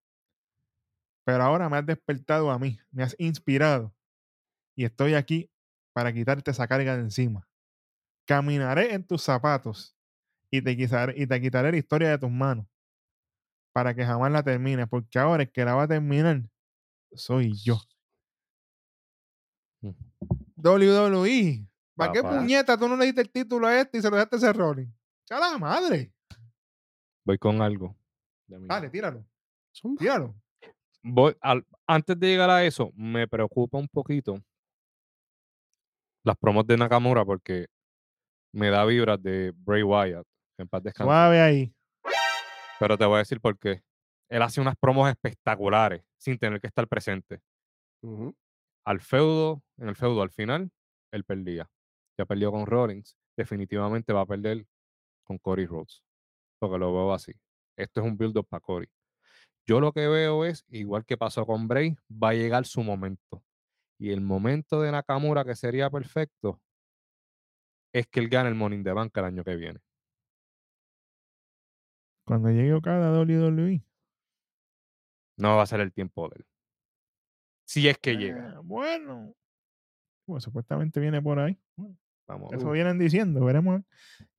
Pero 1.24 1.42
ahora 1.42 1.68
me 1.68 1.76
has 1.76 1.86
despertado 1.86 2.50
a 2.50 2.58
mí, 2.58 2.78
me 2.90 3.02
has 3.02 3.14
inspirado 3.18 3.94
y 4.80 4.84
estoy 4.86 5.12
aquí 5.12 5.50
para 5.92 6.10
quitarte 6.10 6.52
esa 6.52 6.66
carga 6.66 6.96
de 6.96 7.02
encima. 7.02 7.46
Caminaré 8.26 8.94
en 8.94 9.06
tus 9.06 9.22
zapatos 9.22 9.94
y 10.50 10.62
te 10.62 10.74
quitaré, 10.74 11.20
y 11.20 11.26
te 11.26 11.38
quitaré 11.38 11.70
la 11.70 11.76
historia 11.76 12.08
de 12.08 12.16
tus 12.16 12.30
manos 12.30 12.66
para 13.74 13.94
que 13.94 14.06
jamás 14.06 14.32
la 14.32 14.42
termines, 14.42 14.88
porque 14.88 15.18
ahora 15.18 15.42
el 15.42 15.52
que 15.52 15.66
la 15.66 15.74
va 15.74 15.82
a 15.82 15.88
terminar 15.88 16.48
soy 17.12 17.52
yo. 17.62 17.78
Mm. 19.82 19.90
WWE, 20.56 21.68
¿para 21.94 22.12
qué 22.12 22.22
puñeta 22.22 22.78
tú 22.78 22.88
no 22.88 22.96
le 22.96 23.04
diste 23.04 23.20
el 23.20 23.30
título 23.30 23.66
a 23.66 23.78
este 23.78 23.98
y 23.98 24.00
se 24.00 24.08
lo 24.08 24.16
dejaste 24.16 24.36
ese 24.36 24.52
Rollins? 24.54 24.94
¡Chala 25.26 25.58
madre! 25.58 26.10
Voy 27.26 27.36
con 27.36 27.60
algo. 27.60 27.94
Dale, 28.46 28.88
tíralo, 28.88 29.26
tíralo. 29.98 30.34
voy 31.02 31.36
al- 31.42 31.66
antes 31.86 32.18
de 32.18 32.26
llegar 32.26 32.48
a 32.48 32.64
eso, 32.64 32.90
me 32.94 33.28
preocupa 33.28 33.76
un 33.76 33.88
poquito 33.88 34.42
las 36.24 36.36
promos 36.36 36.66
de 36.66 36.76
Nakamura 36.76 37.24
porque 37.24 37.66
me 38.52 38.70
da 38.70 38.84
vibras 38.84 39.22
de 39.22 39.52
Bray 39.56 39.82
Wyatt. 39.82 40.26
En 40.58 40.68
paz 40.68 40.82
descanse. 40.82 41.08
Suave 41.08 41.40
ahí. 41.40 41.74
Pero 42.78 42.96
te 42.98 43.04
voy 43.04 43.16
a 43.16 43.18
decir 43.18 43.40
por 43.40 43.58
qué. 43.58 43.82
Él 44.28 44.42
hace 44.42 44.60
unas 44.60 44.76
promos 44.76 45.08
espectaculares 45.10 46.02
sin 46.18 46.38
tener 46.38 46.60
que 46.60 46.66
estar 46.66 46.86
presente. 46.86 47.40
Al 48.84 49.00
feudo, 49.00 49.62
en 49.78 49.88
el 49.88 49.96
feudo 49.96 50.22
al 50.22 50.30
final, 50.30 50.70
él 51.12 51.24
perdía. 51.24 51.68
Ya 52.18 52.24
perdió 52.24 52.50
con 52.50 52.66
Rollins. 52.66 53.16
Definitivamente 53.36 54.12
va 54.12 54.22
a 54.22 54.26
perder 54.26 54.66
con 55.24 55.38
Cody 55.38 55.66
Rhodes. 55.66 56.02
Porque 56.58 56.78
lo 56.78 56.92
veo 56.92 57.12
así. 57.12 57.32
Esto 57.76 58.00
es 58.00 58.06
un 58.06 58.16
build-up 58.16 58.46
para 58.48 58.60
Cody. 58.60 58.86
Yo 59.66 59.80
lo 59.80 59.92
que 59.92 60.08
veo 60.08 60.44
es, 60.44 60.64
igual 60.68 61.04
que 61.04 61.16
pasó 61.16 61.46
con 61.46 61.68
Bray, 61.68 61.96
va 62.10 62.30
a 62.30 62.34
llegar 62.34 62.64
su 62.66 62.82
momento. 62.82 63.42
Y 64.00 64.12
el 64.12 64.22
momento 64.22 64.80
de 64.80 64.90
Nakamura, 64.90 65.44
que 65.44 65.54
sería 65.54 65.90
perfecto, 65.90 66.58
es 67.92 68.06
que 68.06 68.20
él 68.20 68.30
gane 68.30 68.48
el 68.48 68.54
Money 68.54 68.78
in 68.78 68.84
the 68.84 68.92
Bank 68.92 69.14
el 69.18 69.24
año 69.24 69.44
que 69.44 69.56
viene. 69.56 69.78
Cuando 72.24 72.48
llegue 72.48 72.72
Okada 72.72 73.08
a 73.08 73.20
WWE. 73.20 73.84
No 75.36 75.56
va 75.56 75.62
a 75.64 75.66
ser 75.66 75.80
el 75.80 75.92
tiempo 75.92 76.30
de 76.30 76.36
él. 76.38 76.46
Si 77.66 77.86
es 77.88 77.98
que 77.98 78.14
llega. 78.14 78.54
Ah, 78.56 78.60
bueno. 78.64 79.34
Pues 80.24 80.44
supuestamente 80.44 80.98
viene 80.98 81.20
por 81.20 81.38
ahí. 81.38 81.60
Bueno, 81.76 81.98
Vamos. 82.26 82.52
eso 82.54 82.70
vienen 82.70 82.98
diciendo, 82.98 83.44
veremos. 83.44 83.82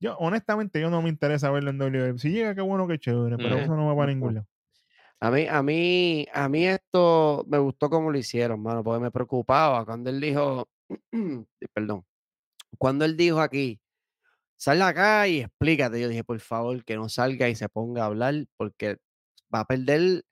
Yo, 0.00 0.16
honestamente, 0.18 0.80
yo 0.80 0.90
no 0.90 1.02
me 1.02 1.08
interesa 1.08 1.52
verlo 1.52 1.70
en 1.70 1.80
WWE. 1.80 2.18
Si 2.18 2.30
llega, 2.30 2.56
qué 2.56 2.62
bueno, 2.62 2.88
qué 2.88 2.98
chévere, 2.98 3.36
pero 3.36 3.58
eso 3.58 3.76
no 3.76 3.86
va 3.86 3.94
para 3.94 4.12
ningún 4.12 4.34
lado. 4.34 4.48
A 5.22 5.30
mí, 5.30 5.46
a 5.48 5.62
mí, 5.62 6.26
a 6.32 6.48
mí 6.48 6.66
esto 6.66 7.44
me 7.48 7.58
gustó 7.58 7.88
como 7.88 8.10
lo 8.10 8.18
hicieron, 8.18 8.60
mano, 8.60 8.82
porque 8.82 9.00
me 9.00 9.10
preocupaba 9.12 9.84
cuando 9.86 10.10
él 10.10 10.20
dijo, 10.20 10.68
perdón, 11.74 12.04
cuando 12.78 13.04
él 13.04 13.16
dijo 13.16 13.40
aquí, 13.40 13.80
sal 14.56 14.82
acá 14.82 15.28
y 15.28 15.40
explícate. 15.42 16.00
Yo 16.00 16.08
dije, 16.08 16.24
por 16.24 16.40
favor, 16.40 16.84
que 16.84 16.96
no 16.96 17.08
salga 17.08 17.48
y 17.48 17.56
se 17.56 17.68
ponga 17.68 18.04
a 18.04 18.06
hablar, 18.06 18.34
porque 18.58 18.98
va 19.54 19.60
a 19.60 19.66
perder 19.66 20.24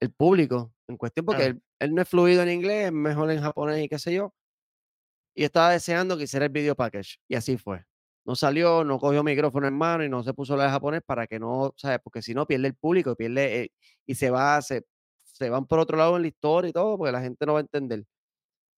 el 0.00 0.12
público 0.12 0.72
en 0.88 0.96
cuestión, 0.98 1.26
porque 1.26 1.44
Ah. 1.44 1.46
él, 1.48 1.62
él 1.80 1.94
no 1.94 2.02
es 2.02 2.08
fluido 2.08 2.42
en 2.42 2.50
inglés, 2.50 2.86
es 2.86 2.92
mejor 2.92 3.30
en 3.32 3.42
japonés 3.42 3.84
y 3.84 3.88
qué 3.88 3.98
sé 3.98 4.14
yo. 4.14 4.32
Y 5.36 5.44
estaba 5.44 5.70
deseando 5.72 6.16
que 6.16 6.24
hiciera 6.24 6.46
el 6.46 6.52
video 6.52 6.74
package, 6.74 7.18
y 7.28 7.34
así 7.34 7.58
fue. 7.58 7.84
No 8.26 8.34
salió, 8.34 8.84
no 8.84 8.98
cogió 8.98 9.22
micrófono 9.22 9.68
en 9.68 9.74
mano 9.74 10.04
y 10.04 10.08
no 10.08 10.22
se 10.22 10.34
puso 10.34 10.56
la 10.56 10.64
de 10.64 10.70
japonés 10.70 11.02
para 11.06 11.26
que 11.26 11.38
no, 11.38 11.72
¿sabes? 11.76 12.00
Porque 12.02 12.22
si 12.22 12.34
no 12.34 12.46
pierde 12.46 12.66
el 12.66 12.74
público, 12.74 13.14
pierde 13.14 13.62
eh, 13.62 13.72
y 14.04 14.16
se 14.16 14.30
va, 14.30 14.60
se, 14.62 14.84
se 15.22 15.48
van 15.48 15.66
por 15.66 15.78
otro 15.78 15.96
lado 15.96 16.16
en 16.16 16.22
la 16.22 16.28
historia 16.28 16.68
y 16.70 16.72
todo, 16.72 16.98
porque 16.98 17.12
la 17.12 17.20
gente 17.22 17.46
no 17.46 17.54
va 17.54 17.60
a 17.60 17.62
entender. 17.62 18.04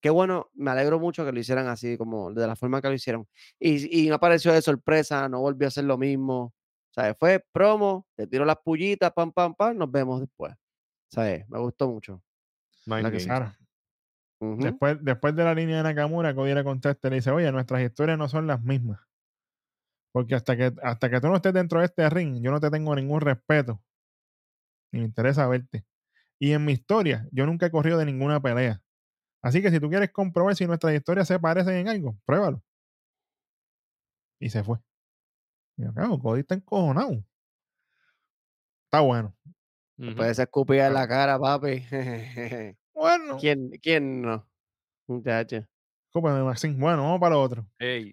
Qué 0.00 0.10
bueno, 0.10 0.50
me 0.54 0.70
alegro 0.70 1.00
mucho 1.00 1.24
que 1.24 1.32
lo 1.32 1.40
hicieran 1.40 1.66
así, 1.66 1.96
como 1.96 2.32
de 2.32 2.46
la 2.46 2.56
forma 2.56 2.80
que 2.82 2.88
lo 2.88 2.94
hicieron. 2.94 3.26
Y, 3.58 4.04
y 4.06 4.08
no 4.08 4.16
apareció 4.16 4.52
de 4.52 4.62
sorpresa, 4.62 5.28
no 5.28 5.40
volvió 5.40 5.66
a 5.66 5.68
hacer 5.68 5.84
lo 5.84 5.98
mismo. 5.98 6.54
¿Sabes? 6.90 7.16
Fue 7.18 7.44
promo, 7.52 8.06
te 8.16 8.26
tiro 8.26 8.44
las 8.44 8.56
pullitas, 8.64 9.12
pam, 9.12 9.32
pam, 9.32 9.54
pam, 9.54 9.76
nos 9.76 9.90
vemos 9.90 10.20
después. 10.20 10.54
¿Sabes? 11.10 11.48
Me 11.48 11.58
gustó 11.58 11.88
mucho. 11.88 12.22
La 12.86 13.10
que. 13.10 13.18
Después, 14.40 14.98
después 15.02 15.34
de 15.34 15.44
la 15.44 15.54
línea 15.54 15.78
de 15.78 15.82
Nakamura, 15.82 16.34
Cody 16.34 16.54
le 16.54 16.64
contesta 16.64 17.08
y 17.08 17.10
le 17.10 17.16
dice, 17.16 17.30
oye, 17.30 17.50
nuestras 17.50 17.82
historias 17.82 18.18
no 18.18 18.28
son 18.28 18.46
las 18.46 18.62
mismas. 18.62 19.00
Porque 20.18 20.34
hasta 20.34 20.56
que, 20.56 20.72
hasta 20.82 21.08
que 21.08 21.20
tú 21.20 21.28
no 21.28 21.36
estés 21.36 21.52
dentro 21.52 21.78
de 21.78 21.84
este 21.84 22.10
ring, 22.10 22.42
yo 22.42 22.50
no 22.50 22.58
te 22.58 22.68
tengo 22.72 22.92
ningún 22.96 23.20
respeto. 23.20 23.80
Ni 24.92 24.98
me 24.98 25.06
interesa 25.06 25.46
verte. 25.46 25.84
Y 26.40 26.54
en 26.54 26.64
mi 26.64 26.72
historia, 26.72 27.28
yo 27.30 27.46
nunca 27.46 27.66
he 27.66 27.70
corrido 27.70 27.98
de 27.98 28.04
ninguna 28.06 28.40
pelea. 28.42 28.82
Así 29.44 29.62
que 29.62 29.70
si 29.70 29.78
tú 29.78 29.88
quieres 29.88 30.10
comprobar 30.10 30.56
si 30.56 30.66
nuestras 30.66 30.92
historias 30.92 31.28
se 31.28 31.38
parecen 31.38 31.74
en 31.74 31.88
algo, 31.88 32.18
pruébalo. 32.26 32.64
Y 34.40 34.50
se 34.50 34.64
fue. 34.64 34.78
Y 35.76 35.84
yo, 35.84 35.94
claro, 35.94 36.18
Cody 36.18 36.40
está 36.40 36.56
encojonado. 36.56 37.24
Está 38.86 39.00
bueno. 39.02 39.36
Ujú. 39.98 40.16
Puede 40.16 40.32
escupir 40.32 40.80
en 40.80 40.86
Ah. 40.86 40.90
la 40.90 41.06
cara, 41.06 41.38
papi. 41.38 41.84
Bueno, 42.92 43.36
¿Quién, 43.38 43.70
¿Quién 43.80 44.22
no? 44.22 44.50
Maxine. 45.06 46.74
Bueno, 46.76 47.04
vamos 47.04 47.20
para 47.20 47.36
lo 47.36 47.42
otro. 47.42 47.70
Ey, 47.78 48.12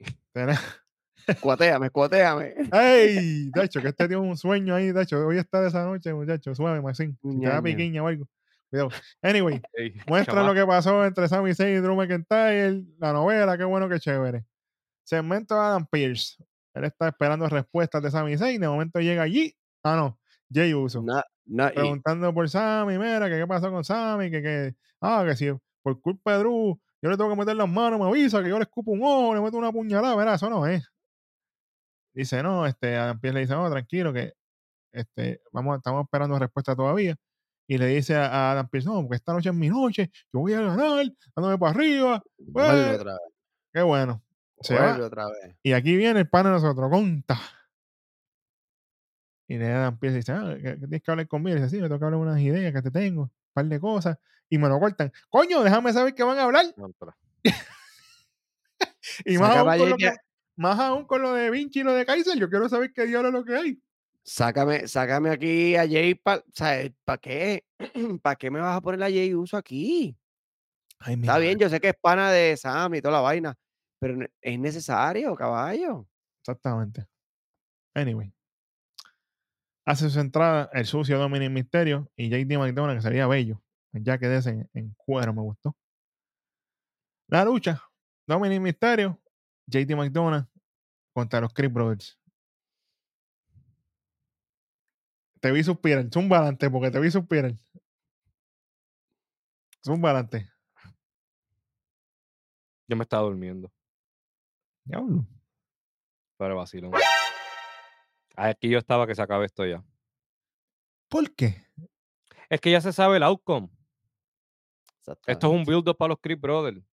Cuatéame, 1.42 1.90
cuatéame. 1.90 2.54
¡Ey! 2.72 3.50
Dacho, 3.56 3.82
que 3.82 3.90
este 3.90 4.08
tiene 4.08 4.22
un 4.22 4.38
sueño 4.38 4.76
ahí, 4.76 4.92
Dacho. 4.92 5.26
Hoy 5.26 5.38
está 5.38 5.62
de 5.62 5.70
esa 5.70 5.84
noche, 5.84 6.14
muchacho. 6.14 6.54
Suave, 6.56 6.82
Maxine. 6.82 7.14
Si 7.22 7.40
te 7.40 7.46
da 7.46 7.54
Ñaña. 7.54 7.62
piquiña 7.64 8.04
o 8.04 8.08
algo. 8.08 8.28
Cuidado. 8.70 8.90
Anyway, 9.22 9.62
muestra 10.08 10.44
lo 10.44 10.54
que 10.54 10.66
pasó 10.66 11.06
entre 11.06 11.28
Sami 11.28 11.54
Zayn 11.54 11.78
y 11.78 11.80
Drew 11.80 11.96
McIntyre, 11.96 12.84
la 12.98 13.14
novela, 13.14 13.58
qué 13.58 13.64
bueno, 13.64 13.88
qué 13.88 14.00
chévere. 14.00 14.46
Segmento 15.04 15.56
de 15.56 15.62
Adam 15.62 15.86
Pierce. 15.86 16.44
Él 16.74 16.84
está 16.86 17.08
esperando 17.10 17.48
respuestas 17.48 18.02
de 18.02 18.12
Sami 18.12 18.38
Zayn. 18.38 18.60
De 18.60 18.68
momento 18.68 19.00
llega 19.00 19.24
allí. 19.24 19.56
Ah, 19.84 19.96
no. 19.96 20.20
Jay 20.52 20.74
Uso. 20.74 21.04
Y- 21.72 21.76
preguntando 21.76 22.34
por 22.34 22.50
Sammy, 22.50 22.98
mira, 22.98 23.30
que 23.30 23.38
qué 23.38 23.48
pasó 23.48 23.72
con 23.72 23.84
Sammy, 23.84 24.32
que, 24.32 24.42
que, 24.42 24.76
ah, 25.02 25.24
que 25.28 25.36
si 25.36 25.52
por 25.82 26.02
culpa 26.02 26.34
de 26.34 26.40
Drew, 26.40 26.80
yo 27.02 27.10
le 27.10 27.18
tengo 27.18 27.30
que 27.30 27.36
meter 27.36 27.56
las 27.56 27.70
manos, 27.70 28.00
me 28.00 28.08
avisa, 28.08 28.42
que 28.42 28.50
yo 28.50 28.58
le 28.58 28.64
escupo 28.64 28.92
un 28.92 29.02
ojo, 29.04 29.36
le 29.36 29.42
meto 29.42 29.58
una 29.58 29.72
puñalada, 29.72 30.16
verá, 30.16 30.34
eso 30.34 30.50
no 30.50 30.66
es. 30.66 30.84
Dice, 32.16 32.42
no, 32.42 32.66
este, 32.66 32.96
Adam 32.96 33.20
Pierce 33.20 33.34
le 33.36 33.42
dice, 33.42 33.54
no, 33.54 33.70
tranquilo, 33.70 34.14
que 34.14 34.34
este, 34.94 35.42
vamos, 35.52 35.78
estamos 35.78 36.04
esperando 36.06 36.40
respuesta 36.40 36.76
todavía. 36.76 37.16
Y 37.68 37.78
le 37.78 37.88
dice 37.88 38.16
a, 38.16 38.28
a 38.28 38.52
Adam 38.54 38.70
Pierce, 38.70 38.88
no, 38.88 39.02
porque 39.02 39.18
esta 39.18 39.34
noche 39.34 39.50
es 39.50 39.56
mi 39.56 39.70
noche, 39.70 40.10
yo 40.32 40.40
voy 40.40 40.54
a 40.54 40.62
ganar, 40.62 41.06
dándome 41.36 41.58
para 41.58 41.72
arriba. 41.72 42.24
vuelve 42.38 42.84
pues, 42.84 43.00
otra 43.02 43.12
vez. 43.14 43.22
Qué 43.74 43.82
bueno. 43.82 44.24
Se 44.62 44.74
Vuelve 44.74 45.02
va. 45.02 45.08
otra 45.08 45.26
vez. 45.28 45.56
Y 45.62 45.74
aquí 45.74 45.98
viene 45.98 46.22
el 46.22 46.30
pan 46.30 46.46
de 46.46 46.52
nosotros, 46.52 46.90
conta. 46.90 47.38
Y 49.48 49.58
le 49.58 49.68
dan 49.68 50.00
pie 50.00 50.12
y 50.12 50.14
dice, 50.14 50.32
ah, 50.32 50.56
que 50.60 50.76
tienes 50.78 51.02
que 51.04 51.12
hablar 51.12 51.28
conmigo. 51.28 51.58
Y 51.58 51.62
dice, 51.62 51.76
sí, 51.76 51.82
me 51.82 51.88
que 51.88 51.94
hablar 51.94 52.16
unas 52.16 52.40
ideas 52.40 52.74
que 52.74 52.82
te 52.82 52.92
tengo, 52.92 53.24
un 53.24 53.32
par 53.54 53.66
de 53.66 53.80
cosas. 53.80 54.18
Y 54.50 54.58
me 54.58 54.70
lo 54.70 54.80
cortan. 54.80 55.12
Coño, 55.30 55.62
déjame 55.64 55.92
saber 55.92 56.16
qué 56.16 56.24
van 56.24 56.38
a 56.40 56.44
hablar. 56.44 56.66
Y 59.24 59.38
más 59.38 59.56
aún, 59.56 59.78
con 59.78 59.90
lo 59.92 59.98
que- 59.98 60.12
más 60.56 60.80
aún 60.80 61.06
con 61.06 61.22
lo 61.22 61.34
de 61.34 61.50
Vinci 61.50 61.80
y 61.80 61.84
lo 61.84 61.94
de 61.94 62.06
Kaiser. 62.06 62.38
Yo 62.38 62.50
quiero 62.50 62.70
saber 62.70 62.94
qué 62.94 63.06
diablo 63.06 63.30
es 63.30 63.34
lo 63.34 63.46
que 63.46 63.56
hay. 63.56 63.82
Sácame, 64.24 64.88
sácame 64.88 65.30
aquí 65.30 65.76
a 65.76 65.88
Jay. 65.88 66.16
¿Para 66.16 66.42
qué? 67.22 67.66
¿Para 68.22 68.36
qué 68.36 68.50
me 68.50 68.60
vas 68.60 68.76
a 68.76 68.82
poner 68.82 69.04
a 69.04 69.08
Jay 69.08 69.34
Uso 69.34 69.58
aquí? 69.58 70.18
Ay, 71.00 71.16
Está 71.16 71.38
bien, 71.38 71.60
yo 71.60 71.70
sé 71.70 71.80
que 71.80 71.90
es 71.90 71.96
pana 72.02 72.32
de 72.32 72.58
Sam 72.58 72.96
y 72.96 73.02
toda 73.02 73.16
la 73.16 73.22
vaina, 73.22 73.56
pero 74.00 74.26
es 74.42 74.60
necesario, 74.60 75.36
caballo. 75.36 76.08
Exactamente. 76.42 77.06
Anyway. 77.94 78.34
Hace 79.86 80.10
su 80.10 80.20
entrada 80.20 80.70
el 80.74 80.86
sucio 80.86 81.20
Dominic 81.20 81.52
Misterio 81.52 82.12
y 82.16 82.30
JD 82.30 82.58
McDonald, 82.58 82.98
que 82.98 83.04
sería 83.04 83.28
bello. 83.28 83.62
Ya 83.92 84.18
que 84.18 84.26
en, 84.26 84.70
en 84.74 84.94
cuero 84.98 85.34
me 85.34 85.42
gustó. 85.42 85.76
La 87.28 87.46
lucha. 87.46 87.82
Dominic 88.28 88.60
Misterio, 88.60 89.22
JD 89.68 89.96
McDonald 89.96 90.48
contra 91.14 91.42
los 91.42 91.54
Chris 91.54 91.72
Brothers. 91.72 92.20
Te 95.40 95.52
vi 95.52 95.64
suspirar. 95.64 96.10
Zumba 96.12 96.38
adelante 96.38 96.70
porque 96.70 96.92
te 96.92 97.00
vi 97.00 97.12
suspirar. 97.12 97.54
Zumba 99.84 100.10
adelante. 100.10 100.50
Yo 102.88 102.96
me 102.96 103.04
estaba 103.04 103.24
durmiendo, 103.24 103.72
Diablo. 104.84 105.26
pero 106.38 106.56
vacilón. 106.56 106.92
Aquí 108.36 108.70
yo 108.70 108.78
estaba 108.78 109.08
que 109.08 109.16
se 109.16 109.22
acabe 109.22 109.46
esto 109.46 109.66
ya. 109.66 109.84
¿Por 111.10 111.34
qué? 111.34 111.66
Es 112.50 112.62
que 112.62 112.72
ya 112.72 112.82
se 112.82 112.94
sabe 112.94 113.18
el 113.18 113.24
outcome. 113.24 113.70
Esto 115.26 115.48
es 115.48 115.54
un 115.54 115.64
build-up 115.64 115.98
para 115.98 116.10
los 116.10 116.20
Creed 116.20 116.40
Brothers. 116.40 116.84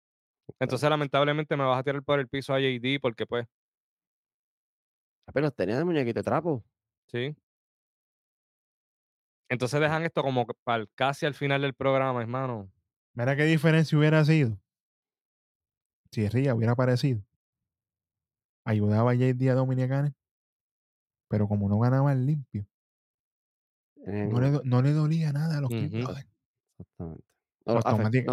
Entonces, 0.60 0.88
lamentablemente, 0.88 1.56
me 1.56 1.64
vas 1.64 1.78
a 1.78 1.82
tirar 1.82 2.02
por 2.02 2.18
el 2.20 2.28
piso 2.28 2.54
a 2.54 2.58
JD 2.60 2.98
porque, 3.00 3.26
pues, 3.26 3.46
Pero 5.32 5.46
los 5.46 5.54
tenía 5.56 5.78
de 5.78 5.84
muñequito 5.84 6.20
de 6.20 6.24
trapo. 6.24 6.64
sí. 7.06 7.34
Entonces 9.48 9.80
dejan 9.80 10.02
esto 10.02 10.22
como 10.22 10.46
para 10.64 10.82
el- 10.82 10.88
casi 10.94 11.26
al 11.26 11.34
final 11.34 11.60
del 11.62 11.74
programa, 11.74 12.20
hermano. 12.22 12.70
Mira 13.14 13.36
qué 13.36 13.44
diferencia 13.44 13.98
hubiera 13.98 14.24
sido 14.24 14.58
si 16.10 16.28
Ría 16.28 16.54
hubiera 16.54 16.72
aparecido. 16.72 17.22
Ayudaba 18.64 19.10
a 19.10 19.14
JD 19.14 19.50
a 19.50 19.54
Dominic 19.54 19.84
a 19.84 19.94
ganar, 19.96 20.12
Pero 21.28 21.48
como 21.48 21.68
no 21.68 21.78
ganaba 21.78 22.12
el 22.12 22.26
limpio, 22.26 22.66
no 23.96 24.40
le, 24.40 24.60
no 24.64 24.82
le 24.82 24.92
dolía 24.92 25.32
nada 25.32 25.58
a 25.58 25.60
los. 25.60 25.70
Brothers. 25.70 26.26
Exactamente. 26.78 27.24
No, 27.66 27.74
Automática- 27.90 28.26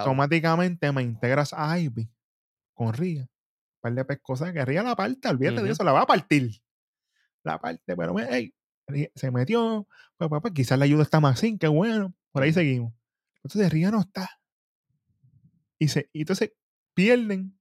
automáticamente 0.00 0.92
me 0.92 1.02
integras 1.02 1.52
a 1.52 1.78
Ivy 1.78 2.10
con 2.74 2.92
Ría. 2.92 3.22
Un 3.22 3.80
par 3.80 3.94
de 3.94 4.04
pescosas 4.04 4.52
que 4.52 4.64
Ría 4.64 4.82
la 4.82 4.96
parte, 4.96 5.28
olvídate 5.28 5.56
de 5.62 5.70
eso, 5.72 5.84
la 5.84 5.92
va 5.92 6.02
a 6.02 6.06
partir. 6.06 6.50
La 7.44 7.58
parte, 7.60 7.96
pero 7.96 8.12
me- 8.14 8.52
Se 9.14 9.30
metió, 9.30 9.86
pues, 10.16 10.30
papá, 10.30 10.50
quizás 10.52 10.78
la 10.78 10.86
ayuda 10.86 11.02
está 11.02 11.20
más 11.20 11.38
sin, 11.40 11.58
qué 11.58 11.68
bueno. 11.68 12.14
Por 12.32 12.42
ahí 12.42 12.52
seguimos. 12.52 12.92
Entonces 13.44 13.70
Ría 13.70 13.90
no 13.90 14.00
está. 14.00 14.28
Y, 15.78 15.88
se, 15.88 16.08
y 16.12 16.20
entonces 16.22 16.52
pierden. 16.94 17.58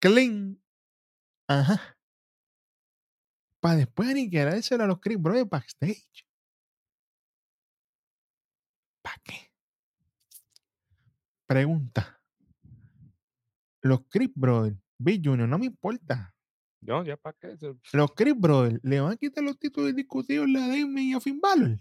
Clean. 0.00 0.60
Ajá. 1.48 1.96
Para 3.60 3.76
después 3.76 4.08
aniquilárselo 4.10 4.84
a 4.84 4.86
los 4.86 5.00
Creed 5.00 5.18
Brothers 5.18 5.48
backstage. 5.48 6.26
¿Para 9.02 9.16
qué? 9.24 9.50
Pregunta. 11.46 12.20
Los 13.82 14.00
Creed 14.08 14.32
Brothers, 14.34 14.76
Big 14.98 15.22
Junior, 15.24 15.48
no 15.48 15.58
me 15.58 15.66
importa. 15.66 16.34
No, 16.80 17.04
ya 17.04 17.16
para 17.16 17.36
qué. 17.40 17.52
Eso- 17.52 17.78
Los 17.92 18.12
Creed 18.14 18.36
Brothers 18.36 18.80
le 18.82 19.00
van 19.00 19.12
a 19.12 19.16
quitar 19.16 19.42
los 19.44 19.58
títulos 19.58 19.94
discutibles 19.94 20.60
a 20.62 20.66
Damien 20.68 20.98
y 20.98 21.14
a 21.14 21.20
Finn 21.20 21.40
Balor. 21.40 21.78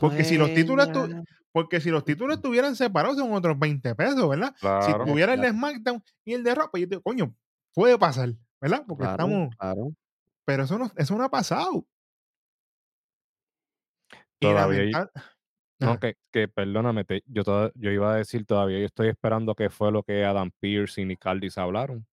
Porque 0.00 0.24
si 0.24 0.36
los 0.38 0.52
títulos 0.54 0.90
tu-. 0.92 1.24
Porque 1.52 1.80
si 1.80 1.90
los 1.90 2.04
títulos 2.04 2.36
estuvieran 2.36 2.74
separados 2.74 3.16
son 3.16 3.32
otros 3.32 3.56
20 3.58 3.94
pesos, 3.94 4.28
¿verdad? 4.28 4.52
Si 4.56 4.60
Claro. 4.60 5.04
tuviera 5.04 5.34
el 5.34 5.40
de. 5.40 5.50
SmackDown 5.50 6.02
y 6.24 6.34
el 6.34 6.42
de 6.42 6.54
Raw, 6.54 6.68
pues 6.70 6.80
yo 6.82 6.88
digo, 6.88 7.02
coño, 7.02 7.32
puede 7.72 7.96
pasar, 7.98 8.30
¿verdad? 8.60 8.84
Porque 8.88 9.02
Claro, 9.04 9.12
estamos. 9.12 9.94
Pero 10.44 10.64
eso 10.64 10.78
no, 10.78 10.90
eso 10.96 11.16
no 11.16 11.22
ha 11.24 11.30
pasado. 11.30 11.86
Y 14.40 14.46
Todavía 14.46 14.80
hay- 14.80 14.90
lamental- 14.92 15.10
No, 15.80 15.98
que, 15.98 16.16
que 16.32 16.48
perdóname, 16.48 17.04
te- 17.04 17.22
yo, 17.26 17.42
toda- 17.44 17.72
yo 17.74 17.90
iba 17.90 18.12
a 18.14 18.16
decir 18.16 18.46
todavía, 18.46 18.78
yo 18.78 18.86
estoy 18.86 19.08
esperando 19.08 19.54
que 19.54 19.70
fue 19.70 19.90
lo 19.92 20.02
que 20.02 20.24
Adam 20.24 20.50
Pearce 20.60 21.00
y 21.00 21.04
Nick 21.04 21.26
Aldis 21.26 21.58
hablaron. 21.58 22.06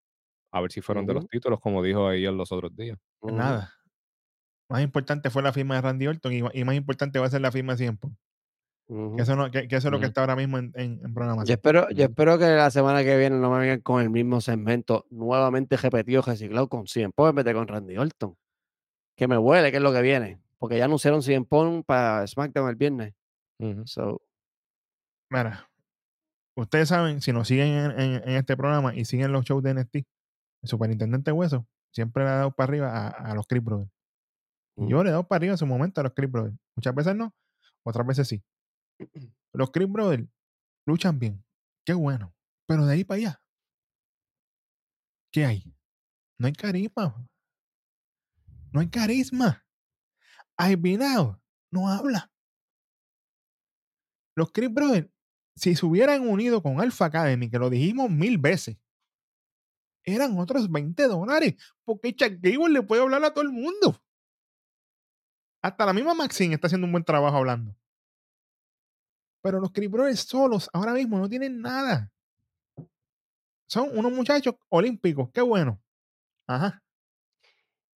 A 0.52 0.60
ver 0.62 0.72
si 0.72 0.82
fueron 0.82 1.06
de 1.06 1.14
los 1.14 1.24
Ujú. 1.24 1.30
títulos, 1.30 1.60
como 1.62 1.82
dijo 1.82 2.12
ella 2.12 2.32
los 2.32 2.52
otros 2.52 2.76
días. 2.76 2.98
Ujú. 3.22 3.36
Nada. 3.36 3.74
Más 4.70 4.82
importante 4.82 5.30
fue 5.30 5.42
la 5.44 5.54
firma 5.54 5.76
de 5.76 5.82
Randy 5.82 6.08
Orton 6.08 6.34
y, 6.34 6.42
y 6.54 6.64
más 6.64 6.76
importante 6.76 7.20
va 7.20 7.26
a 7.28 7.30
ser 7.30 7.42
la 7.42 7.52
firma 7.52 7.74
de 7.74 7.78
100 7.78 8.00
Ujú. 8.88 9.16
Que 9.16 9.22
eso, 9.22 9.36
no, 9.38 9.50
que, 9.52 9.68
que 9.70 9.76
eso 9.78 9.88
es 9.88 9.92
lo 9.92 10.00
que 10.00 10.06
Ujú. 10.06 10.10
está 10.10 10.22
ahora 10.22 10.36
mismo 10.36 10.58
en, 10.58 10.74
en, 10.76 10.92
en 10.94 11.02
Yo 11.08 11.14
programación. 11.14 11.54
espero, 11.54 11.88
yo 11.92 12.04
Ujú. 12.04 12.12
espero 12.12 12.38
que 12.38 12.46
la 12.46 12.70
semana 12.72 13.04
que 13.04 13.16
viene 13.18 13.38
no 13.38 13.50
me 13.52 13.60
vengan 13.60 13.80
con 13.82 14.02
el 14.02 14.10
mismo 14.10 14.42
segmento 14.42 15.06
nuevamente 15.12 15.78
repetido, 15.78 16.22
reciclado 16.22 16.68
con 16.68 16.88
100 16.88 17.12
Punk 17.14 17.30
en 17.30 17.36
vez 17.36 17.46
de 17.46 17.54
con 17.54 17.68
Randy 17.68 17.98
Orton. 17.98 18.36
Que 19.16 19.28
me 19.30 19.38
huele 19.38 19.72
que 19.72 19.78
es 19.78 19.84
lo 19.84 19.94
que 19.94 20.02
viene. 20.02 20.42
Porque 20.58 20.78
ya 20.78 20.86
anunciaron 20.86 21.22
100 21.22 21.46
Punk 21.46 21.86
para 21.86 22.28
SmackDown 22.28 22.70
el 22.70 22.76
viernes. 22.76 23.14
So, 23.86 24.22
Mira, 25.30 25.70
ustedes 26.58 26.90
saben, 26.90 27.22
si 27.22 27.32
nos 27.32 27.48
siguen 27.48 27.68
en, 27.70 27.92
en- 28.00 28.30
en 28.30 28.36
este 28.36 28.58
programa 28.58 28.94
y 28.96 29.06
siguen 29.06 29.32
los 29.32 29.46
shows 29.46 29.64
de 29.64 29.72
NXT, 29.74 29.96
el 29.96 30.70
superintendente 30.70 31.32
Hueso 31.32 31.68
siempre 31.94 32.24
le 32.24 32.30
ha 32.30 32.34
dado 32.36 32.52
para 32.52 32.68
arriba 32.70 33.08
a, 33.08 33.10
a 33.10 33.36
los 33.36 33.48
Creed 33.48 33.64
Brothers. 33.64 33.92
Y 34.78 34.90
yo 34.90 35.00
Mm. 35.00 35.04
le 35.04 35.10
he 35.10 35.12
dado 35.12 35.28
para 35.28 35.38
arriba 35.38 35.54
en 35.54 35.58
su 35.58 35.66
momento 35.66 36.02
a 36.02 36.04
los 36.04 36.14
Creed 36.14 36.30
Brothers. 36.30 36.58
Muchas 36.76 36.94
veces 36.96 37.16
no, 37.16 37.34
otras 37.86 38.06
veces 38.08 38.28
sí. 38.28 38.44
Los 39.54 39.72
Creed 39.72 39.90
Brothers 39.90 40.28
luchan 40.86 41.18
bien. 41.20 41.44
Qué 41.86 41.94
bueno. 41.94 42.34
Pero 42.68 42.86
de 42.86 42.94
ahí 42.94 43.04
para 43.04 43.18
allá, 43.18 43.42
¿qué 45.32 45.46
hay? 45.46 45.64
No 46.38 46.48
hay 46.48 46.54
carisma. 46.54 47.28
No 48.72 48.80
hay 48.80 48.90
carisma. 48.90 49.66
Albinao 50.58 51.42
no 51.72 51.88
habla. 51.90 52.31
Los 54.36 54.52
Creed 54.52 54.72
Brothers, 54.72 55.10
si 55.56 55.76
se 55.76 55.86
hubieran 55.86 56.28
unido 56.28 56.62
con 56.62 56.80
Alpha 56.80 57.06
Academy, 57.06 57.50
que 57.50 57.60
lo 57.60 57.70
dijimos 57.70 58.10
mil 58.10 58.38
veces, 58.38 58.78
eran 60.04 60.38
otros 60.40 60.72
20 60.72 61.08
dólares. 61.08 61.56
Porque 61.84 62.16
Chuck 62.16 62.34
Gable 62.40 62.70
le 62.74 62.84
puede 62.84 63.02
hablar 63.02 63.24
a 63.24 63.34
todo 63.34 63.44
el 63.44 63.52
mundo. 63.52 64.02
Hasta 65.62 65.86
la 65.86 65.94
misma 65.94 66.14
Maxine 66.14 66.56
está 66.56 66.68
haciendo 66.68 66.86
un 66.86 66.92
buen 66.92 67.04
trabajo 67.04 67.38
hablando. 67.38 67.76
Pero 69.44 69.60
los 69.60 69.72
Creed 69.72 69.90
Brothers 69.90 70.22
solos 70.22 70.70
ahora 70.74 70.94
mismo 70.94 71.18
no 71.20 71.30
tienen 71.30 71.62
nada. 71.62 72.12
Son 73.68 73.96
unos 73.98 74.12
muchachos 74.12 74.56
olímpicos. 74.70 75.30
Qué 75.32 75.42
bueno. 75.42 75.82
Ajá. 76.48 76.84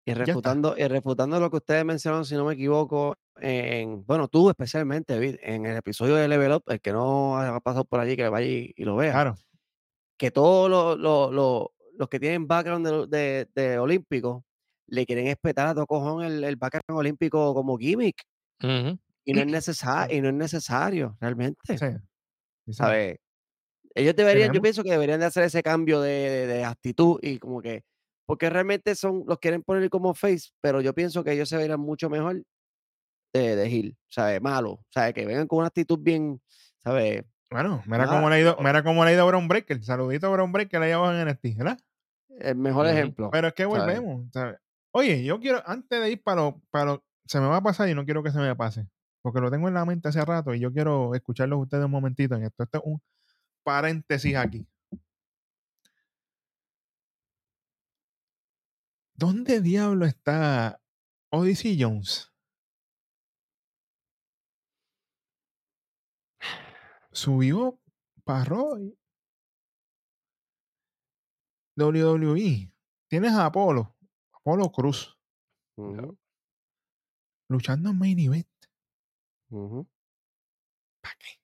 Y 0.07 0.13
refutando, 0.13 0.77
y 0.77 0.87
refutando 0.87 1.41
lo 1.41 1.51
que 1.51 1.57
ustedes 1.57 1.85
mencionaron, 1.85 2.27
si 2.27 2.35
no 2.35 2.45
me 2.45 2.55
equivoco, 2.55 3.17
en, 3.41 4.05
bueno, 4.07 4.29
tú 4.29 4.49
especialmente, 4.51 5.15
David, 5.15 5.37
en 5.43 5.67
el 5.67 5.77
episodio 5.77 6.15
de 6.17 6.29
Level 6.29 6.53
Up, 6.53 6.63
el 6.69 6.81
que 6.81 6.93
no 6.93 7.39
ha 7.39 7.61
pasado 7.61 7.85
por 7.85 8.01
allí, 8.01 8.17
que 8.17 8.29
vaya 8.29 8.47
y, 8.47 8.73
y 8.77 8.85
lo 8.85 8.97
vea, 8.97 9.13
Claro. 9.13 9.35
que 10.19 10.31
todos 10.31 10.71
los, 10.71 10.99
los- 10.99 11.33
los- 11.33 11.67
los 11.97 12.09
que 12.09 12.19
tienen 12.21 12.47
background 12.49 12.87
de, 12.87 13.07
de, 13.07 13.49
de 13.55 13.79
olímpico 13.79 14.45
le 14.89 15.07
quieren 15.07 15.29
espetar 15.29 15.69
a 15.69 15.75
todo 15.75 15.87
cojón 15.87 16.25
el, 16.25 16.43
el 16.45 16.57
background 16.57 16.99
olímpico 16.99 17.55
como 17.55 17.77
gimmick. 17.79 18.17
Ujú. 18.63 18.99
Y 19.25 19.33
no 19.33 19.41
es, 19.41 19.47
necesa- 19.47 20.07
Sí. 20.09 20.17
y 20.17 20.21
no 20.21 20.29
es 20.29 20.35
necesario, 20.35 21.17
realmente. 21.21 21.61
Sí. 21.67 21.77
Sí. 21.79 22.73
¿sabes? 22.73 23.17
Ellos 23.95 24.17
deberían, 24.17 24.49
yo 24.49 24.53
Tenemos- 24.55 24.63
pienso 24.63 24.83
que 24.83 24.91
deberían 24.91 25.21
de 25.21 25.27
hacer 25.27 25.45
ese 25.45 25.63
cambio 25.63 26.01
de, 26.01 26.11
de- 26.11 26.47
de 26.49 26.65
actitud 26.65 27.19
y 27.23 27.39
como 27.39 27.63
que, 27.63 27.83
porque 28.27 28.51
realmente 28.51 28.95
son, 28.97 29.23
los 29.27 29.39
quieren 29.39 29.63
poner 29.63 29.89
como 29.91 30.15
face, 30.15 30.51
pero 30.61 30.81
yo 30.81 30.95
pienso 30.95 31.23
que 31.23 31.33
ellos 31.33 31.49
se 31.49 31.57
verían 31.57 31.81
mucho 31.81 32.11
mejor 32.11 32.43
de, 33.35 33.57
de 33.57 33.67
heel, 33.67 33.97
¿sabes? 34.09 34.41
Malo, 34.41 34.85
¿sabes? 34.91 35.13
Que 35.13 35.27
vengan 35.27 35.47
con 35.47 35.59
una 35.59 35.67
actitud 35.69 35.99
bien, 36.01 36.41
¿sabes? 36.83 37.25
Bueno, 37.51 37.83
mira 37.87 38.05
cómo 38.09 38.31
le 38.31 38.37
ha 38.37 38.41
ido, 38.41 38.57
mira 38.61 38.83
cómo 38.83 39.05
le 39.05 39.11
ha 39.11 39.15
ido 39.15 39.23
a 39.23 39.27
Brown 39.27 39.49
Breaker. 39.49 39.85
Saludito 39.85 40.27
a 40.29 40.31
Brown 40.31 40.53
Breaker 40.53 40.81
ahí 40.83 40.93
abajo 40.93 41.13
en 41.13 41.29
NXT, 41.29 41.57
¿verdad? 41.59 41.79
El 42.41 42.57
mejor 42.57 42.87
ejemplo. 42.87 43.31
Pero 43.31 43.49
es 43.49 43.55
que 43.55 43.65
volvemos. 43.65 44.27
¿sabes? 44.33 44.59
Oye, 44.93 45.25
yo 45.25 45.39
quiero, 45.41 45.63
antes 45.67 46.01
de 46.01 46.11
ir 46.13 46.23
para 46.23 46.41
lo, 46.43 46.63
para 46.71 46.85
lo- 46.87 47.05
se 47.27 47.41
me 47.41 47.47
va 47.47 47.57
a 47.59 47.63
pasar 47.63 47.89
y 47.89 47.95
no 47.95 48.05
quiero 48.05 48.23
que 48.23 48.31
se 48.31 48.39
me 48.39 48.55
pase. 48.57 48.89
Porque 49.23 49.41
lo 49.41 49.51
tengo 49.51 49.69
en 49.69 49.75
la 49.75 49.85
mente 49.85 50.09
hace 50.09 50.25
rato 50.25 50.55
y 50.55 50.61
yo 50.61 50.73
quiero 50.73 51.15
escucharlos 51.15 51.61
ustedes 51.61 51.85
un 51.85 51.91
momentito 51.91 52.35
en 52.35 52.45
esto. 52.45 52.63
Esto 52.65 52.79
es 52.79 52.85
un 52.87 53.01
paréntesis 53.65 54.37
aquí. 54.37 54.67
¿Dónde 59.15 59.61
diablo 59.61 60.07
está 60.07 60.81
Odyssey 61.31 61.81
Jones? 61.81 62.33
Subió 67.15 67.81
para 68.25 68.45
Roy. 68.45 68.99
WWE. 71.77 72.73
Tienes 73.09 73.33
a 73.33 73.47
Apolo. 73.47 73.97
Apolo 74.33 74.71
Cruz. 74.71 75.17
Luchando 77.49 77.91
en 77.91 77.99
main 77.99 78.19
event. 78.19 78.49
¿Para 81.01 81.15
qué? 81.19 81.41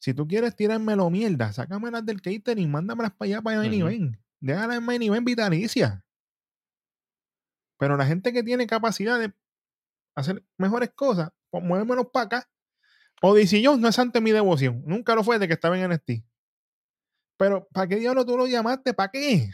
Si 0.00 0.14
tú 0.14 0.26
quieres 0.26 0.54
tirármelo 0.56 1.10
mierda, 1.10 1.52
sácamelas 1.52 2.04
del 2.04 2.20
catering, 2.20 2.70
mándamelas 2.70 3.12
para 3.12 3.26
allá 3.28 3.42
para 3.42 3.58
main 3.58 3.72
Ujú. 3.82 3.88
event. 3.90 4.16
Déjala 4.40 4.76
en 4.76 4.84
main 4.84 5.02
event 5.02 5.26
vitalicia. 5.26 6.04
Pero 7.78 7.96
la 7.96 8.06
gente 8.06 8.32
que 8.32 8.42
tiene 8.42 8.66
capacidad 8.66 9.18
de 9.18 9.32
hacer 10.16 10.44
mejores 10.58 10.90
cosas, 10.92 11.30
pues 11.52 11.62
muévemelos 11.62 12.06
para 12.10 12.24
acá. 12.24 12.50
Odyssey 13.20 13.64
Jones 13.64 13.80
no 13.80 13.88
es 13.88 13.98
ante 13.98 14.20
mi 14.20 14.32
devoción. 14.32 14.82
Nunca 14.86 15.14
lo 15.14 15.22
fue 15.22 15.38
de 15.38 15.46
que 15.46 15.52
estaba 15.52 15.78
en 15.78 15.90
NXT. 15.90 16.24
Pero, 17.36 17.68
¿para 17.72 17.86
qué 17.86 17.96
diablo 17.96 18.24
tú 18.24 18.36
lo 18.38 18.46
llamaste? 18.46 18.94
¿Para 18.94 19.10
qué? 19.10 19.50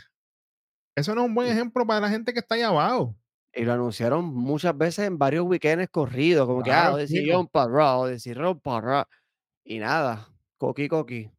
Eso 0.95 1.15
no 1.15 1.23
es 1.23 1.27
un 1.27 1.35
buen 1.35 1.49
ejemplo 1.49 1.85
para 1.87 2.01
la 2.01 2.09
gente 2.09 2.33
que 2.33 2.39
está 2.39 2.55
ahí 2.55 2.63
abajo. 2.63 3.17
Y 3.53 3.65
lo 3.65 3.73
anunciaron 3.73 4.25
muchas 4.27 4.79
veces 4.79 5.07
en 5.07 5.19
varios 5.19 5.45
weekends 5.45 5.91
corridos, 5.91 6.47
como 6.47 6.63
que, 6.63 6.71
ah, 6.71 6.97
decidieron 6.97 7.43
chico. 7.43 7.51
para 7.53 7.71
Raw, 7.71 8.07
decidieron 8.07 8.61
para 8.61 8.81
Raw. 8.81 9.05
Y 9.65 9.81
nada, 9.81 10.29
coqui 10.57 10.89
coqui. 10.89 11.31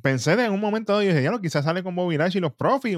Pensé 0.00 0.32
en 0.32 0.52
un 0.52 0.60
momento 0.60 0.92
dado 0.92 1.02
y 1.02 1.08
dije, 1.08 1.22
ya 1.22 1.32
lo 1.32 1.40
quizás 1.40 1.64
sale 1.64 1.82
con 1.82 1.96
Bobby 1.96 2.16
Lashley 2.16 2.38
y 2.38 2.42
los 2.42 2.54
profis, 2.54 2.96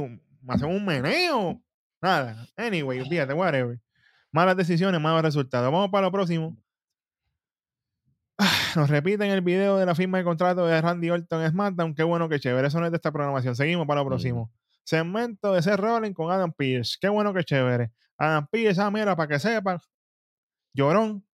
hacemos 0.48 0.76
un 0.76 0.84
meneo. 0.84 1.62
Nada. 2.02 2.46
Anyway, 2.56 3.00
olvídate, 3.00 3.32
whatever. 3.32 3.80
Malas 4.34 4.56
decisiones, 4.56 5.00
malos 5.00 5.22
resultados. 5.22 5.70
Vamos 5.70 5.90
para 5.90 6.06
lo 6.06 6.10
próximo. 6.10 6.56
Ah, 8.36 8.50
Nos 8.74 8.90
repiten 8.90 9.30
el 9.30 9.42
video 9.42 9.76
de 9.76 9.86
la 9.86 9.94
firma 9.94 10.18
de 10.18 10.24
contrato 10.24 10.66
de 10.66 10.80
Randy 10.80 11.08
Orton 11.08 11.40
en 11.40 11.52
SmackDown. 11.52 11.94
Qué 11.94 12.02
bueno, 12.02 12.28
qué 12.28 12.40
chévere. 12.40 12.66
Eso 12.66 12.80
no 12.80 12.86
es 12.86 12.90
de 12.90 12.96
esta 12.96 13.12
programación. 13.12 13.54
Seguimos 13.54 13.86
para 13.86 14.00
lo 14.00 14.08
próximo. 14.08 14.50
Segmento 14.82 15.52
de 15.52 15.62
Seth 15.62 15.76
Rollins 15.76 16.16
con 16.16 16.32
Adam 16.32 16.52
Pierce. 16.52 16.96
Qué 17.00 17.08
bueno, 17.08 17.32
qué 17.32 17.44
chévere. 17.44 17.92
Adam 18.18 18.48
Pierce, 18.50 18.80
ah, 18.80 18.90
mira, 18.90 19.14
para 19.14 19.28
que 19.28 19.38
sepan, 19.38 19.78
llorón, 20.74 21.24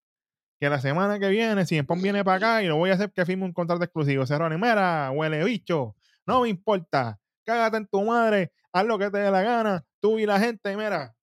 que 0.61 0.69
la 0.69 0.79
semana 0.79 1.19
que 1.19 1.31
viene, 1.31 1.65
si 1.65 1.83
Pon 1.83 2.03
viene 2.03 2.23
para 2.23 2.37
acá 2.37 2.63
y 2.63 2.67
lo 2.67 2.77
voy 2.77 2.91
a 2.91 2.95
hacer 2.95 3.11
que 3.13 3.25
firme 3.25 3.47
un 3.47 3.55
contrato 3.55 3.83
exclusivo. 3.83 4.27
Seth 4.27 4.39
Rollins, 4.39 4.61
mira, 4.61 5.11
huele 5.11 5.43
bicho, 5.43 5.97
no 6.27 6.43
me 6.43 6.51
importa. 6.51 7.19
Cágate 7.47 7.79
en 7.79 7.87
tu 7.87 8.05
madre, 8.05 8.53
haz 8.75 8.85
lo 8.85 8.99
que 8.99 9.11
te 9.11 9.17
dé 9.17 9.31
la 9.31 9.41
gana. 9.41 9.87
Tú 10.01 10.19
y 10.19 10.27
la 10.27 10.39
gente, 10.39 10.77
mira. 10.77 11.15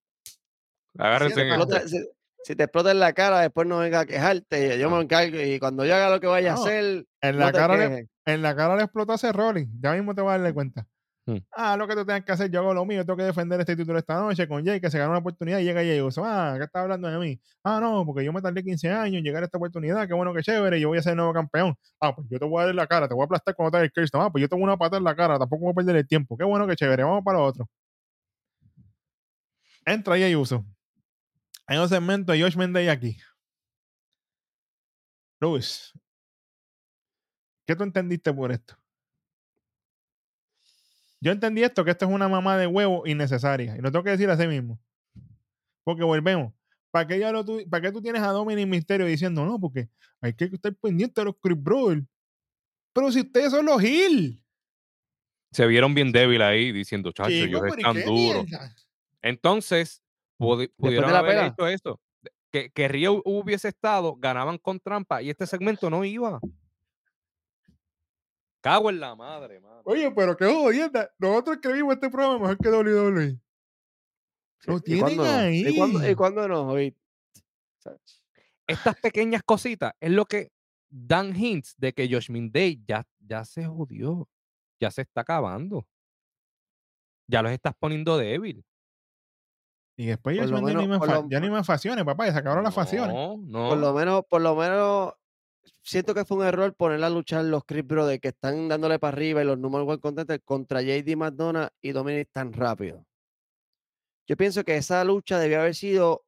Agárrense. 0.97 1.41
Explota- 1.41 1.87
si, 1.87 1.97
si 2.43 2.55
te 2.55 2.63
explota 2.63 2.91
en 2.91 2.99
la 2.99 3.13
cara, 3.13 3.41
después 3.41 3.67
no 3.67 3.79
venga 3.79 4.01
a 4.01 4.05
quejarte. 4.05 4.79
Yo 4.79 4.89
me 4.89 5.01
encargo 5.01 5.39
y 5.39 5.59
cuando 5.59 5.85
yo 5.85 5.95
haga 5.95 6.09
lo 6.09 6.19
que 6.19 6.27
vaya 6.27 6.53
No, 6.53 6.61
a 6.61 6.63
hacer, 6.63 7.05
En 7.21 7.39
la, 7.39 7.51
cara 7.51 7.75
le, 7.75 8.07
en 8.25 8.41
la 8.41 8.55
cara 8.55 8.75
le 8.75 9.31
Rollins. 9.33 9.69
Ya 9.81 9.93
mismo 9.93 10.15
te 10.15 10.21
vas 10.21 10.35
a 10.35 10.37
darle 10.37 10.53
cuenta. 10.53 10.87
Hmm. 11.25 11.39
Ah, 11.51 11.75
lo 11.75 11.89
que 11.89 11.93
tú 11.93 12.05
tengas 12.05 12.23
que 12.23 12.31
hacer, 12.31 12.49
yo 12.49 12.61
hago 12.61 12.73
lo 12.73 12.85
mío, 12.85 13.05
tengo 13.05 13.17
que 13.17 13.23
defender 13.23 13.59
este 13.59 13.75
título 13.75 13.99
esta 13.99 14.17
noche 14.17 14.47
con 14.47 14.65
Jay, 14.65 14.79
que 14.79 14.89
se 14.89 14.97
ganó 14.97 15.09
una 15.11 15.19
oportunidad 15.19 15.59
y 15.59 15.65
llega 15.65 15.81
Jay 15.81 15.99
Uso. 15.99 16.23
Ah, 16.23 16.53
¿qué 16.57 16.63
está 16.63 16.79
hablando 16.79 17.09
de 17.09 17.17
mí? 17.19 17.37
Ah, 17.65 17.79
no, 17.81 18.05
porque 18.05 18.23
yo 18.23 18.31
me 18.31 18.41
tardé 18.41 18.63
15 18.63 18.89
años 18.89 19.17
en 19.17 19.25
llegar 19.25 19.43
a 19.43 19.47
esta 19.47 19.57
oportunidad, 19.57 20.07
qué 20.07 20.13
bueno, 20.13 20.33
qué 20.33 20.41
chévere, 20.41 20.79
yo 20.79 20.87
voy 20.87 20.99
a 20.99 21.01
ser 21.01 21.11
el 21.11 21.17
nuevo 21.17 21.33
campeón. 21.33 21.75
Ah, 21.99 22.15
pues 22.15 22.27
yo 22.29 22.39
te 22.39 22.45
voy 22.45 22.63
a 22.63 22.67
dar 22.67 22.75
la 22.75 22.87
cara, 22.87 23.09
te 23.09 23.13
voy 23.13 23.23
a 23.23 23.25
aplastar 23.25 23.55
cuando 23.55 23.77
te 23.77 23.83
el 23.83 23.91
Kirsten. 23.91 24.21
Ah, 24.21 24.29
pues 24.31 24.41
yo 24.41 24.47
tengo 24.47 24.63
una 24.63 24.77
pata 24.77 24.95
en 24.95 25.03
la 25.03 25.13
cara, 25.17 25.37
tampoco 25.37 25.63
voy 25.63 25.71
a 25.71 25.75
perder 25.75 25.97
el 25.97 26.07
tiempo. 26.07 26.37
Qué 26.37 26.45
bueno, 26.45 26.65
qué 26.65 26.77
chévere, 26.77 27.03
vamos 27.03 27.25
para 27.25 27.39
otro. 27.39 27.67
Entra 29.85 30.17
Jay 30.17 30.33
Uso. 30.33 30.65
Hay 31.67 31.77
un 31.77 31.89
segmento 31.89 32.31
de 32.31 32.41
Josh 32.41 32.55
Mendez 32.55 32.89
aquí. 32.89 33.17
Luis, 35.39 35.93
¿qué 37.65 37.75
tú 37.75 37.83
entendiste 37.83 38.33
por 38.33 38.51
esto? 38.51 38.75
Yo 41.19 41.31
entendí 41.31 41.63
esto, 41.63 41.83
que 41.83 41.91
esto 41.91 42.05
es 42.05 42.11
una 42.11 42.29
mamá 42.29 42.57
de 42.57 42.67
huevo 42.67 43.05
innecesaria. 43.05 43.75
Y 43.75 43.81
lo 43.81 43.91
tengo 43.91 44.03
que 44.03 44.11
decir 44.11 44.29
así 44.29 44.47
mismo. 44.47 44.79
Porque 45.83 46.03
volvemos. 46.03 46.53
¿Para 46.91 47.07
qué, 47.07 47.19
ya 47.19 47.31
lo 47.31 47.43
tú, 47.43 47.61
¿Para 47.69 47.81
qué 47.81 47.91
tú 47.91 48.01
tienes 48.01 48.21
a 48.21 48.29
Dominic 48.29 48.67
Misterio 48.67 49.05
diciendo 49.05 49.45
no? 49.45 49.59
Porque 49.59 49.89
hay 50.21 50.33
que 50.33 50.45
estar 50.45 50.73
pendiente 50.75 51.19
de 51.21 51.25
los 51.25 51.35
Chris 51.41 51.61
Brothers. 51.61 52.05
Pero 52.93 53.11
si 53.11 53.21
ustedes 53.21 53.51
son 53.51 53.65
los 53.65 53.83
Hill. 53.83 54.41
Se 55.51 55.65
vieron 55.67 55.93
bien 55.93 56.11
débil 56.11 56.41
ahí 56.41 56.71
diciendo, 56.71 57.11
chacho, 57.11 57.29
ellos 57.29 57.61
pero 57.61 57.75
¿y 57.75 57.79
están 57.79 58.03
duros. 58.05 58.45
Entonces, 59.21 60.03
pudi- 60.37 60.71
pudieron 60.77 61.11
de 61.11 61.17
haber 61.17 61.31
pelea. 61.31 61.47
hecho 61.47 61.67
esto. 61.67 61.99
Que, 62.51 62.69
que 62.71 62.87
Río 62.87 63.21
hubiese 63.25 63.67
estado, 63.67 64.15
ganaban 64.17 64.57
con 64.57 64.79
trampa 64.79 65.21
y 65.21 65.29
este 65.29 65.45
segmento 65.45 65.89
no 65.89 66.05
iba. 66.05 66.39
Cago 68.61 68.89
en 68.89 68.99
la 68.99 69.15
madre, 69.15 69.59
mano. 69.59 69.81
Oye, 69.85 70.11
pero 70.11 70.35
qué 70.35 70.45
jodienda. 70.45 71.11
Nosotros 71.19 71.57
escribimos 71.57 71.93
este 71.95 72.09
programa 72.09 72.39
mejor 72.39 72.57
que 72.57 72.69
WWE. 72.69 73.39
Lo 74.65 74.77
¿Y 74.77 74.81
tienen 74.81 75.01
cuándo 75.03 75.23
no? 75.23 75.29
ahí. 75.31 75.67
¿Y 75.67 76.15
cuándo, 76.15 76.45
y 76.45 76.47
no? 76.47 76.67
Oye, 76.69 76.95
Estas 78.65 78.95
pequeñas 78.99 79.43
cositas 79.43 79.93
es 79.99 80.11
lo 80.11 80.25
que 80.25 80.51
dan 80.89 81.35
hints 81.35 81.75
de 81.77 81.93
que 81.93 82.09
Josh 82.11 82.29
Day 82.51 82.81
ya, 82.85 83.05
ya 83.19 83.45
se 83.45 83.65
jodió. 83.65 84.27
Ya 84.79 84.91
se 84.91 85.01
está 85.03 85.21
acabando. 85.21 85.87
Ya 87.27 87.41
los 87.41 87.51
estás 87.51 87.73
poniendo 87.77 88.17
débil. 88.17 88.63
Y 89.97 90.05
después 90.05 90.35
ni 90.35 90.41
lo- 91.07 91.29
ya 91.29 91.39
ni 91.39 91.49
más 91.49 91.65
facciones, 91.65 92.05
papá. 92.05 92.27
Ya 92.27 92.33
se 92.33 92.39
acabaron 92.39 92.63
las 92.63 92.73
facciones. 92.73 93.13
No, 93.15 93.37
no. 93.37 93.69
por 93.69 93.77
lo 93.79 93.93
menos, 93.93 94.21
por 94.29 94.41
lo 94.41 94.55
menos, 94.55 95.13
siento 95.81 96.13
que 96.13 96.23
fue 96.23 96.37
un 96.37 96.45
error 96.45 96.73
poner 96.75 97.03
a 97.03 97.09
luchar 97.09 97.43
los 97.45 97.63
Chris 97.65 97.85
Brothers 97.85 98.21
que 98.21 98.27
están 98.29 98.67
dándole 98.67 98.99
para 98.99 99.15
arriba 99.17 99.41
y 99.41 99.45
los 99.45 99.57
números 99.57 99.87
one 99.87 99.99
contenders 99.99 100.41
contra 100.45 100.81
JD 100.81 101.15
McDonough 101.15 101.69
y 101.81 101.91
Dominic 101.93 102.29
tan 102.31 102.53
rápido. 102.53 103.03
Yo 104.27 104.37
pienso 104.37 104.63
que 104.63 104.77
esa 104.77 105.03
lucha 105.03 105.39
debió 105.39 105.61
haber 105.61 105.73
sido 105.73 106.23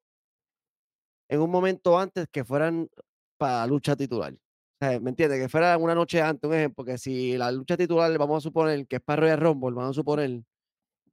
en 1.30 1.42
un 1.42 1.52
momento 1.52 2.00
antes 2.00 2.28
que 2.32 2.44
fueran 2.44 2.90
para 3.38 3.68
lucha 3.68 3.96
titular. 3.96 4.34
O 4.34 4.38
sea, 4.86 5.00
¿Me 5.00 5.10
entiendes? 5.12 5.40
Que 5.40 5.50
fuera 5.50 5.78
una 5.78 5.94
noche 5.94 6.22
antes, 6.22 6.48
un 6.50 6.56
ejemplo, 6.56 6.84
que 6.86 6.98
si 6.98 7.38
la 7.38 7.52
lucha 7.52 7.78
titular, 7.78 8.18
vamos 8.18 8.38
a 8.38 8.42
suponer 8.48 8.88
que 8.88 8.96
es 8.96 9.02
para 9.02 9.22
Royal 9.22 9.40
Rumble, 9.40 9.76
vamos 9.76 9.92
a 9.92 9.94
suponer, 9.94 10.42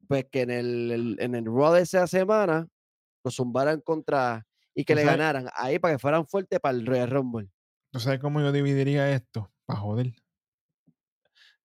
pues 0.06 0.26
que 0.30 0.42
en 0.42 0.50
el, 0.50 0.90
el- 0.90 1.16
en 1.20 1.34
el 1.34 1.44
Raw 1.46 1.72
de 1.74 1.82
esa 1.82 2.06
semana 2.06 2.66
lo 3.24 3.30
zumbaran 3.30 3.80
contra 3.80 4.46
y 4.74 4.84
que 4.84 4.94
le 4.94 5.02
sabes- 5.02 5.16
ganaran 5.18 5.48
ahí 5.54 5.78
para 5.78 5.94
que 5.94 5.98
fueran 5.98 6.26
fuertes 6.26 6.60
para 6.60 6.76
el 6.76 6.86
Royal 6.86 7.10
Rumble. 7.10 7.48
¿Tú 7.92 8.00
sabes 8.00 8.20
cómo 8.20 8.40
yo 8.40 8.52
dividiría 8.52 9.10
esto? 9.12 9.52
Para 9.64 9.80
joder. 9.80 10.12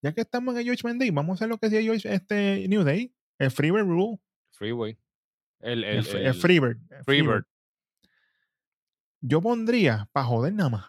Ya 0.01 0.13
que 0.13 0.21
estamos 0.21 0.55
en 0.55 0.61
el 0.61 0.67
Josh 0.69 0.83
Mendez, 0.83 1.13
vamos 1.13 1.31
a 1.31 1.35
hacer 1.35 1.49
lo 1.49 1.57
que 1.57 1.67
hacía 1.67 1.81
Josh, 1.85 2.05
este 2.07 2.67
New 2.67 2.83
Day. 2.83 3.13
El 3.37 3.51
Freebird 3.51 3.85
Rule. 3.85 4.19
Freeway. 4.51 4.97
El, 5.59 5.83
El, 5.83 5.97
el, 5.97 6.03
fre- 6.05 6.17
el 6.19 6.25
el 6.27 6.33
Freebird. 6.33 6.77
Freebird. 7.05 7.45
Yo 9.21 9.41
pondría, 9.41 10.09
para 10.11 10.25
joder 10.25 10.53
nada 10.53 10.69
más, 10.69 10.85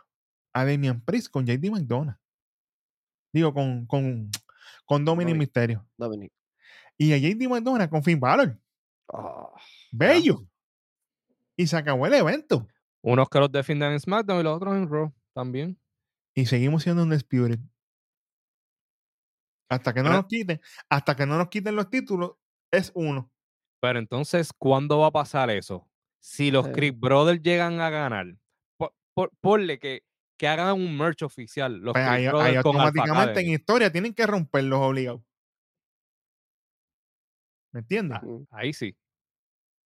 a 0.55 0.65
Damian 0.65 1.01
Priest 1.03 1.29
con 1.31 1.45
JD 1.47 1.70
McDonough. 1.70 2.16
Digo, 3.35 3.53
con, 3.53 3.87
con, 3.87 4.31
con 4.87 5.05
Dominic 5.05 5.29
Dominic. 5.35 5.39
Mysterio. 5.39 5.89
Dominic. 5.99 6.33
Y 6.98 7.12
a 7.12 7.19
JD 7.19 7.48
McDonough 7.48 7.89
con 7.90 8.02
Finn 8.02 8.20
Balor. 8.20 8.59
Ah, 9.12 9.48
Bello. 9.90 10.47
Y 11.56 11.66
se 11.66 11.77
acabó 11.77 12.06
el 12.06 12.14
evento. 12.14 12.66
Unos 13.02 13.28
que 13.28 13.39
los 13.40 13.51
defienden 13.51 13.93
en 13.93 14.01
SmackDown 14.01 14.40
y 14.40 14.43
los 14.44 14.56
otros 14.56 14.74
en 14.77 14.89
Raw 14.89 15.12
también. 15.35 15.78
Y 16.35 16.47
seguimos 16.47 16.82
siendo 16.85 17.02
un 17.02 17.10
Disputed. 17.10 17.59
Hasta 19.69 19.93
que 19.94 20.01
no 20.01 20.10
Pero- 20.10 20.16
nos 20.16 20.27
quiten, 20.27 20.60
hasta 20.90 21.16
que 21.16 21.27
no 21.27 21.39
nos 21.39 21.48
quiten 21.48 21.74
los 21.77 21.89
títulos, 21.89 22.32
es 22.70 22.93
uno. 22.94 23.31
Pero 23.81 23.98
entonces, 23.98 24.52
¿cuándo 24.52 24.98
va 24.98 25.09
a 25.09 25.10
pasar 25.12 25.51
eso? 25.51 25.89
Si 26.20 26.51
los 26.51 26.66
Sí. 26.66 26.73
Creed 26.73 26.94
Brothers 26.98 27.43
llegan 27.43 27.81
a 27.81 27.90
ganar, 27.90 28.27
po- 28.77 28.94
por- 29.14 29.32
ponle 29.40 29.78
que, 29.78 30.05
que 30.39 30.47
hagan 30.47 30.74
un 30.74 30.97
merch 30.97 31.23
oficial. 31.23 31.78
Los 31.81 31.94
Pues 31.94 32.05
Creed 32.06 32.16
ahí, 32.19 32.28
Brothers 32.28 32.51
ahí 32.51 32.56
automáticamente 32.56 33.40
en 33.40 33.48
historia 33.51 33.90
tienen 33.90 34.14
que 34.14 34.27
romperlos 34.27 34.78
obligados. 34.81 35.23
¿Me 37.73 37.81
entiendes? 37.81 38.19
Ah, 38.23 38.59
Ahí 38.59 38.73
sí. 38.73 38.97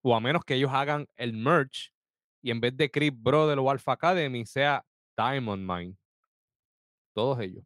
O 0.01 0.15
a 0.15 0.19
menos 0.19 0.43
que 0.43 0.55
ellos 0.55 0.71
hagan 0.73 1.07
el 1.15 1.33
merch 1.33 1.91
y 2.41 2.51
en 2.51 2.59
vez 2.59 2.75
de 2.77 2.91
Creed 2.91 3.13
Brothers 3.15 3.59
o 3.59 3.71
Alpha 3.71 3.93
Academy 3.93 4.45
sea 4.45 4.85
Diamond 5.17 5.69
Mine. 5.69 5.97
Todos 7.13 7.39
ellos. 7.39 7.63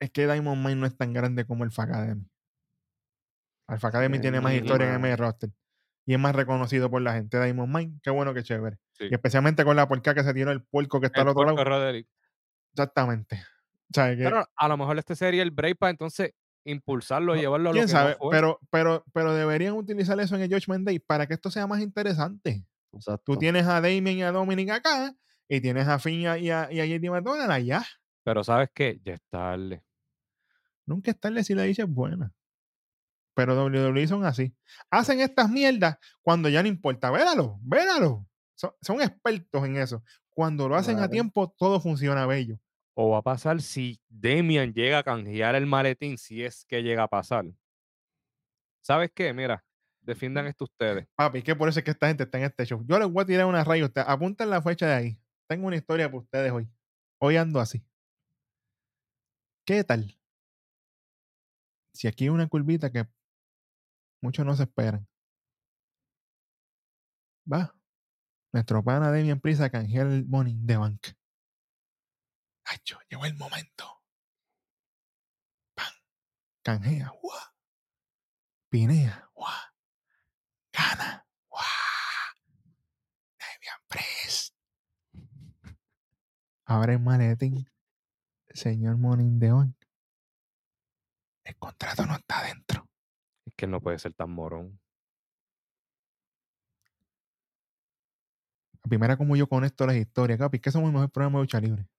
Es 0.00 0.10
que 0.10 0.26
Diamond 0.26 0.64
Mine 0.64 0.76
no 0.76 0.86
es 0.86 0.96
tan 0.96 1.12
grande 1.12 1.44
como 1.44 1.64
el 1.64 1.70
Academy. 1.76 2.26
Alpha 3.68 3.88
Academy 3.88 4.16
Sí, 4.16 4.22
tiene 4.22 4.40
más 4.40 4.52
no, 4.52 4.58
historia 4.58 4.94
en 4.94 5.04
el 5.04 5.18
roster. 5.18 5.50
Y 6.06 6.14
es 6.14 6.18
más 6.18 6.34
reconocido 6.34 6.90
por 6.90 7.02
la 7.02 7.12
gente. 7.12 7.40
Diamond 7.40 7.76
Mine, 7.76 8.00
qué 8.02 8.10
bueno, 8.10 8.34
qué 8.34 8.42
chévere. 8.42 8.78
Sí. 8.92 9.04
Y 9.10 9.14
especialmente 9.14 9.64
con 9.64 9.76
la 9.76 9.86
porca 9.86 10.14
que 10.14 10.24
se 10.24 10.34
tiró 10.34 10.50
el 10.50 10.64
puerco 10.64 10.98
que 11.00 11.06
está 11.06 11.20
al 11.20 11.28
otro 11.28 11.44
lado. 11.44 11.62
Roderick. 11.62 12.08
Exactamente. 12.72 13.36
O 13.90 13.94
sea, 13.94 14.16
que- 14.16 14.24
Pero 14.24 14.44
a 14.56 14.68
lo 14.68 14.76
mejor 14.76 14.98
este 14.98 15.14
sería 15.14 15.42
el 15.42 15.50
break 15.50 15.76
para 15.78 15.90
entonces 15.90 16.32
impulsarlo 16.64 17.34
y 17.34 17.36
No, 17.36 17.42
llevarlo 17.42 17.70
a 17.70 17.72
lo 17.72 17.74
quién 17.74 17.86
que 17.86 17.92
sabe, 17.92 18.16
no 18.20 18.30
pero, 18.30 18.60
pero, 18.70 19.04
pero 19.12 19.34
deberían 19.34 19.74
utilizar 19.74 20.18
eso 20.20 20.36
en 20.36 20.42
el 20.42 20.52
Judgment 20.52 20.86
Day 20.86 20.98
para 20.98 21.26
que 21.26 21.34
esto 21.34 21.50
sea 21.50 21.66
más 21.66 21.80
interesante. 21.80 22.64
Tú 22.90 22.96
Exacto. 22.98 23.38
tienes 23.38 23.66
a 23.66 23.80
Damien 23.80 24.18
y 24.18 24.22
a 24.22 24.32
Dominic 24.32 24.70
acá, 24.70 25.14
y 25.48 25.60
tienes 25.60 25.86
a 25.88 25.98
Finn 25.98 26.20
y 26.20 26.26
a, 26.26 26.38
y 26.38 26.50
a, 26.50 26.70
y 26.72 26.80
a 26.80 26.86
JD 26.86 27.10
McDonald 27.10 27.50
allá. 27.50 27.84
Pero 28.24 28.44
¿sabes 28.44 28.70
qué? 28.74 29.00
Ya 29.04 29.14
es 29.14 29.22
tarde. 29.30 29.82
Nunca 30.86 31.10
es 31.10 31.18
tarde 31.20 31.44
si 31.44 31.54
la 31.54 31.62
dicha 31.62 31.84
es 31.84 31.88
buena. 31.88 32.32
Pero 33.34 33.54
WWE 33.64 34.06
son 34.06 34.24
así. 34.24 34.54
Hacen 34.90 35.20
estas 35.20 35.48
mierdas 35.48 35.98
cuando 36.20 36.48
ya 36.48 36.62
no 36.62 36.68
importa. 36.68 37.10
Véralo, 37.10 37.58
véralo. 37.62 38.26
Son, 38.54 38.72
son 38.82 39.00
expertos 39.00 39.64
en 39.64 39.76
eso. 39.76 40.02
Cuando 40.28 40.68
lo 40.68 40.76
hacen 40.76 40.98
a 40.98 41.08
tiempo, 41.08 41.54
todo 41.56 41.80
funciona 41.80 42.26
bello. 42.26 42.58
O 42.94 43.10
va 43.10 43.18
a 43.18 43.22
pasar 43.22 43.60
si 43.62 44.00
Damian 44.08 44.72
llega 44.72 44.98
a 44.98 45.02
canjear 45.02 45.54
el 45.54 45.66
maletín, 45.66 46.18
si 46.18 46.44
es 46.44 46.64
que 46.66 46.82
llega 46.82 47.04
a 47.04 47.08
pasar. 47.08 47.46
¿Sabes 48.82 49.10
qué? 49.14 49.32
Mira, 49.32 49.64
defiendan 50.00 50.46
esto 50.46 50.64
ustedes. 50.64 51.06
Papi, 51.14 51.42
que 51.42 51.54
por 51.54 51.68
eso 51.68 51.78
es 51.78 51.84
que 51.84 51.92
esta 51.92 52.08
gente 52.08 52.24
está 52.24 52.38
en 52.38 52.44
este 52.44 52.64
show. 52.66 52.84
Yo 52.86 52.98
les 52.98 53.08
voy 53.08 53.22
a 53.22 53.26
tirar 53.26 53.46
una 53.46 53.64
raya 53.64 53.84
a 53.84 53.86
ustedes. 53.86 54.08
Apunten 54.08 54.50
la 54.50 54.62
fecha 54.62 54.86
de 54.86 54.94
ahí. 54.94 55.20
Tengo 55.48 55.66
una 55.66 55.76
historia 55.76 56.08
para 56.08 56.22
ustedes 56.22 56.52
hoy. 56.52 56.68
Hoy 57.18 57.36
ando 57.36 57.60
así. 57.60 57.84
¿Qué 59.64 59.84
tal? 59.84 60.16
Si 61.92 62.08
aquí 62.08 62.24
hay 62.24 62.30
una 62.30 62.48
curvita 62.48 62.90
que 62.90 63.06
muchos 64.20 64.44
no 64.44 64.54
se 64.56 64.64
esperan. 64.64 65.06
Va. 67.50 67.74
Nuestro 68.52 68.82
pana 68.82 69.12
Demian 69.12 69.40
Prisa 69.40 69.66
a 69.66 69.70
canjear 69.70 70.06
el 70.06 70.26
money 70.26 70.56
de 70.60 70.76
bank. 70.76 71.06
Hacho, 72.64 72.98
llegó 73.08 73.24
el 73.26 73.36
momento. 73.36 74.02
Pan. 75.74 75.92
Canjea. 76.62 77.08
¡Guau! 77.20 77.40
Pinea. 78.68 79.30
¡Guau! 79.34 79.52
Gana. 80.72 81.26
¡Guau! 81.48 81.64
Demian 83.38 83.80
Priest. 83.88 84.54
Abre 86.64 86.94
el 86.94 87.00
maletín. 87.00 87.68
Señor 88.52 88.96
Morning 88.96 89.38
de 89.38 89.52
Bank. 89.52 89.76
El 91.44 91.56
contrato 91.56 92.06
no 92.06 92.14
está 92.14 92.44
dentro. 92.44 92.88
Es 93.44 93.54
que 93.54 93.66
no 93.66 93.80
puede 93.80 93.98
ser 93.98 94.14
tan 94.14 94.30
morón. 94.30 94.80
La 98.82 98.88
primera 98.88 99.16
como 99.16 99.36
yo 99.36 99.48
conecto 99.48 99.86
las 99.86 99.96
historias, 99.96 100.38
capi, 100.38 100.58
que 100.60 100.70
somos 100.70 100.88
el 100.88 100.94
mejor 100.94 101.10
programa 101.10 101.38
de 101.38 101.42
lucha 101.42 101.60
libre. 101.60 101.89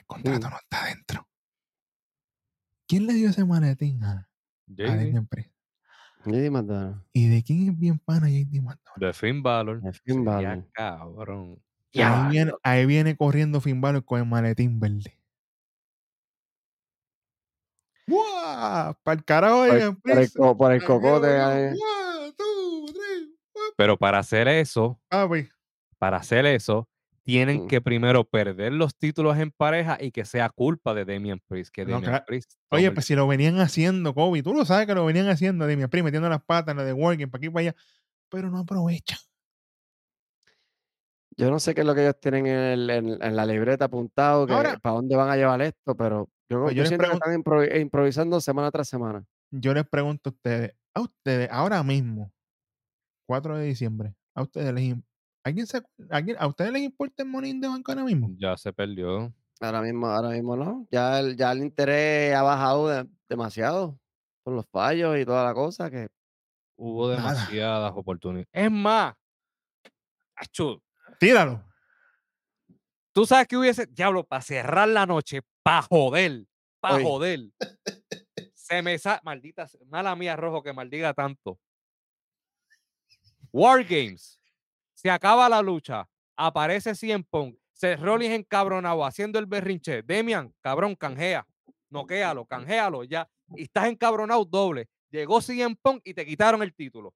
El 0.00 0.06
contrato 0.06 0.46
Mm. 0.48 0.50
no 0.50 0.56
está 0.56 0.86
dentro. 0.86 1.28
¿Quién 2.88 3.06
le 3.06 3.12
dio 3.14 3.28
ese 3.30 3.44
maletín 3.44 4.02
a, 4.02 4.12
a 4.12 4.28
JD, 4.66 4.86
Damian 4.86 5.26
Priest? 5.26 5.50
JD 6.24 6.50
McDonough. 6.50 7.02
¿Y 7.12 7.28
de 7.28 7.42
quién 7.42 7.68
es 7.70 7.78
bien 7.78 7.98
pana 7.98 8.28
JD 8.28 8.60
McDonald? 8.60 8.96
de 9.00 9.12
Finn 9.12 9.42
Balor. 9.42 9.80
De 9.80 9.92
Finn 9.92 10.24
Balor. 10.24 10.68
cabrón. 10.72 11.62
Ahí 11.94 12.30
viene, 12.30 12.52
ahí 12.62 12.86
viene 12.86 13.16
corriendo 13.16 13.60
Finn 13.60 13.80
Balor 13.80 14.04
con 14.04 14.20
el 14.20 14.26
maletín 14.26 14.78
verde. 14.80 15.18
¡Guau! 18.06 18.94
Para 19.02 19.18
el 19.18 19.24
carajo 19.24 19.62
de 19.62 19.82
el, 19.82 19.96
por 19.96 20.18
el 20.18 20.32
co- 20.32 20.56
por 20.56 20.72
el 20.72 20.84
cocote. 20.84 21.28
ahí. 21.40 21.74
Pero 23.76 23.96
para 23.96 24.18
hacer 24.18 24.48
eso, 24.48 25.00
Papi, 25.08 25.48
para 25.98 26.16
hacer 26.18 26.44
eso, 26.46 26.88
tienen 27.24 27.64
Mm. 27.64 27.68
que 27.68 27.80
primero 27.80 28.24
perder 28.24 28.72
los 28.72 28.96
títulos 28.96 29.36
en 29.38 29.50
pareja 29.50 29.98
y 30.00 30.10
que 30.10 30.24
sea 30.24 30.48
culpa 30.48 30.94
de 30.94 31.04
Damian 31.04 31.40
Priest. 31.46 31.70
Que 31.72 31.84
No, 31.84 31.92
Damian 31.92 32.10
claro. 32.10 32.24
Priest 32.26 32.54
Oye, 32.70 32.90
pues 32.92 33.06
si 33.06 33.14
lo 33.14 33.26
venían 33.26 33.58
haciendo, 33.60 34.14
Kobe, 34.14 34.42
tú 34.42 34.54
lo 34.54 34.64
sabes 34.64 34.86
que 34.86 34.94
lo 34.94 35.04
venían 35.04 35.28
haciendo, 35.28 35.66
de 35.66 35.76
mi 35.76 35.86
primo 35.86 36.06
metiendo 36.06 36.28
las 36.28 36.42
patas, 36.42 36.74
lo 36.74 36.82
de 36.84 36.92
working, 36.92 37.28
para 37.30 37.38
aquí 37.40 37.46
y 37.46 37.50
para 37.50 37.60
allá, 37.68 37.76
pero 38.30 38.50
no 38.50 38.58
aprovechan. 38.60 39.18
Yo 41.36 41.50
no 41.50 41.58
sé 41.58 41.74
qué 41.74 41.80
es 41.82 41.86
lo 41.86 41.94
que 41.94 42.02
ellos 42.02 42.20
tienen 42.20 42.46
en, 42.46 42.58
el- 42.58 42.90
en- 42.90 43.22
en 43.22 43.36
la 43.36 43.46
libreta 43.46 43.86
apuntado, 43.86 44.46
que 44.46 44.52
Ahora- 44.52 44.78
para 44.78 44.96
dónde 44.96 45.16
van 45.16 45.30
a 45.30 45.36
llevar 45.36 45.62
esto, 45.62 45.94
pero 45.96 46.28
yo, 46.50 46.62
Pues 46.64 46.74
yo 46.74 46.84
que 46.84 46.94
están 46.94 47.10
improvi- 47.42 47.80
improvisando 47.80 48.40
semana 48.40 48.70
tras 48.70 48.88
semana. 48.88 49.24
Yo 49.50 49.72
les 49.72 49.86
pregunto 49.88 50.30
a 50.30 50.32
ustedes, 50.32 50.74
a 50.94 51.00
ustedes, 51.00 51.48
ahora 51.50 51.82
mismo, 51.82 52.32
4 53.26 53.56
de 53.56 53.64
diciembre, 53.66 54.14
a 54.34 54.42
ustedes 54.42 54.72
les, 54.74 54.96
¿alguien 55.44 55.66
se 55.66 55.82
alguien- 56.10 56.36
¿a 56.38 56.46
ustedes 56.46 56.72
les 56.72 56.82
importa 56.82 57.22
el 57.22 57.28
Money 57.28 57.50
in 57.50 57.60
the 57.60 57.68
Bank 57.68 57.88
ahora 57.88 58.04
mismo? 58.04 58.28
Ya 58.38 58.56
se 58.56 58.72
perdió. 58.72 59.32
Ahora 59.60 59.82
mismo, 59.82 60.06
ahora 60.06 60.30
mismo 60.30 60.56
no. 60.56 60.86
Ya 60.90 61.20
el, 61.20 61.36
ya 61.36 61.52
el 61.52 61.58
interés 61.58 62.34
ha 62.34 62.42
bajado 62.42 62.88
de- 62.88 63.08
demasiado 63.28 63.98
por 64.42 64.54
los 64.54 64.66
fallos 64.70 65.18
y 65.18 65.24
toda 65.24 65.44
la 65.44 65.54
cosa 65.54 65.90
que 65.90 66.08
Hubo 66.82 67.10
Nada. 67.10 67.20
demasiadas 67.34 67.92
oportunidades. 67.94 68.48
Es 68.52 68.70
más, 68.70 69.14
achu, 70.34 70.82
Tíralo. 71.18 71.62
tú 73.12 73.26
sabes 73.26 73.46
que 73.48 73.58
hubiese, 73.58 73.84
diablo, 73.86 74.24
para 74.24 74.40
cerrar 74.40 74.88
la 74.88 75.04
noche, 75.04 75.42
para 75.62 75.82
joder, 75.82 76.46
para 76.80 77.02
joder. 77.02 77.40
Se 78.54 78.80
me 78.80 78.96
sa, 78.98 79.20
maldita, 79.24 79.66
mala 79.88 80.16
mía, 80.16 80.36
rojo, 80.36 80.62
que 80.62 80.72
maldiga 80.72 81.12
tanto. 81.12 81.58
War 83.52 83.84
Games. 83.84 84.39
Se 85.00 85.08
acaba 85.10 85.48
la 85.48 85.62
lucha. 85.62 86.06
Aparece 86.36 86.94
Cien 86.94 87.24
Pong. 87.24 87.54
Seth 87.72 88.00
Rollins 88.00 88.34
encabronado 88.34 89.02
haciendo 89.02 89.38
el 89.38 89.46
berrinche. 89.46 90.02
Demian, 90.02 90.54
cabrón, 90.60 90.94
canjea. 90.94 91.46
Noquéalo, 91.88 92.44
canjéalo 92.44 93.04
ya. 93.04 93.26
Y 93.56 93.62
estás 93.62 93.86
encabronado 93.86 94.44
doble. 94.44 94.90
Llegó 95.10 95.40
Cien 95.40 95.74
Pong 95.76 96.02
y 96.04 96.12
te 96.12 96.26
quitaron 96.26 96.62
el 96.62 96.74
título. 96.74 97.14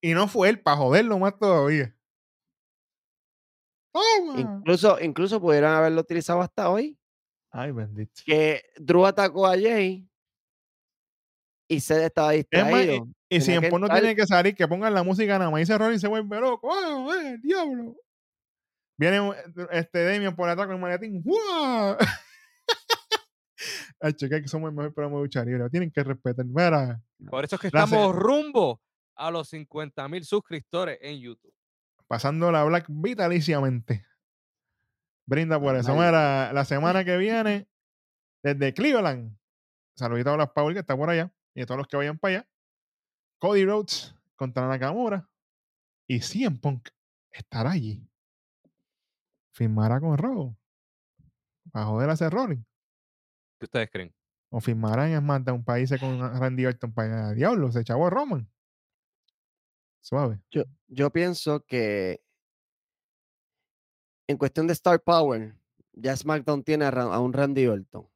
Y 0.00 0.14
no 0.14 0.26
fue 0.26 0.48
él 0.48 0.60
para 0.60 0.78
joderlo 0.78 1.18
más 1.18 1.38
todavía. 1.38 1.94
Toma. 3.92 4.40
incluso, 4.40 4.98
incluso 5.00 5.38
pudieran 5.42 5.74
haberlo 5.74 6.00
utilizado 6.00 6.40
hasta 6.40 6.70
hoy. 6.70 6.98
Ay, 7.50 7.70
bendito. 7.70 8.22
Que 8.24 8.62
Drew 8.76 9.04
atacó 9.04 9.46
a 9.46 9.52
Jay 9.52 10.08
y 11.68 11.80
Seth 11.80 12.04
estaba 12.04 12.34
Es 12.34 12.46
más, 12.50 12.64
distraído. 12.70 13.08
Y 13.36 13.40
si 13.40 13.52
en 13.54 13.60
que 13.62 13.68
Pon 13.70 13.80
no 13.80 13.86
entrar- 13.86 14.00
tiene 14.00 14.16
que 14.16 14.26
salir, 14.26 14.54
que 14.54 14.66
pongan 14.68 14.92
la 14.94 15.02
música 15.02 15.38
nada 15.38 15.50
más 15.50 15.60
y 15.62 15.66
se 15.66 15.76
Rollins 15.78 16.00
se 16.00 16.08
vuelve 16.08 16.40
loco. 16.40 16.70
¡Ah, 16.72 17.06
eh, 17.22 17.38
diablo! 17.42 17.96
Viene 18.96 19.32
este 19.72 19.98
Demian 20.00 20.36
por 20.36 20.48
atrás 20.48 20.66
con 20.66 20.76
el 20.76 20.80
maletín. 20.80 21.20
¡Guau! 21.22 21.96
Ay, 24.00 24.12
chica, 24.12 24.40
que 24.40 24.48
somos 24.48 24.68
el 24.70 24.76
mejor 24.76 24.92
programa 24.92 25.16
de 25.16 25.22
lucha 25.22 25.44
libre. 25.44 25.68
Tienen 25.70 25.90
que 25.90 26.02
respetar. 26.04 26.44
Mira, 26.44 27.00
Por 27.30 27.44
eso 27.44 27.56
es 27.56 27.60
que 27.62 27.70
Gracias. 27.70 27.92
estamos 27.98 28.14
rumbo 28.16 28.80
a 29.16 29.30
los 29.30 29.48
50 29.48 30.06
mil 30.08 30.24
suscriptores 30.24 30.98
en 31.00 31.20
YouTube. 31.20 31.52
pasando 32.06 32.52
la 32.52 32.64
Black 32.64 32.84
vitaliciamente. 32.88 34.04
Brinda 35.26 35.58
por 35.58 35.74
eso. 35.76 35.94
Mira, 35.94 36.52
la 36.52 36.64
semana 36.66 37.04
que 37.04 37.16
viene, 37.16 37.66
desde 38.42 38.74
Cleveland, 38.74 39.34
saludito 39.96 40.30
a 40.30 40.34
Black 40.36 40.52
Power 40.52 40.74
que 40.74 40.80
está 40.80 40.96
por 40.96 41.08
allá 41.08 41.32
y 41.54 41.62
a 41.62 41.66
todos 41.66 41.78
los 41.78 41.86
que 41.88 41.96
vayan 41.96 42.18
para 42.18 42.38
allá. 42.38 42.48
Cody 43.44 43.66
Rhodes 43.66 44.14
contra 44.36 44.66
Nakamura 44.66 45.28
y 46.08 46.20
CM 46.20 46.58
Punk 46.60 46.88
estará 47.30 47.72
allí. 47.72 48.02
Firmará 49.52 50.00
con 50.00 50.16
Raw 50.16 50.56
para 51.70 51.84
joder 51.84 52.08
a 52.08 52.12
ese 52.14 52.30
Rollins. 52.30 52.64
¿Qué 53.58 53.66
ustedes 53.66 53.90
creen? 53.90 54.14
O 54.48 54.62
firmará 54.62 55.10
en 55.10 55.20
SmackDown 55.20 55.62
irse 55.78 55.98
con 55.98 56.20
Randy 56.20 56.64
Orton 56.64 56.94
para. 56.94 57.34
Diablo, 57.34 57.70
se 57.70 57.84
chavó 57.84 58.06
a 58.06 58.10
Roman. 58.10 58.50
Suave. 60.00 60.40
Yo, 60.50 60.62
yo 60.86 61.10
pienso 61.10 61.60
que 61.66 62.24
en 64.26 64.38
cuestión 64.38 64.66
de 64.66 64.72
Star 64.72 65.02
Power, 65.02 65.54
ya 65.92 66.16
SmackDown 66.16 66.64
tiene 66.64 66.86
a, 66.86 66.88
a 66.88 67.20
un 67.20 67.34
Randy 67.34 67.66
Orton 67.66 68.08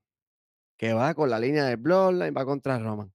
que 0.78 0.94
va 0.94 1.12
con 1.12 1.28
la 1.28 1.38
línea 1.38 1.64
de 1.64 1.76
Bloodline, 1.76 2.34
va 2.34 2.46
contra 2.46 2.78
Roman. 2.78 3.12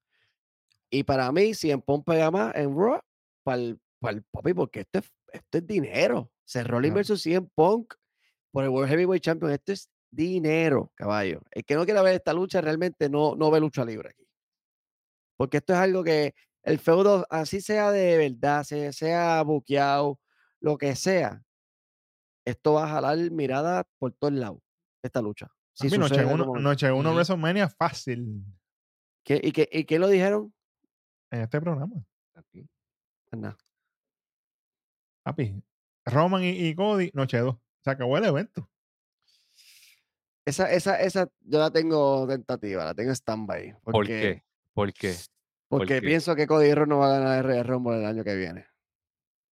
Y 0.93 1.03
para 1.03 1.31
mí, 1.31 1.55
si 1.55 1.71
en 1.71 1.81
Punk 1.81 2.05
pega 2.05 2.29
más 2.29 2.53
en 2.55 2.77
Raw, 2.77 2.99
para 3.43 3.57
el, 3.57 3.79
papi, 4.31 4.53
porque 4.53 4.81
esto 4.81 4.99
es, 4.99 5.11
esto 5.31 5.57
es 5.57 5.65
dinero. 5.65 6.31
Se 6.45 6.63
Rollins 6.63 6.91
Claro. 6.91 6.95
versus 6.97 7.21
CM 7.23 7.47
Punk 7.55 7.95
por 8.51 8.63
el 8.63 8.69
World 8.69 8.89
Heavyweight 8.91 9.23
Champion. 9.23 9.51
Esto 9.51 9.71
es 9.71 9.89
dinero, 10.11 10.91
caballo. 10.93 11.41
El 11.49 11.65
que 11.65 11.73
no 11.73 11.85
quiera 11.85 12.03
ver 12.03 12.13
esta 12.13 12.31
lucha 12.31 12.61
realmente 12.61 13.09
no, 13.09 13.35
no 13.35 13.49
ve 13.49 13.59
lucha 13.59 13.83
libre 13.83 14.09
aquí. 14.09 14.23
Porque 15.35 15.57
esto 15.57 15.73
es 15.73 15.79
algo 15.79 16.03
que 16.03 16.35
el 16.61 16.77
feudo, 16.77 17.25
así 17.31 17.59
sea 17.59 17.91
de 17.91 18.17
verdad, 18.17 18.63
se- 18.63 18.93
sea 18.93 19.41
buqueado, 19.41 20.19
lo 20.59 20.77
que 20.77 20.95
sea, 20.95 21.41
esto 22.45 22.73
va 22.73 22.83
a 22.85 22.89
jalar 22.89 23.17
mirada 23.31 23.83
por 23.97 24.11
todos 24.13 24.33
lados, 24.33 24.59
esta 25.01 25.23
lucha. 25.23 25.47
Si 25.73 25.87
noche 25.87 26.09
sucede 26.09 26.19
en 26.19 26.25
uno, 26.25 26.33
algún 26.35 26.47
momento. 26.49 26.69
noche 26.69 26.91
uno 26.91 27.09
Ujú. 27.09 27.15
WrestleMania 27.15 27.67
fácil 27.67 28.43
¿Qué- 29.25 29.41
y, 29.43 29.51
qué, 29.51 29.67
¿Y 29.71 29.85
qué 29.85 29.97
lo 29.97 30.07
dijeron? 30.07 30.53
En 31.33 31.41
este 31.41 31.59
programa. 31.59 31.95
Aquí. 32.35 32.67
Pues 33.29 33.41
nada. 33.41 33.57
Papi, 35.23 35.61
Roman 36.05 36.43
y, 36.43 36.49
y 36.49 36.75
Cody, 36.75 37.09
noche 37.13 37.37
2. 37.39 37.55
Se 37.83 37.89
acabó 37.89 38.17
el 38.17 38.25
evento. 38.25 38.69
Esa, 40.45 40.71
esa, 40.71 40.99
esa 40.99 41.29
yo 41.41 41.59
la 41.59 41.71
tengo 41.71 42.27
tentativa, 42.27 42.83
la 42.85 42.93
tengo 42.93 43.09
en 43.09 43.15
stand-by. 43.15 43.73
¿Por 43.81 43.93
porque- 43.93 44.21
qué? 44.21 44.43
¿Por 44.73 44.93
qué? 44.93 45.13
¿Por 45.69 45.79
Porque 45.79 46.01
qué? 46.01 46.07
pienso 46.07 46.35
que 46.35 46.45
Cody 46.47 46.73
Rhodes 46.73 46.89
no 46.89 46.99
va 46.99 47.15
a 47.15 47.19
ganar 47.19 47.49
el 47.49 47.63
Rumble 47.63 47.97
el 47.99 48.05
año 48.05 48.23
que 48.23 48.35
viene. 48.35 48.65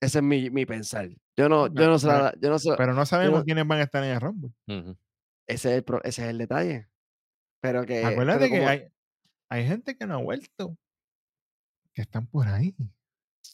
Ese 0.02 0.20
es 0.20 0.24
mi, 0.24 0.50
mi 0.50 0.66
pensar. 0.66 1.08
Yo 1.38 1.48
no, 1.50 1.68
yo 1.68 1.88
no 1.88 1.98
sé, 1.98 2.08
pero- 2.08 2.20
la- 2.24 2.34
yo 2.40 2.50
no 2.50 2.60
sé- 2.60 2.74
Pero 2.78 2.94
no 2.94 3.06
sabemos 3.06 3.40
no- 3.40 3.46
quiénes 3.46 3.66
van 3.68 3.80
a 3.80 3.84
estar 3.84 4.04
en 4.04 4.12
el 4.12 4.22
Rumble. 4.22 4.52
Ese, 5.48 5.78
es 5.78 5.84
el, 5.88 6.00
ese 6.04 6.24
es 6.24 6.28
el 6.30 6.38
detalle. 6.38 6.90
Pero 7.62 7.86
que. 7.86 8.04
Acuérdate 8.04 8.40
pero 8.40 8.52
que 8.52 8.58
como- 8.60 8.70
hay, 8.70 8.88
hay 9.50 9.66
gente 9.68 9.96
que 9.96 10.06
no 10.06 10.16
ha 10.16 10.22
vuelto. 10.22 10.78
Que 11.94 12.02
están 12.02 12.28
por 12.28 12.48
ahí. 12.48 12.76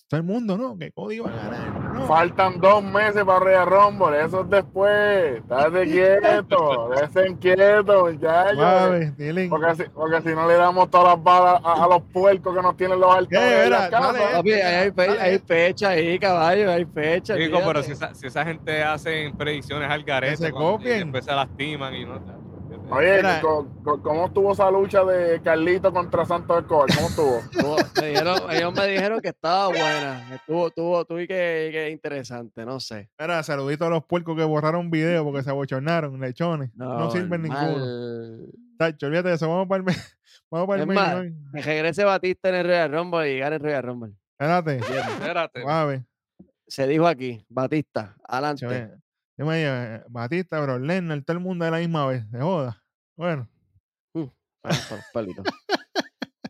Todo 0.09 0.22
el 0.22 0.26
mundo, 0.26 0.57
¿no? 0.57 0.77
Que 0.77 0.89
Cody 0.93 1.19
va 1.19 1.30
a 1.30 1.35
ganar. 1.35 1.93
No. 1.93 2.07
Faltan 2.07 2.61
dos 2.61 2.81
meses 2.81 3.26
para 3.26 3.39
Royal 3.39 3.68
Rumble, 3.68 4.23
eso 4.23 4.41
es 4.41 4.49
después. 4.49 5.38
Estate 5.39 5.85
quieto, 5.91 6.89
déjense 6.95 7.38
quietos, 7.39 8.14
muchachos. 8.14 9.11
Porque 9.49 9.76
si, 9.76 9.89
porque 9.89 10.22
si 10.22 10.30
no 10.30 10.47
le 10.47 10.53
damos 10.53 10.89
todas 10.89 11.15
las 11.15 11.23
balas 11.23 11.61
a, 11.61 11.84
a 11.84 11.88
los 11.89 12.03
puercos 12.14 12.55
que 12.55 12.61
nos 12.61 12.77
tienen 12.77 13.01
los 13.01 13.27
Papi, 13.27 14.53
ahí 14.53 14.91
hay, 14.95 15.18
hay 15.19 15.39
fecha 15.39 15.89
ahí, 15.89 16.18
caballo, 16.18 16.72
hay 16.72 16.85
fecha. 16.85 17.34
Digo, 17.34 17.59
pero 17.65 17.84
si 17.84 17.91
esa, 17.91 18.14
si 18.14 18.27
esa 18.27 18.45
gente 18.45 18.81
hace 18.81 19.34
predicciones 19.38 19.91
al 19.91 20.03
garete 20.05 20.38
se 20.38 20.51
copien. 20.51 21.11
después 21.11 21.26
se 21.26 21.34
lastiman 21.34 21.93
y 21.93 22.05
no. 22.05 22.47
Oye, 22.89 23.18
Mira. 23.18 23.41
¿cómo 23.41 24.26
estuvo 24.27 24.53
esa 24.53 24.72
lucha 24.72 25.03
de 25.03 25.41
Carlito 25.41 25.91
contra 25.91 26.26
Santos 26.26 26.59
Escobar? 26.61 26.88
¿Cómo 26.95 27.07
estuvo? 27.09 27.77
Me 28.01 28.07
dijeron- 28.09 28.51
ellos 28.51 28.73
me 28.73 28.88
dijeron 28.88 29.19
que 29.22 29.27
estaba 29.30 29.68
buena. 29.68 30.35
Estuvo, 30.35 30.68
estuvo, 30.68 31.01
estuvo 31.01 31.19
y 31.19 31.27
que, 31.27 31.69
que 31.72 31.89
interesante, 31.91 32.65
no 32.65 32.80
sé. 32.80 33.09
Mira, 33.19 33.43
saludito 33.43 33.85
a 33.85 33.89
los 33.89 34.05
puercos 34.05 34.38
que 34.38 34.43
borraron 34.43 34.89
video 34.89 35.26
porque 35.26 35.43
se 35.43 35.49
abochornaron, 35.49 36.19
lechones. 36.19 36.72
No, 36.76 37.11
sirven 37.11 37.41
ninguno. 37.41 38.47
Tacho, 38.77 39.07
olvídate 39.07 39.30
de 39.30 39.35
eso. 39.35 39.49
Vamos 39.49 39.68
para 39.68 39.80
el 39.80 39.84
mes. 39.84 40.18
Vamos 40.51 40.68
para 40.68 40.81
el 40.84 40.89
Es 40.89 40.95
main 40.95 40.99
más, 40.99 41.14
event. 41.15 41.35
Que 41.55 41.61
regrese 41.61 42.03
Batista 42.05 42.49
en 42.49 42.55
el 42.55 42.65
Royal 42.68 42.91
Rumble 42.93 43.34
y 43.34 43.39
gane 43.39 43.55
el 43.57 43.61
Royal 43.64 43.84
Rumble. 43.84 44.14
Espérate. 44.39 44.77
Espérate. 44.77 46.05
Se 46.68 46.88
dijo 46.88 47.05
aquí, 47.07 47.43
Batista, 47.49 48.15
adelante. 48.23 48.91
Yo 49.38 49.45
me 49.45 49.57
digo, 49.57 49.69
eh, 49.72 50.03
Batista, 50.09 50.59
Bro 50.61 50.80
Lesnar, 50.80 51.22
todo 51.23 51.38
el 51.38 51.43
mundo 51.43 51.65
de 51.65 51.72
la 51.72 51.77
misma 51.77 52.05
vez. 52.07 52.30
De 52.31 52.41
joda. 52.41 52.84
Bueno. 53.15 53.47
Por 54.14 54.31
los 54.72 55.05
pelitos. 55.14 55.45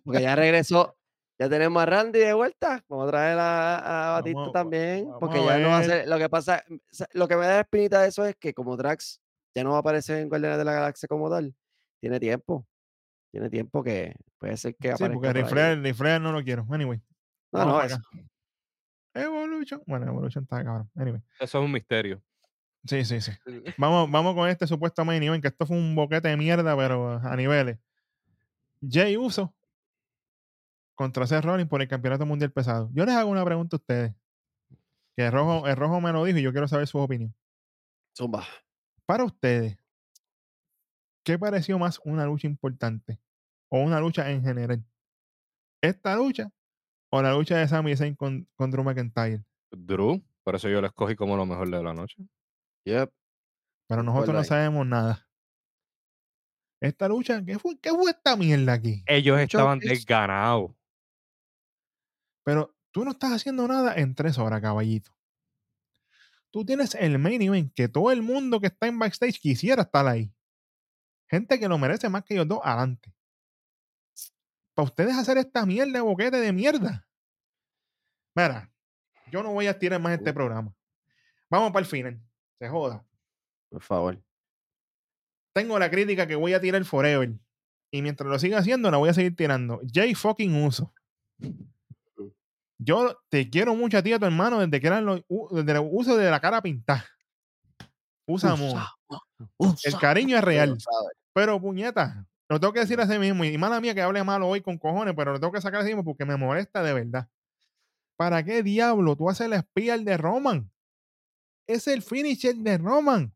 Porque 0.03 0.22
ya 0.22 0.35
regresó. 0.35 0.95
Ya 1.39 1.47
tenemos 1.49 1.84
a 1.84 1.85
Randy 1.85 2.18
de 2.19 2.34
vuelta. 2.34 2.84
Vamos 2.89 3.07
a 3.07 3.11
traer 3.11 3.38
a, 3.38 4.09
a 4.09 4.11
Batista 4.14 4.39
Vamos- 4.39 4.53
también. 4.53 5.05
vamos 5.05 5.19
Porque 5.19 5.38
ya 5.45 5.57
no 5.59 5.69
va 5.69 5.77
a 5.80 5.84
ser. 5.84 6.07
Lo 6.07 6.18
que 6.18 6.30
pasa. 6.30 6.64
Lo 7.14 7.27
que 7.27 7.35
me 7.35 7.45
da 7.45 7.59
espinita 7.59 8.01
de 8.01 8.07
eso 8.07 8.26
es 8.26 8.35
que 8.38 8.53
como 8.55 8.76
Drax 8.76 9.22
ya 9.55 9.64
no 9.64 9.72
va 9.72 9.76
a 9.77 9.80
aparecer 9.81 10.18
en 10.19 10.30
Guardianes 10.30 10.57
de 10.57 10.65
la 10.65 10.73
Galaxia 10.73 11.07
como 11.07 11.30
tal, 11.30 11.53
tiene 12.01 12.19
tiempo. 12.19 12.65
Tiene 13.31 13.49
tiempo 13.51 13.84
que 13.84 14.15
puede 14.39 14.57
ser 14.57 14.76
que 14.77 14.88
Sí, 14.88 15.03
aparezca. 15.03 15.14
porque 15.14 15.27
por 15.27 15.38
ahí. 15.38 15.43
Riflear, 15.43 15.77
Riflear 15.80 16.22
no 16.22 16.31
lo 16.31 16.43
quiero. 16.43 16.65
Anyway. 16.72 16.99
No, 17.51 17.65
no, 17.65 17.81
eso. 17.84 17.99
Evolution. 19.14 19.81
Bueno, 19.85 20.07
Evolution 20.07 20.43
está 20.43 20.64
cabrón. 20.64 20.89
Anyway. 20.95 21.22
Eso 21.39 21.59
es 21.59 21.65
un 21.65 21.72
misterio. 21.72 22.22
Sí, 22.88 23.03
sí, 23.05 23.22
sí. 23.22 23.31
Vamos, 23.77 24.09
vamos 24.09 24.34
con 24.34 24.47
este 24.47 24.65
supuesto 24.65 25.03
main 25.03 25.22
event, 25.22 25.41
que 25.41 25.49
esto 25.49 25.65
fue 25.65 25.77
un 25.77 25.95
boquete 25.95 26.30
de 26.30 26.38
mierda, 26.38 26.76
pero 26.76 27.19
a 27.22 27.35
niveles. 27.35 27.77
Jay 28.81 29.18
Uso 29.18 29.53
contra 30.95 31.27
Seth 31.27 31.43
Rollins 31.43 31.69
por 31.69 31.81
el 31.81 31.88
campeonato 31.88 32.26
mundial 32.26 32.51
pesado. 32.51 32.89
Yo 32.93 33.05
les 33.05 33.15
hago 33.15 33.30
una 33.30 33.45
pregunta 33.45 33.76
a 33.76 33.80
ustedes. 33.80 34.15
Que 35.15 35.26
el 35.26 35.31
rojo, 35.31 35.68
el 35.68 35.76
rojo 35.76 35.99
me 35.99 36.11
lo 36.11 36.23
dijo 36.23 36.38
y 36.38 36.43
yo 36.43 36.51
quiero 36.51 36.68
saber 36.68 36.88
su 36.88 36.97
opinión. 36.97 37.34
Zumba. 38.15 38.45
Para 39.05 39.23
ustedes, 39.23 39.77
¿qué 41.23 41.38
pareció 41.38 41.80
más 41.80 41.99
una 42.03 42.26
lucha 42.26 42.47
importante? 42.47 43.19
O 43.69 43.80
una 43.80 43.99
lucha 43.99 44.30
en 44.31 44.43
general. 44.43 44.84
¿Esta 45.81 46.15
lucha 46.15 46.51
o 47.09 47.22
la 47.22 47.34
lucha 47.34 47.57
de 47.57 47.68
Sami 47.68 47.95
Zayn 47.95 48.15
con, 48.15 48.47
con 48.55 48.72
Drew 48.72 48.84
McIntyre? 48.84 49.43
Drew, 49.72 50.23
por 50.43 50.55
eso 50.55 50.69
yo 50.69 50.81
lo 50.81 50.88
escogí 50.88 51.15
como 51.15 51.35
lo 51.35 51.45
mejor 51.45 51.69
de 51.69 51.84
la 51.84 51.93
noche. 51.93 52.18
Yep. 52.88 53.11
Pero 53.89 54.01
nosotros 54.01 54.34
no 54.34 54.43
sabemos 54.45 54.88
nada. 54.88 55.27
Esta 56.80 57.07
lucha, 57.09 57.43
¿qué 57.43 57.59
fue, 57.59 57.77
qué 57.80 57.89
fue 57.89 58.11
esta 58.11 58.38
mierda 58.38 58.73
aquí? 58.73 59.03
Ellos 59.07 59.38
estaban 59.39 59.80
es- 59.81 59.89
desganados. 59.89 60.72
Pero 62.45 62.73
tú 62.91 63.03
no 63.03 63.11
estás 63.11 63.34
haciendo 63.34 63.68
nada 63.68 63.95
en 63.95 64.15
tres 64.15 64.38
horas, 64.38 64.61
caballito. 64.61 65.11
Tú 66.49 66.64
tienes 66.64 66.95
el 66.95 67.19
main 67.19 67.41
event 67.41 67.73
que 67.73 67.89
todo 67.89 68.09
el 68.11 68.22
mundo 68.22 68.61
que 68.61 68.68
está 68.68 68.88
en 68.88 68.97
backstage 68.99 69.39
quisiera 69.39 69.81
estar 69.81 70.07
ahí. 70.07 70.34
Gente 71.30 71.59
que 71.59 71.68
lo 71.68 71.77
merece 71.77 72.07
más 72.07 72.23
que 72.23 72.35
ellos 72.35 72.47
dos 72.47 72.61
adelante. 72.64 73.14
Para 74.73 74.85
ustedes 74.85 75.18
hacer 75.18 75.38
esta 75.38 75.65
mierda 75.65 75.91
de 75.91 76.01
boquete 76.01 76.38
de 76.38 76.53
mierda. 76.53 77.05
Mira, 78.34 78.72
yo 79.30 79.43
no 79.43 79.51
voy 79.51 79.68
a 79.68 79.77
tirar 79.77 79.99
más 79.99 80.14
este 80.14 80.31
programa. 80.31 80.73
Vamos 81.49 81.72
para 81.72 81.81
el 81.84 81.89
final. 81.89 82.22
Se 82.59 82.67
joda. 82.69 83.05
Por 83.69 83.81
favor. 83.81 84.19
Tengo 85.53 85.77
la 85.79 85.89
crítica 85.89 86.27
que 86.27 86.35
voy 86.35 86.53
a 86.53 86.61
tirar 86.61 86.84
forever. 86.85 87.31
Y 87.91 88.01
mientras 88.01 88.29
lo 88.29 88.38
siga 88.39 88.59
haciendo, 88.59 88.91
la 88.91 88.97
voy 88.97 89.09
a 89.09 89.13
seguir 89.13 89.35
tirando. 89.35 89.81
Jay 89.91 90.13
fucking 90.13 90.63
Uso. 90.63 90.93
Yo 92.79 93.17
te 93.29 93.49
quiero 93.49 93.75
mucho 93.75 93.97
a 93.97 94.03
ti 94.03 94.11
y 94.11 94.13
a 94.13 94.19
tu 94.19 94.25
hermano 94.25 94.59
desde 94.59 94.79
que 94.79 94.88
eran 94.88 95.05
los 95.05 95.21
desde 95.51 95.71
el 95.71 95.89
uso 95.91 96.15
de 96.15 96.29
la 96.29 96.39
cara 96.39 96.61
pintada. 96.61 97.05
Usa 98.27 98.51
amor. 98.51 98.81
El 99.84 99.97
cariño 99.97 100.38
es 100.38 100.43
real. 100.43 100.77
Pero 101.34 101.59
puñeta, 101.59 102.27
lo 102.49 102.59
tengo 102.59 102.73
que 102.73 102.81
decir 102.81 102.99
así 102.99 103.17
mismo. 103.17 103.43
Y 103.45 103.57
mala 103.57 103.81
mía 103.81 103.95
que 103.95 104.01
hable 104.01 104.23
malo 104.23 104.47
hoy 104.47 104.61
con 104.61 104.77
cojones, 104.77 105.13
pero 105.15 105.34
lo 105.34 105.39
tengo 105.39 105.53
que 105.53 105.61
sacar 105.61 105.81
así 105.81 105.89
mismo 105.89 106.03
porque 106.03 106.25
me 106.25 106.38
molesta 106.38 106.84
de 106.84 106.93
verdad. 106.93 107.27
¿Para 108.15 108.43
qué 108.43 108.63
diablo 108.63 109.15
tú 109.15 109.29
haces 109.29 109.47
el 109.47 109.53
espía 109.53 109.97
de 109.97 110.17
Roman? 110.17 110.69
Es 111.68 111.88
el 111.88 112.02
finisher 112.02 112.56
de 112.56 112.77
Roman. 112.77 113.34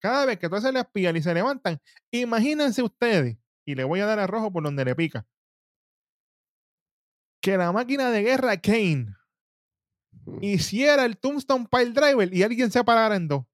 Cada 0.00 0.26
vez 0.26 0.38
que 0.38 0.48
tú 0.48 0.56
haces 0.56 0.74
espía 0.74 1.10
y 1.10 1.22
se 1.22 1.34
levantan, 1.34 1.80
imagínense 2.10 2.82
ustedes, 2.82 3.36
y 3.66 3.74
le 3.74 3.84
voy 3.84 4.00
a 4.00 4.06
dar 4.06 4.18
a 4.18 4.26
rojo 4.26 4.50
por 4.50 4.62
donde 4.62 4.84
le 4.84 4.96
pica, 4.96 5.26
que 7.42 7.56
la 7.56 7.70
máquina 7.70 8.10
de 8.10 8.22
guerra 8.22 8.56
Kane 8.56 9.14
hiciera 10.40 11.04
el 11.04 11.18
Tombstone 11.18 11.66
Pile 11.70 11.92
Driver 11.92 12.32
y 12.32 12.42
alguien 12.42 12.70
se 12.70 12.82
parara 12.82 13.16
en 13.16 13.28
dos. 13.28 13.44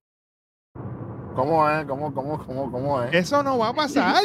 ¿Cómo 1.34 1.68
es? 1.68 1.84
¿Cómo, 1.84 2.14
cómo, 2.14 2.46
cómo, 2.46 2.72
cómo 2.72 3.02
es? 3.02 3.14
Eso 3.14 3.42
no 3.42 3.58
va 3.58 3.68
a 3.68 3.74
pasar. 3.74 4.24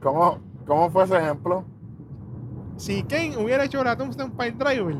¿Cómo, 0.00 0.40
¿Cómo 0.66 0.90
fue 0.90 1.04
ese 1.04 1.18
ejemplo? 1.18 1.64
Si 2.76 3.02
Kane 3.02 3.36
hubiera 3.36 3.64
hecho 3.64 3.82
la 3.84 3.96
Tombstone 3.96 4.32
Pile 4.36 4.52
Driver 4.52 4.96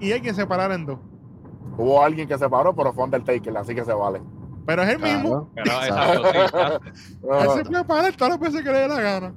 y 0.00 0.12
alguien 0.12 0.34
se 0.34 0.46
parara 0.46 0.74
en 0.74 0.86
dos. 0.86 0.98
Hubo 1.78 2.02
alguien 2.02 2.28
que 2.28 2.36
se 2.36 2.48
paró, 2.48 2.74
pero 2.74 2.92
fue 2.92 3.04
Undertaker, 3.04 3.56
así 3.56 3.74
que 3.74 3.84
se 3.84 3.92
vale. 3.94 4.20
Pero 4.66 4.82
es 4.82 4.88
el 4.90 4.98
mismo. 4.98 5.48
Pero, 5.54 5.70
Exacto. 5.72 6.22
sí. 6.92 7.18
Él 7.30 7.50
se 7.56 7.64
puede 7.64 7.84
parar 7.84 8.14
todas 8.16 8.30
las 8.32 8.40
veces 8.40 8.62
que 8.62 8.70
le 8.72 8.78
dé 8.80 8.88
la 8.88 9.00
gana. 9.00 9.34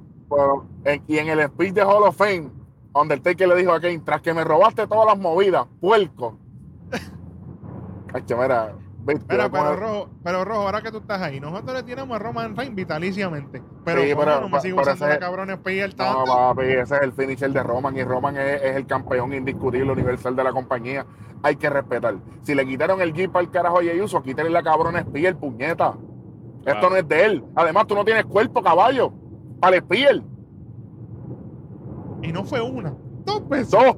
en- 0.84 1.02
y 1.06 1.18
en 1.18 1.28
el 1.28 1.46
speech 1.48 1.72
de 1.72 1.82
Hall 1.82 2.02
of 2.02 2.16
Fame, 2.16 2.50
Undertaker 2.94 3.48
le 3.48 3.56
dijo 3.56 3.72
a 3.72 3.80
Kane, 3.80 4.00
tras 4.00 4.20
que 4.20 4.34
me 4.34 4.44
robaste 4.44 4.86
todas 4.86 5.06
las 5.06 5.18
movidas, 5.18 5.66
puerco. 5.80 6.36
Ay, 8.12 8.22
mira, 8.28 8.74
Pero, 9.04 9.48
rojo, 9.76 10.10
pero 10.22 10.44
rojo, 10.44 10.60
ahora 10.62 10.80
que 10.80 10.90
tú 10.92 10.98
estás 10.98 11.20
ahí, 11.20 11.40
nosotros 11.40 11.74
le 11.74 11.82
tiramos 11.82 12.14
a 12.14 12.18
Roman 12.18 12.56
Reigns 12.56 12.74
vitaliciamente. 12.76 13.62
Pero, 13.84 14.02
Sí, 14.02 14.12
pero- 14.16 14.40
no 14.40 14.48
me 14.48 14.60
sigo 14.60 14.80
usando 14.80 15.06
ese- 15.06 15.14
la 15.14 15.18
cabrona 15.20 15.54
espía 15.54 15.84
el 15.84 15.94
No, 15.96 16.24
papi, 16.24 16.62
ese 16.62 16.94
es 16.96 17.02
el 17.02 17.12
finisher 17.12 17.50
de 17.52 17.62
Roman 17.62 17.96
y 17.96 18.04
Roman 18.04 18.36
es, 18.36 18.62
es 18.62 18.76
el 18.76 18.86
campeón 18.86 19.32
indiscutible 19.32 19.90
universal 19.90 20.36
de 20.36 20.44
la 20.44 20.52
compañía. 20.52 21.04
Hay 21.42 21.56
que 21.56 21.68
respetar. 21.68 22.14
Si 22.42 22.54
le 22.54 22.64
quitaron 22.64 23.00
el 23.00 23.12
Jeep 23.12 23.34
al 23.36 23.50
carajo 23.50 23.78
a 23.78 24.04
Uso, 24.04 24.22
quítale 24.22 24.50
la 24.50 24.62
cabrona 24.62 25.04
el 25.12 25.36
puñeta. 25.36 25.94
Esto 26.64 26.88
no 26.90 26.96
es 26.96 27.08
de 27.08 27.24
él. 27.24 27.44
Además, 27.56 27.86
tú 27.88 27.96
no 27.96 28.04
tienes 28.04 28.24
cuerpo, 28.26 28.62
caballo. 28.62 29.12
Para 29.60 29.76
el 29.76 29.82
espía. 29.82 30.22
Y 32.22 32.32
no 32.32 32.44
fue 32.44 32.60
una, 32.60 32.94
dos 33.24 33.48
veces. 33.48 33.70
Dos. 33.70 33.96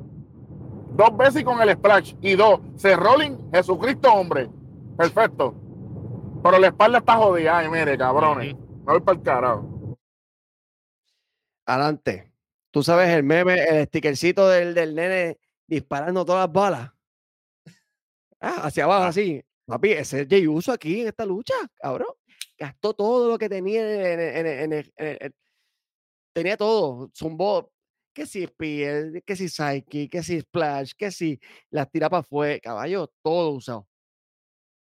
Dos 0.96 1.16
veces 1.16 1.42
y 1.42 1.44
con 1.44 1.60
el 1.60 1.72
splash. 1.72 2.14
Y 2.22 2.34
dos. 2.36 2.60
Se 2.76 2.96
rolling, 2.96 3.32
Jesucristo, 3.52 4.12
hombre. 4.12 4.48
Perfecto. 4.96 5.54
Pero 6.42 6.58
la 6.58 6.68
espalda 6.68 6.98
está 6.98 7.16
jodida. 7.16 7.58
Ay, 7.58 7.68
mire, 7.68 7.96
cabrones. 7.96 8.54
Me 8.54 8.92
voy 8.92 9.00
para 9.00 9.18
el 9.18 9.24
carajo. 9.24 9.98
Adelante. 11.66 12.30
Tú 12.70 12.82
sabes 12.82 13.08
el 13.10 13.22
meme, 13.22 13.62
el 13.64 13.86
stickercito 13.86 14.48
del, 14.48 14.74
del 14.74 14.94
nene 14.94 15.38
disparando 15.66 16.24
todas 16.24 16.46
las 16.46 16.52
balas. 16.52 16.90
Ah, 18.40 18.66
hacia 18.66 18.84
abajo, 18.84 19.04
así. 19.04 19.42
Papi, 19.66 19.92
ese 19.92 20.22
es 20.22 20.28
Jey 20.28 20.46
Uso 20.46 20.72
aquí 20.72 21.00
en 21.00 21.08
esta 21.08 21.24
lucha, 21.24 21.54
cabrón. 21.76 22.08
Gastó 22.58 22.92
todo 22.92 23.30
lo 23.30 23.38
que 23.38 23.48
tenía 23.48 24.12
en, 24.12 24.20
en- 24.20 24.36
en- 24.36 24.46
en- 24.46 24.72
en- 24.72 24.92
en- 24.98 25.18
en- 25.20 25.34
tenía 26.34 26.56
todo. 26.56 27.10
Zumbó. 27.14 27.70
Que 28.12 28.26
si 28.26 28.46
Spear, 28.46 29.22
que 29.24 29.34
si 29.34 29.48
Psyche, 29.48 30.08
que 30.08 30.22
si 30.22 30.40
Splash, 30.40 30.92
que 30.96 31.10
si 31.10 31.40
las 31.70 31.90
tira 31.90 32.08
para 32.08 32.20
afuera. 32.20 32.60
Caballo, 32.60 33.10
todo 33.22 33.50
usado. 33.50 33.88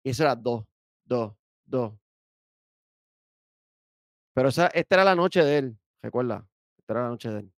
Y 0.04 0.10
eso 0.10 0.24
era 0.24 0.34
dos, 0.34 0.64
dos, 1.04 1.34
dos. 1.64 1.94
Pero 4.34 4.48
esa, 4.48 4.66
esta 4.68 4.96
era 4.96 5.04
la 5.04 5.14
noche 5.14 5.44
de 5.44 5.58
él, 5.58 5.78
recuerda. 6.02 6.46
Esta 6.78 6.94
era 6.94 7.02
la 7.02 7.08
noche 7.10 7.30
de 7.30 7.40
él. 7.40 7.52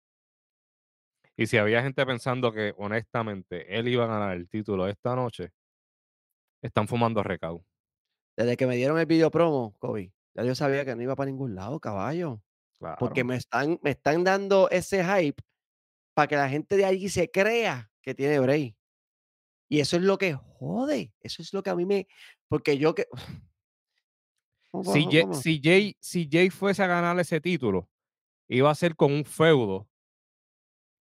Y 1.36 1.48
si 1.48 1.58
había 1.58 1.82
gente 1.82 2.06
pensando 2.06 2.52
que 2.52 2.74
honestamente 2.78 3.78
él 3.78 3.88
iba 3.88 4.04
a 4.04 4.08
ganar 4.08 4.36
el 4.36 4.48
título 4.50 4.88
esta 4.88 5.16
noche, 5.16 5.52
están 6.62 6.88
fumando 6.88 7.24
recao. 7.24 7.66
Desde 8.38 8.58
que 8.58 8.68
me 8.68 8.76
dieron 8.76 9.00
el 9.00 9.06
video 9.06 9.32
promo, 9.32 9.76
Kobe, 9.80 10.14
ya 10.36 10.44
yo 10.44 10.56
sabía 10.56 10.86
que 10.86 10.96
no 10.96 11.02
iba 11.02 11.16
para 11.16 11.30
ningún 11.30 11.56
lado, 11.56 11.80
caballo. 11.80 12.42
Claro. 12.80 12.98
Porque 13.00 13.24
me 13.24 13.36
están, 13.36 13.80
me 13.82 13.92
están 13.92 14.24
dando 14.24 14.70
ese 14.70 15.04
hype 15.04 15.42
para 16.14 16.28
que 16.28 16.36
la 16.36 16.50
gente 16.50 16.76
de 16.76 16.86
allí 16.86 17.10
se 17.10 17.30
crea 17.32 17.92
que 18.02 18.14
tiene 18.14 18.40
Bray. 18.40 18.76
Y 19.74 19.80
eso 19.80 19.96
es 19.98 20.04
lo 20.04 20.20
que 20.20 20.34
jode. 20.36 21.12
Eso 21.20 21.42
es 21.42 21.52
lo 21.52 21.64
que 21.64 21.72
a 21.72 21.76
mí 21.76 21.84
me. 21.84 22.08
Porque 22.48 22.78
yo 22.78 22.94
que. 22.94 23.08
¿Cómo, 24.72 24.94
si, 24.94 25.08
si, 25.34 25.60
Jay, 25.64 25.98
si 26.00 26.30
Jay 26.32 26.52
fuese 26.52 26.84
a 26.84 26.88
ganar 26.88 27.20
ese 27.20 27.42
título, 27.42 27.90
iba 28.48 28.70
a 28.70 28.76
ser 28.76 28.96
con 28.96 29.12
un 29.12 29.26
feudo 29.26 29.88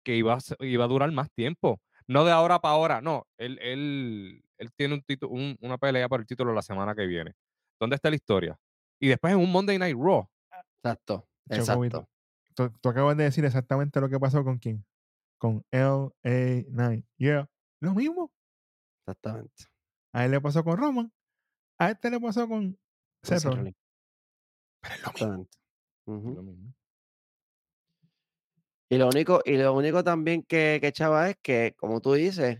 que 0.05 0.15
iba 0.15 0.35
a, 0.35 0.65
iba 0.65 0.85
a 0.85 0.87
durar 0.87 1.11
más 1.11 1.31
tiempo. 1.31 1.81
No 2.05 2.25
de 2.25 2.31
ahora 2.31 2.59
para 2.59 2.75
ahora, 2.75 3.01
no. 3.01 3.25
Él, 3.39 3.57
él, 3.59 4.43
él 4.59 4.71
tiene 4.75 4.93
un 4.93 5.01
título, 5.01 5.31
un- 5.31 5.57
una 5.61 5.79
pelea 5.79 6.07
por 6.07 6.19
el 6.19 6.27
título 6.27 6.53
la 6.53 6.61
semana 6.61 6.93
que 6.93 7.07
viene. 7.07 7.33
¿Dónde 7.79 7.95
está 7.95 8.11
la 8.11 8.17
historia? 8.17 8.59
Y 8.99 9.07
después 9.07 9.33
en 9.33 9.39
un 9.39 9.51
Monday 9.51 9.79
Night 9.79 9.97
Raw. 9.99 10.27
Exacto. 10.77 11.27
Chocobito. 11.51 11.97
Exacto. 12.01 12.09
Tú, 12.53 12.71
tú 12.81 12.89
acabas 12.89 13.17
de 13.17 13.23
decir 13.23 13.45
exactamente 13.45 13.99
lo 13.99 14.09
que 14.09 14.19
pasó 14.19 14.43
con 14.43 14.59
quién. 14.59 14.85
Con 15.39 15.63
LA 15.71 16.11
Knight. 16.69 17.05
Yeah. 17.17 17.49
Lo 17.79 17.95
mismo. 17.95 18.31
Exactamente. 19.09 19.65
A 20.13 20.25
él 20.25 20.31
le 20.31 20.41
pasó 20.41 20.63
con 20.63 20.77
Roman. 20.77 21.11
A 21.79 21.91
este 21.91 22.09
le 22.11 22.19
pasó 22.19 22.47
con 22.47 22.77
Seth 23.23 23.43
Rollins. 23.43 23.75
Pero 24.81 24.95
es 25.15 25.21
lo 25.21 25.27
mismo. 25.37 25.47
Lo 26.05 26.43
mismo. 26.43 26.73
Y 28.91 28.97
lo 28.97 29.07
único, 29.07 29.41
y 29.45 29.57
lo 29.57 29.73
único 29.73 30.03
también 30.03 30.43
que, 30.43 30.79
que 30.81 30.91
chava 30.91 31.29
es 31.29 31.37
que, 31.41 31.75
como 31.77 32.01
tú 32.01 32.13
dices, 32.13 32.59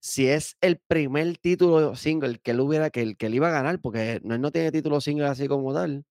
si 0.00 0.28
es 0.28 0.56
el 0.60 0.78
primer 0.78 1.38
título 1.38 1.94
single 1.94 2.38
que 2.38 2.50
él 2.50 2.60
hubiera, 2.60 2.90
que 2.90 3.14
que 3.14 3.26
él 3.26 3.34
iba 3.34 3.48
a 3.48 3.52
ganar, 3.52 3.80
porque 3.80 4.20
no, 4.24 4.34
él 4.34 4.40
no 4.40 4.50
tiene 4.50 4.72
título 4.72 5.00
single 5.00 5.26
así 5.26 5.46
como 5.46 5.72
tal, 5.72 6.04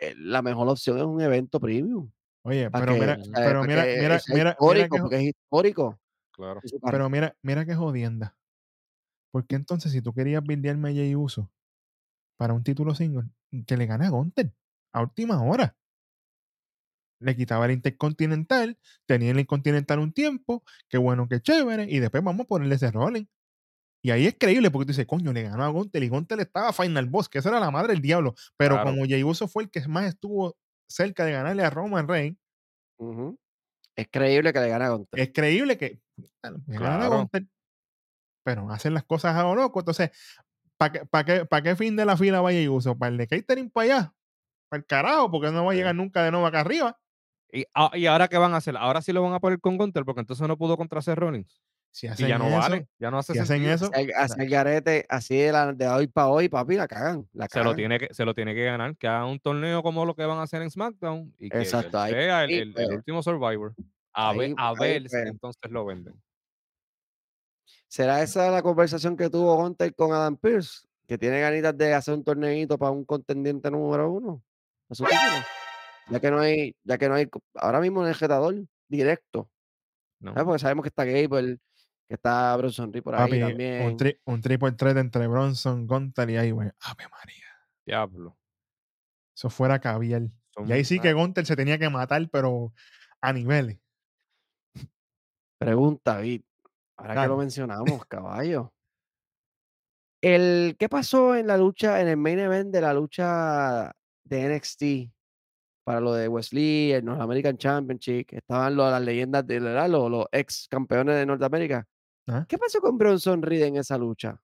eh, 0.00 0.14
la 0.16 0.42
mejor 0.42 0.68
opción 0.68 0.98
es 0.98 1.04
un 1.04 1.20
evento 1.20 1.58
premium. 1.58 2.10
Oye, 2.42 2.70
pero 2.70 2.92
que, 2.92 3.00
mira, 3.00 3.18
pero 3.32 3.62
mira, 3.64 3.84
mira, 3.84 4.20
mira, 4.28 4.56
mira 4.60 4.88
que, 4.88 4.98
porque 5.00 5.16
es 5.16 5.22
histórico. 5.22 5.98
Claro. 6.34 6.60
pero 6.90 7.10
mira, 7.10 7.36
mira 7.42 7.64
qué 7.66 7.74
jodienda. 7.74 8.36
Porque 9.32 9.56
entonces, 9.56 9.92
si 9.92 10.02
tú 10.02 10.14
querías 10.14 10.42
bildearme 10.44 10.90
a 10.90 10.94
Jay 10.94 11.14
Uso 11.16 11.50
para 12.38 12.54
un 12.54 12.64
título 12.64 12.94
single, 12.94 13.30
que 13.66 13.76
le 13.76 13.86
gana 13.86 14.06
a 14.08 14.10
Gunter 14.10 14.54
a 14.94 15.02
última 15.02 15.42
hora. 15.42 15.76
Le 17.20 17.36
quitaba 17.36 17.66
el 17.66 17.72
Intercontinental, 17.72 18.78
tenía 19.06 19.30
el 19.30 19.36
Intercontinental 19.38 20.00
un 20.00 20.12
tiempo, 20.12 20.64
qué 20.88 20.98
bueno, 20.98 21.28
qué 21.28 21.40
chévere, 21.40 21.84
y 21.88 22.00
después 22.00 22.22
vamos 22.24 22.44
a 22.44 22.48
ponerle 22.48 22.74
ese 22.74 22.90
Rolling. 22.90 23.26
Y 24.02 24.10
ahí 24.12 24.26
es 24.26 24.36
creíble 24.38 24.70
porque 24.70 24.86
tú 24.86 24.90
dices, 24.92 25.06
coño, 25.06 25.32
le 25.32 25.42
ganó 25.44 25.64
a 25.64 25.68
Gunter 25.68 26.02
y 26.02 26.08
Gunter 26.08 26.40
estaba 26.40 26.72
Final 26.72 27.06
Boss, 27.08 27.28
que 27.28 27.38
esa 27.38 27.50
era 27.50 27.60
la 27.60 27.70
madre 27.70 27.94
del 27.94 28.02
diablo. 28.02 28.34
Pero 28.56 28.76
Claro. 28.76 28.90
como 28.92 29.04
Jey 29.06 29.24
Uso 29.24 29.48
fue 29.48 29.64
el 29.64 29.70
que 29.70 29.86
más 29.88 30.06
estuvo 30.06 30.56
cerca 30.88 31.24
de 31.24 31.32
ganarle 31.32 31.64
a 31.64 31.70
Roman 31.70 32.08
Reigns. 32.08 32.38
Ujú. 32.98 33.38
Es 33.96 34.08
creíble 34.10 34.52
que 34.52 34.60
le 34.60 34.68
gane 34.68 34.84
a 34.86 34.90
Gunter. 34.90 35.20
Es 35.20 35.32
creíble 35.32 35.78
que 35.78 36.00
Claro. 36.76 37.28
Pero 38.44 38.70
hacen 38.70 38.94
las 38.94 39.04
cosas 39.04 39.36
a 39.36 39.42
lo 39.42 39.54
loco. 39.54 39.80
Entonces, 39.80 40.10
¿para 40.76 40.92
qué, 40.92 41.06
para 41.06 41.24
qué, 41.24 41.44
para 41.46 41.62
qué 41.62 41.76
fin 41.76 41.96
de 41.96 42.04
la 42.04 42.16
fila 42.16 42.40
vaya 42.40 42.60
y 42.60 42.68
uso? 42.68 42.96
¿Para 42.98 43.10
el 43.12 43.18
de 43.18 43.26
catering 43.28 43.70
para 43.70 43.84
allá? 43.84 44.14
Para 44.68 44.80
el 44.80 44.86
carajo, 44.86 45.30
porque 45.30 45.50
no 45.52 45.64
va 45.64 45.72
a 45.72 45.74
llegar 45.74 45.94
nunca 45.94 46.24
de 46.24 46.30
nuevo 46.30 46.46
acá 46.46 46.60
arriba. 46.60 46.98
Y, 47.52 47.66
ah, 47.74 47.90
¿Y 47.94 48.06
ahora 48.06 48.28
qué 48.28 48.38
van 48.38 48.54
a 48.54 48.56
hacer? 48.56 48.76
Ahora 48.76 49.02
sí 49.02 49.12
lo 49.12 49.22
van 49.22 49.34
a 49.34 49.40
poner 49.40 49.60
con 49.60 49.76
Gunter 49.76 50.04
porque 50.04 50.20
entonces 50.20 50.46
no 50.48 50.56
pudo 50.56 50.76
contra 50.76 51.02
Seth 51.02 51.18
Rollins. 51.18 51.62
Si 51.90 52.06
Y 52.06 52.10
hacen 52.10 52.28
ya 52.28 52.38
no 52.38 52.46
eso, 52.46 52.56
vale, 52.58 52.88
ya 52.98 53.10
no 53.10 53.18
hace 53.18 53.34
si 53.34 53.38
hacen 53.38 53.62
eso, 53.66 53.90
Así 54.16 54.40
al 54.40 54.48
garete, 54.48 55.04
así 55.10 55.36
de, 55.36 55.52
la- 55.52 55.74
de 55.74 55.86
hoy 55.86 56.06
para 56.06 56.28
hoy, 56.28 56.48
papi, 56.48 56.76
la 56.76 56.88
cagan. 56.88 57.28
La 57.34 57.46
Se 57.48 57.62
lo, 57.62 57.74
tiene 57.74 57.98
que, 57.98 58.08
se 58.14 58.24
lo 58.24 58.32
tiene 58.34 58.54
que 58.54 58.64
ganar, 58.64 58.96
que 58.96 59.06
haga 59.06 59.26
un 59.26 59.38
torneo 59.38 59.82
como 59.82 60.06
lo 60.06 60.14
que 60.14 60.24
van 60.24 60.38
a 60.38 60.44
hacer 60.44 60.62
en 60.62 60.70
SmackDown 60.70 61.34
y 61.38 61.50
que 61.50 61.58
Exacto, 61.58 61.90
sea 61.90 62.08
el, 62.08 62.30
ahí, 62.30 62.54
el- 62.54 62.74
el 62.78 62.92
último 62.92 63.22
Survivor. 63.22 63.74
A, 64.14 64.32
ver, 64.32 64.40
Ahí- 64.50 64.54
a 64.58 64.68
ahí, 64.70 64.76
ver 64.78 65.08
si 65.08 65.16
entonces 65.16 65.70
lo 65.70 65.84
venden. 65.84 66.20
¿Será 67.88 68.22
esa 68.22 68.50
la 68.50 68.62
conversación 68.62 69.16
que 69.16 69.28
tuvo 69.30 69.54
Gunter 69.56 69.94
con 69.94 70.12
Adam 70.12 70.36
Pierce? 70.36 70.86
Que 71.06 71.18
tiene 71.18 71.40
ganitas 71.40 71.76
de 71.76 71.92
hacer 71.94 72.14
un 72.14 72.24
torneito 72.24 72.78
para 72.78 72.90
un 72.90 73.04
contendiente 73.04 73.70
número 73.70 74.10
uno. 74.10 74.42
a 74.88 74.94
su 74.94 75.04
título? 75.04 75.20
Ya 76.08 76.20
que 76.20 76.30
no 76.30 76.40
hay, 76.40 76.74
ya 76.84 76.98
que 76.98 77.08
no 77.08 77.14
hay, 77.14 77.28
ahora 77.54 77.80
mismo 77.80 78.02
en 78.02 78.08
el 78.08 78.14
retador 78.14 78.54
directo. 78.88 79.48
¿no? 80.20 80.32
¿sabes? 80.32 80.44
Porque 80.44 80.58
sabemos 80.60 80.82
que 80.84 80.88
está 80.88 81.04
Gable, 81.04 81.58
que 82.08 82.14
está 82.14 82.56
Bronson 82.56 82.92
Reed 82.92 83.02
por 83.02 83.14
ahí 83.14 83.20
papi, 83.22 83.42
un, 83.42 83.48
también. 83.48 83.96
tri- 83.98 84.20
un 84.24 84.40
triple 84.40 84.72
threat 84.72 84.96
entre 84.98 85.26
Bronson, 85.26 85.86
Gunter 85.86 86.30
y 86.30 86.36
ahí, 86.36 86.50
güey. 86.50 86.70
Ave 86.80 87.08
María. 87.10 87.46
Diablo. 87.84 88.38
Eso 89.36 89.50
fuera 89.50 89.80
caviar. 89.80 90.22
Son- 90.54 90.68
Y 90.68 90.72
ahí 90.72 90.84
sí 90.84 91.00
que. 91.00 91.12
Gunter 91.12 91.44
se 91.46 91.56
tenía 91.56 91.78
que 91.78 91.88
matar, 91.90 92.28
pero 92.30 92.72
a 93.20 93.32
niveles. 93.32 93.78
Pregunta, 95.64 96.18
Vid. 96.20 96.42
Ahora 96.96 97.22
que 97.22 97.28
lo 97.28 97.36
mencionamos, 97.36 98.06
caballo. 98.08 98.72
El, 100.22 100.76
¿Qué 100.78 100.88
pasó 100.88 101.34
en 101.34 101.46
la 101.48 101.56
lucha, 101.56 102.00
en 102.00 102.08
el 102.08 102.16
main 102.16 102.38
event 102.38 102.72
de 102.72 102.80
la 102.80 102.94
lucha 102.94 103.92
de 104.24 104.54
NXT 104.56 105.10
para 105.84 106.00
lo 106.00 106.14
de 106.14 106.28
Wesley, 106.28 106.92
el 106.92 107.04
North 107.04 107.20
American 107.20 107.56
Championship? 107.58 108.26
Estaban 108.32 108.76
lo- 108.76 108.88
las 108.88 109.02
leyendas 109.02 109.44
de 109.46 109.58
¿verdad? 109.58 109.88
los, 109.88 110.08
los 110.10 110.26
ex 110.30 110.68
campeones 110.68 111.16
de 111.16 111.26
Norteamérica. 111.26 111.86
Ajá. 112.28 112.46
¿Qué 112.48 112.56
pasó 112.56 112.80
con 112.80 112.96
Bronson 112.98 113.42
Reed 113.42 113.62
en 113.62 113.76
esa 113.76 113.98
lucha? 113.98 114.40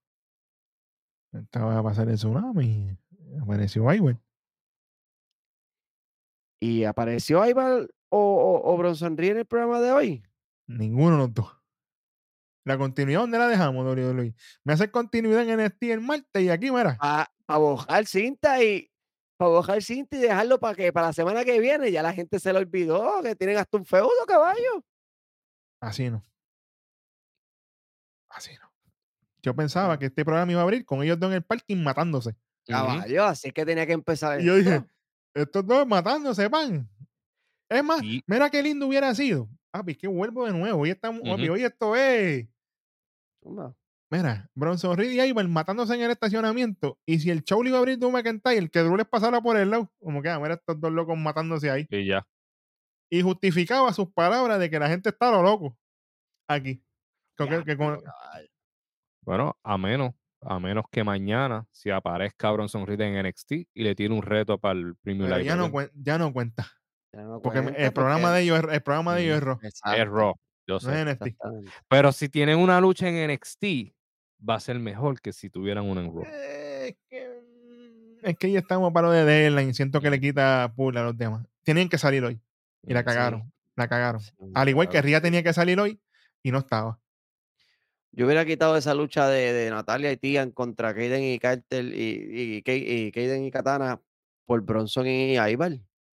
Estaba 1.31 1.77
a 1.77 1.83
pasar 1.83 2.09
el 2.09 2.15
tsunami. 2.15 2.97
Apareció 3.41 3.83
güey. 3.83 4.17
¿Y 6.61 6.83
apareció 6.83 7.45
Ivar 7.47 7.87
o, 8.09 8.17
o, 8.19 8.73
o 8.73 8.77
Bronson 8.77 9.15
Reed 9.15 9.31
en 9.31 9.37
el 9.37 9.45
programa 9.45 9.79
de 9.79 9.91
hoy? 9.93 10.23
Ninguno 10.69 11.13
de 11.13 11.17
los 11.17 11.33
dos. 11.33 11.57
La 12.63 12.77
continuidad, 12.77 13.21
¿dónde 13.21 13.39
la 13.39 13.47
dejamos, 13.47 13.83
WWE? 13.83 14.35
Me 14.63 14.73
hace 14.73 14.91
continuidad 14.91 15.41
en 15.41 15.59
NXT 15.59 15.83
el 15.83 16.01
martes 16.01 16.43
y 16.43 16.49
aquí, 16.49 16.69
mira. 16.69 16.95
Para 16.99 17.59
bojar 17.59 18.05
cinta 18.05 18.63
y 18.63 18.91
para 19.35 19.49
bojar 19.49 19.81
cinta 19.81 20.15
y 20.17 20.19
dejarlo 20.19 20.59
para 20.59 20.75
que 20.75 20.93
para 20.93 21.07
la 21.07 21.13
semana 21.13 21.43
que 21.43 21.59
viene 21.59 21.91
ya 21.91 22.03
la 22.03 22.13
gente 22.13 22.39
se 22.39 22.53
lo 22.53 22.59
olvidó, 22.59 23.23
que 23.23 23.35
tienen 23.35 23.57
hasta 23.57 23.77
un 23.77 23.85
feudo, 23.85 24.11
caballo. 24.27 24.85
Así 25.81 26.07
no. 26.11 26.23
Así 28.29 28.51
no. 28.61 28.71
Yo 29.41 29.55
pensaba 29.55 29.97
que 29.97 30.05
este 30.05 30.23
programa 30.23 30.51
iba 30.51 30.61
a 30.61 30.65
abrir 30.65 30.85
con 30.85 31.01
ellos 31.01 31.19
dos 31.19 31.29
en 31.29 31.37
el 31.37 31.43
parking 31.43 31.77
matándose. 31.77 32.35
Caballo, 32.67 33.23
así 33.23 33.47
es 33.47 33.53
que 33.55 33.65
tenía 33.65 33.87
que 33.87 33.93
empezar 33.93 34.39
Y 34.39 34.45
yo 34.45 34.55
dije, 34.55 34.75
esto. 34.75 34.89
estos 35.33 35.65
dos 35.65 35.87
matándose, 35.87 36.47
van. 36.47 36.87
Es 37.67 37.83
más, 37.83 38.01
mira 38.27 38.51
qué 38.51 38.61
lindo 38.61 38.85
hubiera 38.85 39.15
sido. 39.15 39.49
Papi, 39.71 39.95
que 39.95 40.07
vuelvo 40.07 40.45
de 40.45 40.51
nuevo. 40.53 40.81
Hoy, 40.81 40.89
estamos, 40.89 41.21
Ujú. 41.21 41.53
hoy 41.53 41.63
esto 41.63 41.95
es. 41.95 42.47
Toma. 43.41 43.75
Mira, 44.11 44.49
Bronson 44.55 44.97
Reed 44.97 45.11
y 45.11 45.21
Ivan 45.21 45.51
matándose 45.51 45.93
en 45.93 46.01
el 46.01 46.09
estacionamiento. 46.11 46.97
Y 47.05 47.19
si 47.19 47.29
el 47.29 47.43
show 47.43 47.61
le 47.61 47.69
iba 47.69 47.77
a 47.77 47.81
abrir 47.81 47.99
Drew 47.99 48.09
McIntyre, 48.11 48.67
que 48.69 48.79
Drew 48.79 48.97
les 48.97 49.05
pasara 49.07 49.39
por 49.39 49.55
el 49.55 49.69
lado, 49.69 49.91
como 49.99 50.21
que, 50.23 50.29
ah, 50.29 50.39
mira 50.39 50.55
estos 50.55 50.79
dos 50.81 50.91
locos 50.91 51.15
matándose 51.15 51.69
ahí. 51.69 51.85
Y 51.91 52.05
ya. 52.07 52.27
Y 53.11 53.21
justificaba 53.21 53.93
sus 53.93 54.11
palabras 54.11 54.59
de 54.59 54.69
que 54.71 54.79
la 54.79 54.89
gente 54.89 55.09
está 55.09 55.29
a 55.29 55.33
lo 55.33 55.43
loco 55.43 55.77
aquí. 56.47 56.83
Que- 57.37 57.45
Ya, 57.45 57.63
que 57.63 57.77
con- 57.77 57.99
pero, 57.99 58.01
caballo. 58.03 58.47
Bueno, 59.23 59.57
a 59.63 59.77
menos, 59.77 60.13
a 60.41 60.59
menos 60.59 60.85
que 60.91 61.03
mañana 61.03 61.67
se 61.71 61.91
aparezca 61.91 62.49
Bronson 62.51 62.87
Reed 62.87 63.01
en 63.01 63.15
NXT 63.25 63.51
y 63.75 63.83
le 63.83 63.93
tire 63.93 64.11
un 64.13 64.23
reto 64.23 64.57
para 64.57 64.79
el 64.79 64.95
Premium 64.97 65.27
Live 65.29 65.37
no, 65.37 65.43
ya 65.45 65.55
no 66.17 66.33
cuenta. 66.33 66.67
Porque 67.11 67.59
el 67.59 67.91
programa 67.93 68.27
porque- 68.29 68.35
de 68.37 68.41
ellos, 68.43 68.59
es- 68.59 68.73
el 68.73 68.81
programa 68.81 69.15
de 69.15 69.23
ellos 69.23 69.37
es 69.37 69.43
Raw, 69.43 69.59
Es 69.63 70.07
Raw, 70.07 70.35
yo 70.67 70.73
no 70.73 70.77
es 70.77 70.83
sé. 70.83 71.01
NXT. 71.05 71.37
Pero 71.87 72.11
si 72.11 72.29
tienen 72.29 72.59
una 72.59 72.79
lucha 72.79 73.07
en 73.07 73.15
NXT, 73.29 73.93
va 74.47 74.55
a 74.55 74.59
ser 74.59 74.79
mejor 74.79 75.19
que 75.21 75.33
si 75.33 75.49
tuvieran 75.49 75.85
una 75.85 76.01
en 76.01 76.07
Raw. 76.13 76.23
Eh, 76.25 76.87
Es 76.89 76.95
que, 77.09 77.39
es 78.23 78.37
que 78.37 78.51
ya 78.51 78.59
estamos 78.59 78.91
para 78.93 79.07
lo 79.07 79.13
de 79.13 79.23
Deadline. 79.25 79.73
Siento 79.73 80.01
que 80.01 80.09
le 80.09 80.19
quita 80.19 80.71
pool 80.75 80.97
a 80.97 81.03
los 81.03 81.17
demás. 81.17 81.45
Tienen 81.63 81.87
que 81.89 81.97
salir 81.97 82.23
hoy. 82.23 82.39
Y 82.83 82.93
la 82.93 83.03
cagaron. 83.03 83.51
La 83.75 83.87
cagaron. 83.87 84.21
Sí, 84.21 84.31
Al 84.55 84.69
igual 84.69 84.89
que. 84.89 85.01
Ria 85.01 85.21
tenía 85.21 85.43
que 85.43 85.53
salir 85.53 85.79
hoy 85.79 85.99
y 86.43 86.51
no 86.51 86.59
estaba. 86.59 86.99
Yo 88.11 88.25
hubiera 88.25 88.43
quitado 88.45 88.75
esa 88.75 88.93
lucha 88.95 89.27
de, 89.27 89.53
de 89.53 89.69
Natalia 89.69 90.11
y 90.11 90.17
Tian 90.17 90.51
contra 90.51 90.93
Kaden 90.95 91.23
y 91.23 91.37
Cartel 91.39 91.93
y, 91.93 92.61
y, 92.63 92.63
y 92.65 93.11
Kaden 93.11 93.45
y 93.45 93.51
Katana 93.51 94.01
por 94.45 94.61
Bronson 94.61 95.05
y 95.05 95.37
Ivar, 95.37 95.77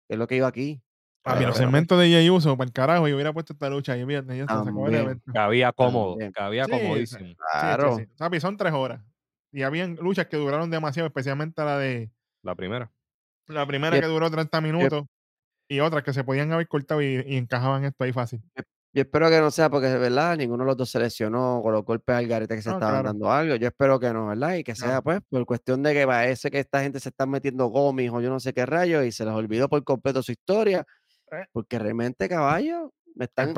que 0.09 0.15
es 0.15 0.19
lo 0.19 0.27
que 0.27 0.35
iba 0.35 0.47
aquí. 0.47 0.81
A 1.23 1.33
mí 1.33 1.39
Pero- 1.39 1.49
los 1.49 1.57
segmentos 1.57 1.99
de 1.99 2.09
Jay 2.11 2.29
Uso, 2.29 2.57
para 2.57 2.67
el 2.67 2.73
carajo, 2.73 3.07
y 3.07 3.13
hubiera 3.13 3.31
puesto 3.31 3.53
esta 3.53 3.69
lucha. 3.69 3.95
Y 3.95 4.05
fíjate, 4.05 4.35
ya 4.37 4.43
está. 4.43 4.63
Cabía 5.33 5.71
cómodo, 5.71 6.11
También. 6.13 6.31
cabía 6.31 6.65
Sí, 6.65 6.71
comodísimo. 6.71 7.19
Sí, 7.25 7.31
sí, 7.31 7.35
Claro. 7.51 7.97
sí. 7.97 8.05
Papi, 8.17 8.39
son 8.39 8.57
tres 8.57 8.73
horas. 8.73 9.01
Y 9.51 9.61
habían 9.63 9.95
luchas 9.95 10.27
que 10.27 10.37
duraron 10.37 10.69
demasiado, 10.71 11.07
especialmente 11.07 11.63
la 11.63 11.77
de 11.77 12.09
La 12.43 12.55
primera. 12.55 12.91
la 13.47 13.65
primera 13.67 13.95
Yep. 13.95 14.03
que 14.03 14.07
duró 14.09 14.29
30 14.31 14.61
minutos 14.61 15.03
y 15.67 15.79
otras 15.81 16.03
que 16.03 16.13
se 16.13 16.23
podían 16.23 16.51
haber 16.51 16.67
cortado 16.67 17.01
y, 17.01 17.23
y 17.27 17.37
encajaban 17.37 17.83
esto 17.83 18.03
ahí 18.03 18.13
fácil. 18.13 18.41
Yo 18.91 19.03
espero 19.03 19.29
que 19.29 19.39
no 19.39 19.51
sea 19.51 19.69
porque 19.69 19.87
verdad 19.97 20.35
ninguno 20.35 20.63
de 20.63 20.67
los 20.69 20.77
dos 20.77 20.89
se 20.89 20.99
lesionó 20.99 21.61
con 21.61 21.73
los 21.73 21.85
golpes 21.85 22.15
al 22.15 22.27
garete 22.27 22.55
que 22.55 22.61
se 22.63 22.69
No, 22.69 22.75
estaban 22.77 22.95
claro. 22.95 23.09
dando 23.09 23.31
algo. 23.31 23.55
Yo 23.55 23.67
espero 23.67 23.99
que 23.99 24.11
no, 24.11 24.27
¿verdad? 24.27 24.55
Y 24.55 24.63
que 24.63 24.75
sea 24.75 25.01
pues 25.01 25.19
por 25.29 25.45
cuestión 25.45 25.83
de 25.83 25.93
que 25.93 26.07
parece 26.07 26.49
que 26.49 26.59
esta 26.59 26.81
gente 26.81 26.99
se 26.99 27.09
está 27.09 27.27
metiendo 27.27 27.67
gomis 27.67 28.09
o 28.11 28.19
yo 28.19 28.29
no 28.29 28.39
sé 28.39 28.51
qué 28.53 28.65
rayos 28.65 29.05
y 29.05 29.11
se 29.11 29.25
les 29.25 29.33
olvidó 29.33 29.69
por 29.69 29.83
completo 29.83 30.23
su 30.23 30.31
historia. 30.31 30.85
Eh. 31.31 31.45
Porque 31.51 31.77
realmente, 31.77 32.27
caballo, 32.27 32.91
me 33.15 33.25
El, 33.25 33.29
están... 33.29 33.53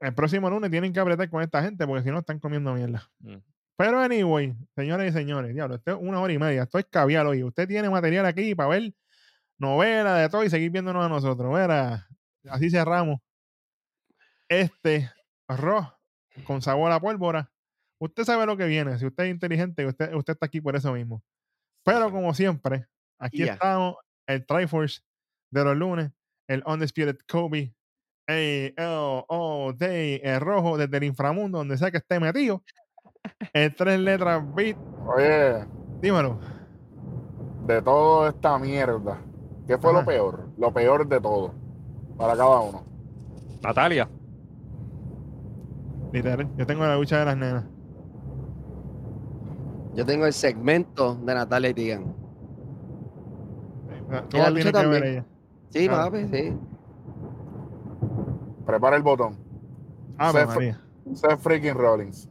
el 0.00 0.14
próximo 0.14 0.50
lunes 0.50 0.70
tienen 0.70 0.92
que 0.92 1.00
apretar 1.00 1.30
con 1.30 1.42
esta 1.42 1.62
gente 1.62 1.86
porque 1.86 2.02
si 2.02 2.10
no 2.10 2.18
están 2.18 2.38
comiendo 2.38 2.74
mierda. 2.74 3.02
Mm. 3.20 3.36
Pero 3.78 3.98
anyway, 4.00 4.54
señores 4.74 5.10
y 5.10 5.12
señores, 5.16 5.54
diablo, 5.54 5.76
esto 5.76 5.92
es 5.92 5.98
una 6.00 6.20
hora 6.20 6.32
y 6.32 6.38
media. 6.38 6.62
Esto 6.64 6.78
es 6.78 6.86
caviar 6.90 7.26
hoy. 7.26 7.42
Usted 7.42 7.66
tiene 7.66 7.88
material 7.90 8.26
aquí 8.26 8.54
para 8.54 8.70
ver 8.70 8.92
novela 9.58 10.16
de 10.16 10.28
todo 10.28 10.44
y 10.44 10.50
seguir 10.50 10.70
viéndonos 10.70 11.04
a 11.04 11.08
nosotros. 11.08 11.48
Mira, 11.50 12.06
así 12.48 12.70
cerramos 12.70 13.20
este 14.48 15.10
arroz 15.48 15.86
con 16.44 16.62
sabor 16.62 16.92
a 16.92 17.00
pólvora. 17.00 17.50
Usted 18.00 18.24
sabe 18.24 18.46
lo 18.46 18.56
que 18.56 18.66
viene. 18.66 18.98
Si 18.98 19.06
usted 19.06 19.24
es 19.24 19.30
inteligente, 19.30 19.86
usted, 19.86 20.12
usted 20.14 20.34
está 20.34 20.46
aquí 20.46 20.60
por 20.60 20.76
eso 20.76 20.92
mismo. 20.92 21.22
Pero 21.84 22.10
como 22.10 22.34
siempre, 22.34 22.86
aquí 23.18 23.44
estamos, 23.44 23.96
el 24.26 24.44
Triforce 24.44 25.00
de 25.50 25.64
los 25.64 25.76
lunes, 25.76 26.10
el 26.48 26.62
Undisputed 26.66 27.16
Kobe, 27.28 27.74
el 28.26 28.74
O 29.28 29.72
Day, 29.76 30.20
el 30.22 30.40
rojo 30.40 30.76
desde 30.76 30.96
el 30.96 31.04
inframundo, 31.04 31.58
donde 31.58 31.78
sea 31.78 31.90
que 31.90 31.98
esté 31.98 32.18
metido. 32.20 32.62
El 33.52 33.74
tres 33.74 33.98
letras 34.00 34.42
beat, 34.54 34.76
Oye, 35.06 35.64
dímelo. 36.00 36.38
de 37.66 37.80
toda 37.82 38.30
esta 38.30 38.58
mierda, 38.58 39.22
¿qué 39.66 39.78
fue 39.78 39.90
Ajá. 39.90 40.00
lo 40.00 40.06
peor? 40.06 40.48
Lo 40.58 40.72
peor 40.72 41.08
de 41.08 41.20
todo. 41.20 41.54
Para 42.16 42.36
cada 42.36 42.60
uno. 42.60 42.84
Natalia. 43.62 44.08
Literal, 46.12 46.48
yo 46.56 46.66
tengo 46.66 46.84
la 46.84 46.96
lucha 46.96 47.18
de 47.18 47.24
las 47.24 47.36
nenas. 47.36 47.64
Yo 49.94 50.04
tengo 50.04 50.26
el 50.26 50.32
segmento 50.32 51.14
de 51.16 51.34
Natalia 51.34 51.70
y 51.70 51.74
Tigan. 51.74 52.04
Tú 54.28 54.36
Y 54.36 54.40
la 54.40 54.50
lucha 54.50 54.70
tienes 54.72 54.82
que 54.82 54.86
ver 54.88 55.00
también. 55.02 55.04
ella. 55.04 55.24
Sí, 55.70 55.86
Claro. 55.88 56.10
papi, 56.12 56.28
sí. 56.28 56.56
Prepara 58.66 58.96
el 58.96 59.02
botón. 59.02 59.36
Ave 60.18 60.40
Seth- 60.40 60.46
María. 60.46 60.80
Seth 61.14 61.38
freaking 61.40 61.74
Rollins. 61.74 62.28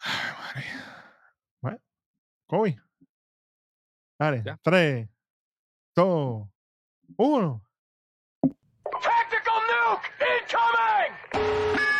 Ave 0.00 0.32
María. 0.54 0.72
Bueno, 1.62 1.78
Kobe. 2.46 2.76
Dale, 4.18 4.42
Ya. 4.44 4.58
3, 4.62 5.08
2, 5.94 6.48
1. 7.16 7.62
Thank 11.32 11.44
you. 11.74 11.97